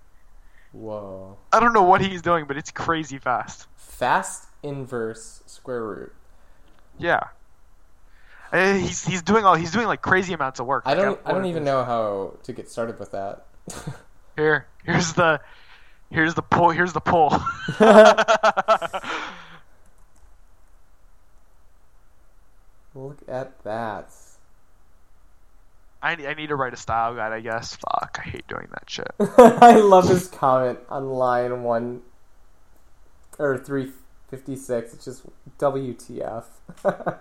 Whoa. 0.73 1.37
I 1.53 1.61
don't 1.61 1.73
know 1.73 1.85
what 1.85 2.01
he's 2.01 2.23
doing, 2.23 2.47
but 2.47 2.57
it's 2.57 2.73
crazy 2.73 3.19
fast. 3.19 3.69
Fast 3.77 4.49
inverse 4.65 5.45
square 5.47 5.85
root. 5.85 6.13
Yeah. 6.99 7.29
He's 8.53 9.05
he's 9.05 9.23
doing 9.23 9.45
all 9.45 9.55
he's 9.55 9.71
doing 9.71 9.87
like 9.87 10.03
crazy 10.03 10.33
amounts 10.33 10.59
of 10.59 10.67
work. 10.67 10.83
I 10.87 10.95
don't 10.95 11.21
I 11.25 11.31
don't 11.31 11.47
even 11.47 11.63
know 11.63 11.85
how 11.85 12.35
to 12.43 12.53
get 12.53 12.69
started 12.69 12.99
with 12.99 13.13
that. 13.13 13.47
Here, 14.37 14.67
here's 14.85 15.13
the, 15.13 15.41
here's 16.11 16.35
the 16.35 16.43
pull. 16.43 16.71
Here's 16.71 16.93
the 16.93 17.01
pull. 17.01 17.31
Look 22.95 23.19
at 23.29 23.63
that. 23.65 24.13
I, 26.03 26.13
I 26.13 26.35
need 26.35 26.49
to 26.49 26.57
write 26.57 26.75
a 26.75 26.77
style 26.77 27.15
guide, 27.15 27.33
I 27.33 27.41
guess. 27.41 27.77
Fuck, 27.77 28.21
I 28.21 28.29
hate 28.29 28.47
doing 28.47 28.69
that 28.73 28.89
shit. 28.89 29.09
I 29.39 29.77
love 29.77 30.09
his 30.09 30.29
comment 30.29 30.79
on 30.89 31.11
line 31.11 31.63
one 31.63 32.03
or 33.39 33.59
three 33.59 33.91
fifty 34.29 34.55
six. 34.55 34.93
It's 34.93 35.05
just 35.05 35.23
WTF. 35.59 36.45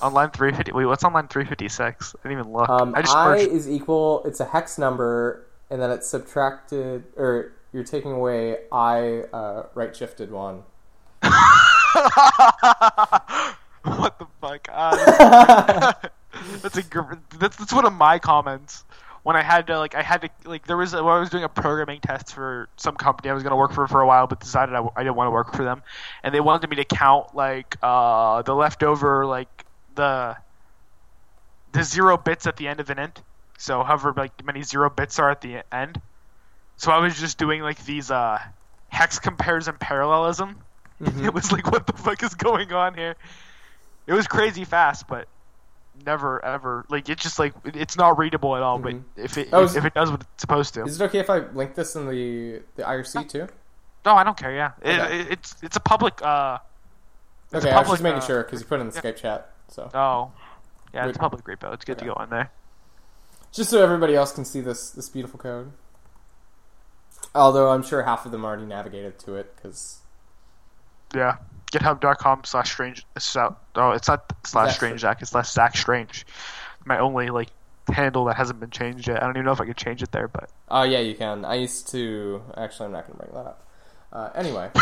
on 0.00 0.14
line 0.14 0.30
350. 0.30 0.72
Wait, 0.72 0.86
what's 0.86 1.04
on 1.04 1.12
line 1.12 1.28
356? 1.28 2.14
I 2.14 2.28
didn't 2.28 2.40
even 2.40 2.52
look. 2.52 2.68
Um, 2.68 2.94
I 2.94 3.02
just 3.02 3.14
I 3.14 3.36
is 3.36 3.68
equal. 3.68 4.22
It's 4.24 4.40
a 4.40 4.46
hex 4.46 4.78
number, 4.78 5.46
and 5.70 5.82
then 5.82 5.90
it's 5.90 6.08
subtracted, 6.08 7.04
or 7.16 7.52
you're 7.72 7.84
taking 7.84 8.12
away 8.12 8.58
I 8.72 9.24
uh, 9.32 9.66
right 9.74 9.94
shifted 9.94 10.30
one. 10.30 10.62
what 13.96 14.18
the 14.18 14.26
fuck? 14.40 14.68
Uh, 14.70 15.92
that's 16.62 16.78
a 16.78 16.82
that's 17.38 17.56
that's 17.56 17.72
one 17.72 17.84
of 17.84 17.92
my 17.92 18.18
comments. 18.18 18.84
When 19.22 19.36
I 19.36 19.42
had 19.42 19.68
to 19.68 19.78
like 19.78 19.94
I 19.94 20.02
had 20.02 20.22
to 20.22 20.30
like 20.44 20.66
there 20.66 20.76
was 20.76 20.94
a, 20.94 21.02
when 21.02 21.14
I 21.14 21.20
was 21.20 21.30
doing 21.30 21.44
a 21.44 21.48
programming 21.48 22.00
test 22.00 22.34
for 22.34 22.68
some 22.76 22.96
company 22.96 23.30
I 23.30 23.34
was 23.34 23.44
going 23.44 23.52
to 23.52 23.56
work 23.56 23.72
for 23.72 23.86
for 23.86 24.00
a 24.00 24.06
while 24.06 24.26
but 24.26 24.40
decided 24.40 24.74
I, 24.74 24.84
I 24.96 25.04
didn't 25.04 25.14
want 25.14 25.28
to 25.28 25.30
work 25.30 25.54
for 25.54 25.62
them 25.62 25.82
and 26.24 26.34
they 26.34 26.40
wanted 26.40 26.68
me 26.70 26.76
to 26.76 26.84
count 26.84 27.32
like 27.32 27.76
uh 27.84 28.42
the 28.42 28.52
leftover 28.52 29.24
like 29.24 29.64
the 29.94 30.36
the 31.70 31.84
zero 31.84 32.16
bits 32.16 32.48
at 32.48 32.56
the 32.56 32.66
end 32.66 32.80
of 32.80 32.90
an 32.90 32.98
int 32.98 33.22
so 33.58 33.84
however 33.84 34.12
like 34.16 34.44
many 34.44 34.64
zero 34.64 34.90
bits 34.90 35.20
are 35.20 35.30
at 35.30 35.40
the 35.40 35.62
end 35.72 36.00
so 36.76 36.90
I 36.90 36.98
was 36.98 37.16
just 37.16 37.38
doing 37.38 37.62
like 37.62 37.84
these 37.84 38.10
uh 38.10 38.40
hex 38.88 39.20
compares 39.20 39.68
and 39.68 39.78
parallelism 39.78 40.56
it 41.22 41.34
was 41.34 41.50
like, 41.50 41.70
what 41.70 41.86
the 41.86 41.92
fuck 41.94 42.22
is 42.22 42.34
going 42.34 42.72
on 42.72 42.94
here? 42.94 43.16
It 44.12 44.14
was 44.14 44.26
crazy 44.26 44.64
fast, 44.64 45.08
but 45.08 45.26
never 46.04 46.44
ever 46.44 46.84
like 46.90 47.08
it's 47.08 47.22
just 47.22 47.38
like 47.38 47.54
it's 47.64 47.96
not 47.96 48.18
readable 48.18 48.54
at 48.56 48.62
all. 48.62 48.78
But 48.78 48.96
if 49.16 49.38
it 49.38 49.48
Oh, 49.54 49.64
if, 49.64 49.74
if 49.74 49.86
it 49.86 49.94
does 49.94 50.10
what 50.10 50.20
it's 50.20 50.28
supposed 50.36 50.74
to, 50.74 50.84
Is 50.84 51.00
it 51.00 51.04
okay 51.04 51.18
if 51.18 51.30
I 51.30 51.38
link 51.38 51.74
this 51.76 51.96
in 51.96 52.06
the 52.06 52.60
the 52.76 52.82
IRC 52.82 53.26
too? 53.30 53.48
no, 54.04 54.14
I 54.14 54.22
don't 54.22 54.36
care. 54.36 54.54
Yeah, 54.54 54.72
Okay. 54.84 55.20
it, 55.20 55.30
it's 55.30 55.56
it's 55.62 55.76
a 55.76 55.80
public. 55.80 56.20
uh 56.20 56.58
it's 57.44 57.54
a 57.64 57.68
Okay, 57.68 57.70
I 57.70 57.80
was 57.80 57.88
just 57.88 58.02
making 58.02 58.18
uh, 58.18 58.26
sure 58.26 58.42
because 58.42 58.60
you 58.60 58.66
put 58.66 58.80
it 58.80 58.82
in 58.82 58.90
the 58.90 58.94
yeah. 58.94 59.00
Skype 59.00 59.16
chat. 59.16 59.50
So 59.68 59.90
Oh, 59.94 60.32
yeah, 60.92 61.06
it's 61.06 61.16
public 61.16 61.44
repo. 61.44 61.72
It's 61.72 61.86
good 61.86 61.98
to 62.00 62.04
go 62.04 62.12
on 62.12 62.28
there. 62.28 62.50
just 63.50 63.70
so 63.70 63.82
everybody 63.82 64.14
else 64.14 64.30
can 64.32 64.44
see 64.44 64.60
this 64.60 64.90
this 64.90 65.08
beautiful 65.08 65.38
code. 65.40 65.72
Although 67.34 67.70
I'm 67.70 67.82
sure 67.82 68.02
half 68.02 68.26
of 68.26 68.32
them 68.32 68.44
already 68.44 68.66
navigated 68.66 69.18
to 69.20 69.36
it 69.36 69.56
because 69.56 70.00
Yeah, 71.14 71.36
GitHub.com 71.72 72.44
slash 72.44 72.70
strange. 72.70 73.06
Oh, 73.74 73.90
it's 73.90 74.08
not 74.08 74.32
slash 74.44 74.74
strange 74.74 75.00
Zak. 75.00 75.22
It's 75.22 75.30
slash 75.30 75.50
Zak 75.50 75.76
strange. 75.76 76.26
My 76.84 76.98
only 76.98 77.30
like 77.30 77.48
handle 77.88 78.26
that 78.26 78.36
hasn't 78.36 78.60
been 78.60 78.70
changed 78.70 79.08
yet. 79.08 79.22
I 79.22 79.26
don't 79.26 79.36
even 79.36 79.46
know 79.46 79.52
if 79.52 79.60
I 79.60 79.66
could 79.66 79.76
change 79.76 80.02
it 80.02 80.12
there, 80.12 80.28
but 80.28 80.50
oh 80.68 80.82
yeah, 80.82 81.00
you 81.00 81.14
can. 81.14 81.44
I 81.44 81.54
used 81.54 81.88
to 81.88 82.42
actually. 82.56 82.86
I'm 82.86 82.92
not 82.92 83.06
going 83.06 83.18
to 83.18 83.24
bring 83.24 83.34
that 83.34 83.48
up. 83.48 83.66
Uh, 84.12 84.30
anyway. 84.34 84.70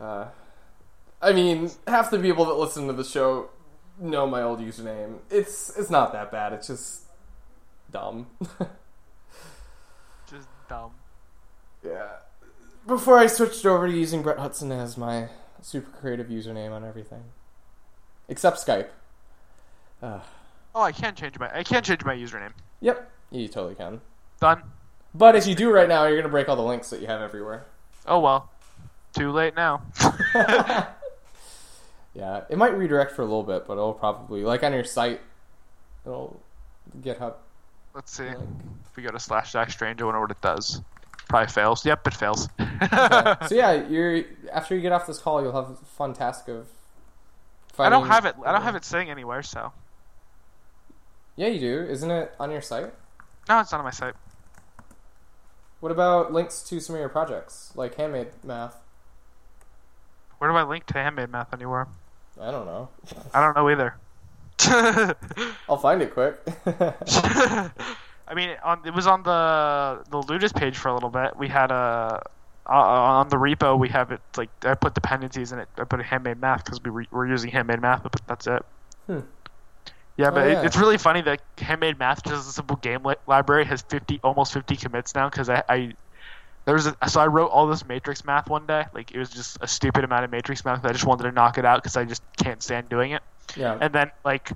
uh, 0.00 0.26
I 1.20 1.32
mean, 1.32 1.70
half 1.88 2.10
the 2.10 2.20
people 2.20 2.44
that 2.44 2.54
listen 2.54 2.86
to 2.86 2.92
the 2.92 3.04
show 3.04 3.50
know 3.98 4.26
my 4.26 4.42
old 4.42 4.60
username. 4.60 5.18
It's 5.30 5.76
it's 5.76 5.90
not 5.90 6.12
that 6.12 6.30
bad. 6.30 6.52
It's 6.52 6.68
just 6.68 7.02
dumb. 7.90 8.28
just 10.30 10.46
dumb. 10.68 10.92
yeah. 11.84 12.08
Before 12.86 13.18
I 13.18 13.26
switched 13.26 13.64
over 13.64 13.86
to 13.86 13.92
using 13.92 14.22
Brett 14.22 14.38
Hudson 14.38 14.72
as 14.72 14.96
my 14.96 15.28
super 15.60 15.90
creative 15.96 16.26
username 16.28 16.72
on 16.72 16.84
everything, 16.84 17.24
except 18.28 18.58
Skype. 18.58 18.88
Uh, 20.02 20.20
Oh, 20.74 20.80
I 20.82 20.90
can't 20.92 21.14
change 21.16 21.38
my 21.38 21.54
I 21.54 21.62
can't 21.64 21.84
change 21.84 22.02
my 22.04 22.16
username. 22.16 22.52
yep, 22.80 23.10
you 23.30 23.46
totally 23.46 23.74
can. 23.74 24.00
Done. 24.40 24.62
But 25.14 25.36
if 25.36 25.46
you 25.46 25.54
do 25.54 25.70
right 25.70 25.86
now, 25.88 26.06
you're 26.06 26.16
gonna 26.16 26.30
break 26.30 26.48
all 26.48 26.56
the 26.56 26.62
links 26.62 26.88
that 26.90 27.00
you 27.00 27.06
have 27.06 27.20
everywhere. 27.20 27.66
Oh 28.06 28.18
well. 28.20 28.48
Too 29.12 29.30
late 29.30 29.54
now. 29.54 29.82
Yeah, 32.14 32.42
it 32.50 32.58
might 32.58 32.76
redirect 32.76 33.12
for 33.12 33.22
a 33.22 33.24
little 33.24 33.42
bit, 33.42 33.66
but 33.66 33.72
it'll 33.74 33.94
probably 33.94 34.42
like 34.44 34.62
on 34.62 34.74
your 34.74 34.84
site, 34.84 35.22
it'll 36.04 36.38
GitHub. 37.00 37.34
Let's 37.94 38.12
see. 38.12 38.24
Like, 38.24 38.36
If 38.90 38.96
we 38.96 39.02
go 39.02 39.10
to 39.10 39.18
slash 39.18 39.52
Zak 39.52 39.70
Strange, 39.70 40.02
I 40.02 40.04
wonder 40.04 40.20
what 40.20 40.30
it 40.30 40.40
does. 40.42 40.82
Probably 41.32 41.50
fails. 41.50 41.86
Yep, 41.86 42.06
it 42.08 42.12
fails. 42.14 42.48
okay. 42.60 43.36
so 43.48 43.54
yeah, 43.54 43.72
you're 43.88 44.22
after 44.52 44.74
you 44.76 44.82
get 44.82 44.92
off 44.92 45.06
this 45.06 45.18
call, 45.18 45.40
you'll 45.42 45.54
have 45.54 45.70
a 45.70 45.74
fun 45.76 46.12
task 46.12 46.46
of. 46.48 46.68
I 47.78 47.88
don't 47.88 48.06
have 48.06 48.26
it. 48.26 48.34
I 48.44 48.52
don't 48.52 48.60
have 48.60 48.76
it 48.76 48.84
saying 48.84 49.08
anywhere. 49.08 49.42
So 49.42 49.72
Yeah, 51.36 51.46
you 51.46 51.58
do. 51.58 51.90
Isn't 51.90 52.10
it 52.10 52.34
on 52.38 52.50
your 52.50 52.60
site? 52.60 52.92
no, 53.48 53.60
it's 53.60 53.72
not 53.72 53.78
on 53.78 53.84
my 53.84 53.90
site. 53.90 54.12
What 55.80 55.90
about 55.90 56.34
links 56.34 56.62
to 56.64 56.80
some 56.80 56.96
of 56.96 57.00
your 57.00 57.08
projects, 57.08 57.72
like 57.74 57.94
handmade 57.94 58.28
math? 58.44 58.76
Where 60.36 60.50
do 60.50 60.56
I 60.56 60.64
link 60.64 60.84
to 60.88 60.94
handmade 60.98 61.30
math 61.30 61.54
anywhere? 61.54 61.88
I 62.38 62.50
don't 62.50 62.66
know. 62.66 62.90
I 63.32 63.40
don't 63.40 63.56
know 63.56 63.70
either. 63.70 63.96
I'll 65.66 65.78
find 65.78 66.02
it 66.02 66.12
quick. 66.12 66.36
I 68.32 68.34
mean, 68.34 68.56
on, 68.64 68.80
it 68.86 68.94
was 68.94 69.06
on 69.06 69.22
the 69.22 70.02
the 70.10 70.22
Ludus 70.22 70.52
page 70.52 70.78
for 70.78 70.88
a 70.88 70.94
little 70.94 71.10
bit. 71.10 71.36
We 71.36 71.48
had 71.48 71.70
a 71.70 72.22
uh, 72.66 72.72
on 72.72 73.28
the 73.28 73.36
repo. 73.36 73.78
We 73.78 73.90
have 73.90 74.10
it 74.10 74.20
like 74.36 74.50
I 74.62 74.74
put 74.74 74.94
dependencies 74.94 75.52
in 75.52 75.58
it. 75.58 75.68
I 75.76 75.84
put 75.84 76.00
a 76.00 76.02
handmade 76.02 76.40
math 76.40 76.64
because 76.64 76.80
we 76.82 76.90
were, 76.90 77.04
we're 77.10 77.28
using 77.28 77.50
handmade 77.50 77.80
math, 77.80 78.02
but 78.02 78.14
that's 78.26 78.46
it. 78.46 78.62
Hmm. 79.06 79.20
Yeah, 80.16 80.28
Oh, 80.28 80.30
but 80.32 80.48
yeah. 80.48 80.62
It, 80.62 80.66
it's 80.66 80.76
really 80.78 80.98
funny 80.98 81.20
that 81.22 81.42
handmade 81.58 81.98
math, 81.98 82.24
just 82.24 82.48
a 82.48 82.52
simple 82.52 82.76
game 82.76 83.04
li- 83.04 83.16
library, 83.26 83.66
has 83.66 83.82
fifty 83.82 84.18
almost 84.24 84.54
fifty 84.54 84.76
commits 84.76 85.14
now. 85.14 85.28
Because 85.28 85.50
I, 85.50 85.62
I 85.68 85.92
there 86.64 86.74
was 86.74 86.86
a, 86.86 86.96
so 87.08 87.20
I 87.20 87.26
wrote 87.26 87.50
all 87.50 87.66
this 87.66 87.84
matrix 87.86 88.24
math 88.24 88.48
one 88.48 88.66
day. 88.66 88.86
Like 88.94 89.12
it 89.12 89.18
was 89.18 89.28
just 89.28 89.58
a 89.60 89.68
stupid 89.68 90.04
amount 90.04 90.24
of 90.24 90.30
matrix 90.30 90.64
math. 90.64 90.84
I 90.84 90.92
just 90.92 91.04
wanted 91.04 91.24
to 91.24 91.32
knock 91.32 91.58
it 91.58 91.66
out 91.66 91.82
because 91.82 91.96
I 91.96 92.04
just 92.04 92.22
can't 92.38 92.62
stand 92.62 92.88
doing 92.88 93.12
it 93.12 93.22
yeah. 93.56 93.78
and 93.80 93.92
then 93.92 94.10
like 94.24 94.52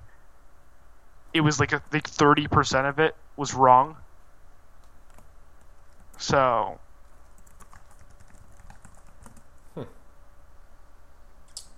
it 1.32 1.40
was 1.40 1.60
like 1.60 1.72
I 1.72 1.78
think 1.90 2.08
thirty 2.08 2.46
percent 2.48 2.86
of 2.86 2.98
it 2.98 3.14
was 3.36 3.54
wrong. 3.54 3.96
So 6.18 6.78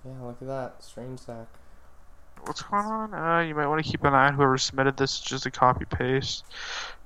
Yeah, 0.04 0.12
look 0.22 0.36
at 0.40 0.48
that. 0.48 0.82
Strange 0.82 1.18
Zak. 1.20 1.46
what's 2.44 2.62
going 2.62 2.84
on? 2.84 3.14
Uh, 3.14 3.40
you 3.40 3.54
might 3.54 3.66
want 3.66 3.84
to 3.84 3.90
keep 3.90 4.04
an 4.04 4.14
eye 4.14 4.28
on 4.28 4.34
whoever 4.34 4.56
submitted 4.56 4.96
this. 4.96 5.18
It's 5.18 5.28
just 5.28 5.44
a 5.46 5.50
copy 5.50 5.84
paste, 5.84 6.44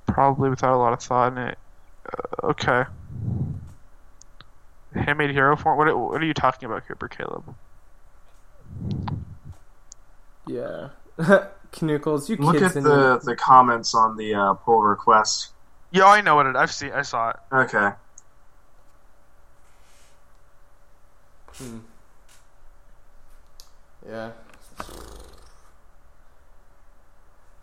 probably 0.06 0.50
without 0.50 0.74
a 0.74 0.76
lot 0.76 0.92
of 0.92 1.00
thought 1.00 1.32
in 1.32 1.38
it. 1.38 1.58
Uh, 2.06 2.46
okay. 2.48 2.84
Handmade 4.94 5.30
hero 5.30 5.56
form. 5.56 5.78
What? 5.78 5.98
What 5.98 6.22
are 6.22 6.26
you 6.26 6.34
talking 6.34 6.66
about, 6.66 6.86
Cooper 6.86 7.08
Caleb? 7.08 7.54
Yeah. 10.46 10.90
Canuckles, 11.72 12.28
you 12.28 12.36
Look 12.36 12.58
kids 12.58 12.76
at 12.76 12.76
in 12.76 12.84
the, 12.84 13.18
the 13.24 13.34
comments 13.34 13.94
on 13.94 14.16
the 14.16 14.34
uh, 14.34 14.54
pull 14.54 14.82
request. 14.82 15.50
Yeah, 15.90 16.06
I 16.06 16.20
know 16.20 16.36
what 16.36 16.46
it. 16.46 16.54
I've 16.54 16.72
seen. 16.72 16.92
I 16.92 17.02
saw 17.02 17.30
it. 17.30 17.36
Okay. 17.52 17.90
Hmm. 21.54 21.78
Yeah. 24.08 24.30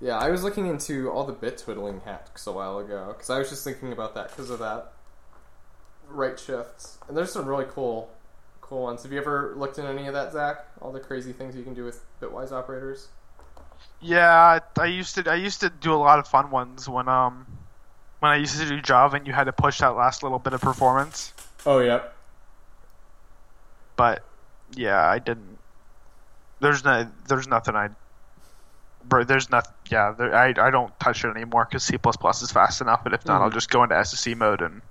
Yeah, 0.01 0.17
I 0.17 0.29
was 0.29 0.43
looking 0.43 0.67
into 0.67 1.09
all 1.11 1.25
the 1.25 1.33
bit 1.33 1.57
twiddling 1.57 2.01
hacks 2.01 2.47
a 2.47 2.51
while 2.51 2.77
ago 2.79 3.07
because 3.09 3.29
I 3.29 3.37
was 3.37 3.49
just 3.49 3.63
thinking 3.63 3.91
about 3.91 4.15
that 4.15 4.29
because 4.29 4.49
of 4.49 4.59
that 4.59 4.93
right 6.07 6.39
shifts, 6.39 6.97
and 7.07 7.17
there's 7.17 7.31
some 7.31 7.45
really 7.45 7.65
cool, 7.69 8.09
cool 8.61 8.83
ones. 8.83 9.03
Have 9.03 9.11
you 9.11 9.19
ever 9.19 9.53
looked 9.57 9.77
in 9.77 9.85
any 9.85 10.07
of 10.07 10.13
that, 10.13 10.31
Zak? 10.31 10.65
All 10.81 10.91
the 10.91 10.99
crazy 10.99 11.33
things 11.33 11.55
you 11.55 11.63
can 11.63 11.73
do 11.73 11.83
with 11.83 12.03
bitwise 12.21 12.51
operators. 12.51 13.09
Yeah, 14.01 14.59
I 14.79 14.85
used 14.85 15.15
to. 15.15 15.29
I 15.29 15.35
used 15.35 15.59
to 15.61 15.69
do 15.69 15.93
a 15.93 15.97
lot 15.97 16.19
of 16.19 16.27
fun 16.27 16.51
ones 16.51 16.87
when 16.87 17.07
um 17.09 17.45
when 18.19 18.31
I 18.31 18.37
used 18.37 18.57
to 18.59 18.65
do 18.67 18.81
Java 18.81 19.17
and 19.17 19.27
you 19.27 19.33
had 19.33 19.45
to 19.45 19.51
push 19.53 19.79
that 19.79 19.89
last 19.95 20.23
little 20.23 20.39
bit 20.39 20.53
of 20.53 20.61
performance. 20.61 21.33
Oh, 21.65 21.79
yep. 21.79 22.15
But 23.95 24.23
yeah, 24.75 25.05
I 25.05 25.19
didn't. 25.19 25.57
There's 26.61 26.83
no. 26.83 27.09
There's 27.27 27.47
nothing 27.47 27.75
I. 27.75 27.89
Bro, 29.03 29.25
there's 29.25 29.49
nothing. 29.49 29.73
Yeah, 29.89 30.13
there, 30.17 30.33
I 30.35 30.49
I 30.49 30.69
don't 30.71 30.97
touch 30.99 31.23
it 31.25 31.29
anymore 31.29 31.65
because 31.69 31.83
C 31.83 31.95
is 31.95 32.51
fast 32.51 32.81
enough. 32.81 33.03
But 33.03 33.13
if 33.13 33.25
not, 33.25 33.41
I'll 33.41 33.49
Mhm. 33.49 33.53
just 33.53 33.69
go 33.69 33.83
into 33.83 33.95
SSE 33.95 34.35
mode 34.35 34.61
and 34.61 34.81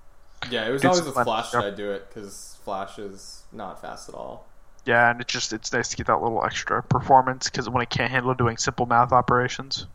Yeah, 0.51 0.67
it 0.67 0.73
was 0.73 0.85
always 0.85 1.03
with. 1.03 1.15
Flash 1.15 1.51
that 1.53 1.65
I 1.65 1.71
do 1.71 1.91
it 1.93 2.09
because 2.09 2.59
Flash 2.65 2.99
is 2.99 3.43
not 3.53 3.81
fast 3.81 4.09
at 4.09 4.15
all. 4.15 4.47
Yeah, 4.89 5.11
and 5.11 5.21
it's 5.21 5.31
just 5.31 5.53
it's 5.53 5.71
nice 5.71 5.91
to 5.91 5.99
get 5.99 6.07
that 6.07 6.23
little 6.23 6.43
extra 6.43 6.83
performance 6.83 7.51
because 7.51 7.69
when 7.69 7.83
it 7.83 7.91
can't 7.91 8.11
handle 8.11 8.33
doing 8.33 8.57
simple 8.57 8.87
math 8.87 9.13
operations. 9.13 9.87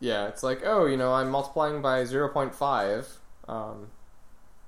Yeah, 0.00 0.26
it's 0.26 0.42
like, 0.42 0.62
oh, 0.64 0.86
you 0.86 0.96
know, 0.96 1.12
I'm 1.12 1.30
multiplying 1.30 1.80
by 1.80 2.02
0.5, 2.02 3.06
um, 3.48 3.86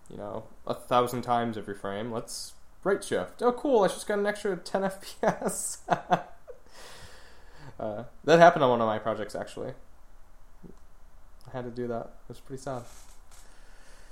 you 0.09 0.17
know, 0.17 0.45
a 0.69 0.75
thousand 0.75 1.23
times 1.23 1.59
every 1.59 1.75
frame. 1.75 2.13
Let's 2.13 2.53
right 2.85 3.03
shift. 3.03 3.43
Oh, 3.43 3.51
cool, 3.51 3.83
I 3.83 3.89
just 3.89 4.07
got 4.07 4.21
an 4.21 4.27
extra 4.27 4.57
10 4.57 4.83
FPS. 5.23 5.79
uh, 7.81 8.05
that 8.23 8.39
happened 8.39 8.63
on 8.63 8.71
one 8.71 8.81
of 8.81 8.87
my 8.87 9.01
projects, 9.01 9.35
actually. 9.35 9.73
I 10.65 11.51
had 11.57 11.65
to 11.65 11.73
do 11.73 11.89
that. 11.89 12.13
It 12.29 12.29
was 12.29 12.39
pretty 12.39 12.63
sad. 12.63 12.83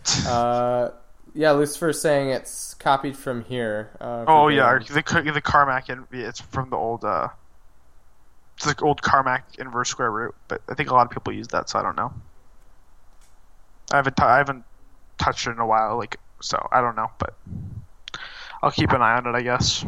uh, 0.27 0.91
yeah, 1.35 1.53
Lucifer's 1.53 2.01
saying 2.01 2.31
it's 2.31 2.75
copied 2.75 3.17
from 3.17 3.45
here. 3.45 3.91
Uh, 4.01 4.25
Oh 4.27 4.49
yeah, 4.49 4.79
the 4.79 5.31
the 5.33 5.41
Carmack 5.41 5.89
in, 5.89 6.07
it's 6.13 6.41
from 6.41 6.71
the 6.71 6.77
old 6.77 7.05
uh, 7.05 7.29
it's 8.57 8.67
like 8.67 8.83
old 8.83 9.03
Carmack 9.03 9.59
inverse 9.59 9.89
square 9.89 10.11
root, 10.11 10.35
but 10.49 10.63
I 10.69 10.75
think 10.75 10.91
a 10.91 10.95
lot 10.95 11.07
of 11.07 11.11
people 11.11 11.33
use 11.33 11.49
that, 11.49 11.69
so 11.71 11.79
I 11.79 11.83
don't 11.83 11.97
know. 11.97 12.13
I 13.93 13.97
haven't 13.97 14.17
t- 14.17 14.23
I 14.23 14.37
haven't 14.37 14.65
touched 15.19 15.47
it 15.47 15.51
in 15.51 15.59
a 15.59 15.67
while, 15.67 15.97
like 15.97 16.19
so 16.41 16.69
I 16.71 16.81
don't 16.81 16.97
know, 16.97 17.11
but 17.19 17.35
I'll 18.63 18.71
keep 18.71 18.93
an 18.93 19.03
eye 19.03 19.17
on 19.17 19.27
it, 19.27 19.35
I 19.35 19.43
guess. 19.43 19.85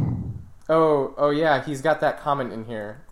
Oh, 0.68 1.14
oh 1.16 1.30
yeah, 1.30 1.62
he's 1.62 1.82
got 1.82 2.00
that 2.00 2.20
comment 2.20 2.52
in 2.52 2.64
here. 2.64 3.02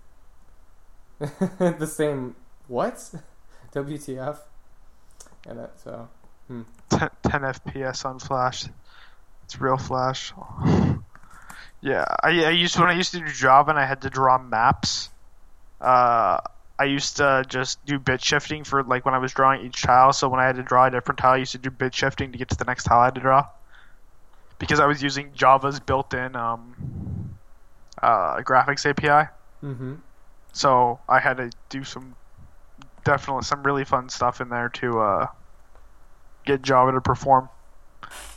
the 1.19 1.87
same 1.87 2.37
what? 2.69 3.13
WTF? 3.75 4.39
And 5.47 5.61
it 5.61 5.71
so 5.83 6.09
10, 6.91 7.11
10 7.23 7.41
FPS 7.41 8.05
on 8.05 8.19
Flash. 8.19 8.65
It's 9.45 9.61
real 9.61 9.77
Flash. 9.77 10.33
yeah, 11.81 12.05
I, 12.23 12.45
I 12.45 12.51
used 12.51 12.79
when 12.79 12.89
I 12.89 12.95
used 12.95 13.13
to 13.13 13.21
do 13.21 13.29
Java 13.29 13.71
and 13.71 13.79
I 13.79 13.87
had 13.87 14.03
to 14.03 14.11
draw 14.11 14.39
maps. 14.39 15.11
Uh, 15.81 16.39
I 16.79 16.85
used 16.85 17.19
to 17.19 17.45
just 17.49 17.85
do 17.85 17.99
bit 17.99 18.23
shifting 18.23 18.65
for 18.65 18.83
like 18.83 19.05
when 19.05 19.15
I 19.15 19.19
was 19.19 19.33
drawing 19.33 19.67
each 19.67 19.83
tile. 19.83 20.13
So 20.13 20.29
when 20.29 20.41
I 20.41 20.47
had 20.47 20.57
to 20.57 20.63
draw 20.63 20.87
a 20.87 20.91
different 20.91 21.19
tile, 21.19 21.33
I 21.33 21.37
used 21.37 21.53
to 21.53 21.59
do 21.59 21.71
bit 21.71 21.95
shifting 21.95 22.33
to 22.33 22.39
get 22.39 22.49
to 22.51 22.57
the 22.57 22.65
next 22.65 22.85
tile 22.85 23.01
I 23.01 23.07
had 23.07 23.15
to 23.17 23.21
draw. 23.21 23.47
Because 24.59 24.81
I 24.81 24.87
was 24.87 25.03
using 25.03 25.33
Java's 25.35 25.81
built-in 25.81 26.37
um, 26.37 27.37
uh, 28.03 28.39
graphics 28.39 28.89
API. 28.89 29.31
mm-hmm. 29.63 29.95
So 30.53 30.99
I 31.09 31.19
had 31.19 31.37
to 31.37 31.51
do 31.69 31.85
some 31.85 32.17
definitely 33.05 33.45
some 33.45 33.63
really 33.63 33.85
fun 33.85 34.09
stuff 34.09 34.41
in 34.41 34.49
there 34.49 34.69
to 34.69 35.01
uh, 35.01 35.27
get 36.51 36.63
Java 36.63 36.93
to 36.93 37.01
perform. 37.01 37.49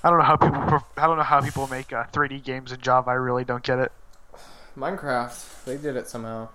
I 0.04 0.10
don't 0.10 0.20
know 0.20 0.26
how 0.26 0.36
people 0.36 0.84
I 0.98 1.08
don't 1.08 1.18
know 1.18 1.24
how 1.24 1.42
people 1.42 1.68
make 1.68 1.92
uh, 1.92 2.06
3D 2.14 2.44
games 2.44 2.72
in 2.72 2.80
Java. 2.82 3.10
I 3.12 3.14
really 3.16 3.44
don't 3.44 3.64
get 3.64 3.80
it. 3.80 3.92
Minecraft, 4.78 5.64
they 5.66 5.78
did 5.78 5.96
it 5.96 6.08
somehow. 6.08 6.50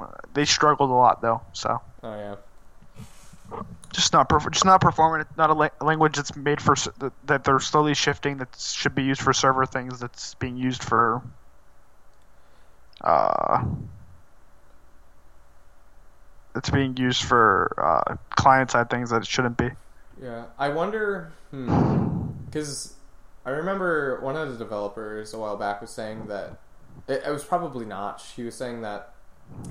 Uh, 0.00 0.06
they 0.34 0.44
struggled 0.44 0.90
a 0.90 0.94
lot 0.94 1.20
though, 1.22 1.40
so 1.52 1.80
Oh 2.02 2.14
yeah. 2.14 3.56
just 3.92 4.12
not 4.12 4.28
perf- 4.28 4.50
just 4.50 4.64
not 4.64 4.80
performing. 4.80 5.20
It's 5.22 5.36
not 5.36 5.50
a 5.50 5.54
la- 5.54 5.68
language 5.80 6.16
that's 6.16 6.34
made 6.36 6.60
for 6.60 6.74
that, 6.98 7.12
that 7.26 7.44
they're 7.44 7.60
slowly 7.60 7.94
shifting. 7.94 8.38
That 8.38 8.48
should 8.58 8.94
be 8.94 9.02
used 9.04 9.20
for 9.20 9.32
server 9.32 9.66
things. 9.66 10.00
That's 10.00 10.34
being 10.34 10.56
used 10.56 10.82
for. 10.82 11.22
Uh, 13.02 13.64
it's 16.54 16.70
being 16.70 16.96
used 16.96 17.22
for 17.22 17.72
uh, 17.76 18.16
client 18.30 18.70
side 18.70 18.88
things 18.88 19.10
that 19.10 19.22
it 19.22 19.26
shouldn't 19.26 19.56
be. 19.58 19.70
Yeah, 20.22 20.46
I 20.58 20.70
wonder, 20.70 21.32
hmm, 21.50 22.28
because 22.46 22.94
I 23.44 23.50
remember 23.50 24.20
one 24.20 24.36
of 24.36 24.50
the 24.50 24.58
developers 24.58 25.34
a 25.34 25.38
while 25.38 25.56
back 25.56 25.80
was 25.80 25.90
saying 25.90 26.26
that 26.26 26.58
it, 27.06 27.22
it 27.26 27.30
was 27.30 27.44
probably 27.44 27.84
Notch. 27.84 28.32
He 28.34 28.42
was 28.42 28.54
saying 28.54 28.80
that 28.82 29.12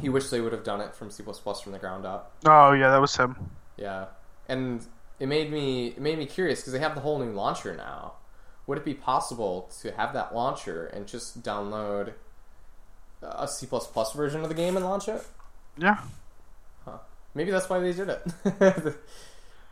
he 0.01 0.09
wished 0.09 0.31
they 0.31 0.41
would 0.41 0.53
have 0.53 0.63
done 0.63 0.81
it 0.81 0.95
from 0.95 1.11
C 1.11 1.23
from 1.23 1.71
the 1.71 1.79
ground 1.79 2.05
up. 2.05 2.31
Oh 2.45 2.71
yeah, 2.71 2.89
that 2.91 3.01
was 3.01 3.15
him. 3.15 3.49
Yeah, 3.77 4.05
and 4.47 4.85
it 5.19 5.27
made 5.27 5.51
me 5.51 5.87
it 5.87 5.99
made 5.99 6.17
me 6.17 6.25
curious 6.25 6.61
because 6.61 6.73
they 6.73 6.79
have 6.79 6.95
the 6.95 7.01
whole 7.01 7.19
new 7.19 7.31
launcher 7.31 7.75
now. 7.75 8.13
Would 8.67 8.77
it 8.79 8.85
be 8.85 8.93
possible 8.93 9.69
to 9.81 9.91
have 9.91 10.13
that 10.13 10.33
launcher 10.33 10.87
and 10.87 11.05
just 11.05 11.43
download 11.43 12.13
a 13.21 13.47
C 13.47 13.67
version 14.15 14.41
of 14.41 14.49
the 14.49 14.55
game 14.55 14.75
and 14.75 14.85
launch 14.85 15.07
it? 15.07 15.25
Yeah. 15.77 15.99
Huh. 16.83 16.97
Maybe 17.33 17.51
that's 17.51 17.69
why 17.69 17.79
they 17.79 17.93
did 17.93 18.09
it. 18.09 18.95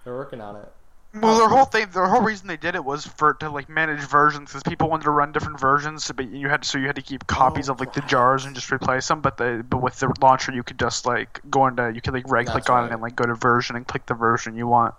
They're 0.03 0.13
working 0.13 0.41
on 0.41 0.55
it. 0.57 0.71
Well, 1.15 1.37
their 1.37 1.47
whole 1.47 1.65
thing, 1.65 1.89
their 1.91 2.07
whole 2.07 2.21
reason 2.21 2.47
they 2.47 2.57
did 2.57 2.73
it 2.73 2.83
was 2.83 3.05
for 3.05 3.35
to 3.35 3.49
like 3.49 3.69
manage 3.69 3.99
versions 4.01 4.49
because 4.49 4.63
people 4.63 4.89
wanted 4.89 5.03
to 5.03 5.11
run 5.11 5.31
different 5.31 5.59
versions, 5.59 6.11
but 6.11 6.27
you 6.27 6.49
had 6.49 6.65
so 6.65 6.79
you 6.79 6.87
had 6.87 6.95
to 6.95 7.03
keep 7.03 7.27
copies 7.27 7.69
of 7.69 7.79
like 7.79 7.93
the 7.93 8.01
jars 8.01 8.45
and 8.45 8.55
just 8.55 8.71
replace 8.71 9.07
them. 9.07 9.21
But 9.21 9.37
the 9.37 9.63
but 9.69 9.79
with 9.83 9.99
the 9.99 10.11
launcher, 10.21 10.51
you 10.51 10.63
could 10.63 10.79
just 10.79 11.05
like 11.05 11.39
go 11.51 11.67
into 11.67 11.91
you 11.93 12.01
could 12.01 12.15
like 12.15 12.27
right 12.27 12.47
click 12.47 12.67
on 12.67 12.81
right. 12.83 12.89
it 12.89 12.93
and 12.93 13.01
like 13.01 13.15
go 13.15 13.25
to 13.27 13.35
version 13.35 13.75
and 13.75 13.85
click 13.87 14.07
the 14.07 14.15
version 14.15 14.55
you 14.55 14.65
want. 14.65 14.95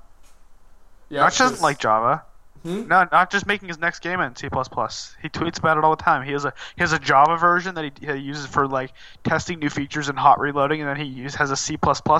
Yeah, 1.08 1.24
doesn't 1.24 1.48
'cause- 1.56 1.62
like 1.62 1.80
Java. 1.80 2.22
Hmm? 2.64 2.88
No, 2.88 3.06
not 3.12 3.30
just 3.30 3.46
making 3.46 3.68
his 3.68 3.78
next 3.78 4.00
game 4.00 4.20
in 4.20 4.34
C++. 4.36 4.46
He 4.46 4.48
tweets 4.48 5.58
about 5.58 5.76
it 5.76 5.84
all 5.84 5.94
the 5.94 6.02
time. 6.02 6.24
He 6.24 6.32
has 6.32 6.46
a 6.46 6.54
he 6.76 6.80
has 6.80 6.94
a 6.94 6.98
Java 6.98 7.36
version 7.36 7.74
that 7.74 7.84
he, 7.84 8.06
he 8.06 8.18
uses 8.18 8.46
for 8.46 8.66
like 8.66 8.92
testing 9.22 9.58
new 9.58 9.68
features 9.68 10.08
and 10.08 10.18
hot 10.18 10.40
reloading, 10.40 10.80
and 10.80 10.88
then 10.88 10.96
he 10.96 11.04
use, 11.04 11.34
has 11.34 11.50
a 11.50 11.56
C++ 11.56 11.76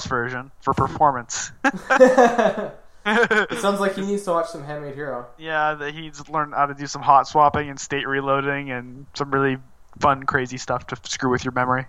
version 0.07 0.51
for 0.61 0.75
performance. 0.75 1.51
It 3.07 3.59
sounds 3.59 3.81
like 3.81 3.97
he 3.97 4.01
needs 4.01 4.23
to 4.23 4.31
watch 4.31 4.49
some 4.49 4.65
Handmade 4.65 4.95
Hero. 4.95 5.27
Yeah, 5.37 5.75
that 5.75 5.93
he's 5.93 6.27
learned 6.29 6.55
how 6.55 6.65
to 6.67 6.75
do 6.75 6.87
some 6.87 7.03
hot 7.03 7.29
swapping 7.29 7.69
and 7.69 7.79
state 7.79 8.09
reloading 8.09 8.71
and 8.71 9.05
some 9.13 9.31
really 9.31 9.59
fun, 10.01 10.23
crazy 10.25 10.57
stuff 10.57 10.87
to 10.87 10.97
screw 11.05 11.31
with 11.31 11.45
your 11.45 11.53
memory. 11.53 11.85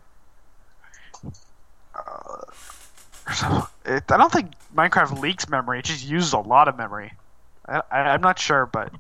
Uh, 1.95 2.41
it, 3.86 4.11
I 4.11 4.18
don't 4.18 4.32
think 4.32 4.52
Minecraft 4.76 5.22
leaks 5.22 5.48
memory; 5.48 5.80
it 5.80 5.86
just 5.86 6.06
uses 6.06 6.34
a 6.34 6.40
lot 6.40 6.68
of 6.68 6.77
memory. 6.77 7.14
I, 7.68 7.82
I'm 7.92 8.22
not 8.22 8.40
sure, 8.40 8.66
but 8.66 8.92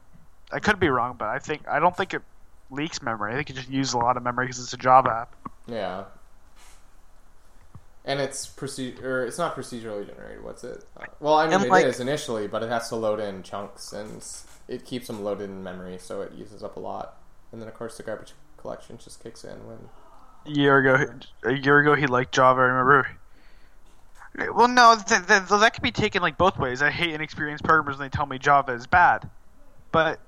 I 0.51 0.59
could 0.59 0.79
be 0.79 0.89
wrong. 0.89 1.15
But 1.17 1.29
I 1.29 1.39
think 1.39 1.67
I 1.67 1.79
don't 1.79 1.95
think 1.95 2.13
it 2.13 2.21
leaks 2.71 3.01
memory. 3.01 3.33
I 3.33 3.35
think 3.35 3.49
it 3.49 3.55
just 3.55 3.69
uses 3.69 3.93
a 3.93 3.97
lot 3.97 4.17
of 4.17 4.23
memory 4.23 4.45
because 4.47 4.59
it's 4.59 4.73
a 4.73 4.77
Java 4.77 5.27
app. 5.27 5.35
Yeah. 5.67 6.05
And 8.07 8.19
it's 8.19 8.45
proce- 8.47 9.01
or 9.01 9.25
it's 9.25 9.37
not 9.39 9.55
procedurally 9.55 10.05
generated. 10.07 10.43
What's 10.43 10.63
it? 10.63 10.83
Uh, 10.95 11.05
well, 11.19 11.35
I 11.35 11.45
mean, 11.45 11.53
And, 11.55 11.63
it 11.63 11.65
is 11.65 11.71
like- 11.71 11.99
initially, 11.99 12.47
but 12.47 12.61
it 12.61 12.69
has 12.69 12.89
to 12.89 12.95
load 12.95 13.19
in 13.19 13.41
chunks, 13.41 13.93
and 13.93 14.23
it 14.67 14.85
keeps 14.85 15.07
them 15.07 15.23
loaded 15.23 15.45
in 15.45 15.63
memory, 15.63 15.97
so 15.97 16.21
it 16.21 16.31
uses 16.33 16.63
up 16.63 16.75
a 16.75 16.79
lot. 16.79 17.17
And 17.51 17.59
then, 17.61 17.67
of 17.67 17.73
course, 17.73 17.97
the 17.97 18.03
garbage 18.03 18.33
collection 18.57 18.97
just 18.99 19.23
kicks 19.23 19.43
in 19.43 19.67
when. 19.67 19.89
A 20.45 20.51
year 20.51 20.77
ago, 20.77 21.13
a 21.43 21.53
year 21.53 21.79
ago, 21.79 21.95
he 21.95 22.05
liked 22.05 22.31
Java. 22.31 22.61
I 22.61 22.65
remember. 22.65 23.09
Well, 24.37 24.67
no, 24.67 24.95
th- 24.95 25.27
th- 25.27 25.43
that 25.47 25.73
could 25.73 25.83
be 25.83 25.91
taken 25.91 26.21
like 26.21 26.37
both 26.37 26.57
ways. 26.57 26.81
I 26.81 26.89
hate 26.91 27.13
inexperienced 27.13 27.63
programmers 27.63 27.97
when 27.97 28.07
they 28.07 28.15
tell 28.15 28.25
me 28.25 28.37
Java 28.37 28.73
is 28.73 28.87
bad, 28.87 29.29
but 29.91 30.19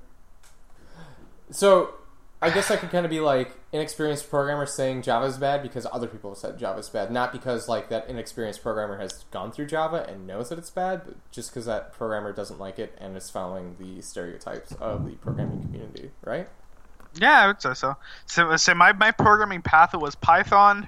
So, 1.51 1.93
I 2.41 2.49
guess 2.51 2.69
I 2.69 2.77
could 2.77 2.91
kind 2.91 3.05
of 3.05 3.09
be 3.09 3.19
like 3.19 3.51
inexperienced 3.71 4.29
programmer 4.29 4.65
saying 4.65 5.01
Java 5.01 5.25
is 5.25 5.37
bad 5.37 5.61
because 5.61 5.85
other 5.91 6.07
people 6.07 6.31
have 6.31 6.37
said 6.37 6.57
Java 6.57 6.79
is 6.79 6.89
bad, 6.89 7.11
not 7.11 7.31
because 7.31 7.67
like 7.67 7.89
that 7.89 8.09
inexperienced 8.09 8.61
programmer 8.61 8.99
has 8.99 9.25
gone 9.31 9.51
through 9.51 9.67
Java 9.67 10.05
and 10.07 10.27
knows 10.27 10.49
that 10.49 10.59
it's 10.59 10.69
bad, 10.69 11.01
but 11.05 11.15
just 11.31 11.49
because 11.49 11.65
that 11.65 11.91
programmer 11.93 12.31
doesn't 12.31 12.59
like 12.59 12.79
it 12.79 12.95
and 12.99 13.17
is 13.17 13.29
following 13.29 13.75
the 13.79 14.01
stereotypes 14.01 14.71
of 14.73 15.05
the 15.05 15.13
programming 15.15 15.61
community, 15.63 16.11
right? 16.23 16.47
Yeah, 17.19 17.41
I 17.43 17.47
would 17.47 17.61
say 17.61 17.73
so. 17.73 17.95
So, 18.25 18.55
so 18.57 18.73
my, 18.75 18.93
my 18.93 19.11
programming 19.11 19.61
path 19.61 19.93
was 19.95 20.15
Python, 20.15 20.87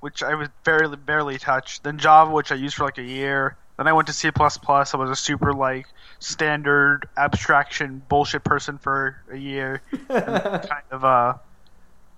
which 0.00 0.22
I 0.22 0.34
was 0.34 0.48
barely 0.64 0.96
barely 0.96 1.38
touched. 1.38 1.84
Then 1.84 1.98
Java, 1.98 2.30
which 2.32 2.50
I 2.52 2.56
used 2.56 2.76
for 2.76 2.84
like 2.84 2.98
a 2.98 3.02
year. 3.02 3.56
Then 3.76 3.86
I 3.86 3.92
went 3.94 4.08
to 4.08 4.12
C++. 4.12 4.30
I 4.36 4.96
was 4.96 5.10
a 5.10 5.16
super 5.16 5.54
like 5.54 5.86
standard 6.18 7.08
abstraction 7.16 8.02
bullshit 8.08 8.44
person 8.44 8.76
for 8.78 9.16
a 9.30 9.36
year. 9.36 9.80
And 9.92 10.08
kind 10.08 10.84
of 10.90 11.04
uh, 11.04 11.34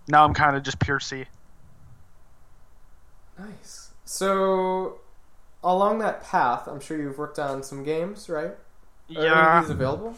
now 0.09 0.25
I'm 0.25 0.35
kind 0.35 0.57
of 0.57 0.63
just 0.65 0.79
pure 0.81 0.99
C. 0.99 1.25
Nice. 3.39 3.91
So, 4.05 4.99
along 5.65 6.01
that 6.01 6.23
path, 6.25 6.67
I'm 6.67 6.81
sure 6.81 7.01
you've 7.01 7.19
worked 7.19 7.39
on 7.39 7.63
some 7.63 7.83
games, 7.83 8.29
right? 8.29 8.51
Are 8.51 8.57
Yeah. 9.09 9.61
these 9.61 9.71
available? 9.71 10.17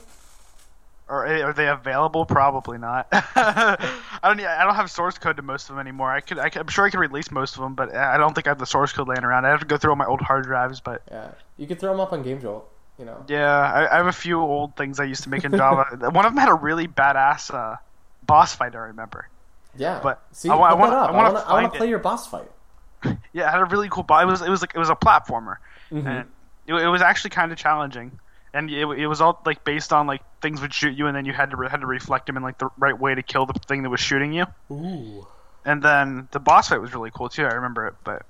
Are, 1.09 1.27
are 1.27 1.53
they 1.53 1.69
available? 1.69 2.25
Probably 2.25 2.79
not. 2.79 3.09
I 3.13 3.77
don't. 4.23 4.41
I 4.41 4.65
don't 4.65 4.75
have 4.75 4.91
source 4.91 5.19
code 5.19 5.37
to 5.37 5.43
most 5.43 5.69
of 5.69 5.77
them 5.77 5.81
anymore. 5.87 6.11
I 6.11 6.21
could. 6.21 6.39
I 6.39 6.51
I'm 6.55 6.69
sure 6.69 6.87
I 6.87 6.91
could 6.91 7.01
release 7.01 7.31
most 7.31 7.57
of 7.57 7.63
them, 7.63 7.75
but 7.75 7.95
I 7.95 8.17
don't 8.17 8.35
think 8.35 8.47
I 8.47 8.51
have 8.51 8.59
the 8.59 8.65
source 8.67 8.93
code 8.93 9.09
laying 9.09 9.23
around. 9.25 9.45
I 9.45 9.51
have 9.51 9.61
to 9.61 9.67
go 9.67 9.77
through 9.77 9.91
all 9.91 9.97
my 9.97 10.07
old 10.07 10.21
hard 10.23 10.45
drives, 10.45 10.81
but. 10.81 11.03
Yeah, 11.11 11.33
you 11.59 11.67
could 11.67 11.79
throw 11.79 11.91
them 11.91 12.01
up 12.01 12.13
on 12.15 12.23
Game 12.23 12.41
Jolt. 12.41 12.71
You 12.99 13.05
know. 13.05 13.23
Yeah, 13.29 13.51
I, 13.51 13.93
I 13.93 13.97
have 13.99 14.07
a 14.07 14.13
few 14.13 14.41
old 14.41 14.77
things 14.77 14.99
I 14.99 15.05
used 15.05 15.25
to 15.25 15.29
make 15.29 15.45
in 15.45 15.53
Java. 15.53 15.85
One 16.11 16.25
of 16.25 16.33
them 16.33 16.39
had 16.39 16.49
a 16.49 16.55
really 16.55 16.87
badass 16.89 17.53
uh, 17.53 17.77
boss 18.25 18.55
fight. 18.55 18.75
I 18.75 18.79
remember. 18.79 19.29
Yeah. 19.77 20.01
But 20.03 20.23
see, 20.33 20.49
I 20.49 20.55
I 20.55 20.73
wanna- 20.75 20.95
I 20.97 21.07
I 21.07 21.11
wanna. 21.11 21.39
I 21.41 21.53
want 21.63 21.73
to 21.73 21.79
play 21.79 21.87
it. 21.89 21.91
your 21.91 21.99
boss 21.99 22.27
fight. 22.29 22.51
Yeah, 23.35 23.49
it 23.49 23.51
had 23.51 23.61
a 23.61 23.65
really 23.67 23.89
cool 23.91 24.05
boss. 24.05 24.23
It 24.23 24.27
was 24.27 24.41
it 24.43 24.49
was 24.49 24.61
like 24.63 24.73
it 24.75 24.79
was 24.79 24.89
a 24.89 24.95
platformer, 24.95 25.57
Mhm. 25.93 26.07
and 26.07 26.29
it, 26.69 26.75
it 26.75 26.87
was 26.89 27.03
actually 27.03 27.31
kind 27.31 27.51
of 27.53 27.59
challenging. 27.59 28.13
And 28.55 28.71
it, 28.71 28.87
it 28.87 29.07
was 29.09 29.21
all 29.21 29.43
like 29.45 29.65
based 29.65 29.93
on 29.93 30.07
like 30.07 30.23
things 30.41 30.61
would 30.63 30.73
shoot 30.73 30.97
you, 30.97 31.07
and 31.09 31.17
then 31.17 31.27
you 31.27 31.33
had 31.33 31.51
to 31.51 31.57
re- 31.57 31.69
had 31.69 31.81
to 31.81 31.87
reflect 31.87 32.27
them 32.27 32.37
in 32.37 32.43
like 32.43 32.57
the 32.59 32.71
right 32.79 32.99
way 32.99 33.15
to 33.15 33.23
kill 33.23 33.45
the 33.47 33.53
thing 33.53 33.83
that 33.83 33.91
was 33.91 34.01
shooting 34.01 34.33
you. 34.33 34.47
Ooh. 34.71 35.27
And 35.65 35.83
then 35.83 36.29
the 36.31 36.39
boss 36.39 36.69
fight 36.69 36.81
was 36.81 36.95
really 36.95 37.11
cool 37.11 37.29
too. 37.29 37.45
I 37.45 37.55
remember 37.55 37.89
it, 37.89 37.95
but 38.05 38.25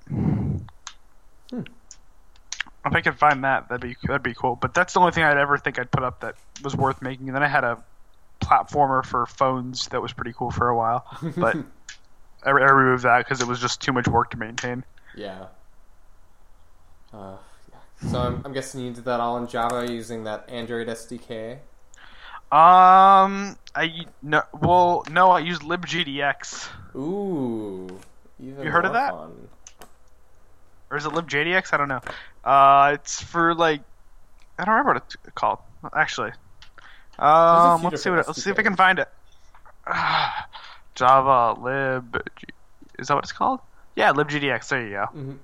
If 2.85 2.93
I 2.93 3.01
could 3.01 3.17
find 3.17 3.43
that, 3.43 3.69
that'd 3.69 3.81
be 3.81 3.95
that'd 4.03 4.23
be 4.23 4.33
cool. 4.33 4.55
But 4.55 4.73
that's 4.73 4.93
the 4.93 4.99
only 4.99 5.11
thing 5.11 5.23
I'd 5.23 5.37
ever 5.37 5.57
think 5.57 5.79
I'd 5.79 5.91
put 5.91 6.03
up 6.03 6.21
that 6.21 6.35
was 6.63 6.75
worth 6.75 7.01
making. 7.01 7.27
And 7.27 7.35
then 7.35 7.43
I 7.43 7.47
had 7.47 7.63
a 7.63 7.83
platformer 8.41 9.03
for 9.03 9.25
phones 9.25 9.87
that 9.87 10.01
was 10.01 10.13
pretty 10.13 10.33
cool 10.33 10.51
for 10.51 10.69
a 10.69 10.75
while, 10.75 11.05
but 11.35 11.55
I, 12.43 12.49
I 12.49 12.51
removed 12.51 13.03
that 13.03 13.19
because 13.19 13.41
it 13.41 13.47
was 13.47 13.59
just 13.59 13.81
too 13.81 13.91
much 13.91 14.07
work 14.07 14.31
to 14.31 14.37
maintain. 14.37 14.83
Yeah. 15.15 15.47
Uh. 17.13 17.37
So 18.01 18.19
I'm, 18.19 18.41
I'm 18.45 18.53
guessing 18.53 18.81
you 18.81 18.91
did 18.91 19.05
that 19.05 19.19
all 19.19 19.37
in 19.37 19.47
Java 19.47 19.89
using 19.89 20.25
that 20.25 20.49
Android 20.49 20.87
SDK. 20.87 21.59
Um, 22.51 23.57
I 23.75 24.05
no, 24.21 24.43
well, 24.53 25.03
no, 25.09 25.31
I 25.31 25.39
used 25.39 25.63
libgdx, 25.63 26.67
Ooh. 26.95 27.99
You 28.39 28.53
heard 28.53 28.85
of 28.85 28.93
that? 28.93 29.11
fun. 29.11 29.47
or 30.91 30.97
is 30.97 31.05
it 31.05 31.11
libjdx? 31.11 31.73
I 31.73 31.77
don't 31.77 31.87
know. 31.89 32.01
Uh, 32.43 32.91
it's 32.93 33.21
for 33.21 33.55
like, 33.55 33.81
I 34.59 34.65
don't 34.65 34.73
remember 34.75 34.93
what 34.93 35.03
it's 35.03 35.15
called 35.33 35.59
actually. 35.93 36.31
Um, 37.17 37.81
let's 37.83 38.03
see 38.03 38.09
what 38.09 38.27
let's 38.27 38.43
see 38.43 38.49
if 38.51 38.59
I 38.59 38.63
can 38.63 38.75
find 38.75 38.99
it. 38.99 39.09
Java 40.95 41.59
lib, 41.59 42.21
is 42.99 43.07
that 43.07 43.15
what 43.15 43.23
it's 43.23 43.31
called? 43.31 43.59
Yeah, 43.95 44.11
libgdx. 44.13 44.67
There 44.69 44.83
you 44.85 44.91
go. 44.91 45.05
Mhm. 45.15 45.37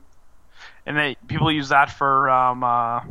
And 0.85 0.97
they 0.97 1.15
people 1.27 1.51
use 1.51 1.69
that 1.69 1.91
for 1.91 2.29
um, 2.29 2.63
uh, 2.63 3.01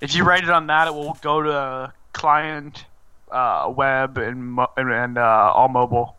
if 0.00 0.14
you 0.14 0.24
write 0.24 0.42
it 0.42 0.50
on 0.50 0.68
that, 0.68 0.88
it 0.88 0.94
will 0.94 1.16
go 1.20 1.42
to 1.42 1.92
client, 2.12 2.86
uh, 3.30 3.72
web, 3.74 4.16
and 4.18 4.52
mo- 4.52 4.70
and, 4.76 5.18
uh, 5.18 5.52
all 5.54 5.68
mobile. 5.68 6.16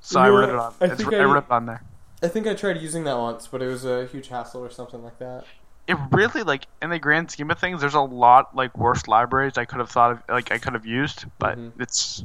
So 0.00 0.20
I 0.20 0.30
wrote 0.30 0.48
it 0.48 0.54
on. 0.54 0.72
I 0.80 0.84
it's, 0.86 0.96
think 1.02 1.12
I 1.12 1.18
I- 1.18 1.24
wrote 1.24 1.44
it 1.44 1.50
on 1.50 1.66
there. 1.66 1.82
I 2.22 2.28
think 2.28 2.46
I 2.46 2.54
tried 2.54 2.80
using 2.82 3.04
that 3.04 3.16
once, 3.16 3.46
but 3.46 3.62
it 3.62 3.66
was 3.68 3.84
a 3.86 4.04
huge 4.06 4.28
hassle 4.28 4.62
or 4.62 4.70
something 4.70 5.02
like 5.02 5.18
that. 5.20 5.44
It 5.86 5.96
really 6.12 6.42
like 6.42 6.66
in 6.82 6.90
the 6.90 6.98
grand 6.98 7.30
scheme 7.30 7.50
of 7.50 7.58
things, 7.58 7.80
there's 7.80 7.94
a 7.94 8.00
lot 8.00 8.54
like 8.54 8.76
worse 8.76 9.08
libraries 9.08 9.56
I 9.58 9.64
could 9.64 9.78
have 9.80 9.90
thought 9.90 10.12
of, 10.12 10.22
like 10.28 10.52
I 10.52 10.58
could 10.58 10.74
have 10.74 10.84
used, 10.86 11.24
but 11.38 11.58
Mhm. 11.58 11.72
it's 11.80 12.24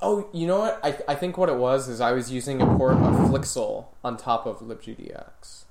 Oh, 0.00 0.28
you 0.32 0.46
know 0.46 0.60
what? 0.60 0.80
I, 0.82 0.96
I 1.08 1.14
think 1.16 1.36
what 1.36 1.48
it 1.48 1.56
was 1.56 1.88
is 1.88 2.00
I 2.00 2.12
was 2.12 2.30
using 2.30 2.62
a 2.62 2.66
port 2.66 2.94
of 2.94 3.14
Flixel 3.30 3.86
on 4.04 4.16
top 4.16 4.46
of 4.46 4.60
libgdx. 4.60 5.64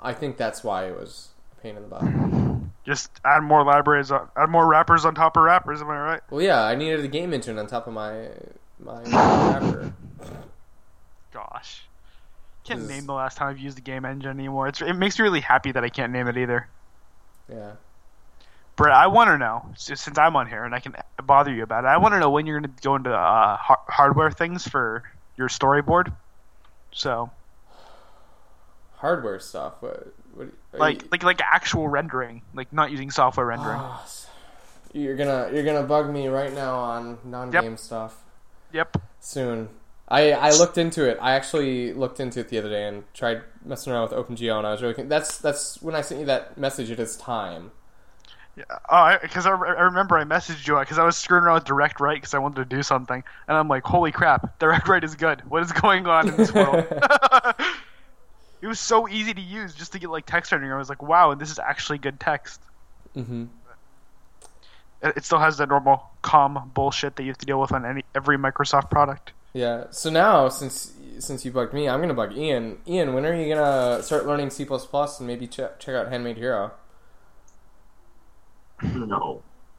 I 0.00 0.12
think 0.12 0.36
that's 0.36 0.62
why 0.62 0.86
it 0.86 0.96
was 0.96 1.28
a 1.56 1.60
pain 1.62 1.76
in 1.76 1.82
the 1.82 1.88
butt. 1.88 2.04
just 2.84 3.10
add 3.24 3.42
more 3.42 3.64
libraries, 3.64 4.10
on, 4.10 4.28
add 4.36 4.48
more 4.48 4.66
wrappers 4.66 5.04
on 5.04 5.14
top 5.14 5.36
of 5.36 5.42
wrappers. 5.42 5.80
Am 5.80 5.90
I 5.90 5.98
right? 5.98 6.20
Well, 6.30 6.42
yeah, 6.42 6.62
I 6.62 6.74
needed 6.74 7.04
a 7.04 7.08
game 7.08 7.32
engine 7.32 7.58
on 7.58 7.66
top 7.66 7.86
of 7.86 7.92
my 7.92 8.28
my 8.78 9.02
wrapper. 9.02 9.92
Gosh, 11.32 11.82
can't 12.64 12.80
This 12.80 12.88
name 12.90 13.06
the 13.06 13.14
last 13.14 13.36
time 13.36 13.48
I've 13.48 13.58
used 13.58 13.78
a 13.78 13.82
game 13.82 14.04
engine 14.04 14.30
anymore. 14.30 14.68
It's, 14.68 14.82
it 14.82 14.92
makes 14.94 15.18
me 15.18 15.22
really 15.22 15.40
happy 15.40 15.72
that 15.72 15.84
I 15.84 15.88
can't 15.88 16.12
name 16.12 16.28
it 16.28 16.36
either. 16.36 16.68
Yeah. 17.50 17.72
Brett, 18.76 18.94
I 18.94 19.08
want 19.08 19.28
to 19.28 19.38
know 19.38 19.70
since 19.76 20.06
I'm 20.18 20.36
on 20.36 20.46
here 20.46 20.64
and 20.64 20.74
I 20.74 20.78
can 20.78 20.94
bother 21.24 21.52
you 21.52 21.64
about 21.64 21.84
it. 21.84 21.88
I 21.88 21.96
want 21.96 22.14
to 22.14 22.20
know 22.20 22.30
when 22.30 22.46
you're 22.46 22.60
going 22.60 22.72
to 22.72 22.82
go 22.82 22.94
into 22.94 23.10
uh, 23.10 23.56
hardware 23.58 24.30
things 24.30 24.68
for 24.68 25.02
your 25.36 25.48
storyboard. 25.48 26.12
So, 26.92 27.30
Hardware 28.98 29.38
stuff. 29.40 29.74
What? 29.80 30.12
what 30.34 30.48
like, 30.72 31.02
you- 31.02 31.08
like, 31.10 31.22
like 31.22 31.40
actual 31.40 31.88
rendering, 31.88 32.42
like 32.54 32.72
not 32.72 32.90
using 32.90 33.10
software 33.10 33.46
rendering. 33.46 33.78
Ah, 33.80 34.02
s- 34.04 34.28
you're 34.92 35.16
gonna 35.16 35.50
you're 35.52 35.64
gonna 35.64 35.82
bug 35.86 36.10
me 36.10 36.28
right 36.28 36.52
now 36.52 36.76
on 36.76 37.18
non-game 37.24 37.76
stuff 37.76 38.16
Yep. 38.72 38.96
soon. 39.20 39.68
I, 40.10 40.32
I 40.32 40.50
looked 40.52 40.78
into 40.78 41.06
it. 41.06 41.18
I 41.20 41.32
actually 41.34 41.92
looked 41.92 42.18
into 42.18 42.40
it 42.40 42.48
the 42.48 42.56
other 42.58 42.70
day 42.70 42.88
and 42.88 43.04
tried 43.12 43.42
messing 43.64 43.92
around 43.92 44.08
with 44.10 44.12
OpenGL, 44.18 44.56
and 44.56 44.66
I 44.66 44.72
was 44.72 44.80
really 44.82 45.02
that's 45.04 45.36
that's 45.38 45.80
when 45.82 45.94
I 45.94 46.00
sent 46.00 46.20
you 46.20 46.26
that 46.26 46.56
message. 46.56 46.90
It 46.90 46.98
is 46.98 47.14
time. 47.16 47.72
Yeah. 48.56 48.64
Oh, 48.90 49.16
because 49.22 49.46
I, 49.46 49.50
I 49.50 49.82
remember 49.82 50.16
I 50.18 50.24
messaged 50.24 50.66
you 50.66 50.76
uh, 50.76 50.80
because 50.80 50.98
I 50.98 51.04
was 51.04 51.16
screwing 51.16 51.44
around 51.44 51.56
with 51.56 51.64
Direct 51.64 52.00
Write 52.00 52.16
because 52.16 52.32
I 52.34 52.38
wanted 52.38 52.68
to 52.68 52.76
do 52.76 52.82
something, 52.82 53.22
and 53.46 53.56
I'm 53.56 53.68
like, 53.68 53.84
holy 53.84 54.10
crap, 54.10 54.58
Direct 54.58 54.88
Write 54.88 55.04
is 55.04 55.14
good. 55.14 55.42
What 55.48 55.62
is 55.62 55.70
going 55.72 56.06
on 56.06 56.28
in 56.28 56.36
this 56.36 56.52
world? 56.52 56.84
it 58.60 58.66
was 58.66 58.80
so 58.80 59.08
easy 59.08 59.34
to 59.34 59.40
use 59.40 59.74
just 59.74 59.92
to 59.92 59.98
get 59.98 60.10
like 60.10 60.26
text 60.26 60.52
rendering. 60.52 60.72
I 60.72 60.78
was 60.78 60.88
like, 60.88 61.02
wow, 61.02 61.30
and 61.30 61.40
this 61.40 61.50
is 61.50 61.58
actually 61.58 61.98
good 61.98 62.18
text. 62.20 62.60
hmm 63.14 63.44
It, 65.02 65.18
it 65.18 65.24
still 65.24 65.38
has 65.38 65.58
that 65.58 65.68
normal 65.68 66.02
com 66.22 66.70
bullshit 66.74 67.16
that 67.16 67.22
you 67.22 67.28
have 67.30 67.38
to 67.38 67.46
deal 67.46 67.60
with 67.60 67.72
on 67.72 67.84
any 67.84 68.04
every 68.14 68.36
Microsoft 68.38 68.90
product. 68.90 69.32
Yeah. 69.52 69.84
So 69.90 70.10
now, 70.10 70.48
since 70.48 70.92
since 71.18 71.44
you 71.44 71.50
bugged 71.50 71.72
me, 71.72 71.88
I'm 71.88 72.00
gonna 72.00 72.14
bug 72.14 72.36
Ian. 72.36 72.78
Ian, 72.86 73.14
when 73.14 73.24
are 73.26 73.34
you 73.34 73.54
gonna 73.54 74.02
start 74.02 74.26
learning 74.26 74.50
C 74.50 74.66
and 74.68 75.26
maybe 75.26 75.46
check 75.46 75.78
check 75.80 75.94
out 75.94 76.08
Handmade 76.08 76.36
Hero? 76.36 76.72
No. 78.82 79.42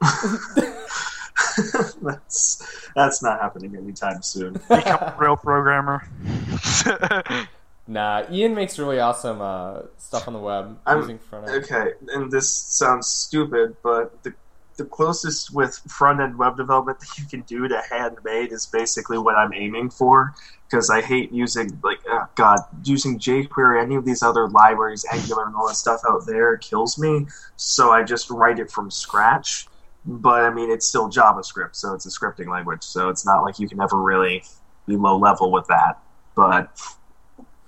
that's 2.02 2.88
that's 2.94 3.22
not 3.22 3.40
happening 3.40 3.76
anytime 3.76 4.22
soon. 4.22 4.54
Become 4.68 5.00
a 5.00 5.16
real 5.18 5.36
programmer. 5.36 6.06
Nah, 7.90 8.22
Ian 8.30 8.54
makes 8.54 8.78
really 8.78 9.00
awesome 9.00 9.40
uh, 9.40 9.82
stuff 9.98 10.28
on 10.28 10.34
the 10.34 10.38
web 10.38 10.78
I'm- 10.86 10.98
using 11.00 11.18
front 11.18 11.48
end. 11.48 11.64
Okay, 11.64 11.94
and 12.12 12.30
this 12.30 12.48
sounds 12.48 13.08
stupid, 13.08 13.76
but 13.82 14.22
the 14.22 14.32
the 14.76 14.84
closest 14.84 15.52
with 15.52 15.76
front 15.88 16.20
end 16.20 16.38
web 16.38 16.56
development 16.56 17.00
that 17.00 17.18
you 17.18 17.26
can 17.26 17.42
do 17.42 17.68
to 17.68 17.82
handmade 17.90 18.50
is 18.52 18.64
basically 18.66 19.18
what 19.18 19.34
I'm 19.34 19.52
aiming 19.52 19.90
for. 19.90 20.32
Because 20.70 20.88
I 20.88 21.02
hate 21.02 21.32
using 21.32 21.80
like 21.82 21.98
oh 22.08 22.26
God, 22.36 22.60
using 22.84 23.18
jQuery, 23.18 23.82
any 23.82 23.96
of 23.96 24.04
these 24.04 24.22
other 24.22 24.48
libraries, 24.48 25.04
Angular, 25.12 25.46
and 25.46 25.56
all 25.56 25.66
that 25.66 25.74
stuff 25.74 26.00
out 26.08 26.24
there 26.26 26.56
kills 26.58 26.96
me. 26.96 27.26
So 27.56 27.90
I 27.90 28.04
just 28.04 28.30
write 28.30 28.60
it 28.60 28.70
from 28.70 28.88
scratch. 28.88 29.66
But 30.06 30.44
I 30.44 30.50
mean, 30.50 30.70
it's 30.70 30.86
still 30.86 31.10
JavaScript, 31.10 31.74
so 31.74 31.92
it's 31.94 32.06
a 32.06 32.08
scripting 32.08 32.46
language. 32.46 32.84
So 32.84 33.08
it's 33.08 33.26
not 33.26 33.42
like 33.42 33.58
you 33.58 33.68
can 33.68 33.82
ever 33.82 34.00
really 34.00 34.44
be 34.86 34.94
low 34.94 35.18
level 35.18 35.50
with 35.50 35.66
that. 35.66 35.98
But 36.36 36.70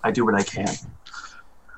I 0.05 0.11
do 0.11 0.25
what 0.25 0.35
I 0.35 0.43
can. 0.43 0.69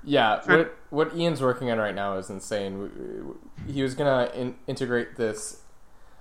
Yeah, 0.05 0.41
what 0.45 0.75
what 0.91 1.17
Ian's 1.17 1.41
working 1.41 1.71
on 1.71 1.79
right 1.79 1.95
now 1.95 2.19
is 2.19 2.29
insane. 2.31 2.73
W- 2.73 2.91
w- 3.19 3.39
He 3.67 3.83
was 3.83 3.95
gonna 3.95 4.31
in- 4.35 4.57
integrate 4.67 5.17
this 5.17 5.63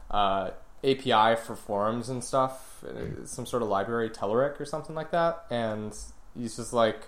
uh, 0.10 0.52
API 0.84 1.36
for 1.36 1.56
forums 1.56 2.08
and 2.10 2.24
stuff, 2.24 2.84
uh, 2.84 3.26
some 3.26 3.46
sort 3.46 3.62
of 3.62 3.68
library, 3.70 4.10
Telerik 4.10 4.60
or 4.60 4.66
something 4.66 4.96
like 4.96 5.12
that. 5.12 5.44
And 5.50 5.94
he's 6.38 6.56
just 6.56 6.72
like, 6.74 7.02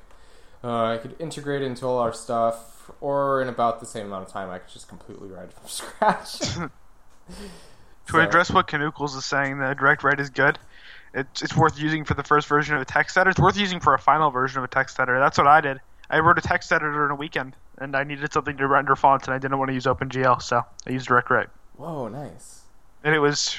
uh, 0.64 0.86
I 0.94 0.98
could 0.98 1.16
integrate 1.20 1.62
it 1.62 1.66
into 1.66 1.86
all 1.86 2.00
our 2.00 2.14
stuff, 2.14 2.90
or 3.00 3.42
in 3.42 3.48
about 3.48 3.80
the 3.80 3.86
same 3.86 4.08
amount 4.08 4.28
of 4.28 4.34
time, 4.34 4.50
I 4.50 4.58
could 4.60 4.72
just 4.74 4.88
completely 4.90 5.30
write 5.30 5.46
it 5.46 5.54
from 5.54 5.68
scratch. 5.68 6.40
To 8.08 8.12
So- 8.12 8.20
address 8.20 8.52
what 8.52 8.68
Canuckles 8.68 9.16
is 9.16 9.26
saying, 9.26 9.58
the 9.58 9.74
direct 9.74 10.04
write 10.04 10.20
is 10.20 10.30
good. 10.30 10.60
It's, 11.16 11.42
it's 11.42 11.56
worth 11.56 11.80
using 11.80 12.04
for 12.04 12.14
the 12.14 12.24
first 12.24 12.48
version 12.48 12.76
of 12.76 12.82
a 12.82 12.86
text 12.86 13.18
editor. 13.18 13.30
It's 13.32 13.40
worth 13.40 13.58
using 13.58 13.80
for 13.80 13.94
a 13.94 14.00
final 14.00 14.30
version 14.32 14.58
of 14.60 14.66
a 14.66 14.68
text 14.68 15.00
editor. 15.00 15.18
That's 15.20 15.38
what 15.38 15.48
I 15.48 15.62
did. 15.62 15.80
I 16.10 16.20
wrote 16.20 16.38
a 16.38 16.42
text 16.42 16.72
editor 16.74 17.06
in 17.06 17.12
a 17.12 17.16
weekend, 17.16 17.56
and 17.80 17.96
I 17.96 18.04
needed 18.04 18.32
something 18.34 18.58
to 18.58 18.68
render 18.68 18.96
fonts, 18.96 19.26
and 19.28 19.34
I 19.34 19.38
didn't 19.40 19.58
want 19.58 19.70
to 19.70 19.74
use 19.74 19.86
OpenGL, 19.86 20.42
so 20.42 20.62
I 20.86 20.90
used 20.90 21.08
DirectWrite. 21.08 21.48
Whoa, 21.78 22.10
nice. 22.10 22.62
And 23.04 23.16
it 23.16 23.20
was 23.20 23.56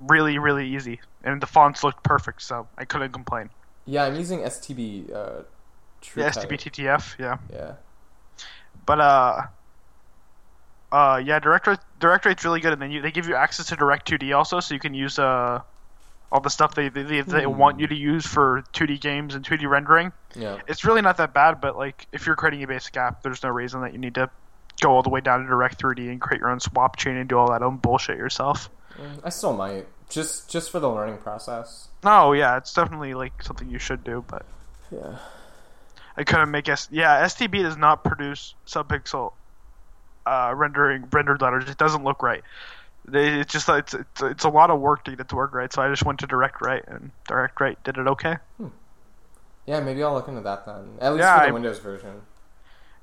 really, 0.00 0.38
really 0.38 0.68
easy. 0.68 1.00
And 1.24 1.40
the 1.40 1.46
fonts 1.46 1.82
looked 1.84 2.02
perfect, 2.02 2.42
so 2.42 2.66
I 2.76 2.84
couldn't 2.84 3.12
complain. 3.12 3.50
Yeah, 3.86 4.04
I'm 4.04 4.16
using 4.16 4.40
STB. 4.40 5.14
Uh, 5.14 5.42
True 6.00 6.22
Yeah. 6.24 6.30
STBTTF, 6.30 7.18
yeah. 7.18 7.38
Yeah. 7.52 7.72
But 8.84 9.00
uh, 9.00 9.42
uh, 10.92 11.22
yeah, 11.24 11.38
direct 11.38 11.66
Write- 11.66 11.80
direct 12.00 12.26
write's 12.26 12.44
really 12.44 12.60
good, 12.60 12.72
and 12.72 12.82
then 12.82 12.90
you, 12.90 13.00
they 13.00 13.10
give 13.10 13.26
you 13.28 13.34
access 13.34 13.66
to 13.66 13.76
Direct 13.76 14.08
2D 14.10 14.36
also, 14.36 14.60
so 14.60 14.74
you 14.74 14.80
can 14.80 14.92
use 14.94 15.18
uh 15.18 15.60
all 16.32 16.40
the 16.40 16.50
stuff 16.50 16.74
they 16.74 16.88
they, 16.88 17.02
they, 17.02 17.20
they 17.22 17.44
Hmm. 17.44 17.56
want 17.56 17.80
you 17.80 17.86
to 17.86 17.94
use 17.94 18.26
for 18.26 18.62
2D 18.72 19.00
games 19.00 19.34
and 19.34 19.44
2D 19.44 19.68
rendering. 19.68 20.12
Yeah. 20.34 20.60
It's 20.68 20.84
really 20.84 21.02
not 21.02 21.16
that 21.18 21.32
bad, 21.32 21.60
but 21.60 21.76
like 21.76 22.06
if 22.12 22.26
you're 22.26 22.36
creating 22.36 22.62
a 22.62 22.66
basic 22.66 22.96
app, 22.96 23.22
there's 23.22 23.42
no 23.42 23.48
reason 23.50 23.82
that 23.82 23.92
you 23.92 23.98
need 23.98 24.14
to 24.16 24.30
go 24.80 24.90
all 24.90 25.02
the 25.02 25.08
way 25.10 25.20
down 25.20 25.40
to 25.40 25.46
Direct 25.46 25.80
3D 25.80 26.10
and 26.10 26.20
create 26.20 26.40
your 26.40 26.50
own 26.50 26.60
swap 26.60 26.96
chain 26.96 27.16
and 27.16 27.28
do 27.28 27.38
all 27.38 27.50
that 27.50 27.62
own 27.62 27.76
bullshit 27.78 28.18
yourself. 28.18 28.68
Mm, 28.98 29.20
I 29.24 29.28
still 29.30 29.54
might 29.54 29.86
just 30.08 30.50
just 30.50 30.70
for 30.70 30.80
the 30.80 30.90
learning 30.90 31.18
process. 31.18 31.88
No, 32.04 32.32
yeah, 32.32 32.56
it's 32.56 32.72
definitely 32.72 33.14
like 33.14 33.42
something 33.42 33.68
you 33.70 33.78
should 33.78 34.04
do, 34.04 34.24
but 34.26 34.44
Yeah. 34.90 35.18
I 36.16 36.24
couldn't 36.24 36.50
make 36.50 36.68
S. 36.68 36.88
Yeah, 36.90 37.24
STB 37.24 37.62
does 37.62 37.76
not 37.76 38.02
produce 38.04 38.54
subpixel 38.66 39.32
uh, 40.24 40.52
rendering 40.56 41.06
rendered 41.12 41.40
letters. 41.42 41.68
It 41.68 41.76
doesn't 41.78 42.04
look 42.04 42.22
right. 42.22 42.42
They, 43.08 43.40
it's 43.40 43.52
just 43.52 43.68
it's, 43.68 43.94
it's 43.94 44.22
it's 44.22 44.44
a 44.44 44.48
lot 44.48 44.70
of 44.70 44.80
work 44.80 45.04
to 45.04 45.12
get 45.12 45.20
it 45.20 45.28
to 45.28 45.36
work 45.36 45.54
right. 45.54 45.72
So 45.72 45.80
I 45.82 45.88
just 45.88 46.04
went 46.04 46.18
to 46.20 46.26
Direct 46.26 46.60
Write, 46.60 46.84
and 46.88 47.10
Direct 47.28 47.60
Write 47.60 47.82
did 47.84 47.98
it 47.98 48.06
okay. 48.08 48.36
Hmm. 48.56 48.68
Yeah, 49.66 49.80
maybe 49.80 50.02
I'll 50.02 50.14
look 50.14 50.28
into 50.28 50.40
that 50.42 50.66
then. 50.66 50.98
At 51.00 51.12
least 51.12 51.22
Yeah, 51.22 51.38
for 51.38 51.42
the 51.44 51.48
I- 51.48 51.52
Windows 51.52 51.78
version. 51.78 52.22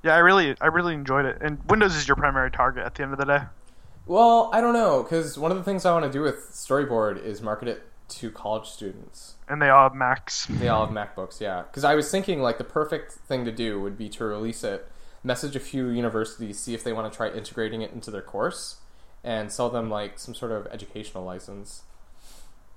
Yeah, 0.03 0.15
I 0.15 0.19
really 0.19 0.55
I 0.59 0.67
really 0.67 0.93
enjoyed 0.93 1.25
it. 1.25 1.37
And 1.41 1.59
Windows 1.69 1.95
is 1.95 2.07
your 2.07 2.15
primary 2.17 2.51
target 2.51 2.85
at 2.85 2.95
the 2.95 3.03
end 3.03 3.13
of 3.13 3.19
the 3.19 3.25
day. 3.25 3.41
Well, 4.05 4.49
I 4.51 4.59
don't 4.59 4.73
know 4.73 5.01
because 5.03 5.37
one 5.37 5.51
of 5.51 5.57
the 5.57 5.63
things 5.63 5.85
I 5.85 5.93
want 5.93 6.03
to 6.05 6.11
do 6.11 6.21
with 6.21 6.51
Storyboard 6.51 7.23
is 7.23 7.41
market 7.41 7.69
it 7.69 7.83
to 8.09 8.29
college 8.29 8.67
students. 8.67 9.35
And 9.47 9.61
they 9.61 9.69
all 9.69 9.83
have 9.83 9.95
Macs. 9.95 10.45
They 10.47 10.67
all 10.67 10.85
have 10.85 10.93
MacBooks, 10.93 11.39
yeah. 11.39 11.61
Because 11.63 11.85
I 11.85 11.95
was 11.95 12.11
thinking 12.11 12.41
like 12.41 12.57
the 12.57 12.63
perfect 12.65 13.13
thing 13.13 13.45
to 13.45 13.51
do 13.51 13.79
would 13.79 13.97
be 13.97 14.09
to 14.09 14.25
release 14.25 14.63
it 14.65 14.89
message 15.23 15.55
a 15.55 15.59
few 15.61 15.87
universities, 15.87 16.59
see 16.59 16.73
if 16.73 16.83
they 16.83 16.91
want 16.91 17.11
to 17.11 17.15
try 17.15 17.29
integrating 17.29 17.81
it 17.81 17.93
into 17.93 18.11
their 18.11 18.21
course, 18.21 18.75
and 19.23 19.51
sell 19.51 19.69
them 19.69 19.89
like 19.89 20.19
some 20.19 20.33
sort 20.33 20.51
of 20.51 20.67
educational 20.67 21.23
license. 21.23 21.83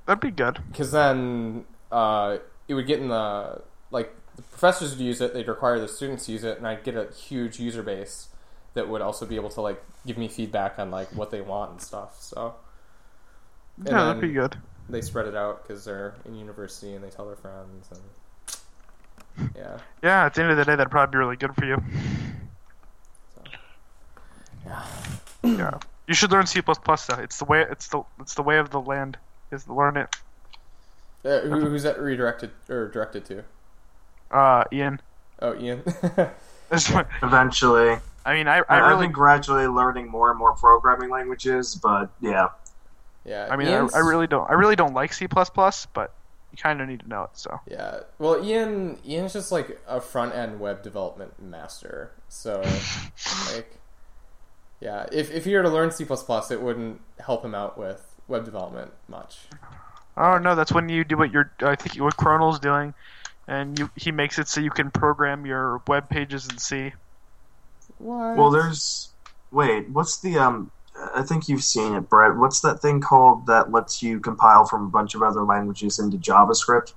That'd 0.06 0.20
be 0.20 0.30
good. 0.30 0.60
Because 0.70 0.92
then 0.92 1.64
uh, 1.90 2.38
it 2.68 2.74
would 2.74 2.86
get 2.86 3.00
in 3.00 3.08
the 3.08 3.62
like 3.90 4.14
the 4.36 4.42
professors 4.42 4.90
would 4.90 5.00
use 5.00 5.20
it, 5.20 5.34
they'd 5.34 5.48
require 5.48 5.80
the 5.80 5.88
students 5.88 6.26
to 6.26 6.32
use 6.32 6.44
it, 6.44 6.58
and 6.58 6.66
I'd 6.66 6.84
get 6.84 6.94
a 6.94 7.10
huge 7.12 7.58
user 7.58 7.82
base 7.82 8.28
that 8.74 8.88
would 8.88 9.00
also 9.00 9.24
be 9.26 9.36
able 9.36 9.50
to 9.50 9.60
like 9.60 9.82
give 10.06 10.18
me 10.18 10.28
feedback 10.28 10.78
on 10.78 10.90
like 10.90 11.08
what 11.14 11.30
they 11.30 11.40
want 11.40 11.72
and 11.72 11.80
stuff. 11.80 12.16
So 12.20 12.54
and 13.78 13.88
yeah, 13.88 14.04
that'd 14.04 14.20
be 14.20 14.32
good. 14.32 14.56
They 14.88 15.00
spread 15.00 15.26
it 15.26 15.34
out 15.34 15.66
because 15.66 15.84
they're 15.84 16.14
in 16.24 16.36
university 16.36 16.94
and 16.94 17.02
they 17.02 17.10
tell 17.10 17.26
their 17.26 17.36
friends 17.36 17.88
and 17.90 18.00
yeah. 19.56 19.78
Yeah, 20.02 20.26
at 20.26 20.34
the 20.34 20.42
end 20.42 20.52
of 20.52 20.56
the 20.56 20.64
day, 20.64 20.76
that'd 20.76 20.90
probably 20.90 21.12
be 21.12 21.18
really 21.18 21.36
good 21.36 21.54
for 21.54 21.64
you. 21.64 21.82
Yeah. 24.64 24.84
yeah. 25.44 25.78
You 26.06 26.14
should 26.14 26.30
learn 26.30 26.46
C++ 26.46 26.62
plus 26.62 27.06
though. 27.06 27.16
It's 27.16 27.38
the 27.38 27.44
way. 27.44 27.64
It's 27.68 27.88
the. 27.88 28.02
It's 28.20 28.34
the 28.34 28.42
way 28.42 28.58
of 28.58 28.70
the 28.70 28.80
land. 28.80 29.18
Is 29.50 29.68
learn 29.68 29.96
it. 29.96 30.14
Uh, 31.24 31.40
who, 31.40 31.60
who's 31.60 31.82
that 31.82 31.98
redirected 32.00 32.50
or 32.68 32.88
directed 32.88 33.24
to? 33.26 33.44
Uh, 34.30 34.64
Ian. 34.72 35.00
Oh, 35.40 35.58
Ian. 35.58 35.82
Eventually. 36.70 37.96
I 38.24 38.34
mean, 38.34 38.48
I, 38.48 38.58
I 38.58 38.64
I've 38.68 38.88
really 38.88 39.06
been 39.06 39.12
gradually 39.12 39.66
learning 39.66 40.08
more 40.08 40.30
and 40.30 40.38
more 40.38 40.54
programming 40.54 41.10
languages, 41.10 41.76
but 41.76 42.10
yeah. 42.20 42.48
yeah. 43.24 43.48
I 43.50 43.56
mean, 43.56 43.68
I, 43.68 43.86
I 43.94 43.98
really 43.98 44.26
don't. 44.26 44.48
I 44.50 44.54
really 44.54 44.74
don't 44.74 44.94
like 44.94 45.12
C++, 45.12 45.28
plus, 45.28 45.86
but 45.86 46.12
you 46.50 46.58
kind 46.62 46.80
of 46.80 46.88
need 46.88 47.00
to 47.00 47.08
know 47.08 47.24
it. 47.24 47.30
So 47.34 47.60
Yeah. 47.70 48.00
Well, 48.18 48.44
Ian 48.44 48.98
Ian's 49.06 49.32
just 49.32 49.52
like 49.52 49.80
a 49.86 50.00
front 50.00 50.34
end 50.34 50.58
web 50.58 50.82
development 50.82 51.40
master. 51.40 52.12
So 52.28 52.62
like 53.52 53.78
yeah, 54.80 55.06
if 55.12 55.30
if 55.30 55.44
he 55.44 55.54
were 55.54 55.62
to 55.62 55.68
learn 55.68 55.90
C++, 55.90 56.04
it 56.04 56.62
wouldn't 56.62 57.00
help 57.18 57.44
him 57.44 57.54
out 57.54 57.78
with 57.78 58.14
web 58.28 58.44
development 58.44 58.92
much. 59.08 59.38
Oh 60.16 60.38
no, 60.38 60.54
that's 60.54 60.72
when 60.72 60.88
you 60.88 61.04
do 61.04 61.16
what 61.16 61.32
you're. 61.32 61.52
I 61.60 61.76
think 61.76 62.00
what 62.02 62.16
Chronal's 62.16 62.58
doing, 62.58 62.94
and 63.48 63.78
you 63.78 63.90
he 63.96 64.12
makes 64.12 64.38
it 64.38 64.48
so 64.48 64.60
you 64.60 64.70
can 64.70 64.90
program 64.90 65.46
your 65.46 65.82
web 65.86 66.08
pages 66.08 66.48
in 66.48 66.58
C. 66.58 66.92
What? 67.98 68.36
Well, 68.36 68.50
there's. 68.50 69.10
Wait, 69.50 69.88
what's 69.90 70.20
the 70.20 70.38
um? 70.38 70.70
I 71.14 71.22
think 71.22 71.48
you've 71.48 71.64
seen 71.64 71.94
it, 71.94 72.08
Brett. 72.08 72.36
What's 72.36 72.60
that 72.60 72.80
thing 72.80 73.00
called 73.00 73.46
that 73.46 73.70
lets 73.70 74.02
you 74.02 74.18
compile 74.18 74.64
from 74.64 74.86
a 74.86 74.88
bunch 74.88 75.14
of 75.14 75.22
other 75.22 75.42
languages 75.42 75.98
into 75.98 76.16
JavaScript? 76.16 76.92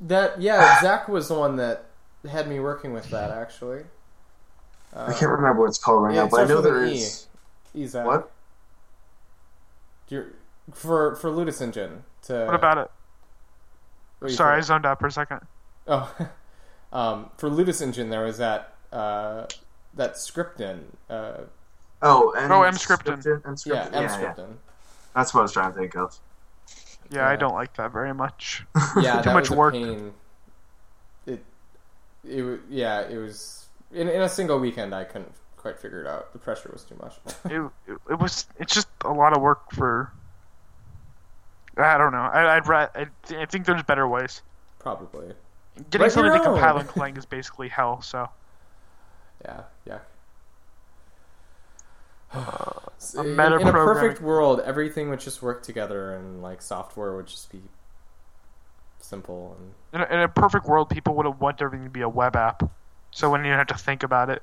that 0.00 0.40
yeah, 0.40 0.80
Zak 0.80 1.08
was 1.08 1.28
the 1.28 1.34
one 1.34 1.56
that 1.56 1.86
had 2.30 2.48
me 2.48 2.60
working 2.60 2.92
with 2.92 3.10
that 3.10 3.30
actually. 3.30 3.82
Uh, 4.94 5.06
I 5.08 5.12
can't 5.12 5.30
remember 5.30 5.60
what 5.62 5.68
it's 5.68 5.78
called 5.78 6.02
right 6.02 6.14
yeah, 6.14 6.22
now, 6.22 6.28
but 6.28 6.40
I 6.40 6.44
know 6.44 6.56
with 6.56 6.64
there 6.64 6.84
E. 6.84 6.94
is. 6.94 7.26
Ezak. 7.76 8.04
What? 8.04 8.30
You're, 10.08 10.28
for 10.72 11.16
for 11.16 11.30
Ludus 11.30 11.60
Engine 11.60 12.04
to 12.22 12.44
What 12.46 12.54
about 12.54 12.78
it? 12.78 12.90
what 14.18 14.28
do 14.28 14.32
you 14.32 14.36
Sorry, 14.36 14.56
I 14.56 14.60
zoned 14.60 14.86
out 14.86 14.98
for 14.98 15.06
a 15.06 15.12
second. 15.12 15.40
Oh, 15.86 16.12
um, 16.92 17.30
for 17.36 17.48
Ludus 17.50 17.80
Engine, 17.80 18.08
there 18.10 18.24
was 18.24 18.38
that 18.38 18.74
uh, 18.92 19.46
that 19.94 20.14
scriptin. 20.14 20.80
Uh, 21.08 21.42
Oh, 22.00 22.32
and 22.38 22.52
Oh, 22.52 22.60
Emscripten. 22.60 23.20
Emscripten. 23.42 23.66
yeah, 23.66 23.88
yeah, 23.92 24.20
yeah. 24.38 24.44
That's 25.16 25.34
what 25.34 25.40
I 25.40 25.42
was 25.42 25.52
trying 25.52 25.72
to 25.72 25.78
think 25.78 25.96
of. 25.96 26.16
Yeah, 27.10 27.28
I 27.28 27.34
don't 27.36 27.54
like 27.54 27.74
that 27.74 27.92
very 27.92 28.14
much. 28.14 28.64
Yeah, 29.00 29.16
Too 29.16 29.22
that 29.30 29.34
much 29.34 29.50
was 29.50 29.50
a 29.50 29.56
work. 29.56 29.74
pain. 29.74 30.12
It, 31.26 31.44
it, 32.24 32.60
yeah, 32.70 33.00
it 33.00 33.16
was 33.16 33.57
in 33.92 34.08
in 34.08 34.22
a 34.22 34.28
single 34.28 34.58
weekend. 34.58 34.94
I 34.94 35.04
couldn't 35.04 35.32
quite 35.56 35.78
figure 35.78 36.00
it 36.00 36.06
out. 36.06 36.32
The 36.32 36.38
pressure 36.38 36.70
was 36.72 36.84
too 36.84 36.96
much. 37.02 37.16
it, 37.44 37.70
it, 37.86 37.98
it 38.10 38.18
was. 38.18 38.46
It's 38.58 38.74
just 38.74 38.88
a 39.04 39.12
lot 39.12 39.36
of 39.36 39.42
work 39.42 39.70
for. 39.72 40.12
I 41.76 41.96
don't 41.96 42.12
know. 42.12 42.18
I, 42.18 42.56
I'd 42.56 42.66
ra- 42.66 42.88
I, 42.94 43.06
I 43.30 43.46
think 43.46 43.64
there's 43.66 43.82
better 43.84 44.08
ways. 44.08 44.42
Probably. 44.78 45.32
Getting 45.90 46.10
something 46.10 46.32
to 46.32 46.40
compile 46.40 46.78
and 46.78 46.88
Clang 46.88 47.16
is 47.16 47.24
basically 47.24 47.68
hell. 47.68 48.02
So 48.02 48.28
Yeah, 49.44 49.62
yeah. 49.86 49.98
a 52.34 53.20
in, 53.20 53.40
in 53.40 53.68
a 53.68 53.72
perfect 53.72 54.20
world, 54.20 54.60
everything 54.64 55.08
would 55.08 55.20
just 55.20 55.40
work 55.40 55.62
together, 55.62 56.14
and 56.14 56.42
like 56.42 56.62
software 56.62 57.14
would 57.14 57.26
just 57.26 57.50
be 57.50 57.60
simple 59.00 59.56
and 59.58 59.72
in 59.94 60.00
a, 60.06 60.14
in 60.14 60.20
a 60.20 60.28
perfect 60.28 60.66
world, 60.66 60.90
people 60.90 61.14
would 61.14 61.24
have 61.24 61.40
want 61.40 61.62
everything 61.62 61.86
to 61.86 61.90
be 61.90 62.02
a 62.02 62.08
web 62.08 62.36
app. 62.36 62.68
So 63.10 63.30
when 63.30 63.44
you 63.44 63.52
have 63.52 63.68
to 63.68 63.78
think 63.78 64.02
about 64.02 64.30
it, 64.30 64.42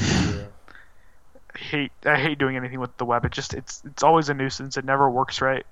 yeah. 0.00 0.44
I 1.54 1.58
hate 1.58 1.92
I 2.04 2.16
hate 2.16 2.38
doing 2.38 2.56
anything 2.56 2.80
with 2.80 2.94
the 2.98 3.06
web. 3.06 3.24
It 3.24 3.32
just 3.32 3.54
it's 3.54 3.82
it's 3.86 4.02
always 4.02 4.28
a 4.28 4.34
nuisance. 4.34 4.76
It 4.76 4.84
never 4.84 5.08
works 5.08 5.40
right. 5.40 5.64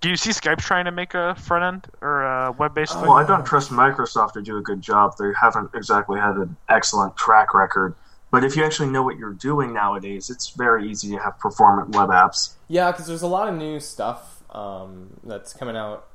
Do 0.00 0.10
you 0.10 0.16
see 0.16 0.30
Skype 0.30 0.58
trying 0.58 0.84
to 0.84 0.90
make 0.90 1.14
a 1.14 1.34
front 1.36 1.64
end 1.64 1.86
or 2.02 2.22
a 2.22 2.52
web 2.52 2.74
based 2.74 2.94
Well, 2.96 3.12
I 3.12 3.26
don't 3.26 3.46
trust 3.46 3.70
Microsoft 3.70 4.34
to 4.34 4.42
do 4.42 4.58
a 4.58 4.62
good 4.62 4.82
job. 4.82 5.16
They 5.18 5.32
haven't 5.40 5.70
exactly 5.74 6.20
had 6.20 6.36
an 6.36 6.56
excellent 6.68 7.16
track 7.16 7.54
record. 7.54 7.94
But 8.30 8.44
if 8.44 8.56
you 8.56 8.64
actually 8.64 8.90
know 8.90 9.02
what 9.02 9.16
you're 9.16 9.32
doing 9.32 9.72
nowadays, 9.72 10.28
it's 10.30 10.50
very 10.50 10.88
easy 10.88 11.10
to 11.10 11.16
have 11.18 11.38
performant 11.38 11.96
web 11.96 12.10
apps. 12.10 12.52
Yeah, 12.68 12.92
because 12.92 13.06
there's 13.06 13.22
a 13.22 13.26
lot 13.26 13.48
of 13.48 13.56
new 13.56 13.80
stuff 13.80 14.42
um, 14.50 15.18
that's 15.24 15.52
coming 15.52 15.76
out. 15.76 16.06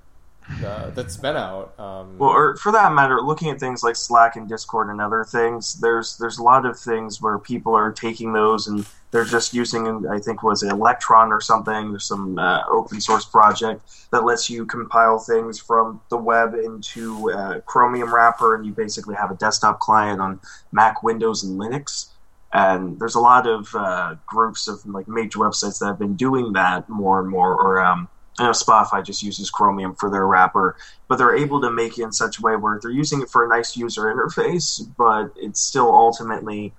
Uh, 0.64 0.92
that's 0.92 1.18
been 1.18 1.36
out. 1.36 1.78
Um, 1.80 2.18
Well, 2.18 2.30
or 2.30 2.56
for 2.58 2.72
that 2.72 2.94
matter, 2.94 3.20
looking 3.20 3.50
at 3.50 3.60
things 3.60 3.84
like 3.84 3.96
Slack 3.96 4.36
and 4.36 4.48
Discord 4.48 4.90
and 4.90 5.02
other 5.02 5.24
things, 5.24 5.76
there's 5.76 6.18
there's 6.18 6.38
a 6.38 6.44
lot 6.44 6.66
of 6.66 6.80
things 6.80 7.22
where 7.22 7.40
people 7.40 7.74
are 7.74 7.92
taking 7.92 8.32
those 8.34 8.68
and 8.68 8.86
they're 9.12 9.24
just 9.24 9.54
using, 9.54 10.06
I 10.08 10.20
think, 10.20 10.44
was 10.44 10.62
Electron 10.62 11.32
or 11.32 11.40
something? 11.40 11.92
There's 11.92 12.06
some 12.06 12.38
uh, 12.38 12.64
open 12.70 13.00
source 13.00 13.24
project 13.24 13.82
that 14.12 14.26
lets 14.26 14.50
you 14.50 14.66
compile 14.66 15.20
things 15.20 15.58
from 15.58 16.02
the 16.10 16.18
web 16.18 16.54
into 16.54 17.30
a 17.30 17.62
Chromium 17.62 18.14
wrapper, 18.14 18.56
and 18.56 18.66
you 18.66 18.74
basically 18.74 19.16
have 19.16 19.32
a 19.32 19.36
desktop 19.36 19.80
client 19.80 20.20
on 20.20 20.42
Mac, 20.74 21.02
Windows, 21.02 21.44
and 21.44 21.58
Linux. 21.60 22.10
And 22.52 23.00
there's 23.00 23.16
a 23.16 23.20
lot 23.20 23.48
of 23.48 23.74
uh, 23.74 24.16
groups 24.26 24.68
of 24.68 24.86
like 24.86 25.08
major 25.08 25.40
websites 25.40 25.80
that 25.80 25.88
have 25.88 26.00
been 26.00 26.16
doing 26.16 26.54
that 26.54 26.90
more 26.90 27.20
and 27.20 27.30
more, 27.30 27.56
or 27.56 27.84
um, 27.84 28.10
I 28.38 28.44
know 28.44 28.52
Spotify 28.52 29.04
just 29.04 29.24
uses 29.24 29.50
Chromium 29.50 29.96
for 29.96 30.10
their 30.10 30.28
wrapper, 30.28 30.76
but 31.08 31.18
they're 31.18 31.36
able 31.36 31.62
to 31.62 31.72
make 31.72 31.98
it 31.98 32.04
in 32.04 32.12
such 32.12 32.40
a 32.40 32.42
way 32.42 32.56
where 32.56 32.80
they're 32.82 32.92
using 32.92 33.22
it 33.22 33.30
for 33.30 33.46
a 33.46 33.50
nice 33.50 33.78
user 33.78 34.04
interface, 34.04 34.82
but 34.98 35.32
it's 35.38 35.62
still 35.62 35.90
ultimately 35.92 36.74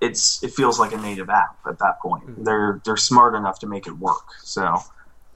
it's 0.00 0.42
it 0.42 0.52
feels 0.52 0.78
like 0.78 0.92
a 0.92 0.96
native 0.96 1.30
app 1.30 1.56
at 1.66 1.78
that 1.78 2.00
point. 2.00 2.44
They're 2.44 2.80
they're 2.84 2.96
smart 2.96 3.34
enough 3.34 3.60
to 3.60 3.66
make 3.66 3.86
it 3.86 3.92
work. 3.92 4.24
So 4.42 4.78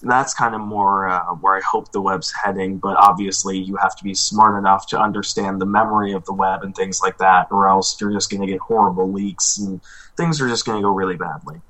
that's 0.02 0.34
kind 0.34 0.54
of 0.54 0.60
more 0.60 1.08
uh, 1.08 1.34
where 1.34 1.56
I 1.56 1.60
hope 1.60 1.92
the 1.92 2.00
web's 2.00 2.32
heading. 2.32 2.78
But 2.78 2.96
obviously, 2.96 3.58
you 3.58 3.76
have 3.76 3.96
to 3.96 4.04
be 4.04 4.14
smart 4.14 4.58
enough 4.58 4.86
to 4.88 5.00
understand 5.00 5.60
the 5.60 5.66
memory 5.66 6.12
of 6.12 6.24
the 6.24 6.32
web 6.32 6.62
and 6.62 6.74
things 6.74 7.00
like 7.00 7.18
that, 7.18 7.48
or 7.50 7.68
else 7.68 8.00
you're 8.00 8.12
just 8.12 8.30
going 8.30 8.40
to 8.40 8.46
get 8.46 8.60
horrible 8.60 9.10
leaks 9.10 9.58
and 9.58 9.80
things 10.16 10.40
are 10.40 10.48
just 10.48 10.66
going 10.66 10.78
to 10.78 10.82
go 10.82 10.90
really 10.90 11.16
badly. 11.16 11.60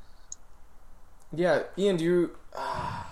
Yeah, 1.32 1.62
Ian, 1.78 1.96
do 1.96 2.04
you? 2.04 2.30
ah, 2.56 3.09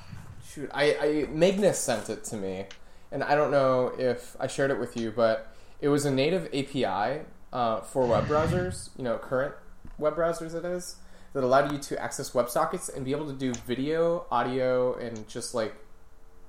shoot, 0.59 0.70
I, 0.72 0.97
I 1.01 1.26
Magnus 1.30 1.78
sent 1.78 2.10
it 2.10 2.24
to 2.24 2.36
me, 2.36 2.66
and 3.12 3.22
I 3.22 3.35
don't 3.35 3.51
know 3.51 3.93
if 3.98 4.36
I 4.40 4.47
shared 4.47 4.70
it 4.70 4.78
with 4.78 4.97
you, 4.97 5.10
but 5.14 5.52
it 5.80 5.89
was 5.89 6.05
a 6.05 6.10
native 6.10 6.47
API 6.47 7.22
uh, 7.52 7.80
for 7.80 8.06
web 8.06 8.26
browsers. 8.26 8.90
You 8.97 9.05
know, 9.05 9.18
current 9.18 9.55
web 9.98 10.16
browsers 10.16 10.55
it 10.55 10.64
is 10.64 10.97
that 11.32 11.44
allowed 11.44 11.70
you 11.72 11.78
to 11.78 12.02
access 12.02 12.30
WebSockets 12.30 12.94
and 12.94 13.05
be 13.05 13.12
able 13.12 13.26
to 13.26 13.32
do 13.35 13.52
video, 13.66 14.26
audio, 14.30 14.94
and 14.98 15.28
just 15.28 15.55
like 15.55 15.74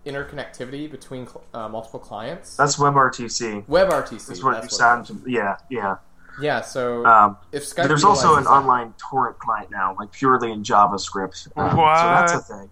interconnectivity 0.06 0.90
between 0.90 1.28
cl- 1.28 1.44
uh, 1.54 1.68
multiple 1.68 2.00
clients. 2.00 2.56
That's 2.56 2.78
WebRTC. 2.78 3.66
WebRTC. 3.66 4.28
That's 4.28 4.44
what 4.44 4.54
that's 4.54 4.64
you 4.64 4.68
it 4.68 4.72
sound. 4.72 5.06
To, 5.08 5.22
yeah, 5.28 5.58
yeah. 5.70 5.98
Yeah. 6.42 6.62
So 6.62 7.06
Um, 7.06 7.36
if 7.52 7.64
Skype 7.66 7.88
There's 7.90 8.06
also 8.06 8.36
an 8.36 8.46
that- 8.46 8.50
online 8.50 8.94
torrent 8.98 9.38
client 9.40 9.70
now, 9.72 9.96
like 10.00 10.12
purely 10.14 10.52
in 10.54 10.64
JavaScript. 10.64 11.50
Um, 11.58 11.76
What? 11.76 11.98
So 11.98 12.04
that's 12.06 12.34
a 12.34 12.40
thing. 12.40 12.70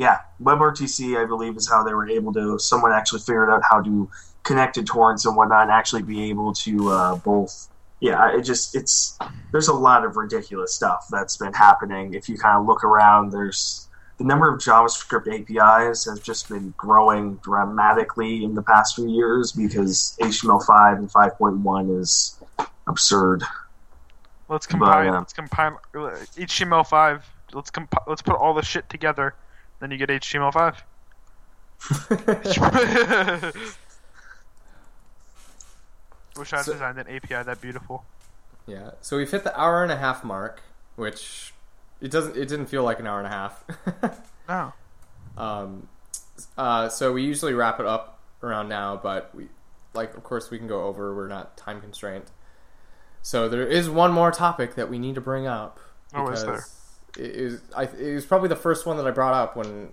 Yeah, 0.00 0.20
WebRTC, 0.42 1.22
I 1.22 1.26
believe, 1.26 1.58
is 1.58 1.68
how 1.68 1.84
they 1.84 1.92
were 1.92 2.08
able 2.08 2.32
to. 2.32 2.58
Someone 2.58 2.90
actually 2.90 3.20
figured 3.20 3.50
out 3.50 3.60
how 3.70 3.82
to 3.82 4.10
connect 4.44 4.76
to 4.76 4.82
torrents 4.82 5.26
and 5.26 5.36
whatnot, 5.36 5.64
and 5.64 5.70
actually 5.70 6.02
be 6.02 6.30
able 6.30 6.54
to 6.54 6.88
uh, 6.88 7.16
both. 7.16 7.68
Yeah, 8.00 8.34
it 8.34 8.40
just 8.40 8.74
it's 8.74 9.18
there's 9.52 9.68
a 9.68 9.74
lot 9.74 10.06
of 10.06 10.16
ridiculous 10.16 10.72
stuff 10.72 11.04
that's 11.10 11.36
been 11.36 11.52
happening. 11.52 12.14
If 12.14 12.30
you 12.30 12.38
kind 12.38 12.58
of 12.58 12.64
look 12.64 12.82
around, 12.82 13.32
there's 13.32 13.88
the 14.16 14.24
number 14.24 14.50
of 14.50 14.58
JavaScript 14.58 15.28
APIs 15.28 16.06
has 16.06 16.18
just 16.20 16.48
been 16.48 16.72
growing 16.78 17.34
dramatically 17.44 18.42
in 18.42 18.54
the 18.54 18.62
past 18.62 18.96
few 18.96 19.10
years 19.10 19.52
because 19.52 20.16
HTML5 20.22 20.96
and 20.96 21.12
5.1 21.12 22.00
is 22.00 22.40
absurd. 22.86 23.42
Let's 24.48 24.66
compile. 24.66 25.04
yeah. 25.04 25.18
Let's 25.18 25.34
compile 25.34 25.78
uh, 25.94 26.16
HTML5. 26.38 27.22
Let's 27.52 27.70
compi- 27.70 28.06
Let's 28.06 28.22
put 28.22 28.36
all 28.36 28.54
the 28.54 28.62
shit 28.62 28.88
together. 28.88 29.34
Then 29.80 29.90
you 29.90 29.96
get 29.96 30.10
HTML5. 30.10 30.76
Wish 36.36 36.52
I 36.52 36.62
So- 36.62 36.72
designed 36.72 36.98
an 36.98 37.06
API 37.08 37.42
that 37.44 37.60
beautiful. 37.60 38.04
Yeah. 38.66 38.90
So 39.00 39.16
we've 39.16 39.30
hit 39.30 39.44
the 39.44 39.58
hour 39.58 39.82
and 39.82 39.90
a 39.90 39.96
half 39.96 40.22
mark, 40.22 40.62
which 40.96 41.52
it 42.00 42.10
doesn't. 42.10 42.36
It 42.36 42.46
didn't 42.48 42.66
feel 42.66 42.84
like 42.84 43.00
an 43.00 43.06
hour 43.06 43.18
and 43.18 43.26
a 43.26 43.30
half. 43.30 43.64
No. 44.48 44.72
um, 45.36 45.86
uh, 46.58 46.88
so 46.88 47.12
we 47.12 47.22
usually 47.22 47.54
wrap 47.54 47.78
it 47.78 47.86
up 47.86 48.18
around 48.42 48.68
now, 48.68 48.96
but 49.00 49.32
we, 49.32 49.46
like, 49.94 50.16
of 50.16 50.24
course, 50.24 50.50
we 50.50 50.58
can 50.58 50.66
go 50.66 50.82
over. 50.86 51.14
We're 51.14 51.28
not 51.28 51.56
time 51.56 51.80
constrained. 51.80 52.24
So 53.22 53.48
there 53.48 53.64
is 53.64 53.88
one 53.88 54.10
more 54.12 54.32
topic 54.32 54.74
that 54.74 54.90
we 54.90 54.98
need 54.98 55.14
to 55.14 55.20
bring 55.20 55.46
up. 55.46 55.78
Oh, 56.14 56.26
is 56.30 56.42
there? 56.44 56.64
It 57.18 57.30
is. 57.30 57.60
I, 57.76 57.84
it 57.84 58.14
was 58.14 58.24
probably 58.26 58.48
the 58.48 58.56
first 58.56 58.86
one 58.86 58.96
that 58.96 59.06
I 59.06 59.10
brought 59.10 59.34
up 59.34 59.56
when 59.56 59.90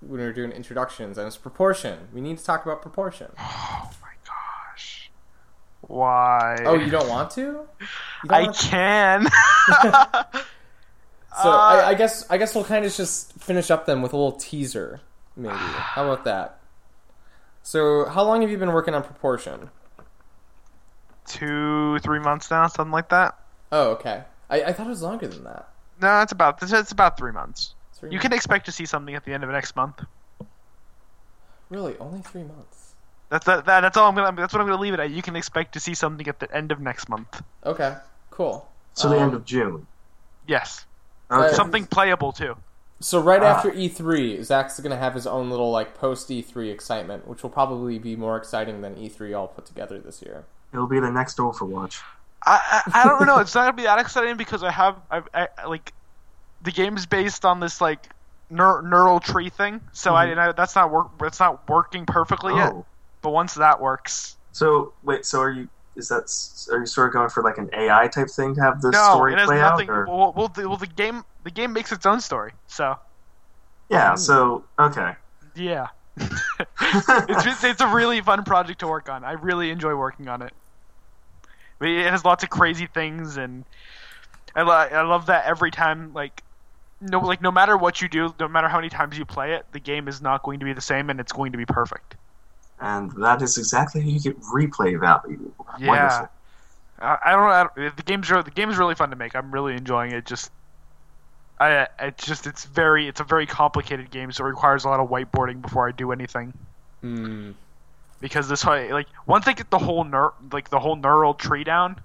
when 0.00 0.20
we 0.20 0.26
were 0.26 0.32
doing 0.32 0.52
introductions, 0.52 1.18
and 1.18 1.26
it's 1.26 1.36
proportion. 1.36 2.08
We 2.12 2.20
need 2.20 2.38
to 2.38 2.44
talk 2.44 2.64
about 2.64 2.82
proportion. 2.82 3.28
Oh 3.40 3.90
my 4.02 4.08
gosh. 4.26 5.10
Why? 5.82 6.56
Oh, 6.66 6.74
you 6.74 6.90
don't 6.90 7.08
want 7.08 7.30
to? 7.32 7.42
Don't 8.26 8.32
I 8.32 8.42
want 8.42 8.56
to? 8.56 8.68
can. 8.68 9.26
So 11.42 11.50
Uh, 11.50 11.56
I, 11.56 11.88
I 11.90 11.94
guess 11.94 12.28
I 12.30 12.36
guess 12.36 12.54
we'll 12.54 12.64
kind 12.64 12.84
of 12.84 12.92
just 12.92 13.32
finish 13.34 13.70
up 13.70 13.86
then 13.86 14.02
with 14.02 14.12
a 14.12 14.16
little 14.16 14.32
teaser, 14.32 15.00
maybe. 15.36 15.54
How 15.54 16.04
about 16.10 16.24
that? 16.24 16.58
So 17.62 18.06
how 18.06 18.24
long 18.24 18.40
have 18.40 18.50
you 18.50 18.58
been 18.58 18.72
working 18.72 18.94
on 18.94 19.02
proportion? 19.04 19.70
Two, 21.26 21.98
three 22.00 22.18
months 22.18 22.50
now, 22.50 22.66
something 22.66 22.90
like 22.92 23.10
that. 23.10 23.38
Oh, 23.70 23.90
okay. 23.90 24.24
I, 24.48 24.62
I 24.64 24.72
thought 24.72 24.86
it 24.86 24.90
was 24.90 25.02
longer 25.02 25.28
than 25.28 25.44
that. 25.44 25.68
No, 26.00 26.20
it's 26.22 26.32
about 26.32 26.62
it's, 26.62 26.72
it's 26.72 26.92
about 26.92 27.16
three 27.18 27.32
months. 27.32 27.74
Three 27.94 28.10
You 28.10 28.18
can 28.18 28.32
expect 28.32 28.66
to 28.66 28.72
see 28.72 28.86
something 28.86 29.14
at 29.14 29.24
the 29.24 29.32
end 29.32 29.42
of 29.44 29.50
next 29.50 29.74
month. 29.76 30.04
really 31.70 31.96
only 31.98 32.20
three 32.22 32.44
months. 32.44 32.94
That's 33.30 33.44
that, 33.46 33.66
that, 33.66 33.80
That's 33.82 33.96
all 33.96 34.08
I'm 34.08 34.14
gonna. 34.14 34.34
That's 34.36 34.52
what 34.54 34.60
I'm 34.60 34.66
gonna 34.68 34.80
leave 34.80 34.94
it 34.94 35.00
at. 35.00 35.10
You 35.10 35.22
can 35.22 35.36
expect 35.36 35.72
to 35.74 35.80
see 35.80 35.94
something 35.94 36.26
at 36.28 36.40
the 36.40 36.54
end 36.54 36.72
of 36.72 36.80
next 36.80 37.08
month. 37.08 37.42
Okay, 37.66 37.94
cool. 38.30 38.68
So 38.94 39.08
the 39.08 39.16
Um, 39.16 39.22
end 39.24 39.34
of 39.34 39.44
June. 39.44 39.86
Yes, 40.46 40.86
Okay. 41.30 41.48
Uh, 41.48 41.52
something 41.52 41.86
playable 41.86 42.32
too. 42.32 42.56
So 43.00 43.20
right 43.20 43.42
Ah. 43.42 43.46
after 43.56 43.70
E3, 43.70 44.42
Zak's 44.42 44.80
gonna 44.80 44.96
have 44.96 45.12
his 45.14 45.26
own 45.26 45.50
little 45.50 45.70
like 45.70 45.94
post 45.94 46.30
E3 46.30 46.70
excitement, 46.72 47.28
which 47.28 47.42
will 47.42 47.50
probably 47.50 47.98
be 47.98 48.16
more 48.16 48.36
exciting 48.36 48.80
than 48.80 48.96
E3 48.96 49.34
all 49.34 49.46
put 49.48 49.66
together 49.66 49.98
this 49.98 50.22
year. 50.22 50.44
It'll 50.72 50.86
be 50.86 50.98
the 51.00 51.10
next 51.10 51.36
Overwatch. 51.38 52.00
I, 52.46 52.82
I, 52.86 53.02
I 53.02 53.04
don't 53.08 53.26
know. 53.26 53.38
It's 53.38 53.54
not 53.54 53.62
gonna 53.62 53.72
be 53.72 53.82
that 53.84 53.98
exciting 53.98 54.36
because 54.36 54.62
I 54.62 54.70
have 54.70 54.96
I, 55.10 55.22
I 55.34 55.66
like 55.66 55.92
the 56.62 56.72
game's 56.72 57.06
based 57.06 57.44
on 57.44 57.60
this 57.60 57.80
like 57.80 58.08
neur- 58.50 58.88
neural 58.88 59.20
tree 59.20 59.48
thing. 59.50 59.80
So 59.92 60.14
I, 60.14 60.24
mm-hmm. 60.24 60.32
and 60.32 60.40
I 60.40 60.52
that's 60.52 60.74
not 60.74 60.90
work. 60.90 61.18
That's 61.18 61.40
not 61.40 61.68
working 61.68 62.06
perfectly 62.06 62.54
yet. 62.54 62.72
Oh. 62.72 62.86
But 63.22 63.30
once 63.30 63.54
that 63.54 63.80
works, 63.80 64.36
So 64.52 64.92
wait, 65.02 65.26
so 65.26 65.40
are 65.40 65.50
you? 65.50 65.68
Is 65.96 66.08
that? 66.08 66.30
Are 66.72 66.78
you 66.78 66.86
sort 66.86 67.08
of 67.08 67.12
going 67.12 67.28
for 67.28 67.42
like 67.42 67.58
an 67.58 67.68
AI 67.72 68.06
type 68.08 68.30
thing 68.30 68.54
to 68.54 68.60
have 68.60 68.80
the 68.80 68.90
no, 68.90 69.10
story 69.14 69.32
it 69.32 69.38
has 69.38 69.48
play 69.48 69.58
nothing. 69.58 69.88
out? 69.88 69.96
Or? 69.96 70.06
Well, 70.06 70.32
well, 70.36 70.48
the, 70.48 70.68
well, 70.68 70.78
the 70.78 70.86
game 70.86 71.24
the 71.42 71.50
game 71.50 71.72
makes 71.72 71.90
its 71.90 72.06
own 72.06 72.20
story. 72.20 72.52
So 72.68 72.96
Yeah. 73.90 74.14
So 74.14 74.64
okay. 74.78 75.14
yeah, 75.56 75.88
it's 76.16 77.44
just, 77.44 77.64
it's 77.64 77.80
a 77.80 77.88
really 77.88 78.20
fun 78.20 78.44
project 78.44 78.80
to 78.80 78.86
work 78.86 79.08
on. 79.08 79.24
I 79.24 79.32
really 79.32 79.70
enjoy 79.70 79.94
working 79.96 80.28
on 80.28 80.42
it. 80.42 80.52
I 81.80 81.84
mean, 81.84 82.00
It 82.00 82.10
has 82.10 82.24
lots 82.24 82.42
of 82.44 82.50
crazy 82.50 82.86
things, 82.86 83.36
and 83.36 83.64
I, 84.54 84.62
lo- 84.62 84.72
I 84.72 85.02
love 85.02 85.26
that 85.26 85.44
every 85.46 85.70
time 85.70 86.12
like 86.14 86.42
no 87.00 87.20
like 87.20 87.40
no 87.40 87.50
matter 87.52 87.76
what 87.76 88.02
you 88.02 88.08
do, 88.08 88.34
no 88.40 88.48
matter 88.48 88.68
how 88.68 88.78
many 88.78 88.88
times 88.88 89.16
you 89.18 89.24
play 89.24 89.52
it, 89.54 89.66
the 89.72 89.80
game 89.80 90.08
is 90.08 90.20
not 90.20 90.42
going 90.42 90.58
to 90.60 90.64
be 90.64 90.72
the 90.72 90.80
same, 90.80 91.10
and 91.10 91.20
it's 91.20 91.32
going 91.32 91.52
to 91.52 91.58
be 91.58 91.66
perfect. 91.66 92.16
And 92.80 93.10
that 93.22 93.42
is 93.42 93.58
exactly 93.58 94.02
how 94.02 94.08
you 94.08 94.20
get 94.20 94.40
replay 94.40 94.98
value. 95.00 95.52
Yeah. 95.78 95.86
Wonderful. 95.88 96.28
I, 97.00 97.18
I 97.24 97.32
don't 97.32 97.40
know. 97.42 97.48
I 97.48 97.62
don't- 97.86 97.96
the 97.96 98.02
game's 98.02 98.30
re- 98.30 98.42
the 98.42 98.50
game's 98.50 98.76
really 98.76 98.94
fun 98.94 99.10
to 99.10 99.16
make. 99.16 99.34
I'm 99.36 99.52
really 99.52 99.74
enjoying 99.74 100.12
it. 100.12 100.26
Just 100.26 100.50
I 101.60 101.88
it's 102.00 102.24
just 102.24 102.46
it's 102.46 102.64
very 102.64 103.08
it's 103.08 103.20
a 103.20 103.24
very 103.24 103.46
complicated 103.46 104.10
game, 104.10 104.30
so 104.32 104.44
it 104.44 104.48
requires 104.48 104.84
a 104.84 104.88
lot 104.88 105.00
of 105.00 105.08
whiteboarding 105.08 105.60
before 105.60 105.88
I 105.88 105.92
do 105.92 106.12
anything. 106.12 106.52
Hmm. 107.00 107.52
Because 108.20 108.48
this 108.48 108.64
way, 108.64 108.92
like 108.92 109.06
once 109.26 109.44
they 109.44 109.54
get 109.54 109.70
the 109.70 109.78
whole 109.78 110.04
ner- 110.04 110.32
like 110.52 110.70
the 110.70 110.80
whole 110.80 110.96
neural 110.96 111.34
tree 111.34 111.64
down, 111.64 112.00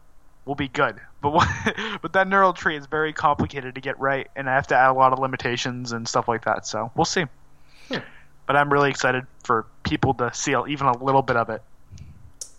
we'll 0.46 0.56
be 0.56 0.68
good. 0.68 1.00
But 1.22 1.34
what, 1.34 1.48
but 2.02 2.14
that 2.14 2.28
neural 2.28 2.54
tree 2.54 2.78
is 2.78 2.86
very 2.86 3.14
complicated 3.14 3.76
to 3.76 3.82
get 3.82 4.00
right, 4.00 4.28
and 4.36 4.50
I 4.50 4.54
have 4.54 4.68
to 4.68 4.76
add 4.76 4.90
a 4.90 4.94
lot 4.94 5.14
of 5.14 5.20
limitations 5.20 5.92
and 5.92 6.08
stuff 6.08 6.28
like 6.28 6.46
that. 6.46 6.68
So 6.68 6.92
we'll 6.96 7.06
see. 7.06 7.26
Hmm. 7.88 8.00
But 8.46 8.58
I'm 8.58 8.72
really 8.72 8.90
excited 8.90 9.26
for 9.44 9.66
people 9.84 10.14
to 10.16 10.34
see 10.34 10.56
even 10.68 10.88
a 10.88 11.04
little 11.04 11.22
bit 11.22 11.38
of 11.38 11.50
it. 11.50 11.62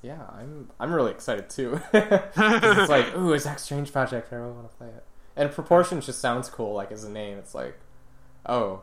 Yeah, 0.02 0.20
I'm 0.36 0.70
I'm 0.81 0.93
really 0.93 1.12
excited 1.12 1.48
too. 1.48 1.81
it's 1.93 2.89
like, 2.90 3.16
ooh, 3.16 3.32
a 3.32 3.39
Zak 3.39 3.59
Strange 3.59 3.93
project. 3.93 4.32
I 4.32 4.36
really 4.36 4.52
want 4.52 4.70
to 4.70 4.76
play 4.76 4.89
it. 4.89 5.05
And 5.36 5.51
proportion 5.51 6.01
just 6.01 6.20
sounds 6.20 6.48
cool, 6.48 6.74
like 6.74 6.93
as 6.93 7.05
a 7.05 7.10
name. 7.10 7.39
It's 7.39 7.55
like, 7.55 7.78
oh, 8.47 8.82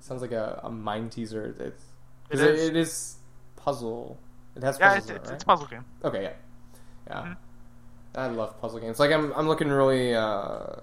sounds 0.00 0.22
like 0.22 0.32
a, 0.32 0.60
a 0.62 0.70
mind 0.70 1.12
teaser. 1.12 1.54
It's 1.58 1.84
It 2.32 2.40
is. 2.40 2.68
it 2.68 2.76
is 2.76 3.16
puzzle. 3.56 4.18
It 4.56 4.62
has 4.62 4.78
Yeah, 4.78 4.94
puzzles 4.94 5.02
it's, 5.04 5.10
in 5.10 5.16
it, 5.16 5.22
right? 5.26 5.34
it's 5.34 5.42
a 5.42 5.46
puzzle 5.46 5.66
game. 5.66 5.84
Okay, 6.04 6.22
yeah, 6.22 6.32
yeah. 7.08 7.22
Mhm. 7.22 7.36
I 8.14 8.26
love 8.28 8.60
puzzle 8.60 8.80
games. 8.80 8.98
Like 9.00 9.10
I'm, 9.10 9.32
I'm 9.32 9.48
looking 9.48 9.68
really 9.70 10.14
uh, 10.14 10.76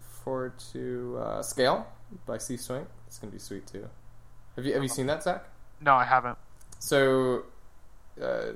forward 0.00 0.58
to 0.72 1.18
uh, 1.20 1.42
Scale 1.42 1.86
by 2.26 2.38
Steve 2.38 2.60
Swink. 2.60 2.86
It's 3.06 3.18
gonna 3.18 3.32
be 3.32 3.38
sweet 3.38 3.66
too. 3.66 3.88
Have 4.56 4.64
you 4.66 4.74
have 4.74 4.82
you 4.82 4.88
seen 4.88 5.06
that, 5.06 5.22
Zak? 5.22 5.44
No, 5.80 5.94
I 5.94 6.04
haven't. 6.04 6.38
So, 6.78 7.44
uh, 8.20 8.52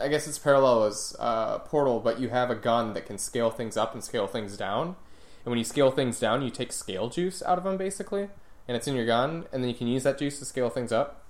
I 0.00 0.08
guess 0.08 0.26
it's 0.28 0.38
parallel 0.38 0.84
as 0.84 1.16
uh, 1.18 1.58
Portal, 1.60 2.00
but 2.00 2.20
you 2.20 2.28
have 2.28 2.50
a 2.50 2.54
gun 2.54 2.94
that 2.94 3.06
can 3.06 3.18
scale 3.18 3.50
things 3.50 3.76
up 3.76 3.92
and 3.94 4.02
scale 4.04 4.26
things 4.26 4.56
down. 4.56 4.96
And 5.44 5.50
when 5.50 5.58
you 5.58 5.64
scale 5.64 5.90
things 5.90 6.18
down, 6.18 6.42
you 6.42 6.50
take 6.50 6.72
scale 6.72 7.08
juice 7.08 7.42
out 7.42 7.58
of 7.58 7.64
them, 7.64 7.76
basically, 7.76 8.28
and 8.68 8.76
it's 8.76 8.86
in 8.88 8.94
your 8.96 9.06
gun, 9.06 9.46
and 9.52 9.62
then 9.62 9.68
you 9.68 9.76
can 9.76 9.86
use 9.86 10.02
that 10.04 10.18
juice 10.18 10.38
to 10.40 10.44
scale 10.44 10.70
things 10.70 10.92
up. 10.92 11.22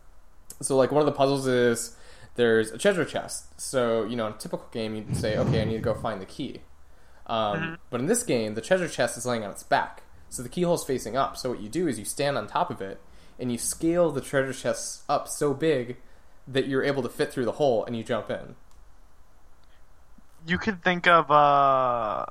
So, 0.60 0.76
like 0.76 0.90
one 0.90 1.00
of 1.00 1.06
the 1.06 1.12
puzzles 1.12 1.46
is 1.46 1.96
there's 2.36 2.70
a 2.70 2.78
treasure 2.78 3.04
chest. 3.04 3.60
So, 3.60 4.04
you 4.04 4.16
know, 4.16 4.26
in 4.26 4.32
a 4.34 4.36
typical 4.36 4.66
game, 4.72 4.94
you'd 4.94 5.16
say, 5.16 5.36
okay, 5.38 5.62
I 5.62 5.64
need 5.64 5.74
to 5.74 5.80
go 5.80 5.94
find 5.94 6.20
the 6.20 6.26
key. 6.26 6.60
Um, 7.26 7.78
But 7.90 8.00
in 8.00 8.06
this 8.06 8.22
game, 8.22 8.54
the 8.54 8.60
treasure 8.60 8.88
chest 8.88 9.16
is 9.16 9.26
laying 9.26 9.44
on 9.44 9.50
its 9.50 9.62
back, 9.62 10.02
so 10.28 10.42
the 10.42 10.48
keyhole's 10.48 10.84
facing 10.84 11.16
up. 11.16 11.36
So 11.36 11.50
what 11.50 11.60
you 11.60 11.68
do 11.68 11.88
is 11.88 11.98
you 11.98 12.04
stand 12.04 12.36
on 12.38 12.46
top 12.46 12.70
of 12.70 12.80
it, 12.80 13.00
and 13.38 13.50
you 13.50 13.58
scale 13.58 14.10
the 14.12 14.20
treasure 14.20 14.52
chest 14.52 15.02
up 15.08 15.26
so 15.28 15.52
big 15.54 15.96
that 16.46 16.68
you're 16.68 16.84
able 16.84 17.02
to 17.02 17.08
fit 17.08 17.32
through 17.32 17.44
the 17.46 17.52
hole, 17.52 17.84
and 17.84 17.96
you 17.96 18.04
jump 18.04 18.30
in. 18.30 18.54
You 20.46 20.58
could 20.58 20.82
think 20.82 21.06
of. 21.06 21.30
uh 21.30 22.24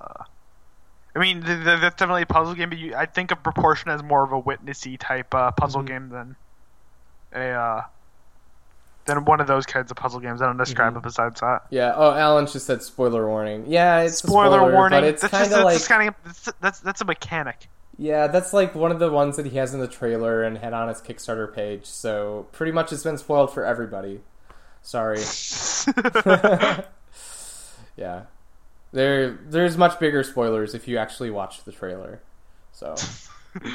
I 1.15 1.19
mean, 1.19 1.41
th- 1.43 1.63
th- 1.63 1.79
that's 1.79 1.95
definitely 1.95 2.23
a 2.23 2.25
puzzle 2.25 2.55
game, 2.55 2.69
but 2.69 2.77
you, 2.77 2.93
I 2.95 3.05
think 3.05 3.31
of 3.31 3.41
Proportion 3.41 3.89
as 3.89 4.03
more 4.03 4.23
of 4.23 4.33
a 4.33 4.41
witnessy 4.41 4.97
type 4.99 5.33
uh, 5.33 5.51
puzzle 5.51 5.81
Mhm. 5.81 5.87
game 5.87 6.09
than 6.09 6.35
a 7.33 7.49
uh, 7.51 7.81
than 9.05 9.23
one 9.25 9.39
of 9.39 9.47
those 9.47 9.65
kinds 9.65 9.91
of 9.91 9.97
puzzle 9.97 10.19
games. 10.19 10.41
I 10.41 10.45
don't 10.47 10.57
describe 10.57 10.93
Mhm. 10.93 10.97
it 10.97 11.03
besides 11.03 11.39
that. 11.41 11.63
Yeah. 11.69 11.93
Oh, 11.95 12.11
Alan 12.13 12.47
just 12.47 12.65
said 12.65 12.81
spoiler 12.81 13.27
warning. 13.27 13.65
Yeah, 13.67 13.99
it's 14.01 14.23
a 14.23 14.27
Spoiler, 14.27 14.57
spoiler 14.57 14.73
warning. 14.73 14.97
but 14.97 15.03
it's 15.03 15.21
that's 15.21 15.31
kind 15.31 15.45
just, 15.45 15.57
of 15.57 15.63
like 15.65 15.73
just 15.77 15.89
kind 15.89 16.07
of 16.09 16.15
that's, 16.25 16.51
that's 16.61 16.79
that's 16.79 17.01
a 17.01 17.05
mechanic. 17.05 17.67
yeah, 17.97 18.27
that's 18.27 18.51
like 18.53 18.73
one 18.75 18.91
of 18.91 18.99
the 18.99 19.11
ones 19.11 19.37
that 19.37 19.45
he 19.45 19.57
has 19.57 19.73
in 19.73 19.79
the 19.79 19.87
trailer 19.87 20.43
and 20.43 20.57
had 20.57 20.73
on 20.73 20.87
his 20.89 21.01
Kickstarter 21.01 21.53
page. 21.53 21.85
So 21.85 22.47
pretty 22.51 22.71
much 22.71 22.91
it's 22.91 23.03
been 23.03 23.17
spoiled 23.17 23.53
for 23.53 23.63
everybody. 23.65 24.21
Sorry. 24.81 25.19
yeah. 27.97 28.23
There 28.91 29.31
there's 29.49 29.77
much 29.77 29.99
bigger 29.99 30.23
spoilers 30.23 30.73
if 30.73 30.87
you 30.87 30.97
actually 30.97 31.29
watch 31.29 31.63
the 31.63 31.71
trailer. 31.71 32.21
So 32.71 32.95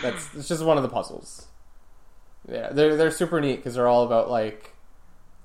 that's 0.02 0.34
it's 0.34 0.48
just 0.48 0.64
one 0.64 0.76
of 0.76 0.82
the 0.82 0.88
puzzles. 0.88 1.46
Yeah, 2.50 2.70
they're 2.72 2.96
they're 2.96 3.10
super 3.10 3.40
neat 3.40 3.56
because 3.56 3.74
they're 3.74 3.88
all 3.88 4.04
about 4.04 4.30
like 4.30 4.72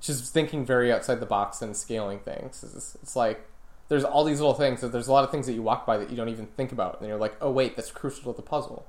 just 0.06 0.32
thinking 0.32 0.64
very 0.64 0.92
outside 0.92 1.20
the 1.20 1.26
box 1.26 1.62
and 1.62 1.76
scaling 1.76 2.18
things. 2.20 2.62
It's, 2.64 2.96
it's 3.02 3.16
like 3.16 3.46
there's 3.88 4.04
all 4.04 4.24
these 4.24 4.40
little 4.40 4.54
things 4.54 4.80
that 4.80 4.92
there's 4.92 5.08
a 5.08 5.12
lot 5.12 5.24
of 5.24 5.30
things 5.30 5.46
that 5.46 5.52
you 5.52 5.62
walk 5.62 5.86
by 5.86 5.96
that 5.98 6.10
you 6.10 6.16
don't 6.16 6.28
even 6.28 6.46
think 6.46 6.72
about, 6.72 7.00
and 7.00 7.08
you're 7.08 7.18
like, 7.18 7.36
oh 7.40 7.50
wait, 7.50 7.76
that's 7.76 7.90
crucial 7.90 8.32
to 8.32 8.36
the 8.36 8.42
puzzle. 8.42 8.86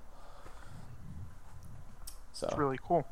So 2.34 2.48
It's 2.48 2.57
really 2.57 2.80
cool. 2.81 3.06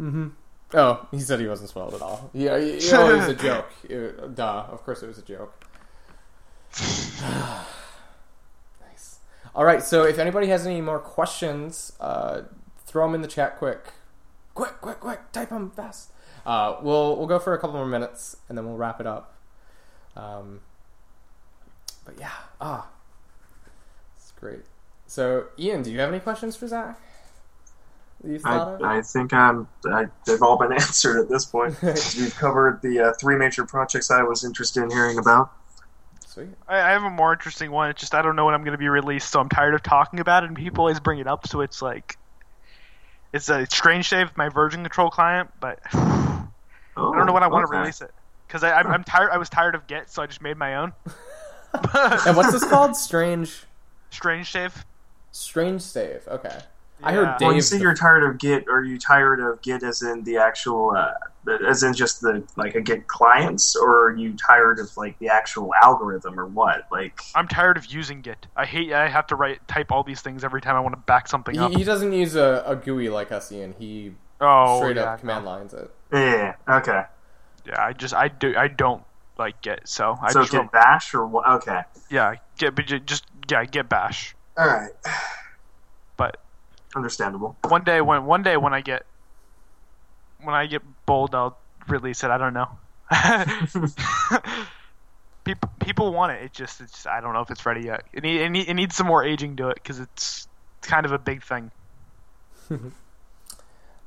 Mm-hmm. 0.00 0.28
Oh, 0.74 1.06
he 1.12 1.20
said 1.20 1.38
he 1.40 1.46
wasn't 1.46 1.70
spoiled 1.70 1.94
at 1.94 2.02
all. 2.02 2.30
Yeah, 2.34 2.56
you 2.56 2.80
know, 2.90 3.10
it 3.10 3.16
was 3.18 3.28
a 3.28 3.34
joke. 3.48 3.70
It- 3.88 4.34
duh, 4.34 4.66
of 4.70 4.82
course 4.84 5.02
it 5.02 5.06
was 5.06 5.18
a 5.18 5.22
joke. 5.22 5.64
nice. 8.80 9.18
All 9.54 9.64
right, 9.64 9.82
so 9.82 10.04
if 10.04 10.18
anybody 10.18 10.48
has 10.48 10.66
any 10.66 10.80
more 10.80 10.98
questions, 10.98 11.92
uh, 12.00 12.42
throw 12.84 13.06
them 13.06 13.14
in 13.14 13.22
the 13.22 13.28
chat 13.28 13.56
quick. 13.58 13.92
Quick, 14.54 14.80
quick, 14.80 15.00
quick! 15.00 15.32
Type 15.32 15.50
them 15.50 15.70
fast. 15.70 16.10
Uh, 16.46 16.76
we'll 16.80 17.16
we'll 17.16 17.26
go 17.26 17.38
for 17.38 17.52
a 17.52 17.58
couple 17.58 17.76
more 17.76 17.86
minutes 17.86 18.36
and 18.48 18.56
then 18.56 18.64
we'll 18.64 18.76
wrap 18.76 19.00
it 19.00 19.06
up. 19.06 19.34
Um, 20.16 20.60
but 22.04 22.14
yeah, 22.18 22.30
ah, 22.60 22.86
it's 24.16 24.32
great. 24.38 24.60
So, 25.08 25.46
Ian, 25.58 25.82
do 25.82 25.90
you 25.90 25.98
have 25.98 26.08
any 26.08 26.20
questions 26.20 26.56
for 26.56 26.66
Zak? 26.68 26.98
you 28.24 28.38
thought 28.38 28.74
of? 28.74 28.82
I, 28.82 28.98
I 28.98 29.02
think 29.02 29.32
I'm. 29.32 29.68
I, 29.84 30.06
they've 30.24 30.42
all 30.42 30.56
been 30.56 30.72
answered 30.80 31.20
at 31.20 31.28
this 31.28 31.44
point. 31.44 31.76
We've 31.82 32.34
covered 32.36 32.80
the 32.82 33.08
uh, 33.08 33.12
three 33.20 33.36
major 33.36 33.64
projects 33.64 34.10
I 34.10 34.22
was 34.22 34.44
interested 34.44 34.82
in 34.82 34.90
hearing 34.90 35.18
about. 35.18 35.52
Sweet. 36.26 36.48
I, 36.68 36.76
I 36.76 36.90
have 36.90 37.02
a 37.02 37.10
more 37.10 37.32
interesting 37.32 37.70
one. 37.70 37.90
It's 37.90 38.00
just 38.00 38.14
I 38.14 38.22
don't 38.22 38.36
know 38.36 38.44
when 38.44 38.54
I'm 38.54 38.62
going 38.62 38.72
to 38.72 38.78
be 38.78 38.88
released, 38.88 39.30
so 39.30 39.40
I'm 39.40 39.48
tired 39.48 39.74
of 39.74 39.82
talking 39.82 40.20
about 40.20 40.44
it, 40.44 40.46
and 40.48 40.56
people 40.56 40.82
always 40.82 41.00
bring 41.00 41.18
it 41.18 41.26
up. 41.26 41.46
So 41.46 41.60
it's 41.60 41.82
like, 41.82 42.16
it's 43.36 43.48
a 43.50 43.66
strange 43.66 44.08
save 44.08 44.36
my 44.36 44.48
version 44.48 44.82
control 44.82 45.10
client, 45.10 45.50
but 45.60 45.78
I 45.92 46.48
don't 46.96 47.26
know 47.26 47.32
when 47.32 47.42
I 47.42 47.48
want 47.48 47.64
okay. 47.64 47.76
to 47.76 47.80
release 47.80 48.00
it 48.00 48.12
because 48.46 48.64
I'm, 48.64 48.86
I'm 48.86 49.04
tired. 49.04 49.30
I 49.30 49.38
was 49.38 49.48
tired 49.48 49.74
of 49.74 49.86
Git, 49.86 50.10
so 50.10 50.22
I 50.22 50.26
just 50.26 50.42
made 50.42 50.56
my 50.56 50.76
own. 50.76 50.92
And 51.94 52.36
what's 52.36 52.52
this 52.52 52.64
called? 52.64 52.96
Strange, 52.96 53.64
strange 54.10 54.46
shave. 54.46 54.84
strange 55.32 55.82
save. 55.82 56.26
Okay. 56.26 56.58
I 57.02 57.10
Yeah. 57.10 57.16
heard 57.16 57.40
When 57.40 57.50
you 57.50 57.60
Dave. 57.60 57.64
say 57.64 57.78
you're 57.78 57.94
tired 57.94 58.24
of 58.24 58.38
Git, 58.38 58.68
are 58.68 58.82
you 58.82 58.98
tired 58.98 59.38
of 59.40 59.60
Git 59.62 59.82
as 59.82 60.02
in 60.02 60.24
the 60.24 60.38
actual, 60.38 60.96
uh, 60.96 61.12
as 61.68 61.82
in 61.82 61.92
just 61.92 62.20
the 62.22 62.42
like 62.56 62.74
a 62.74 62.80
Git 62.80 63.06
clients, 63.06 63.76
or 63.76 64.06
are 64.06 64.16
you 64.16 64.34
tired 64.36 64.78
of 64.78 64.96
like 64.96 65.18
the 65.18 65.28
actual 65.28 65.72
algorithm, 65.82 66.40
or 66.40 66.46
what? 66.46 66.86
Like, 66.90 67.20
I'm 67.34 67.48
tired 67.48 67.76
of 67.76 67.86
using 67.86 68.22
Git. 68.22 68.46
I 68.56 68.64
hate. 68.64 68.92
I 68.92 69.08
have 69.08 69.26
to 69.28 69.36
write 69.36 69.66
type 69.68 69.92
all 69.92 70.02
these 70.04 70.22
things 70.22 70.42
every 70.42 70.60
time 70.62 70.74
I 70.74 70.80
want 70.80 70.94
to 70.94 71.00
back 71.00 71.28
something 71.28 71.56
up. 71.58 71.70
he, 71.72 71.78
he 71.78 71.84
doesn't 71.84 72.12
use 72.12 72.34
a, 72.34 72.62
a 72.66 72.76
GUI 72.76 73.10
like 73.10 73.30
us, 73.30 73.52
Ian. 73.52 73.74
He 73.78 74.14
oh, 74.40 74.78
straight 74.78 74.96
yeah, 74.96 75.02
up 75.12 75.20
command 75.20 75.44
lines 75.44 75.74
it. 75.74 75.90
yeah, 76.12 76.54
okay. 76.68 77.04
Yeah, 77.66 77.84
I 77.84 77.92
just 77.92 78.14
I 78.14 78.28
do 78.28 78.54
I 78.56 78.68
don't 78.68 79.02
like 79.38 79.60
Git, 79.60 79.82
so 79.84 80.16
I 80.22 80.32
so 80.32 80.40
just 80.40 80.52
Git 80.52 80.60
wrote- 80.62 80.72
Bash 80.72 81.12
or 81.14 81.26
what? 81.26 81.46
Okay, 81.46 81.82
yeah 82.10 82.36
Git, 82.58 82.74
but 82.74 82.86
just 82.86 83.24
yeah 83.50 83.64
Git 83.66 83.88
Bash. 83.88 84.34
all 84.56 84.66
right, 84.66 84.90
But 85.04 85.12
understandable. 86.96 87.56
one 87.68 87.84
day 87.84 88.00
when 88.00 88.24
one 88.24 88.42
day 88.42 88.56
when 88.56 88.74
I 88.74 88.80
get 88.80 89.06
when 90.42 90.54
I 90.54 90.66
get 90.66 90.82
bold, 91.06 91.34
I'll 91.34 91.58
release 91.88 92.24
it. 92.24 92.30
I 92.30 92.38
don't 92.38 92.54
know. 92.54 92.68
people 95.44 95.70
people 95.80 96.12
want 96.12 96.32
it. 96.32 96.42
It 96.42 96.52
just 96.52 96.80
it's 96.80 96.92
just, 96.92 97.06
I 97.06 97.20
don't 97.20 97.32
know 97.34 97.40
if 97.40 97.50
it's 97.50 97.64
ready 97.64 97.82
yet. 97.82 98.04
It, 98.12 98.22
need, 98.22 98.40
it, 98.40 98.48
need, 98.50 98.68
it 98.68 98.74
needs 98.74 98.96
some 98.96 99.06
more 99.06 99.24
aging 99.24 99.56
to 99.56 99.68
it 99.68 99.76
because 99.76 100.00
it's 100.00 100.48
it's 100.78 100.88
kind 100.88 101.06
of 101.06 101.12
a 101.12 101.18
big 101.18 101.42
thing. 101.42 101.70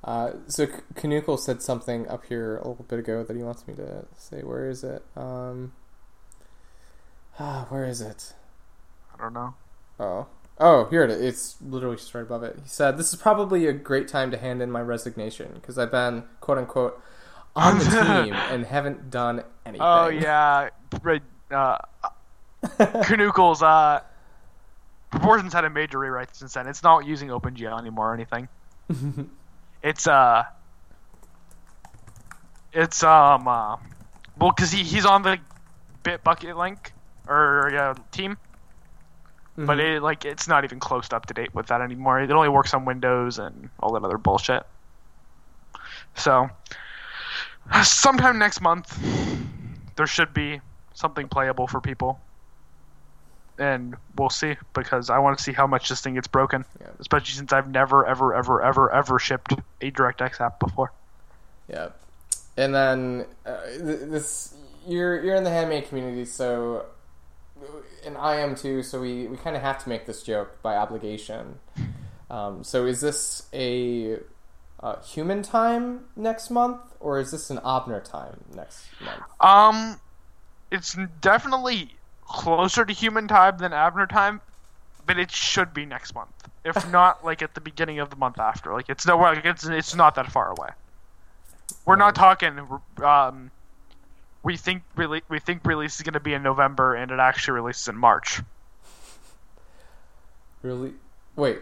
Uh, 0.01 0.31
so 0.47 0.65
K- 0.65 0.79
Kanukel 0.95 1.37
said 1.37 1.61
something 1.61 2.07
up 2.07 2.25
here 2.25 2.55
a 2.55 2.67
little 2.69 2.85
bit 2.87 2.99
ago 2.99 3.23
that 3.23 3.35
he 3.35 3.43
wants 3.43 3.67
me 3.67 3.73
to 3.75 4.05
say. 4.17 4.41
Where 4.41 4.69
is 4.69 4.83
it? 4.83 5.03
Um, 5.15 5.73
ah, 7.37 7.65
where 7.69 7.85
is 7.85 7.99
it? 7.99 8.33
I 9.13 9.21
don't 9.21 9.33
know. 9.33 9.55
Oh, 9.99 10.27
oh, 10.59 10.85
here 10.85 11.03
it 11.03 11.11
is. 11.11 11.21
It's 11.21 11.55
literally 11.61 11.95
just 11.95 12.13
right 12.13 12.21
above 12.21 12.43
it. 12.43 12.57
He 12.61 12.69
said, 12.69 12.97
"This 12.97 13.13
is 13.13 13.19
probably 13.19 13.67
a 13.67 13.73
great 13.73 14.07
time 14.07 14.31
to 14.31 14.37
hand 14.37 14.61
in 14.61 14.71
my 14.71 14.81
resignation 14.81 15.51
because 15.55 15.77
I've 15.77 15.91
been 15.91 16.23
quote 16.41 16.57
unquote 16.57 17.01
on 17.55 17.79
the 17.79 17.85
team 17.85 18.33
and 18.51 18.65
haven't 18.65 19.09
done 19.09 19.43
anything." 19.65 19.85
Oh 19.85 20.07
yeah, 20.07 20.69
right. 21.01 21.23
Uh, 21.51 21.77
Canucle's 23.03 23.63
uh, 23.63 24.01
proportions 25.09 25.53
had 25.53 25.65
a 25.65 25.69
major 25.69 25.99
rewrite 25.99 26.35
since 26.35 26.53
then. 26.53 26.67
It's 26.67 26.83
not 26.83 27.05
using 27.05 27.29
OpenGL 27.29 27.79
anymore 27.79 28.11
or 28.11 28.13
anything. 28.13 28.47
it's 29.83 30.07
uh, 30.07 30.43
it's 32.73 33.03
um, 33.03 33.47
uh, 33.47 33.77
well, 34.37 34.51
cause 34.51 34.71
he 34.71 34.83
he's 34.83 35.05
on 35.05 35.23
the 35.23 35.39
Bitbucket 36.03 36.57
link 36.57 36.93
or 37.27 37.75
uh, 37.75 37.95
team, 38.11 38.37
but 39.57 39.77
Mhm. 39.77 39.97
it 39.97 40.01
like 40.03 40.25
it's 40.25 40.47
not 40.47 40.63
even 40.63 40.79
close 40.79 41.09
to 41.09 41.15
up 41.15 41.25
to 41.27 41.33
date 41.33 41.53
with 41.53 41.67
that 41.67 41.81
anymore. 41.81 42.19
It 42.19 42.31
only 42.31 42.49
works 42.49 42.73
on 42.73 42.85
Windows 42.85 43.39
and 43.39 43.69
all 43.79 43.93
that 43.93 44.03
other 44.03 44.17
bullshit. 44.17 44.65
So, 46.15 46.49
sometime 47.83 48.37
next 48.39 48.61
month, 48.61 48.97
there 49.95 50.07
should 50.07 50.33
be 50.33 50.61
something 50.93 51.27
playable 51.29 51.67
for 51.67 51.79
people, 51.79 52.19
and 53.57 53.95
we'll 54.17 54.29
see 54.29 54.55
because 54.73 55.09
I 55.09 55.19
want 55.19 55.37
to 55.37 55.43
see 55.43 55.53
how 55.53 55.67
much 55.67 55.89
this 55.89 56.01
thing 56.01 56.15
gets 56.15 56.27
broken, 56.27 56.65
Yeah. 56.79 56.87
especially 56.99 57.33
since 57.35 57.53
I've 57.53 57.69
never, 57.69 58.05
ever, 58.05 58.33
ever, 58.35 58.61
ever, 58.61 58.91
ever 58.91 59.19
shipped 59.19 59.53
a 59.81 59.91
DirectX 59.91 60.41
app 60.41 60.59
before. 60.59 60.91
Yeah, 61.67 61.89
and 62.57 62.73
then 62.73 63.25
uh, 63.45 63.57
this 63.79 64.53
you're 64.87 65.21
you're 65.23 65.35
in 65.35 65.43
the 65.43 65.51
handmade 65.51 65.87
community, 65.87 66.25
so 66.25 66.85
and 68.05 68.17
I 68.17 68.37
am 68.37 68.55
too. 68.55 68.83
So 68.83 69.01
we 69.01 69.27
we 69.27 69.37
kind 69.37 69.55
of 69.55 69.61
have 69.61 69.81
to 69.83 69.89
make 69.89 70.05
this 70.05 70.23
joke 70.23 70.61
by 70.61 70.75
obligation. 70.75 71.59
Um, 72.29 72.63
so 72.63 72.85
is 72.85 73.01
this 73.01 73.47
a 73.53 74.17
uh, 74.81 75.01
human 75.01 75.41
time 75.41 76.05
next 76.15 76.49
month, 76.49 76.81
or 76.99 77.19
is 77.19 77.31
this 77.31 77.49
an 77.49 77.59
Abner 77.65 77.99
time 77.99 78.43
next 78.55 78.85
month? 79.01 79.23
Um, 79.39 79.99
it's 80.71 80.97
definitely 81.21 81.95
closer 82.25 82.85
to 82.85 82.93
human 82.93 83.27
time 83.27 83.57
than 83.57 83.73
Abner 83.73 84.07
time, 84.07 84.41
but 85.05 85.17
it 85.17 85.31
should 85.31 85.73
be 85.73 85.85
next 85.85 86.13
month. 86.13 86.29
If 86.63 86.89
not, 86.91 87.25
like 87.25 87.41
at 87.41 87.55
the 87.55 87.61
beginning 87.61 87.99
of 87.99 88.09
the 88.09 88.15
month 88.15 88.39
after. 88.39 88.73
Like 88.73 88.89
it's 88.89 89.05
no, 89.05 89.17
like 89.17 89.45
it's 89.45 89.65
it's 89.65 89.95
not 89.95 90.15
that 90.15 90.31
far 90.31 90.51
away. 90.51 90.69
We're 91.85 91.95
not 91.95 92.15
talking. 92.15 92.59
Um, 93.03 93.51
we 94.43 94.57
think 94.57 94.83
really 94.95 95.21
we 95.29 95.39
think 95.39 95.65
release 95.65 95.95
is 95.95 96.01
going 96.01 96.13
to 96.13 96.19
be 96.19 96.33
in 96.33 96.43
November, 96.43 96.95
and 96.95 97.11
it 97.11 97.19
actually 97.19 97.53
releases 97.53 97.87
in 97.87 97.95
March. 97.95 98.41
Really? 100.61 100.93
Wait. 101.35 101.59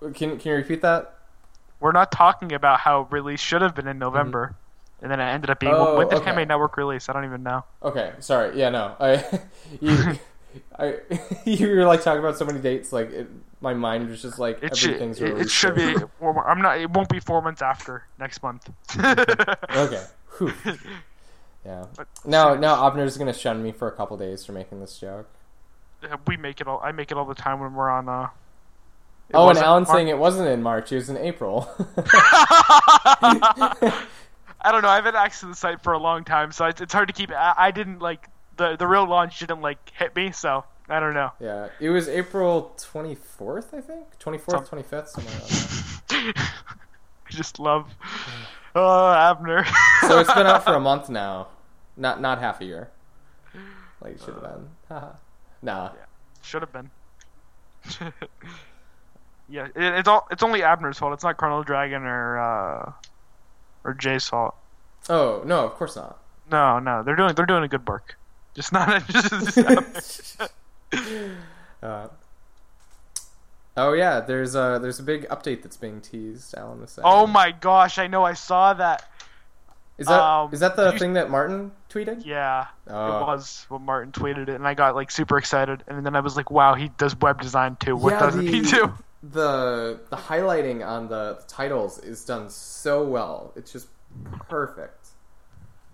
Can 0.00 0.38
can 0.38 0.40
you 0.44 0.54
repeat 0.54 0.82
that? 0.82 1.14
We're 1.80 1.92
not 1.92 2.10
talking 2.10 2.52
about 2.52 2.80
how 2.80 3.02
release 3.10 3.40
should 3.40 3.62
have 3.62 3.74
been 3.74 3.86
in 3.86 3.94
mm-hmm. 3.94 4.00
November, 4.00 4.56
and 5.02 5.10
then 5.10 5.20
it 5.20 5.24
ended 5.24 5.50
up 5.50 5.60
being 5.60 5.72
Oh, 5.74 5.96
when 5.96 6.08
did 6.08 6.14
oh, 6.14 6.16
okay. 6.18 6.26
Handmade 6.26 6.48
Network 6.48 6.76
release? 6.76 7.08
I 7.08 7.12
don't 7.12 7.24
even 7.24 7.42
know. 7.42 7.64
Okay, 7.82 8.12
sorry. 8.20 8.58
Yeah, 8.58 8.70
no. 8.70 8.96
I 8.98 9.40
you 9.80 10.18
I 10.78 10.96
you 11.44 11.68
were 11.68 11.84
like 11.84 12.02
talking 12.02 12.20
about 12.20 12.38
so 12.38 12.44
many 12.44 12.60
dates. 12.60 12.92
Like 12.92 13.10
it, 13.10 13.28
my 13.60 13.74
mind 13.74 14.08
was 14.08 14.22
just 14.22 14.38
like 14.38 14.62
It 14.62 14.76
should 14.76 14.94
everything's 14.94 15.20
it, 15.20 15.38
it 15.38 15.50
should 15.50 15.74
be. 15.74 15.94
I'm 16.22 16.62
not. 16.62 16.78
It 16.78 16.90
won't 16.90 17.08
be 17.08 17.20
four 17.20 17.42
months 17.42 17.62
after 17.62 18.04
next 18.18 18.42
month. 18.42 18.70
Okay. 19.70 20.02
Whew. 20.38 20.52
Yeah. 21.66 21.86
But- 21.96 22.06
Now, 22.24 22.54
now 22.54 22.86
Abner's 22.86 23.18
gonna 23.18 23.32
shun 23.34 23.62
me 23.62 23.72
for 23.72 23.88
a 23.88 23.92
couple 23.92 24.16
days 24.16 24.44
for 24.46 24.52
making 24.52 24.80
this 24.80 24.98
joke. 24.98 25.28
we 26.26 26.36
make 26.36 26.60
it 26.60 26.68
all. 26.68 26.80
I 26.82 26.92
make 26.92 27.10
it 27.10 27.18
all 27.18 27.24
the 27.26 27.34
time 27.34 27.60
when 27.60 27.74
we're 27.74 27.90
on. 27.90 28.08
Uh, 28.08 28.28
oh, 29.34 29.48
and 29.50 29.58
Alan's 29.58 29.88
saying 29.90 30.08
it 30.08 30.16
wasn't 30.16 30.48
in 30.48 30.62
March; 30.62 30.92
it 30.92 30.94
was 30.94 31.10
in 31.10 31.16
April. 31.18 31.68
I 34.60 34.72
don't 34.72 34.82
know. 34.82 34.88
I've 34.88 35.04
had 35.04 35.14
access 35.14 35.40
to 35.40 35.46
the 35.46 35.54
site 35.54 35.82
for 35.82 35.92
a 35.92 35.98
long 35.98 36.24
time, 36.24 36.52
so 36.52 36.64
it's, 36.66 36.80
it's 36.80 36.92
hard 36.92 37.08
to 37.08 37.14
keep. 37.14 37.30
I, 37.32 37.54
I 37.56 37.70
didn't 37.70 37.98
like 38.00 38.28
the 38.56 38.76
the 38.76 38.86
real 38.86 39.06
launch 39.06 39.38
didn't 39.40 39.60
like 39.60 39.78
hit 39.94 40.14
me, 40.16 40.30
so 40.32 40.64
I 40.88 41.00
don't 41.00 41.14
know. 41.14 41.32
yeah, 41.40 41.68
it 41.80 41.90
was 41.90 42.08
April 42.08 42.72
twenty 42.78 43.14
fourth, 43.14 43.74
I 43.74 43.80
think, 43.80 44.18
twenty 44.18 44.38
fourth, 44.38 44.68
twenty 44.68 44.84
fifth, 44.84 45.10
somewhere 45.10 45.34
around. 45.34 46.34
I 46.38 47.30
just 47.30 47.58
love. 47.58 47.90
Oh, 48.80 49.12
Abner. 49.12 49.66
So 50.02 50.20
it's 50.20 50.32
been 50.32 50.46
out 50.46 50.64
for 50.64 50.74
a 50.74 50.80
month 50.90 51.08
now, 51.08 51.48
not 51.96 52.20
not 52.20 52.38
half 52.38 52.60
a 52.60 52.64
year, 52.64 52.90
like 54.00 54.12
it 54.14 54.20
should 54.20 54.34
have 54.34 54.42
been. 54.42 54.68
Haha. 54.88 55.10
nah. 55.62 55.90
Should 56.42 56.62
have 56.62 56.72
been. 56.72 56.90
yeah, 59.48 59.66
it, 59.66 59.72
it's 59.74 60.08
all. 60.08 60.28
It's 60.30 60.42
only 60.44 60.62
Abner's 60.62 60.98
fault. 60.98 61.12
It's 61.12 61.24
not 61.24 61.36
Chrono 61.36 61.64
Dragon 61.64 62.04
or 62.04 62.38
uh, 62.38 62.92
or 63.84 63.94
Jay's 63.94 64.28
fault. 64.28 64.54
Oh 65.08 65.42
no, 65.44 65.64
of 65.64 65.74
course 65.74 65.96
not. 65.96 66.18
No, 66.50 66.78
no, 66.78 67.02
they're 67.02 67.16
doing 67.16 67.34
they're 67.34 67.46
doing 67.46 67.64
a 67.64 67.68
good 67.68 67.86
work. 67.86 68.16
Just 68.54 68.72
not 68.72 69.06
just, 69.08 69.54
just 69.54 70.40
Uh, 71.82 72.08
oh 73.78 73.92
yeah, 73.94 74.20
there's 74.20 74.54
a 74.54 74.78
there's 74.80 74.98
a 75.00 75.02
big 75.02 75.28
update 75.28 75.62
that's 75.62 75.76
being 75.76 76.00
teased. 76.00 76.54
Alan 76.56 76.80
was 76.80 76.90
saying. 76.90 77.04
Oh 77.06 77.26
my 77.26 77.52
gosh, 77.52 77.98
I 77.98 78.06
know 78.06 78.24
I 78.24 78.34
saw 78.34 78.74
that. 78.74 79.08
Is 79.96 80.06
that 80.06 80.20
um, 80.22 80.50
is 80.52 80.60
that 80.60 80.76
the 80.76 80.92
you- 80.92 80.98
thing 80.98 81.14
that 81.14 81.28
Martin 81.30 81.72
tweeted? 81.90 82.24
Yeah, 82.24 82.66
Oh. 82.88 83.18
it 83.22 83.26
was 83.26 83.66
when 83.68 83.82
Martin 83.82 84.12
tweeted 84.12 84.42
it, 84.42 84.50
and 84.50 84.66
I 84.68 84.74
got 84.74 84.94
like 84.94 85.10
super 85.10 85.38
excited, 85.38 85.82
and 85.88 86.04
then 86.06 86.14
I 86.14 86.20
was 86.20 86.36
like, 86.36 86.50
"Wow, 86.50 86.74
he 86.74 86.88
does 86.98 87.16
web 87.16 87.40
design 87.40 87.76
too. 87.80 87.96
What 87.96 88.12
Yeah, 88.12 88.20
doesn't 88.20 88.46
he 88.46 88.60
the- 88.60 88.70
do?" 88.70 88.92
The 89.30 89.98
the 90.10 90.16
highlighting 90.16 90.86
on 90.86 91.08
the 91.08 91.42
titles 91.48 91.98
is 91.98 92.24
done 92.24 92.48
so 92.50 93.02
well. 93.04 93.52
It's 93.56 93.72
just 93.72 93.88
perfect. 94.48 95.08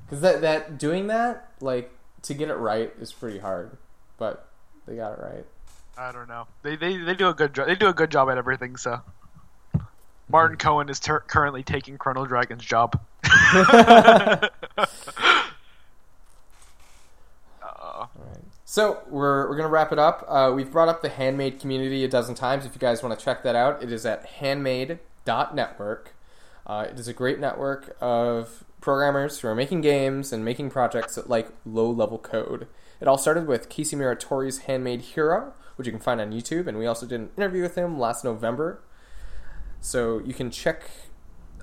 Because 0.05 0.21
that 0.21 0.43
that 0.43 0.77
doing 0.79 1.07
that 1.07 1.49
like 1.61 1.91
to 2.23 2.35
get 2.35 2.51
it 2.51 2.57
right 2.57 2.93
is 3.01 3.13
pretty 3.15 3.39
hard, 3.39 3.79
but 4.19 4.49
they 4.87 4.97
got 4.97 5.13
it 5.19 5.23
right. 5.23 5.47
I 5.97 6.13
don't 6.13 6.29
know. 6.29 6.47
They 6.63 6.77
they, 6.77 6.97
they 6.97 7.15
do 7.15 7.29
a 7.29 7.35
good 7.35 7.55
job. 7.55 7.67
They 7.67 7.75
do 7.75 7.89
a 7.89 7.95
good 7.95 8.11
job 8.11 8.29
at 8.31 8.39
everything. 8.39 8.77
So 8.77 9.01
Martin 10.29 10.57
Cohen 10.57 10.89
is 10.89 10.99
ter- 10.99 11.21
currently 11.21 11.63
taking 11.63 11.99
Chrono 11.99 12.27
Dragon's 12.27 12.65
job. 12.65 13.01
So 18.75 19.03
we're, 19.09 19.49
we're 19.49 19.55
going 19.57 19.69
to 19.69 19.73
wrap 19.73 19.93
it 19.93 20.01
up. 20.01 20.25
Uh, 20.27 20.51
we've 20.53 20.73
brought 20.73 20.89
up 20.89 21.01
the 21.01 21.09
Handmade 21.09 21.61
community 21.61 22.03
a 22.03 22.09
dozen 22.09 22.35
times. 22.35 22.67
If 22.67 22.75
you 22.75 22.81
guys 22.81 23.05
want 23.05 23.17
to 23.17 23.25
check 23.25 23.45
that 23.45 23.55
out, 23.55 23.81
it 23.85 23.93
is 23.93 24.05
at 24.05 24.27
handmade.network. 24.27 26.13
Uh, 26.67 26.87
it 26.91 26.99
is 26.99 27.07
a 27.07 27.13
great 27.13 27.39
network 27.39 27.97
of 28.01 28.65
programmers 28.81 29.39
who 29.39 29.47
are 29.47 29.55
making 29.55 29.83
games 29.83 30.33
and 30.33 30.45
making 30.45 30.71
projects 30.71 31.15
that 31.15 31.31
like 31.31 31.51
low 31.65 31.89
level 31.89 32.19
code. 32.19 32.67
It 33.01 33.07
all 33.07 33.17
started 33.17 33.47
with 33.47 33.69
Casey 33.69 33.95
Muratori's 33.95 34.59
Handmade 34.63 35.03
Hero, 35.03 35.53
which 35.77 35.87
you 35.87 35.93
can 35.93 36.01
find 36.01 36.21
on 36.21 36.33
YouTube, 36.33 36.67
and 36.67 36.79
we 36.79 36.87
also 36.87 37.07
did 37.07 37.21
an 37.21 37.31
interview 37.37 37.63
with 37.63 37.77
him 37.77 37.99
last 37.99 38.25
November. 38.25 38.83
So 39.81 40.21
you 40.25 40.35
can 40.35 40.51
check 40.51 40.91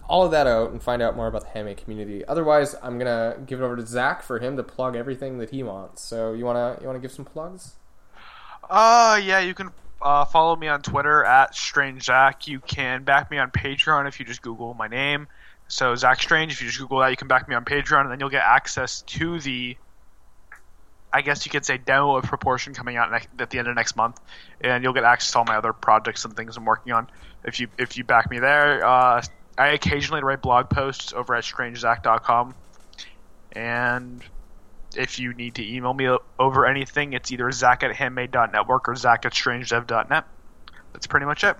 all 0.07 0.25
of 0.25 0.31
that 0.31 0.45
out 0.45 0.71
and 0.71 0.83
find 0.83 1.01
out 1.01 1.15
more 1.15 1.27
about 1.27 1.41
the 1.41 1.47
handmade 1.47 1.77
community. 1.77 2.25
Otherwise, 2.25 2.75
I'm 2.83 2.97
gonna 2.97 3.37
give 3.45 3.61
it 3.61 3.63
over 3.63 3.75
to 3.75 3.85
Zak 3.85 4.21
for 4.23 4.39
him 4.39 4.57
to 4.57 4.63
plug 4.63 4.95
everything 4.95 5.37
that 5.39 5.49
he 5.51 5.63
wants. 5.63 6.01
So 6.01 6.33
you 6.33 6.45
wanna 6.45 6.77
you 6.81 6.87
wanna 6.87 6.99
give 6.99 7.11
some 7.11 7.25
plugs? 7.25 7.75
Uh, 8.69 9.19
yeah, 9.23 9.39
you 9.39 9.53
can 9.53 9.69
uh, 10.01 10.25
follow 10.25 10.55
me 10.55 10.67
on 10.67 10.81
Twitter 10.81 11.23
at 11.23 11.55
Strange 11.55 12.03
Zak. 12.03 12.47
You 12.47 12.59
can 12.59 13.03
back 13.03 13.31
me 13.31 13.37
on 13.37 13.51
Patreon 13.51 14.07
if 14.07 14.19
you 14.19 14.25
just 14.25 14.41
Google 14.41 14.73
my 14.73 14.87
name. 14.87 15.27
So 15.67 15.95
Zak 15.95 16.21
Strange, 16.21 16.51
if 16.51 16.61
you 16.61 16.67
just 16.67 16.79
Google 16.79 16.99
that, 16.99 17.09
you 17.09 17.17
can 17.17 17.27
back 17.27 17.47
me 17.47 17.55
on 17.55 17.63
Patreon, 17.63 18.01
and 18.01 18.11
then 18.11 18.19
you'll 18.19 18.29
get 18.29 18.43
access 18.43 19.03
to 19.03 19.39
the, 19.39 19.77
I 21.13 21.21
guess 21.21 21.45
you 21.45 21.51
could 21.51 21.65
say, 21.65 21.77
demo 21.77 22.15
of 22.15 22.23
Proportion 22.23 22.73
coming 22.73 22.95
out 22.95 23.11
next, 23.11 23.27
at 23.39 23.49
the 23.49 23.59
end 23.59 23.67
of 23.67 23.75
next 23.75 23.95
month, 23.95 24.19
and 24.61 24.83
you'll 24.83 24.93
get 24.93 25.03
access 25.03 25.31
to 25.33 25.39
all 25.39 25.45
my 25.45 25.57
other 25.57 25.73
projects 25.73 26.23
and 26.25 26.35
things 26.35 26.55
I'm 26.57 26.65
working 26.65 26.93
on. 26.93 27.09
If 27.43 27.59
you 27.59 27.67
if 27.77 27.97
you 27.97 28.03
back 28.03 28.29
me 28.29 28.39
there, 28.39 28.85
uh, 28.85 29.21
I 29.57 29.69
occasionally 29.69 30.23
write 30.23 30.41
blog 30.41 30.69
posts 30.69 31.11
over 31.13 31.35
at 31.35 31.43
StrangeZak.com, 31.43 32.55
and 33.53 34.23
if 34.95 35.19
you 35.19 35.33
need 35.33 35.55
to 35.55 35.67
email 35.67 35.93
me 35.93 36.09
over 36.39 36.65
anything, 36.65 37.13
it's 37.13 37.31
either 37.31 37.51
Zak 37.51 37.83
at 37.83 37.95
handmade.network 37.95 38.87
or 38.87 38.95
Zak 38.95 39.25
at 39.25 39.33
strangedev.net. 39.33 40.25
That's 40.93 41.07
pretty 41.07 41.25
much 41.25 41.43
it. 41.43 41.57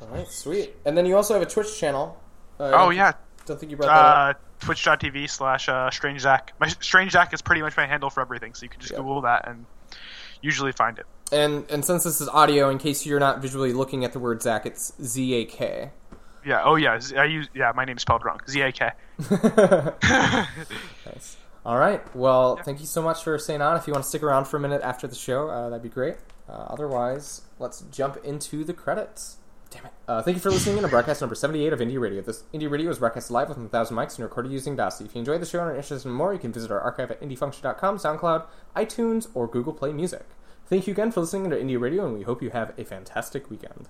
All 0.00 0.08
right, 0.08 0.28
sweet. 0.28 0.74
And 0.84 0.96
then 0.96 1.06
you 1.06 1.16
also 1.16 1.34
have 1.34 1.42
a 1.42 1.46
Twitch 1.46 1.76
channel. 1.78 2.20
Uh, 2.58 2.70
oh 2.74 2.90
yeah. 2.90 3.12
Don't 3.48 3.58
think 3.58 3.70
you 3.70 3.76
brought 3.76 3.88
that 3.88 4.16
Uh, 4.16 4.30
up. 4.30 4.40
Twitch.tv 4.60 5.28
slash 5.30 5.68
uh, 5.68 5.90
Strange 5.90 6.20
Zak. 6.20 6.52
My 6.60 6.68
Strange 6.68 7.12
Zak 7.12 7.32
is 7.34 7.42
pretty 7.42 7.62
much 7.62 7.76
my 7.76 7.86
handle 7.86 8.10
for 8.10 8.20
everything, 8.20 8.54
so 8.54 8.62
you 8.64 8.68
can 8.68 8.80
just 8.80 8.92
Yep. 8.92 9.00
Google 9.00 9.20
that 9.22 9.48
and 9.48 9.66
usually 10.40 10.72
find 10.72 10.98
it. 10.98 11.06
And 11.32 11.64
and 11.70 11.84
since 11.84 12.04
this 12.04 12.20
is 12.20 12.28
audio, 12.28 12.68
in 12.70 12.78
case 12.78 13.04
you're 13.04 13.20
not 13.20 13.40
visually 13.42 13.72
looking 13.72 14.04
at 14.04 14.12
the 14.12 14.18
word 14.18 14.42
Zak, 14.42 14.64
it's 14.66 14.92
Z 15.02 15.34
A 15.34 15.44
K. 15.44 15.90
Yeah. 16.44 16.62
Oh 16.64 16.76
yeah. 16.76 16.98
I 17.16 17.24
use 17.24 17.48
yeah. 17.54 17.72
My 17.74 17.84
name's 17.84 18.02
spelled 18.02 18.24
wrong. 18.24 18.40
Z 18.48 18.60
A 18.60 18.72
K. 18.72 18.90
Nice. 21.06 21.36
All 21.66 21.76
right. 21.78 22.02
Well, 22.16 22.56
thank 22.56 22.80
you 22.80 22.86
so 22.86 23.02
much 23.02 23.22
for 23.22 23.38
staying 23.38 23.60
on. 23.62 23.76
If 23.76 23.86
you 23.86 23.92
want 23.92 24.04
to 24.04 24.08
stick 24.08 24.22
around 24.22 24.46
for 24.46 24.56
a 24.56 24.60
minute 24.60 24.80
after 24.82 25.06
the 25.06 25.14
show, 25.14 25.48
uh, 25.50 25.68
that'd 25.68 25.82
be 25.82 25.88
great. 25.88 26.16
Uh, 26.48 26.52
otherwise, 26.52 27.42
let's 27.58 27.82
jump 27.92 28.16
into 28.24 28.64
the 28.64 28.72
credits. 28.72 29.36
Damn 29.70 29.86
it. 29.86 29.92
Uh, 30.06 30.22
thank 30.22 30.36
you 30.36 30.40
for 30.40 30.50
listening 30.50 30.78
in 30.78 30.82
to 30.82 30.88
broadcast 30.88 31.20
number 31.20 31.34
78 31.34 31.72
of 31.72 31.80
Indie 31.80 32.00
Radio. 32.00 32.22
This 32.22 32.44
Indie 32.54 32.70
Radio 32.70 32.90
is 32.90 32.98
broadcast 32.98 33.30
live 33.30 33.48
with 33.48 33.58
1,000 33.58 33.96
mics 33.96 34.16
and 34.16 34.24
recorded 34.24 34.50
using 34.50 34.72
Audacity. 34.72 35.04
If 35.04 35.14
you 35.14 35.18
enjoyed 35.18 35.42
the 35.42 35.46
show 35.46 35.60
and 35.60 35.70
are 35.70 35.74
interested 35.74 36.08
in 36.08 36.14
more, 36.14 36.32
you 36.32 36.38
can 36.38 36.52
visit 36.52 36.70
our 36.70 36.80
archive 36.80 37.10
at 37.10 37.20
indiefunction.com, 37.20 37.98
SoundCloud, 37.98 38.46
iTunes, 38.76 39.28
or 39.34 39.46
Google 39.46 39.74
Play 39.74 39.92
Music. 39.92 40.24
Thank 40.66 40.86
you 40.86 40.92
again 40.92 41.12
for 41.12 41.20
listening 41.20 41.50
to 41.50 41.56
Indie 41.56 41.80
Radio, 41.80 42.06
and 42.06 42.14
we 42.14 42.22
hope 42.22 42.42
you 42.42 42.50
have 42.50 42.78
a 42.78 42.84
fantastic 42.84 43.50
weekend. 43.50 43.88